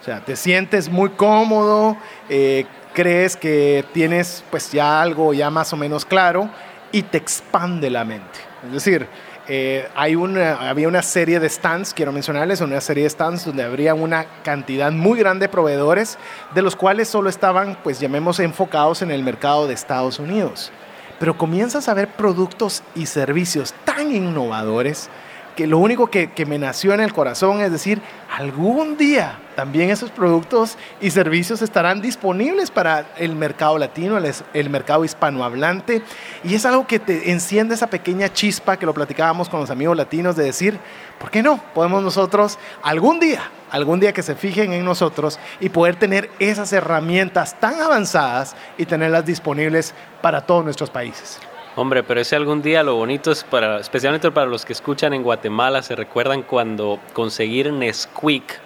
O 0.00 0.04
sea, 0.04 0.20
te 0.20 0.36
sientes 0.36 0.90
muy 0.90 1.10
cómodo, 1.10 1.96
eh, 2.28 2.66
crees 2.92 3.36
que 3.36 3.86
tienes 3.94 4.44
pues 4.50 4.70
ya 4.70 5.00
algo 5.00 5.32
ya 5.32 5.48
más 5.48 5.72
o 5.72 5.76
menos 5.76 6.04
claro 6.04 6.50
y 6.90 7.02
te 7.04 7.16
expande 7.16 7.88
la 7.88 8.04
mente. 8.04 8.38
Es 8.66 8.72
decir, 8.72 9.06
eh, 9.48 9.88
hay 9.96 10.14
una, 10.14 10.68
había 10.68 10.86
una 10.86 11.02
serie 11.02 11.40
de 11.40 11.48
stands, 11.48 11.92
quiero 11.94 12.12
mencionarles, 12.12 12.60
una 12.60 12.80
serie 12.80 13.04
de 13.04 13.10
stands 13.10 13.44
donde 13.44 13.64
habría 13.64 13.94
una 13.94 14.24
cantidad 14.44 14.92
muy 14.92 15.18
grande 15.18 15.46
de 15.46 15.48
proveedores, 15.48 16.16
de 16.54 16.62
los 16.62 16.76
cuales 16.76 17.08
solo 17.08 17.28
estaban, 17.28 17.76
pues 17.82 17.98
llamemos, 17.98 18.38
enfocados 18.38 19.02
en 19.02 19.10
el 19.10 19.22
mercado 19.22 19.66
de 19.66 19.74
Estados 19.74 20.20
Unidos. 20.20 20.70
Pero 21.18 21.36
comienzas 21.36 21.88
a 21.88 21.94
ver 21.94 22.08
productos 22.08 22.82
y 22.94 23.06
servicios 23.06 23.74
tan 23.84 24.14
innovadores 24.14 25.08
que 25.56 25.66
lo 25.66 25.78
único 25.78 26.08
que, 26.08 26.30
me 26.46 26.58
nació 26.58 26.94
en 26.94 27.00
el 27.00 27.12
corazón 27.12 27.60
es 27.60 27.70
decir, 27.70 28.00
algún 28.36 28.96
día 28.96 29.38
también 29.54 29.90
esos 29.90 30.10
productos 30.10 30.76
y 31.00 31.10
servicios 31.10 31.62
estarán 31.62 32.00
disponibles 32.00 32.70
para 32.70 33.06
el 33.16 33.34
mercado 33.34 33.78
latino, 33.78 34.18
el, 34.52 34.70
mercado 34.70 35.04
hispanohablante. 35.04 36.02
Y 36.44 36.54
es 36.54 36.66
algo 36.66 36.86
que 36.86 36.98
te 36.98 37.30
enciende 37.30 37.74
esa 37.74 37.88
pequeña 37.88 38.32
chispa 38.32 38.76
que 38.76 38.86
lo 38.86 38.94
platicábamos 38.94 39.48
con 39.48 39.60
los 39.60 39.70
amigos 39.70 39.96
latinos 39.96 40.36
de 40.36 40.44
decir, 40.44 40.78
¿por 41.18 41.30
qué 41.30 41.42
no? 41.42 41.62
Podemos 41.74 42.02
nosotros 42.02 42.58
algún 42.82 43.20
día, 43.20 43.42
algún 43.70 44.00
día 44.00 44.12
que 44.12 44.22
se 44.22 44.34
fijen 44.34 44.72
en 44.72 44.84
nosotros 44.84 45.38
y 45.60 45.68
poder 45.68 45.96
tener 45.96 46.30
esas 46.38 46.72
herramientas 46.72 47.58
tan 47.60 47.80
avanzadas 47.80 48.56
y 48.78 48.86
tenerlas 48.86 49.24
disponibles 49.24 49.94
para 50.20 50.42
todos 50.46 50.64
nuestros 50.64 50.90
países. 50.90 51.38
Hombre, 51.74 52.02
pero 52.02 52.20
ese 52.20 52.36
algún 52.36 52.60
día 52.60 52.82
lo 52.82 52.96
bonito 52.96 53.30
es 53.30 53.44
para, 53.44 53.80
especialmente 53.80 54.30
para 54.30 54.46
los 54.46 54.66
que 54.66 54.74
escuchan 54.74 55.14
en 55.14 55.22
Guatemala, 55.22 55.82
se 55.82 55.96
recuerdan 55.96 56.42
cuando 56.42 57.00
conseguir 57.14 57.72
Nesquik 57.72 58.60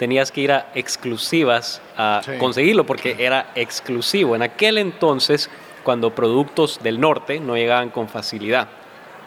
tenías 0.00 0.32
que 0.32 0.40
ir 0.40 0.50
a 0.50 0.68
exclusivas 0.74 1.82
a 1.94 2.22
conseguirlo 2.38 2.86
porque 2.86 3.16
era 3.18 3.50
exclusivo. 3.54 4.34
En 4.34 4.40
aquel 4.40 4.78
entonces, 4.78 5.50
cuando 5.82 6.14
productos 6.14 6.82
del 6.82 6.98
norte 6.98 7.38
no 7.38 7.54
llegaban 7.54 7.90
con 7.90 8.08
facilidad. 8.08 8.68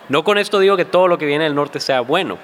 No 0.09 0.23
con 0.23 0.39
esto 0.39 0.57
digo 0.57 0.75
que 0.75 0.83
todo 0.83 1.07
lo 1.07 1.19
que 1.19 1.27
viene 1.27 1.43
del 1.43 1.53
norte 1.53 1.79
sea 1.79 2.01
bueno, 2.01 2.39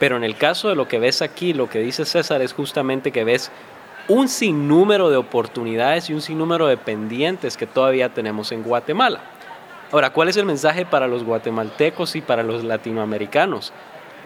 pero 0.00 0.16
en 0.16 0.24
el 0.24 0.34
caso 0.34 0.68
de 0.68 0.74
lo 0.74 0.88
que 0.88 0.98
ves 0.98 1.22
aquí, 1.22 1.52
lo 1.52 1.70
que 1.70 1.78
dice 1.78 2.04
César 2.04 2.42
es 2.42 2.52
justamente 2.52 3.12
que 3.12 3.22
ves 3.22 3.52
un 4.08 4.28
sinnúmero 4.28 5.08
de 5.08 5.16
oportunidades 5.16 6.10
y 6.10 6.14
un 6.14 6.20
sinnúmero 6.20 6.66
de 6.66 6.78
pendientes 6.78 7.56
que 7.56 7.68
todavía 7.68 8.08
tenemos 8.08 8.50
en 8.50 8.64
Guatemala. 8.64 9.20
Ahora, 9.92 10.10
¿cuál 10.10 10.28
es 10.28 10.36
el 10.36 10.46
mensaje 10.46 10.84
para 10.84 11.06
los 11.06 11.22
guatemaltecos 11.22 12.16
y 12.16 12.22
para 12.22 12.42
los 12.42 12.64
latinoamericanos? 12.64 13.72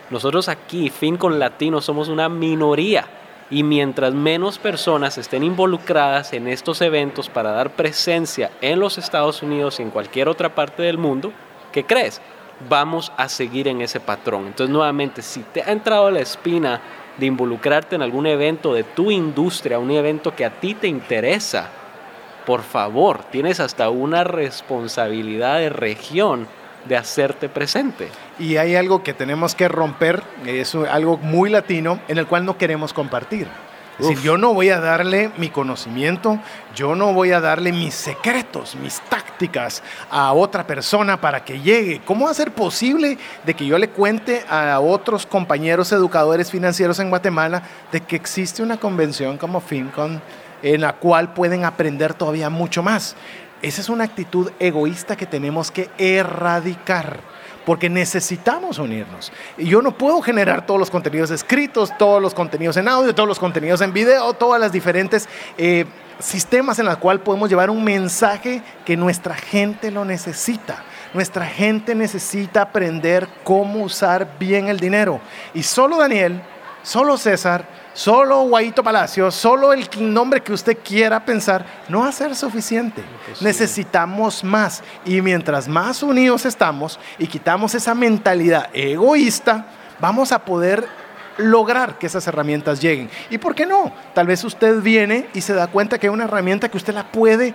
Nosotros 0.08 0.48
aquí, 0.48 0.88
fin 0.88 1.18
con 1.18 1.38
latinos, 1.38 1.84
somos 1.84 2.08
una 2.08 2.30
minoría 2.30 3.06
y 3.52 3.64
mientras 3.64 4.14
menos 4.14 4.58
personas 4.58 5.18
estén 5.18 5.42
involucradas 5.42 6.32
en 6.32 6.48
estos 6.48 6.80
eventos 6.80 7.28
para 7.28 7.52
dar 7.52 7.72
presencia 7.72 8.50
en 8.62 8.80
los 8.80 8.96
Estados 8.96 9.42
Unidos 9.42 9.78
y 9.78 9.82
en 9.82 9.90
cualquier 9.90 10.28
otra 10.28 10.54
parte 10.54 10.82
del 10.82 10.96
mundo, 10.96 11.32
¿qué 11.70 11.84
crees? 11.84 12.22
Vamos 12.70 13.12
a 13.18 13.28
seguir 13.28 13.68
en 13.68 13.82
ese 13.82 14.00
patrón. 14.00 14.46
Entonces, 14.46 14.72
nuevamente, 14.72 15.20
si 15.20 15.40
te 15.40 15.62
ha 15.62 15.70
entrado 15.70 16.10
la 16.10 16.20
espina 16.20 16.80
de 17.18 17.26
involucrarte 17.26 17.94
en 17.94 18.00
algún 18.00 18.26
evento 18.26 18.72
de 18.72 18.84
tu 18.84 19.10
industria, 19.10 19.78
un 19.78 19.90
evento 19.90 20.34
que 20.34 20.46
a 20.46 20.58
ti 20.58 20.72
te 20.72 20.88
interesa, 20.88 21.68
por 22.46 22.62
favor, 22.62 23.22
tienes 23.24 23.60
hasta 23.60 23.90
una 23.90 24.24
responsabilidad 24.24 25.58
de 25.58 25.68
región 25.68 26.48
de 26.86 26.96
hacerte 26.96 27.50
presente. 27.50 28.08
Y 28.42 28.56
hay 28.56 28.74
algo 28.74 29.04
que 29.04 29.14
tenemos 29.14 29.54
que 29.54 29.68
romper, 29.68 30.20
es 30.44 30.74
algo 30.74 31.16
muy 31.16 31.48
latino, 31.48 32.00
en 32.08 32.18
el 32.18 32.26
cual 32.26 32.44
no 32.44 32.58
queremos 32.58 32.92
compartir. 32.92 33.46
Es 34.00 34.08
decir, 34.08 34.24
yo 34.24 34.36
no 34.36 34.52
voy 34.52 34.70
a 34.70 34.80
darle 34.80 35.30
mi 35.36 35.48
conocimiento, 35.48 36.40
yo 36.74 36.96
no 36.96 37.12
voy 37.12 37.30
a 37.30 37.40
darle 37.40 37.70
mis 37.70 37.94
secretos, 37.94 38.74
mis 38.74 39.00
tácticas 39.02 39.84
a 40.10 40.32
otra 40.32 40.66
persona 40.66 41.20
para 41.20 41.44
que 41.44 41.60
llegue. 41.60 42.00
¿Cómo 42.04 42.24
va 42.24 42.32
a 42.32 42.34
ser 42.34 42.52
posible 42.52 43.16
de 43.44 43.54
que 43.54 43.64
yo 43.64 43.78
le 43.78 43.90
cuente 43.90 44.42
a 44.50 44.80
otros 44.80 45.24
compañeros 45.24 45.92
educadores 45.92 46.50
financieros 46.50 46.98
en 46.98 47.10
Guatemala 47.10 47.62
de 47.92 48.00
que 48.00 48.16
existe 48.16 48.60
una 48.60 48.76
convención 48.76 49.38
como 49.38 49.60
FinCon 49.60 50.20
en 50.64 50.80
la 50.80 50.94
cual 50.94 51.32
pueden 51.32 51.64
aprender 51.64 52.12
todavía 52.12 52.50
mucho 52.50 52.82
más. 52.82 53.14
Esa 53.62 53.80
es 53.82 53.88
una 53.88 54.02
actitud 54.02 54.50
egoísta 54.58 55.16
que 55.16 55.26
tenemos 55.26 55.70
que 55.70 55.90
erradicar 55.96 57.31
porque 57.64 57.88
necesitamos 57.88 58.78
unirnos. 58.78 59.32
Y 59.56 59.66
yo 59.66 59.82
no 59.82 59.96
puedo 59.96 60.20
generar 60.22 60.66
todos 60.66 60.80
los 60.80 60.90
contenidos 60.90 61.30
escritos, 61.30 61.96
todos 61.98 62.20
los 62.20 62.34
contenidos 62.34 62.76
en 62.76 62.88
audio, 62.88 63.14
todos 63.14 63.28
los 63.28 63.38
contenidos 63.38 63.80
en 63.80 63.92
video, 63.92 64.32
todas 64.34 64.60
las 64.60 64.72
diferentes 64.72 65.28
eh, 65.58 65.84
sistemas 66.18 66.78
en 66.78 66.86
los 66.86 66.96
cuales 66.96 67.22
podemos 67.22 67.48
llevar 67.48 67.70
un 67.70 67.84
mensaje 67.84 68.62
que 68.84 68.96
nuestra 68.96 69.34
gente 69.34 69.90
lo 69.90 70.04
necesita. 70.04 70.84
Nuestra 71.14 71.46
gente 71.46 71.94
necesita 71.94 72.62
aprender 72.62 73.28
cómo 73.44 73.80
usar 73.82 74.38
bien 74.38 74.68
el 74.68 74.80
dinero. 74.80 75.20
Y 75.52 75.62
solo 75.62 75.98
Daniel, 75.98 76.40
solo 76.82 77.18
César, 77.18 77.66
Solo 77.94 78.44
Guayito 78.44 78.82
Palacio, 78.82 79.30
solo 79.30 79.72
el 79.72 79.86
nombre 79.98 80.40
que 80.40 80.52
usted 80.52 80.78
quiera 80.82 81.24
pensar, 81.24 81.64
no 81.88 82.00
va 82.00 82.08
a 82.08 82.12
ser 82.12 82.34
suficiente. 82.34 83.02
Necesitamos 83.40 84.42
más. 84.42 84.82
Y 85.04 85.20
mientras 85.20 85.68
más 85.68 86.02
unidos 86.02 86.46
estamos 86.46 86.98
y 87.18 87.26
quitamos 87.26 87.74
esa 87.74 87.94
mentalidad 87.94 88.70
egoísta, 88.72 89.66
vamos 90.00 90.32
a 90.32 90.38
poder 90.38 90.86
lograr 91.36 91.98
que 91.98 92.06
esas 92.06 92.26
herramientas 92.26 92.80
lleguen. 92.80 93.10
¿Y 93.28 93.38
por 93.38 93.54
qué 93.54 93.66
no? 93.66 93.92
Tal 94.14 94.26
vez 94.26 94.42
usted 94.44 94.80
viene 94.80 95.28
y 95.34 95.42
se 95.42 95.54
da 95.54 95.66
cuenta 95.66 95.98
que 95.98 96.06
hay 96.06 96.12
una 96.12 96.24
herramienta 96.24 96.70
que 96.70 96.76
usted 96.76 96.94
la 96.94 97.10
puede 97.12 97.54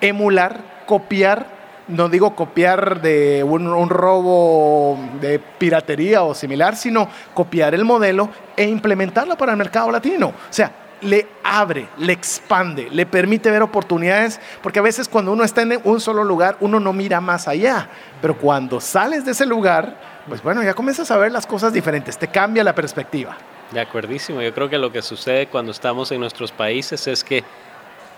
emular, 0.00 0.84
copiar 0.86 1.55
no 1.88 2.08
digo 2.08 2.34
copiar 2.34 3.00
de 3.00 3.44
un, 3.44 3.88
robo 3.88 4.98
de 5.20 5.38
piratería 5.38 6.22
o 6.22 6.34
similar, 6.34 6.76
sino 6.76 7.08
copiar 7.34 7.74
el 7.74 7.84
modelo 7.84 8.28
e 8.56 8.64
implementarlo 8.64 9.36
para 9.36 9.52
el 9.52 9.58
mercado 9.58 9.90
latino. 9.90 10.28
O 10.28 10.52
sea, 10.52 10.72
le 11.02 11.28
abre, 11.44 11.88
le 11.98 12.12
expande, 12.12 12.88
le 12.90 13.06
permite 13.06 13.50
ver 13.50 13.62
oportunidades, 13.62 14.40
porque 14.62 14.78
a 14.78 14.82
veces 14.82 15.08
cuando 15.08 15.32
uno 15.32 15.44
está 15.44 15.62
en 15.62 15.80
un 15.84 16.00
solo 16.00 16.24
lugar, 16.24 16.56
uno 16.60 16.80
no 16.80 16.92
mira 16.92 17.20
más 17.20 17.48
allá, 17.48 17.88
pero 18.20 18.36
cuando 18.36 18.80
sales 18.80 19.24
de 19.24 19.32
ese 19.32 19.46
lugar, 19.46 19.96
pues 20.28 20.42
bueno, 20.42 20.62
ya 20.62 20.74
comienzas 20.74 21.10
a 21.10 21.18
ver 21.18 21.32
las 21.32 21.46
cosas 21.46 21.72
diferentes, 21.72 22.18
te 22.18 22.28
cambia 22.28 22.64
la 22.64 22.74
perspectiva. 22.74 23.36
De 23.72 23.80
acuerdísimo, 23.80 24.40
yo 24.42 24.54
creo 24.54 24.68
que 24.68 24.78
lo 24.78 24.92
que 24.92 25.02
sucede 25.02 25.48
cuando 25.48 25.72
estamos 25.72 26.12
en 26.12 26.20
nuestros 26.20 26.52
países 26.52 27.06
es 27.08 27.24
que 27.24 27.42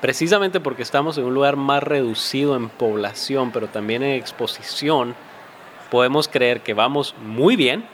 precisamente 0.00 0.60
porque 0.60 0.82
estamos 0.82 1.18
en 1.18 1.24
un 1.24 1.34
lugar 1.34 1.56
más 1.56 1.82
reducido 1.82 2.56
en 2.56 2.68
población, 2.68 3.50
pero 3.52 3.68
también 3.68 4.02
en 4.02 4.14
exposición, 4.14 5.14
podemos 5.90 6.28
creer 6.28 6.60
que 6.60 6.74
vamos 6.74 7.14
muy 7.22 7.56
bien 7.56 7.84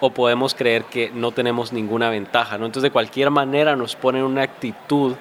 o 0.00 0.10
podemos 0.10 0.54
creer 0.54 0.84
que 0.84 1.10
no 1.10 1.32
tenemos 1.32 1.72
ninguna 1.72 2.10
ventaja. 2.10 2.58
¿no? 2.58 2.66
Entonces, 2.66 2.84
de 2.84 2.92
cualquier 2.92 3.30
manera, 3.30 3.76
nos 3.76 3.96
ponen 3.96 4.22
una 4.24 4.42
actitud 4.42 5.14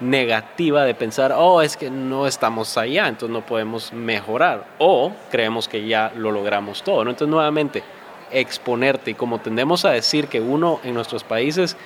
negativa 0.00 0.84
de 0.84 0.94
pensar, 0.94 1.34
oh, 1.36 1.60
es 1.60 1.76
que 1.76 1.90
no 1.90 2.26
estamos 2.26 2.78
allá, 2.78 3.08
entonces 3.08 3.32
no 3.32 3.44
podemos 3.44 3.92
mejorar. 3.92 4.66
O 4.78 5.12
creemos 5.30 5.68
que 5.68 5.86
ya 5.86 6.12
lo 6.16 6.30
logramos 6.30 6.82
todo. 6.82 7.04
¿no? 7.04 7.10
Entonces, 7.10 7.30
nuevamente, 7.30 7.82
exponerte. 8.30 9.10
Y 9.10 9.14
como 9.14 9.40
tendemos 9.40 9.84
a 9.84 9.90
decir 9.90 10.28
que 10.28 10.40
uno 10.40 10.80
en 10.84 10.94
nuestros 10.94 11.24
países, 11.24 11.76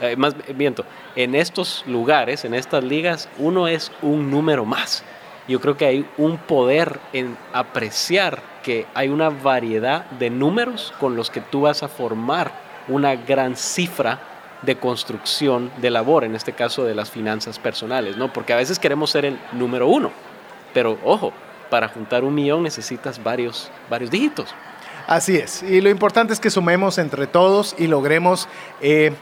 eh, 0.00 0.16
más 0.16 0.34
miento, 0.56 0.84
en 1.16 1.34
estos 1.34 1.84
lugares, 1.86 2.44
en 2.44 2.54
estas 2.54 2.84
ligas, 2.84 3.28
uno 3.38 3.68
es 3.68 3.92
un 4.02 4.30
número 4.30 4.64
más. 4.64 5.04
Yo 5.48 5.60
creo 5.60 5.76
que 5.76 5.86
hay 5.86 6.06
un 6.16 6.38
poder 6.38 7.00
en 7.12 7.36
apreciar 7.52 8.42
que 8.62 8.86
hay 8.94 9.08
una 9.08 9.30
variedad 9.30 10.04
de 10.12 10.30
números 10.30 10.92
con 11.00 11.16
los 11.16 11.30
que 11.30 11.40
tú 11.40 11.62
vas 11.62 11.82
a 11.82 11.88
formar 11.88 12.52
una 12.88 13.16
gran 13.16 13.56
cifra 13.56 14.20
de 14.62 14.76
construcción 14.76 15.70
de 15.78 15.90
labor, 15.90 16.24
en 16.24 16.34
este 16.34 16.52
caso 16.52 16.84
de 16.84 16.94
las 16.94 17.10
finanzas 17.10 17.58
personales, 17.58 18.16
¿no? 18.16 18.32
Porque 18.32 18.52
a 18.52 18.56
veces 18.56 18.78
queremos 18.78 19.10
ser 19.10 19.24
el 19.24 19.38
número 19.52 19.88
uno, 19.88 20.10
pero 20.74 20.98
ojo, 21.04 21.32
para 21.70 21.88
juntar 21.88 22.24
un 22.24 22.34
millón 22.34 22.62
necesitas 22.62 23.22
varios, 23.22 23.70
varios 23.88 24.10
dígitos. 24.10 24.54
Así 25.06 25.36
es, 25.36 25.62
y 25.62 25.80
lo 25.80 25.88
importante 25.88 26.32
es 26.32 26.40
que 26.40 26.50
sumemos 26.50 26.98
entre 26.98 27.26
todos 27.26 27.74
y 27.78 27.86
logremos 27.86 28.48
eh, 28.80 29.12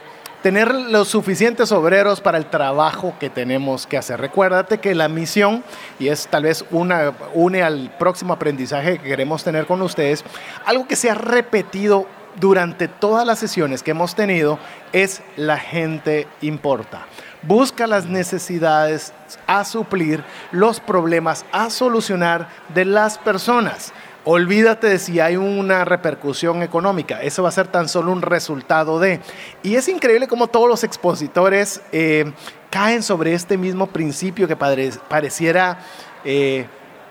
tener 0.43 0.74
los 0.74 1.09
suficientes 1.09 1.73
obreros 1.73 2.20
para 2.20 2.39
el 2.39 2.47
trabajo 2.47 3.15
que 3.19 3.31
tenemos 3.31 3.86
que 3.86 3.98
hacer. 3.98 4.20
Recuérdate 4.20 4.78
que 4.78 4.94
la 4.94 5.09
misión, 5.09 5.65
y 5.98 6.09
es 6.09 6.28
tal 6.28 6.44
vez 6.44 6.65
una, 6.70 7.12
une 7.35 7.62
al 7.62 7.90
próximo 7.98 8.32
aprendizaje 8.32 8.98
que 8.98 9.09
queremos 9.09 9.44
tener 9.44 9.66
con 9.66 9.82
ustedes, 9.82 10.24
algo 10.65 10.86
que 10.86 10.97
se 10.97 11.10
ha 11.10 11.15
repetido 11.15 12.06
durante 12.39 12.89
todas 12.89 13.27
las 13.27 13.39
sesiones 13.39 13.82
que 13.82 13.90
hemos 13.90 14.15
tenido 14.15 14.59
es 14.93 15.23
la 15.36 15.59
gente 15.59 16.28
importa. 16.40 17.06
Busca 17.43 17.86
las 17.86 18.06
necesidades 18.06 19.12
a 19.47 19.65
suplir, 19.65 20.24
los 20.51 20.81
problemas 20.81 21.44
a 21.52 21.70
solucionar 21.70 22.48
de 22.74 22.85
las 22.85 23.19
personas. 23.19 23.93
Olvídate 24.30 24.88
de 24.88 24.98
si 24.98 25.20
hay 25.20 25.36
una 25.36 25.86
repercusión 25.86 26.62
económica. 26.62 27.22
Eso 27.22 27.42
va 27.42 27.48
a 27.48 27.52
ser 27.52 27.68
tan 27.68 27.88
solo 27.88 28.12
un 28.12 28.20
resultado 28.20 29.00
de. 29.00 29.20
Y 29.62 29.76
es 29.76 29.88
increíble 29.88 30.28
cómo 30.28 30.48
todos 30.48 30.68
los 30.68 30.84
expositores 30.84 31.80
eh, 31.92 32.30
caen 32.68 33.02
sobre 33.02 33.32
este 33.32 33.56
mismo 33.56 33.86
principio 33.86 34.46
que 34.46 34.55
pareciera 34.55 35.78
eh, 36.26 36.66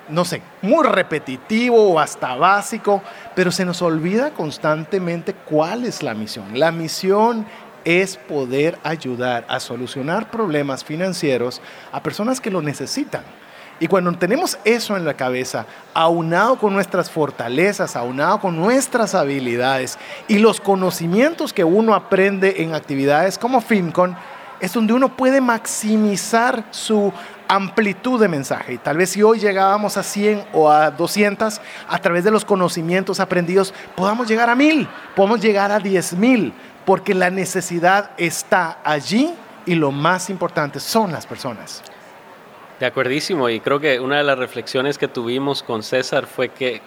no 0.10 0.26
sé, 0.26 0.44
muy 0.62 0.86
repetitivo 0.86 1.92
o 1.92 2.00
hasta 2.00 2.36
básico, 2.36 3.02
pero 3.34 3.50
se 3.50 3.66
nos 3.66 3.82
olvida 3.82 4.30
constantemente 4.30 5.34
cuál 5.34 5.86
es 5.86 6.04
la 6.04 6.14
misión. 6.14 6.60
La 6.60 6.72
misión 6.72 7.48
es 7.84 8.18
poder 8.18 8.78
ayudar 8.84 9.44
a 9.50 9.60
solucionar 9.60 10.30
problemas 10.30 10.84
financieros 10.84 11.64
a 11.92 12.04
personas 12.04 12.40
que 12.40 12.52
lo 12.52 12.62
necesitan. 12.62 13.24
Y 13.80 13.88
cuando 13.88 14.12
tenemos 14.14 14.58
eso 14.64 14.98
en 14.98 15.06
la 15.06 15.14
cabeza, 15.14 15.66
aunado 15.94 16.58
con 16.58 16.74
nuestras 16.74 17.12
fortalezas, 17.12 17.96
aunado 17.96 18.40
con 18.40 18.56
nuestras 18.56 19.14
habilidades 19.14 20.00
y 20.28 20.40
los 20.40 20.60
conocimientos 20.60 21.54
que 21.54 21.64
uno 21.64 21.94
aprende 21.94 22.64
en 22.64 22.74
actividades 22.74 23.38
como 23.38 23.62
FinCon, 23.62 24.16
es 24.60 24.74
donde 24.74 24.94
uno 24.94 25.16
puede 25.16 25.42
maximizar 25.42 26.66
su 26.72 27.14
amplitud 27.48 28.20
de 28.20 28.28
mensaje. 28.28 28.74
Y 28.74 28.78
tal 28.80 28.98
vez 28.98 29.12
si 29.12 29.22
hoy 29.22 29.40
llegábamos 29.40 29.98
a 29.98 30.04
100 30.04 30.46
o 30.54 30.72
a 30.72 30.90
200, 30.90 31.62
a 31.88 32.00
través 32.00 32.24
de 32.24 32.32
los 32.32 32.44
conocimientos 32.44 33.20
aprendidos, 33.20 33.74
podamos 33.96 34.28
llegar 34.28 34.50
a 34.50 34.56
1000, 34.56 34.88
podemos 35.16 35.40
llegar 35.40 35.72
a 35.72 35.80
10.000, 35.80 36.52
porque 36.86 37.14
la 37.14 37.30
necesidad 37.30 38.12
está 38.18 38.80
allí 38.84 39.34
y 39.66 39.76
lo 39.76 39.92
más 39.92 40.30
importante 40.30 40.80
son 40.80 41.12
las 41.12 41.28
personas. 41.28 41.84
De 42.80 42.86
acuerdísimo, 42.86 43.50
y 43.50 43.60
creo 43.60 43.80
que 43.80 44.00
una 44.00 44.18
de 44.18 44.24
las 44.24 44.38
reflexiones 44.38 45.00
que 45.00 45.08
tuvimos 45.08 45.64
con 45.64 45.82
César 45.82 46.28
fue 46.28 46.50
que 46.50 46.80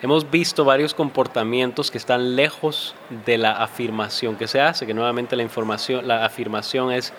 hemos 0.00 0.30
visto 0.30 0.64
varios 0.64 0.94
comportamientos 0.94 1.90
que 1.90 1.98
están 1.98 2.36
lejos 2.36 2.94
de 3.26 3.36
la 3.36 3.50
afirmación 3.50 4.36
que 4.36 4.46
se 4.46 4.60
hace, 4.60 4.86
que 4.86 4.94
nuevamente 4.94 5.34
la 5.34 5.42
información, 5.42 6.06
la 6.06 6.24
afirmación 6.24 6.92
es 6.92 7.12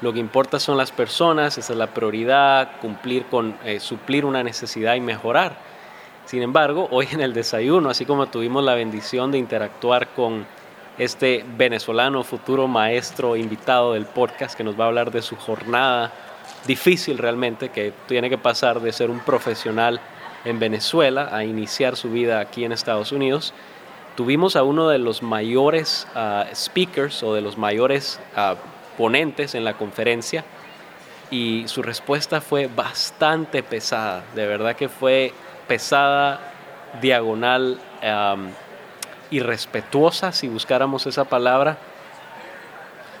lo 0.00 0.14
que 0.14 0.18
importa 0.18 0.58
son 0.58 0.78
las 0.78 0.92
personas, 0.92 1.58
esa 1.58 1.74
es 1.74 1.78
la 1.78 1.88
prioridad, 1.88 2.80
cumplir 2.80 3.26
con, 3.26 3.58
eh, 3.62 3.78
suplir 3.78 4.24
una 4.24 4.42
necesidad 4.42 4.94
y 4.94 5.00
mejorar. 5.00 5.58
Sin 6.24 6.42
embargo, 6.42 6.88
hoy 6.90 7.06
en 7.12 7.20
el 7.20 7.34
desayuno, 7.34 7.90
así 7.90 8.06
como 8.06 8.28
tuvimos 8.28 8.64
la 8.64 8.74
bendición 8.74 9.30
de 9.30 9.36
interactuar 9.36 10.08
con 10.08 10.46
este 10.96 11.44
venezolano 11.58 12.24
futuro 12.24 12.66
maestro 12.66 13.36
invitado 13.36 13.92
del 13.92 14.06
podcast 14.06 14.56
que 14.56 14.64
nos 14.64 14.80
va 14.80 14.84
a 14.84 14.86
hablar 14.88 15.10
de 15.10 15.20
su 15.20 15.36
jornada 15.36 16.12
difícil 16.66 17.18
realmente, 17.18 17.70
que 17.70 17.92
tiene 18.06 18.28
que 18.28 18.38
pasar 18.38 18.80
de 18.80 18.92
ser 18.92 19.10
un 19.10 19.20
profesional 19.20 20.00
en 20.44 20.58
Venezuela 20.58 21.28
a 21.32 21.44
iniciar 21.44 21.96
su 21.96 22.10
vida 22.10 22.40
aquí 22.40 22.64
en 22.64 22.72
Estados 22.72 23.12
Unidos, 23.12 23.52
tuvimos 24.14 24.56
a 24.56 24.62
uno 24.62 24.88
de 24.88 24.98
los 24.98 25.22
mayores 25.22 26.06
ah, 26.14 26.46
speakers 26.54 27.22
o 27.22 27.34
de 27.34 27.40
los 27.40 27.58
mayores 27.58 28.20
uh, 28.36 28.56
ponentes 28.96 29.54
en 29.54 29.64
la 29.64 29.74
conferencia 29.74 30.44
y 31.30 31.64
su 31.66 31.82
respuesta 31.82 32.40
fue 32.40 32.68
bastante 32.68 33.62
pesada, 33.62 34.24
de 34.34 34.46
verdad 34.46 34.76
que 34.76 34.88
fue 34.88 35.32
pesada, 35.66 36.52
diagonal, 37.00 37.78
irrespetuosa, 39.30 40.32
si 40.32 40.48
buscáramos 40.48 41.06
esa 41.06 41.24
palabra, 41.24 41.78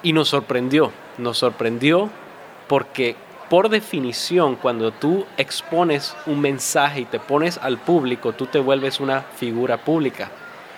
y 0.02 0.12
nos 0.12 0.28
sorprendió, 0.28 0.92
nos 1.18 1.38
sorprendió 1.38 2.10
porque 2.66 3.16
por 3.48 3.68
definición 3.68 4.56
cuando 4.56 4.90
tú 4.90 5.24
expones 5.36 6.16
un 6.26 6.40
mensaje 6.40 7.00
y 7.00 7.04
te 7.04 7.20
pones 7.20 7.58
al 7.58 7.78
público, 7.78 8.32
tú 8.32 8.46
te 8.46 8.58
vuelves 8.58 9.00
una 9.00 9.22
figura 9.22 9.78
pública 9.78 10.30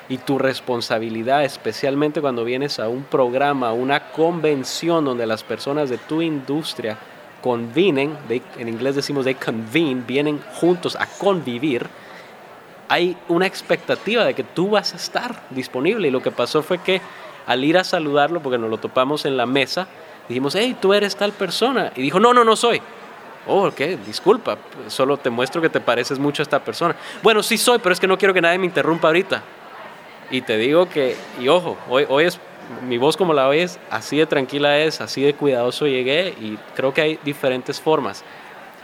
y 0.08 0.18
tu 0.18 0.38
responsabilidad, 0.38 1.44
especialmente 1.44 2.20
cuando 2.20 2.44
vienes 2.44 2.78
a 2.78 2.88
un 2.88 3.04
programa, 3.04 3.72
una 3.72 4.10
convención 4.10 5.04
donde 5.04 5.26
las 5.26 5.44
personas 5.44 5.90
de 5.90 5.98
tu 5.98 6.22
industria 6.22 6.98
convinen, 7.42 8.16
en 8.58 8.68
inglés 8.68 8.96
decimos 8.96 9.24
they 9.24 9.34
convene, 9.34 10.02
vienen 10.06 10.40
juntos 10.54 10.96
a 10.96 11.06
convivir, 11.06 11.86
hay 12.88 13.16
una 13.28 13.46
expectativa 13.46 14.24
de 14.24 14.34
que 14.34 14.44
tú 14.44 14.70
vas 14.70 14.94
a 14.94 14.96
estar 14.96 15.42
disponible. 15.50 16.08
Y 16.08 16.10
lo 16.10 16.22
que 16.22 16.30
pasó 16.30 16.62
fue 16.62 16.78
que 16.78 17.00
al 17.46 17.64
ir 17.64 17.78
a 17.78 17.84
saludarlo, 17.84 18.40
porque 18.42 18.58
nos 18.58 18.70
lo 18.70 18.78
topamos 18.78 19.26
en 19.26 19.36
la 19.36 19.46
mesa, 19.46 19.88
dijimos, 20.28 20.54
hey, 20.54 20.76
tú 20.80 20.92
eres 20.92 21.16
tal 21.16 21.32
persona. 21.32 21.92
Y 21.96 22.02
dijo, 22.02 22.20
no, 22.20 22.34
no, 22.34 22.44
no 22.44 22.56
soy. 22.56 22.80
Oh, 23.46 23.66
ok, 23.66 23.80
disculpa, 24.06 24.58
solo 24.88 25.16
te 25.16 25.30
muestro 25.30 25.62
que 25.62 25.70
te 25.70 25.80
pareces 25.80 26.18
mucho 26.18 26.42
a 26.42 26.44
esta 26.44 26.62
persona. 26.62 26.94
Bueno, 27.22 27.42
sí 27.42 27.56
soy, 27.56 27.78
pero 27.78 27.94
es 27.94 28.00
que 28.00 28.06
no 28.06 28.18
quiero 28.18 28.34
que 28.34 28.42
nadie 28.42 28.58
me 28.58 28.66
interrumpa 28.66 29.08
ahorita. 29.08 29.42
Y 30.30 30.42
te 30.42 30.58
digo 30.58 30.86
que, 30.88 31.16
y 31.40 31.48
ojo, 31.48 31.78
hoy, 31.88 32.04
hoy 32.10 32.24
es, 32.24 32.38
mi 32.86 32.98
voz 32.98 33.16
como 33.16 33.32
la 33.32 33.48
oyes, 33.48 33.78
así 33.90 34.18
de 34.18 34.26
tranquila 34.26 34.78
es, 34.78 35.00
así 35.00 35.22
de 35.22 35.32
cuidadoso 35.32 35.86
llegué 35.86 36.34
y 36.38 36.58
creo 36.76 36.92
que 36.92 37.00
hay 37.00 37.18
diferentes 37.24 37.80
formas. 37.80 38.22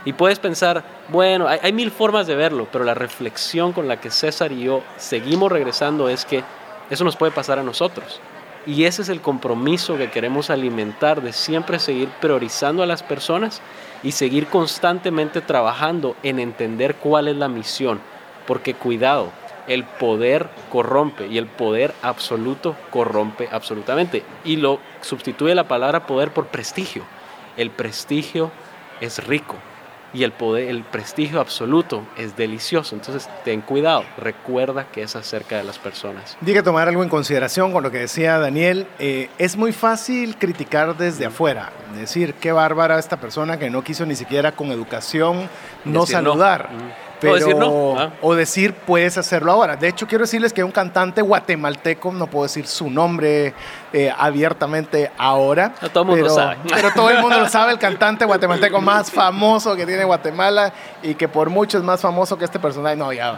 Y 0.03 0.13
puedes 0.13 0.39
pensar, 0.39 0.83
bueno, 1.09 1.47
hay, 1.47 1.59
hay 1.61 1.71
mil 1.71 1.91
formas 1.91 2.25
de 2.25 2.35
verlo, 2.35 2.67
pero 2.71 2.83
la 2.83 2.95
reflexión 2.95 3.71
con 3.71 3.87
la 3.87 3.99
que 3.99 4.09
César 4.09 4.51
y 4.51 4.63
yo 4.63 4.81
seguimos 4.97 5.51
regresando 5.51 6.09
es 6.09 6.25
que 6.25 6.43
eso 6.89 7.03
nos 7.03 7.15
puede 7.15 7.31
pasar 7.31 7.59
a 7.59 7.63
nosotros. 7.63 8.19
Y 8.65 8.85
ese 8.85 9.03
es 9.03 9.09
el 9.09 9.21
compromiso 9.21 9.97
que 9.97 10.09
queremos 10.09 10.49
alimentar 10.49 11.21
de 11.21 11.33
siempre 11.33 11.77
seguir 11.77 12.09
priorizando 12.19 12.81
a 12.81 12.87
las 12.87 13.03
personas 13.03 13.61
y 14.01 14.11
seguir 14.11 14.47
constantemente 14.47 15.41
trabajando 15.41 16.15
en 16.23 16.39
entender 16.39 16.95
cuál 16.95 17.27
es 17.27 17.35
la 17.35 17.47
misión. 17.47 17.99
Porque 18.47 18.73
cuidado, 18.73 19.31
el 19.67 19.83
poder 19.83 20.49
corrompe 20.71 21.27
y 21.27 21.37
el 21.37 21.45
poder 21.45 21.93
absoluto 22.01 22.75
corrompe 22.89 23.49
absolutamente. 23.51 24.23
Y 24.43 24.55
lo 24.55 24.79
sustituye 25.01 25.53
la 25.53 25.67
palabra 25.67 26.07
poder 26.07 26.31
por 26.31 26.47
prestigio. 26.47 27.03
El 27.57 27.69
prestigio 27.69 28.51
es 28.99 29.25
rico 29.27 29.57
y 30.15 30.23
el 30.23 30.31
poder, 30.31 30.69
el 30.69 30.83
prestigio 30.83 31.41
absoluto 31.41 32.03
es 32.17 32.37
delicioso. 32.37 32.95
Entonces, 32.95 33.29
ten 33.43 33.59
cuidado, 33.59 34.05
recuerda 34.17 34.87
que 34.91 35.01
es 35.01 35.15
acerca 35.15 35.57
de 35.57 35.63
las 35.63 35.77
personas. 35.77 36.37
Diga 36.39 36.63
tomar 36.63 36.87
algo 36.87 37.03
en 37.03 37.09
consideración 37.09 37.73
con 37.73 37.83
lo 37.83 37.91
que 37.91 37.99
decía 37.99 38.39
Daniel. 38.39 38.87
Eh, 38.97 39.29
es 39.37 39.57
muy 39.57 39.73
fácil 39.73 40.37
criticar 40.37 40.95
desde 40.95 41.25
afuera, 41.25 41.73
decir 41.95 42.33
qué 42.35 42.53
bárbara 42.53 42.97
esta 42.97 43.17
persona 43.17 43.59
que 43.59 43.69
no 43.69 43.83
quiso 43.83 44.05
ni 44.05 44.15
siquiera 44.15 44.53
con 44.53 44.71
educación 44.71 45.49
no 45.83 46.05
saludar 46.05 46.69
o 47.29 47.35
decir 47.35 47.55
no. 47.55 47.95
Ah. 47.97 48.13
O 48.21 48.35
decir, 48.35 48.73
puedes 48.73 49.17
hacerlo 49.17 49.51
ahora. 49.51 49.75
De 49.75 49.87
hecho, 49.87 50.07
quiero 50.07 50.23
decirles 50.23 50.53
que 50.53 50.63
un 50.63 50.71
cantante 50.71 51.21
guatemalteco, 51.21 52.11
no 52.11 52.27
puedo 52.27 52.43
decir 52.43 52.67
su 52.67 52.89
nombre 52.89 53.53
eh, 53.93 54.11
abiertamente 54.15 55.11
ahora. 55.17 55.73
todo 55.93 56.03
el 56.03 56.09
mundo 56.09 56.23
pero, 56.25 56.35
sabe. 56.35 56.57
Pero 56.69 56.91
todo 56.91 57.09
el 57.09 57.19
mundo 57.19 57.39
lo 57.39 57.47
sabe, 57.47 57.71
el 57.71 57.79
cantante 57.79 58.25
guatemalteco 58.25 58.81
más 58.81 59.11
famoso 59.11 59.75
que 59.75 59.85
tiene 59.85 60.03
Guatemala 60.03 60.73
y 61.01 61.15
que 61.15 61.27
por 61.27 61.49
mucho 61.49 61.77
es 61.77 61.83
más 61.83 62.01
famoso 62.01 62.37
que 62.37 62.45
este 62.45 62.59
personaje. 62.59 62.97
No, 62.97 63.13
ya, 63.13 63.37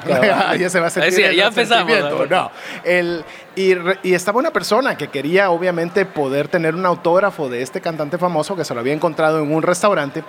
ya, 0.58 0.70
se 0.70 0.80
va 0.80 0.88
a 0.88 0.90
sentir. 0.90 1.34
ya 1.34 1.48
empezamos. 1.48 1.92
No, 2.30 2.52
el, 2.84 3.24
y, 3.56 3.74
y, 4.04 4.14
estaba 4.14 4.40
una 4.40 4.52
persona 4.52 4.98
que 4.98 5.08
quería 5.08 5.50
obviamente 5.50 6.06
poder 6.06 6.48
tener 6.48 6.76
un 6.76 6.86
autógrafo 6.86 7.50
de 7.50 7.62
este 7.62 7.82
cantante 7.82 8.18
famoso 8.18 8.56
que 8.56 8.64
se 8.64 8.74
lo 8.74 8.80
había 8.80 8.94
encontrado 8.94 9.40
en 9.40 9.54
un 9.54 9.64
restaurante 9.64 10.24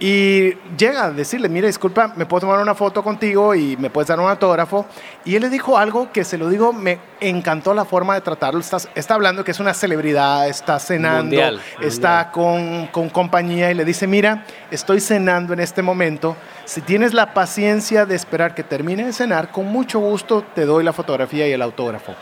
y 0.00 0.54
llega 0.76 1.04
a 1.04 1.10
decirle, 1.10 1.48
mire, 1.48 1.66
disculpa, 1.66 2.12
¿me 2.16 2.26
puedo 2.26 2.42
tomar 2.42 2.60
una 2.60 2.74
foto? 2.74 2.88
foto 2.88 3.02
contigo 3.02 3.54
y 3.54 3.76
me 3.76 3.90
puedes 3.90 4.08
dar 4.08 4.18
un 4.18 4.30
autógrafo. 4.30 4.86
Y 5.26 5.36
él 5.36 5.42
le 5.42 5.50
dijo 5.50 5.76
algo 5.76 6.10
que 6.10 6.24
se 6.24 6.38
lo 6.38 6.48
digo, 6.48 6.72
me 6.72 6.98
encantó 7.20 7.74
la 7.74 7.84
forma 7.84 8.14
de 8.14 8.22
tratarlo. 8.22 8.60
Está, 8.60 8.78
está 8.94 9.14
hablando 9.14 9.44
que 9.44 9.50
es 9.50 9.60
una 9.60 9.67
celebridad, 9.74 10.48
está 10.48 10.78
cenando, 10.78 11.36
está 11.80 12.30
Con, 12.30 12.88
con 12.88 13.08
compañía 13.08 13.70
y 13.70 13.74
le 13.74 13.84
dice, 13.84 14.06
mira, 14.06 14.44
estoy 14.70 15.00
cenando 15.00 15.52
en 15.52 15.60
este 15.60 15.82
momento. 15.82 16.36
Si 16.64 16.80
tienes 16.80 17.14
la 17.14 17.34
paciencia 17.34 18.06
de 18.06 18.14
esperar 18.14 18.54
que 18.54 18.62
termine 18.62 19.04
de 19.04 19.12
cenar, 19.12 19.50
con 19.50 19.66
mucho 19.66 19.98
gusto 20.00 20.44
te 20.54 20.64
doy 20.64 20.84
la 20.84 20.92
fotografía 20.92 21.48
y 21.48 21.52
el 21.52 21.62
autógrafo. 21.62 22.14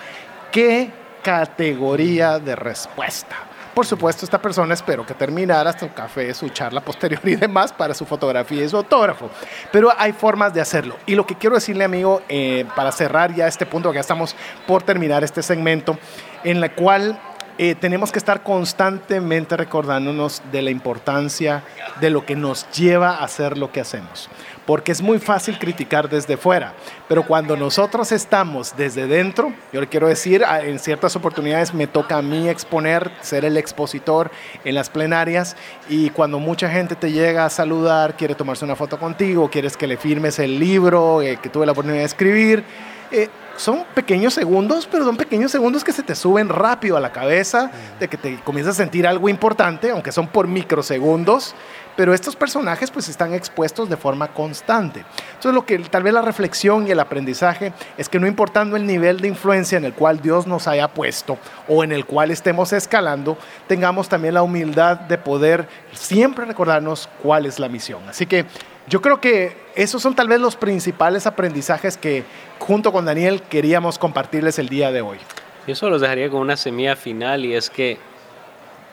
¿Qué 0.52 0.90
categoría 1.22 2.38
de 2.38 2.54
respuesta? 2.54 3.36
Por 3.76 3.84
supuesto, 3.84 4.24
esta 4.24 4.40
persona 4.40 4.72
espero 4.72 5.04
que 5.04 5.12
terminara 5.12 5.78
su 5.78 5.92
café, 5.92 6.32
su 6.32 6.48
charla 6.48 6.80
posterior 6.80 7.20
y 7.24 7.36
demás 7.36 7.74
para 7.74 7.92
su 7.92 8.06
fotografía 8.06 8.64
y 8.64 8.68
su 8.70 8.78
autógrafo. 8.78 9.28
Pero 9.70 9.92
hay 9.98 10.12
formas 10.12 10.54
de 10.54 10.62
hacerlo. 10.62 10.96
Y 11.04 11.14
lo 11.14 11.26
que 11.26 11.34
quiero 11.34 11.56
decirle, 11.56 11.84
amigo, 11.84 12.22
eh, 12.30 12.64
para 12.74 12.90
cerrar 12.90 13.34
ya 13.34 13.46
este 13.46 13.66
punto, 13.66 13.90
que 13.90 13.96
ya 13.96 14.00
estamos 14.00 14.34
por 14.66 14.82
terminar 14.82 15.24
este 15.24 15.42
segmento, 15.42 15.98
en 16.42 16.62
la 16.62 16.70
cual 16.70 17.20
eh, 17.58 17.74
tenemos 17.74 18.12
que 18.12 18.18
estar 18.18 18.42
constantemente 18.42 19.56
recordándonos 19.56 20.42
de 20.52 20.62
la 20.62 20.70
importancia 20.70 21.64
de 22.00 22.10
lo 22.10 22.26
que 22.26 22.36
nos 22.36 22.70
lleva 22.70 23.10
a 23.10 23.24
hacer 23.24 23.56
lo 23.56 23.72
que 23.72 23.80
hacemos. 23.80 24.28
Porque 24.66 24.92
es 24.92 25.00
muy 25.00 25.18
fácil 25.18 25.58
criticar 25.58 26.08
desde 26.08 26.36
fuera, 26.36 26.74
pero 27.08 27.22
cuando 27.22 27.56
nosotros 27.56 28.10
estamos 28.10 28.76
desde 28.76 29.06
dentro, 29.06 29.52
yo 29.72 29.80
le 29.80 29.86
quiero 29.86 30.08
decir, 30.08 30.44
en 30.62 30.78
ciertas 30.80 31.14
oportunidades 31.14 31.72
me 31.72 31.86
toca 31.86 32.18
a 32.18 32.22
mí 32.22 32.48
exponer, 32.48 33.12
ser 33.20 33.44
el 33.44 33.56
expositor 33.56 34.30
en 34.64 34.74
las 34.74 34.90
plenarias 34.90 35.56
y 35.88 36.10
cuando 36.10 36.40
mucha 36.40 36.68
gente 36.68 36.96
te 36.96 37.12
llega 37.12 37.44
a 37.44 37.50
saludar, 37.50 38.16
quiere 38.16 38.34
tomarse 38.34 38.64
una 38.64 38.74
foto 38.74 38.98
contigo, 38.98 39.48
quieres 39.48 39.76
que 39.76 39.86
le 39.86 39.96
firmes 39.96 40.38
el 40.40 40.58
libro 40.58 41.22
eh, 41.22 41.38
que 41.40 41.48
tuve 41.48 41.64
la 41.64 41.72
oportunidad 41.72 42.00
de 42.00 42.06
escribir, 42.06 42.64
eh, 43.12 43.28
son 43.56 43.84
pequeños 43.94 44.34
segundos, 44.34 44.88
pero 44.90 45.04
son 45.04 45.16
pequeños 45.16 45.50
segundos 45.50 45.84
que 45.84 45.92
se 45.92 46.02
te 46.02 46.14
suben 46.14 46.48
rápido 46.48 46.96
a 46.96 47.00
la 47.00 47.12
cabeza, 47.12 47.70
de 47.98 48.08
que 48.08 48.16
te 48.16 48.40
comienzas 48.40 48.74
a 48.76 48.82
sentir 48.82 49.06
algo 49.06 49.28
importante, 49.28 49.90
aunque 49.90 50.12
son 50.12 50.28
por 50.28 50.46
microsegundos, 50.46 51.54
pero 51.96 52.12
estos 52.12 52.36
personajes 52.36 52.90
pues 52.90 53.08
están 53.08 53.32
expuestos 53.32 53.88
de 53.88 53.96
forma 53.96 54.28
constante. 54.28 55.04
Entonces 55.28 55.54
lo 55.54 55.64
que 55.64 55.78
tal 55.78 56.02
vez 56.02 56.12
la 56.12 56.22
reflexión 56.22 56.86
y 56.86 56.90
el 56.90 57.00
aprendizaje 57.00 57.72
es 57.96 58.08
que 58.08 58.20
no 58.20 58.26
importando 58.26 58.76
el 58.76 58.86
nivel 58.86 59.20
de 59.20 59.28
influencia 59.28 59.78
en 59.78 59.84
el 59.84 59.94
cual 59.94 60.20
Dios 60.20 60.46
nos 60.46 60.68
haya 60.68 60.88
puesto 60.88 61.38
o 61.68 61.82
en 61.82 61.92
el 61.92 62.04
cual 62.04 62.30
estemos 62.30 62.72
escalando, 62.72 63.38
tengamos 63.66 64.08
también 64.08 64.34
la 64.34 64.42
humildad 64.42 65.00
de 65.00 65.18
poder 65.18 65.68
siempre 65.92 66.44
recordarnos 66.44 67.08
cuál 67.22 67.46
es 67.46 67.58
la 67.58 67.68
misión. 67.68 68.06
Así 68.08 68.26
que 68.26 68.44
yo 68.88 69.02
creo 69.02 69.20
que 69.20 69.56
esos 69.74 70.00
son 70.00 70.14
tal 70.14 70.28
vez 70.28 70.40
los 70.40 70.56
principales 70.56 71.26
aprendizajes 71.26 71.96
que 71.96 72.24
junto 72.58 72.92
con 72.92 73.04
Daniel 73.04 73.42
queríamos 73.42 73.98
compartirles 73.98 74.58
el 74.58 74.68
día 74.68 74.92
de 74.92 75.02
hoy. 75.02 75.18
Yo 75.66 75.74
solo 75.74 75.92
los 75.92 76.00
dejaría 76.00 76.30
con 76.30 76.40
una 76.40 76.56
semilla 76.56 76.94
final 76.94 77.44
y 77.44 77.54
es 77.54 77.70
que 77.70 77.98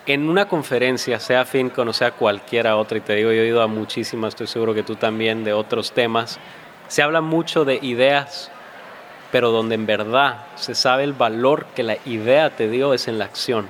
en 0.06 0.28
una 0.28 0.48
conferencia, 0.48 1.20
sea 1.20 1.46
FinCon 1.46 1.88
o 1.88 1.94
sea 1.94 2.12
cualquiera 2.12 2.76
otra, 2.76 2.98
y 2.98 3.02
te 3.02 3.16
digo, 3.16 3.32
yo 3.32 3.42
he 3.42 3.48
ido 3.48 3.62
a 3.62 3.68
muchísimas, 3.68 4.30
estoy 4.30 4.48
seguro 4.48 4.74
que 4.74 4.84
tú 4.84 4.96
también, 4.96 5.44
de 5.44 5.54
otros 5.54 5.94
temas, 5.94 6.40
se 6.88 7.02
habla 7.02 7.22
mucho 7.22 7.64
de 7.64 7.80
ideas, 7.82 8.52
pero 9.32 9.52
donde 9.52 9.76
en 9.76 9.86
verdad 9.86 10.46
se 10.56 10.76
sabe 10.76 11.04
el 11.04 11.14
valor 11.14 11.66
que 11.76 11.84
la 11.84 11.98
idea 12.06 12.50
te 12.50 12.70
dio 12.70 12.94
es 12.94 13.08
en 13.08 13.18
la 13.18 13.26
acción. 13.26 13.70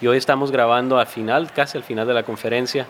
Y 0.00 0.08
hoy 0.08 0.16
estamos 0.16 0.50
grabando 0.50 0.98
al 0.98 1.06
final, 1.06 1.52
casi 1.52 1.78
al 1.78 1.84
final 1.84 2.06
de 2.06 2.14
la 2.14 2.24
conferencia. 2.24 2.86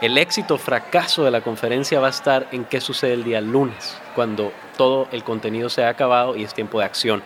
El 0.00 0.18
éxito 0.18 0.54
o 0.54 0.58
fracaso 0.58 1.24
de 1.24 1.30
la 1.30 1.40
conferencia 1.40 2.00
va 2.00 2.08
a 2.08 2.10
estar 2.10 2.48
en 2.52 2.64
qué 2.64 2.80
sucede 2.80 3.14
el 3.14 3.24
día 3.24 3.40
lunes, 3.40 3.96
cuando 4.14 4.52
todo 4.76 5.08
el 5.12 5.22
contenido 5.22 5.68
se 5.68 5.84
ha 5.84 5.88
acabado 5.88 6.36
y 6.36 6.42
es 6.42 6.52
tiempo 6.52 6.80
de 6.80 6.84
acción. 6.84 7.22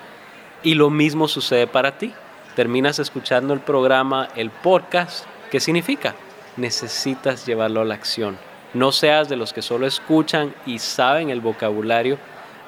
Y 0.62 0.74
lo 0.74 0.90
mismo 0.90 1.28
sucede 1.28 1.66
para 1.66 1.98
ti 1.98 2.12
terminas 2.58 2.98
escuchando 2.98 3.54
el 3.54 3.60
programa, 3.60 4.30
el 4.34 4.50
podcast, 4.50 5.26
¿qué 5.48 5.60
significa? 5.60 6.16
Necesitas 6.56 7.46
llevarlo 7.46 7.82
a 7.82 7.84
la 7.84 7.94
acción. 7.94 8.36
No 8.74 8.90
seas 8.90 9.28
de 9.28 9.36
los 9.36 9.52
que 9.52 9.62
solo 9.62 9.86
escuchan 9.86 10.52
y 10.66 10.80
saben 10.80 11.30
el 11.30 11.40
vocabulario, 11.40 12.18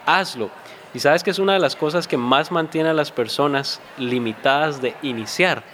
hazlo. 0.06 0.48
Y 0.94 1.00
sabes 1.00 1.24
que 1.24 1.32
es 1.32 1.40
una 1.40 1.54
de 1.54 1.58
las 1.58 1.74
cosas 1.74 2.06
que 2.06 2.16
más 2.16 2.52
mantiene 2.52 2.90
a 2.90 2.94
las 2.94 3.10
personas 3.10 3.80
limitadas 3.98 4.80
de 4.80 4.94
iniciar, 5.02 5.64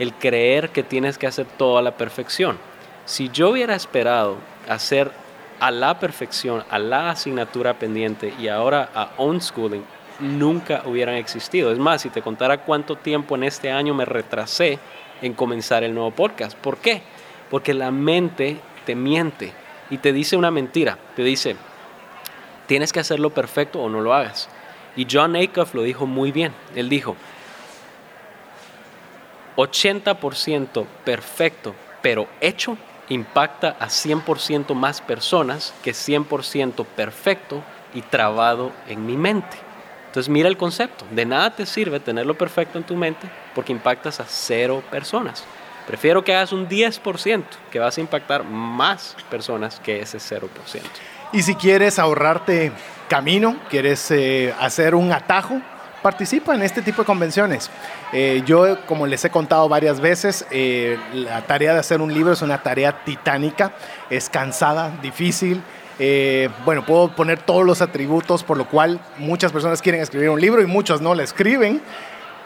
el 0.00 0.14
creer 0.14 0.70
que 0.70 0.82
tienes 0.82 1.16
que 1.16 1.28
hacer 1.28 1.46
todo 1.56 1.78
a 1.78 1.82
la 1.82 1.96
perfección. 1.96 2.58
Si 3.10 3.28
yo 3.28 3.50
hubiera 3.50 3.74
esperado 3.74 4.36
hacer 4.68 5.10
a 5.58 5.72
la 5.72 5.98
perfección, 5.98 6.62
a 6.70 6.78
la 6.78 7.10
asignatura 7.10 7.76
pendiente 7.76 8.32
y 8.38 8.46
ahora 8.46 8.88
a 8.94 9.10
unschooling, 9.18 9.82
nunca 10.20 10.84
hubieran 10.86 11.16
existido. 11.16 11.72
Es 11.72 11.78
más, 11.80 12.02
si 12.02 12.10
te 12.10 12.22
contara 12.22 12.58
cuánto 12.58 12.94
tiempo 12.94 13.34
en 13.34 13.42
este 13.42 13.72
año 13.72 13.94
me 13.94 14.04
retrasé 14.04 14.78
en 15.22 15.32
comenzar 15.32 15.82
el 15.82 15.92
nuevo 15.92 16.12
podcast. 16.12 16.56
¿Por 16.56 16.76
qué? 16.76 17.02
Porque 17.50 17.74
la 17.74 17.90
mente 17.90 18.60
te 18.86 18.94
miente 18.94 19.52
y 19.90 19.98
te 19.98 20.12
dice 20.12 20.36
una 20.36 20.52
mentira. 20.52 20.96
Te 21.16 21.24
dice, 21.24 21.56
tienes 22.68 22.92
que 22.92 23.00
hacerlo 23.00 23.30
perfecto 23.30 23.80
o 23.80 23.88
no 23.88 24.02
lo 24.02 24.14
hagas. 24.14 24.48
Y 24.94 25.08
John 25.10 25.34
Acuff 25.34 25.74
lo 25.74 25.82
dijo 25.82 26.06
muy 26.06 26.30
bien. 26.30 26.52
Él 26.76 26.88
dijo, 26.88 27.16
80% 29.56 30.86
perfecto, 31.04 31.74
pero 32.02 32.28
hecho, 32.40 32.78
impacta 33.10 33.76
a 33.78 33.88
100% 33.88 34.74
más 34.74 35.02
personas 35.02 35.74
que 35.82 35.92
100% 35.92 36.86
perfecto 36.86 37.62
y 37.92 38.00
trabado 38.02 38.72
en 38.88 39.04
mi 39.04 39.16
mente. 39.16 39.58
Entonces 40.06 40.28
mira 40.28 40.48
el 40.48 40.56
concepto, 40.56 41.04
de 41.10 41.26
nada 41.26 41.54
te 41.54 41.66
sirve 41.66 42.00
tenerlo 42.00 42.36
perfecto 42.36 42.78
en 42.78 42.84
tu 42.84 42.96
mente 42.96 43.28
porque 43.54 43.72
impactas 43.72 44.20
a 44.20 44.24
cero 44.26 44.82
personas. 44.90 45.44
Prefiero 45.86 46.24
que 46.24 46.34
hagas 46.34 46.52
un 46.52 46.68
10% 46.68 47.42
que 47.70 47.78
vas 47.78 47.98
a 47.98 48.00
impactar 48.00 48.44
más 48.44 49.16
personas 49.28 49.80
que 49.80 50.00
ese 50.00 50.18
0%. 50.18 50.48
Y 51.32 51.42
si 51.42 51.54
quieres 51.54 51.98
ahorrarte 51.98 52.72
camino, 53.08 53.56
quieres 53.68 54.10
eh, 54.10 54.54
hacer 54.60 54.94
un 54.94 55.12
atajo, 55.12 55.60
participa 56.02 56.54
en 56.54 56.62
este 56.62 56.82
tipo 56.82 57.02
de 57.02 57.06
convenciones. 57.06 57.70
Eh, 58.12 58.42
yo, 58.46 58.84
como 58.86 59.06
les 59.06 59.24
he 59.24 59.30
contado 59.30 59.68
varias 59.68 60.00
veces, 60.00 60.46
eh, 60.50 60.98
la 61.12 61.42
tarea 61.42 61.72
de 61.74 61.80
hacer 61.80 62.00
un 62.00 62.12
libro 62.12 62.32
es 62.32 62.42
una 62.42 62.62
tarea 62.62 63.04
titánica, 63.04 63.72
es 64.08 64.28
cansada, 64.28 64.92
difícil, 65.02 65.62
eh, 66.02 66.48
bueno, 66.64 66.82
puedo 66.86 67.14
poner 67.14 67.40
todos 67.40 67.62
los 67.62 67.82
atributos, 67.82 68.42
por 68.42 68.56
lo 68.56 68.66
cual 68.66 68.98
muchas 69.18 69.52
personas 69.52 69.82
quieren 69.82 70.00
escribir 70.00 70.30
un 70.30 70.40
libro 70.40 70.62
y 70.62 70.66
muchos 70.66 71.02
no 71.02 71.14
lo 71.14 71.22
escriben, 71.22 71.82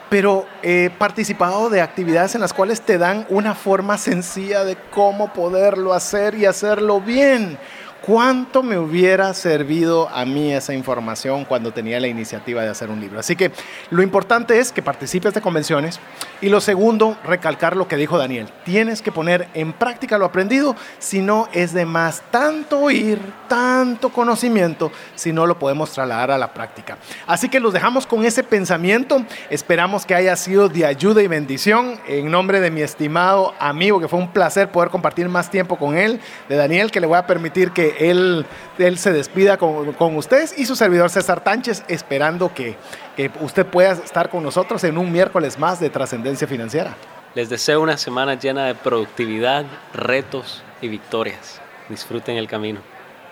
pero 0.09 0.45
he 0.61 0.89
participado 0.97 1.69
de 1.69 1.79
actividades 1.79 2.35
en 2.35 2.41
las 2.41 2.51
cuales 2.51 2.81
te 2.81 2.97
dan 2.97 3.25
una 3.29 3.55
forma 3.55 3.97
sencilla 3.97 4.65
de 4.65 4.75
cómo 4.91 5.31
poderlo 5.31 5.93
hacer 5.93 6.35
y 6.35 6.45
hacerlo 6.45 6.99
bien. 6.99 7.57
¿Cuánto 8.05 8.61
me 8.61 8.77
hubiera 8.77 9.33
servido 9.33 10.07
a 10.09 10.25
mí 10.25 10.53
esa 10.53 10.75
información 10.75 11.43
cuando 11.43 11.71
tenía 11.71 11.99
la 11.99 12.07
iniciativa 12.07 12.61
de 12.61 12.69
hacer 12.69 12.91
un 12.91 13.01
libro? 13.01 13.19
Así 13.19 13.35
que 13.35 13.51
lo 13.89 14.03
importante 14.03 14.59
es 14.59 14.71
que 14.71 14.83
participes 14.83 15.33
de 15.33 15.41
convenciones 15.41 15.99
y 16.39 16.49
lo 16.49 16.61
segundo, 16.61 17.17
recalcar 17.23 17.75
lo 17.75 17.87
que 17.87 17.97
dijo 17.97 18.19
Daniel. 18.19 18.47
Tienes 18.63 19.01
que 19.01 19.11
poner 19.11 19.47
en 19.55 19.73
práctica 19.73 20.19
lo 20.19 20.25
aprendido, 20.25 20.75
si 20.99 21.21
no 21.21 21.49
es 21.51 21.73
de 21.73 21.87
más 21.87 22.21
tanto 22.29 22.79
oír, 22.79 23.19
tanto 23.47 24.09
conocimiento, 24.09 24.91
si 25.15 25.33
no 25.33 25.47
lo 25.47 25.57
podemos 25.57 25.91
trasladar 25.91 26.29
a 26.29 26.37
la 26.37 26.53
práctica. 26.53 26.99
Así 27.25 27.49
que 27.49 27.59
los 27.59 27.73
dejamos 27.73 28.05
con 28.05 28.23
ese 28.23 28.43
pensamiento. 28.43 29.23
Esperamos 29.49 30.05
que 30.05 30.13
haya 30.13 30.35
sido 30.35 30.69
de 30.69 30.85
ayuda 30.85 31.23
y 31.23 31.27
bendición. 31.27 31.99
En 32.07 32.29
nombre 32.29 32.59
de 32.59 32.69
mi 32.69 32.81
estimado 32.81 33.55
amigo, 33.57 33.99
que 33.99 34.07
fue 34.07 34.19
un 34.19 34.31
placer 34.31 34.69
poder 34.69 34.91
compartir 34.91 35.27
más 35.27 35.49
tiempo 35.49 35.75
con 35.77 35.97
él, 35.97 36.19
de 36.47 36.55
Daniel, 36.55 36.91
que 36.91 36.99
le 36.99 37.07
voy 37.07 37.17
a 37.17 37.25
permitir 37.25 37.71
que 37.95 38.09
él, 38.09 38.45
él 38.77 38.97
se 38.97 39.11
despida 39.11 39.57
con, 39.57 39.93
con, 39.93 40.15
ustedes 40.17 40.57
y 40.57 40.65
su 40.65 40.75
servidor 40.75 41.09
César 41.09 41.43
Tánchez, 41.43 41.83
esperando 41.87 42.53
que, 42.53 42.75
que 43.15 43.31
usted 43.41 43.65
pueda 43.65 43.93
estar 43.93 44.29
con 44.29 44.43
nosotros 44.43 44.83
en 44.83 44.97
un 44.97 45.11
miércoles 45.11 45.57
más 45.59 45.79
de 45.79 45.89
trascendencia 45.89 46.47
financiera. 46.47 46.95
Les 47.33 47.49
deseo 47.49 47.81
una 47.81 47.97
semana 47.97 48.35
llena 48.35 48.65
de 48.65 48.75
productividad, 48.75 49.65
retos 49.93 50.63
y 50.81 50.87
victorias. 50.87 51.59
Disfruten 51.89 52.37
el 52.37 52.47
camino. 52.47 52.79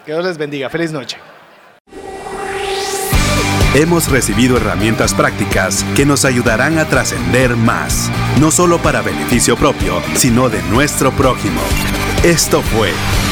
Que 0.05 0.11
Dios 0.11 0.25
les 0.25 0.37
bendiga. 0.37 0.69
Feliz 0.69 0.91
noche. 0.91 1.17
Hemos 3.75 4.11
recibido 4.11 4.57
herramientas 4.57 5.15
prácticas 5.15 5.83
que 5.95 6.05
nos 6.05 6.25
ayudarán 6.25 6.77
a 6.77 6.85
trascender 6.85 7.55
más, 7.55 8.11
no 8.39 8.51
solo 8.51 8.77
para 8.77 9.01
beneficio 9.01 9.55
propio, 9.55 9.99
sino 10.13 10.49
de 10.49 10.61
nuestro 10.63 11.11
prójimo. 11.11 11.61
Esto 12.23 12.61
fue 12.61 12.91